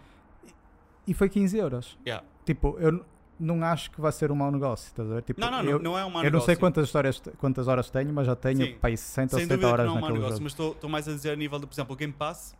[1.06, 1.98] e foi 15 euros.
[2.06, 2.24] yeah.
[2.44, 3.04] Tipo, eu
[3.38, 5.22] não acho que vai ser um mau negócio, estás a ver?
[5.22, 6.58] Tipo, Não, não, eu, não, não é um mau eu não sei negócio.
[6.60, 8.74] quantas, histórias, quantas horas tenho, mas já tenho Sim.
[8.80, 10.44] pá, aí 60 ou Sem 70 dúvida que horas não é um mau negócio, jogo.
[10.44, 12.54] mas estou mais a dizer a nível de, por exemplo, o Game Pass,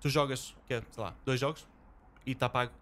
[0.00, 1.66] tu jogas, que é, sei lá, dois jogos
[2.26, 2.72] e está pago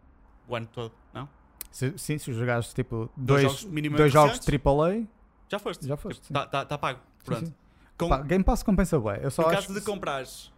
[0.48, 1.28] o ano todo, não?
[1.70, 4.40] Se, sim, se jogares tipo Dois dois, jogos dois jogos?
[4.48, 5.06] AAA,
[5.48, 5.86] Já foste.
[5.86, 6.26] já foste.
[6.26, 6.32] sim.
[6.32, 7.00] Está tá, tá pago.
[7.18, 7.46] Sim, Pronto.
[7.46, 7.54] sim.
[7.98, 9.18] Com, Pá, Game Pass compensa bem.
[9.22, 10.52] Eu só no caso de que- comprares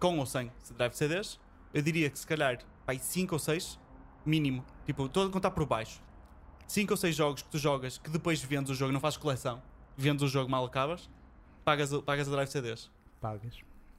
[0.00, 1.38] com ou sem drive CDs,
[1.72, 2.58] eu diria que se calhar
[2.98, 3.78] 5 ou 6,
[4.26, 4.64] mínimo.
[4.84, 6.00] Tipo, estou a contar por baixo.
[6.66, 9.62] 5 ou 6 jogos que tu jogas que depois vendes o jogo, não fazes coleção,
[9.96, 11.08] vendes o jogo mal acabas,
[11.64, 12.90] pagas, pagas a drive CDs.
[13.20, 13.58] pagas.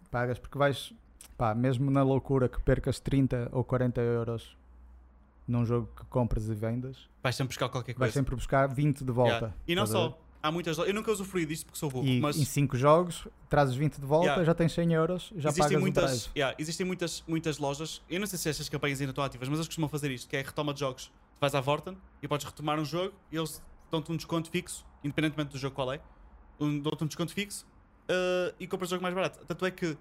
[0.10, 0.94] Pagas porque vais,
[1.38, 4.56] pá, mesmo na loucura que percas 30 ou 40 euros
[5.48, 8.14] num jogo que compras e vendas, Vais sempre buscar qualquer vais coisa.
[8.14, 9.32] sempre buscar 20 de volta.
[9.34, 9.54] Yeah.
[9.68, 10.18] E não só.
[10.44, 10.78] Há muitas.
[10.78, 13.96] lo- Eu nunca usufruí disto porque sou burro, E mas em 5 jogos trazes 20
[14.00, 14.44] de volta, Yeah.
[14.44, 18.02] já tens 100 euros, já existem pagas muitas, yeah, existem muitas, muitas lojas.
[18.10, 20.36] Eu não sei se estas campanhas ainda estão ativas, mas eles costumam fazer isto: que
[20.36, 21.06] é retoma de jogos.
[21.36, 24.86] Tu vais à Vorten e podes retomar um jogo e eles dão-te um desconto fixo,
[25.04, 26.02] independentemente do jogo qual é.
[26.60, 27.66] Um, dão-te um desconto fixo
[28.10, 29.40] uh, e compras o jogo mais barato.
[29.46, 29.98] Tanto é que uh,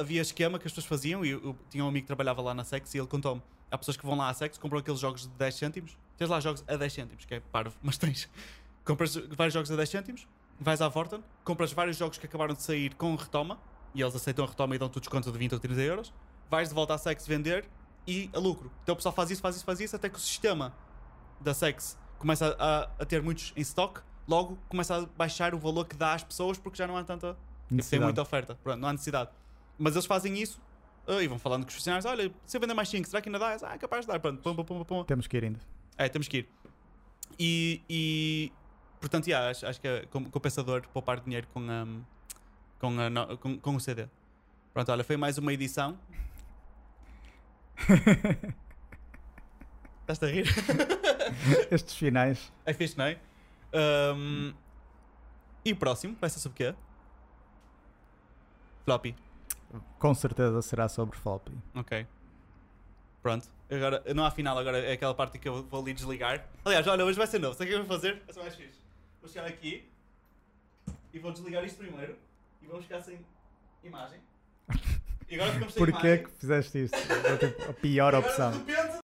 [0.00, 2.52] havia esquema que as pessoas faziam, e eu, eu tinha um amigo que trabalhava lá
[2.54, 3.40] na Sex e ele contou-me:
[3.70, 5.96] há pessoas que vão lá à Sex, compram aqueles jogos de 10 cêntimos.
[6.16, 8.28] Tens lá jogos a 10 cêntimos, que é parvo, mas tens.
[8.84, 10.28] Compras vários jogos a 10 cêntimos,
[10.58, 13.58] vais à Vorten, compras vários jogos que acabaram de sair com retoma,
[13.94, 16.12] e eles aceitam a retoma e dão-te o desconto de 20 ou 30 euros,
[16.50, 17.64] vais de volta à Sex vender
[18.06, 18.70] e a lucro.
[18.82, 20.74] Então o pessoal faz isso, faz isso, faz isso, até que o sistema
[21.40, 25.86] da Sex começa a, a ter muitos em stock, logo começa a baixar o valor
[25.86, 27.36] que dá às pessoas porque já não há tanta.
[27.88, 29.30] Tem muita oferta, pronto, não há necessidade.
[29.78, 30.60] Mas eles fazem isso
[31.06, 33.28] ah, e vão falando com os funcionários: olha, se eu vender mais 5, será que
[33.28, 33.56] ainda dá?
[33.62, 35.04] Ah, é capaz de dar, pronto, pum, pum, pum, pum.
[35.04, 35.60] Temos que ir indo.
[35.96, 36.48] É, temos que ir.
[37.38, 38.52] E, e
[39.00, 42.04] portanto, yeah, acho, acho que é com- compensador poupar dinheiro com, um,
[42.78, 44.06] com, a no- com, com o CD.
[44.72, 45.98] Pronto, olha, foi mais uma edição.
[50.08, 50.46] Estás a rir?
[51.70, 52.52] Estes finais.
[52.64, 53.18] É fixe, não é?
[53.72, 54.52] Um,
[55.64, 56.78] E o próximo vai ser sobre o quê?
[58.84, 59.14] Floppy.
[59.98, 61.52] Com certeza será sobre floppy.
[61.76, 62.06] Ok.
[63.22, 63.48] Pronto.
[63.70, 66.44] Agora, não há final, agora é aquela parte que eu vou ali desligar.
[66.64, 67.54] Aliás, olha, hoje vai ser novo.
[67.54, 68.20] Sabe o que eu vou fazer?
[68.24, 68.79] Vai ser mais fixe.
[69.20, 69.88] Vou chegar aqui
[71.12, 72.16] e vou desligar isto primeiro
[72.62, 73.18] e vamos ficar sem
[73.84, 74.18] imagem.
[75.28, 76.24] E agora ficamos sem Porquê imagem.
[76.26, 76.96] que fizeste isto?
[76.98, 78.50] Tipo a pior Agora, opção.
[78.52, 78.98] de repente,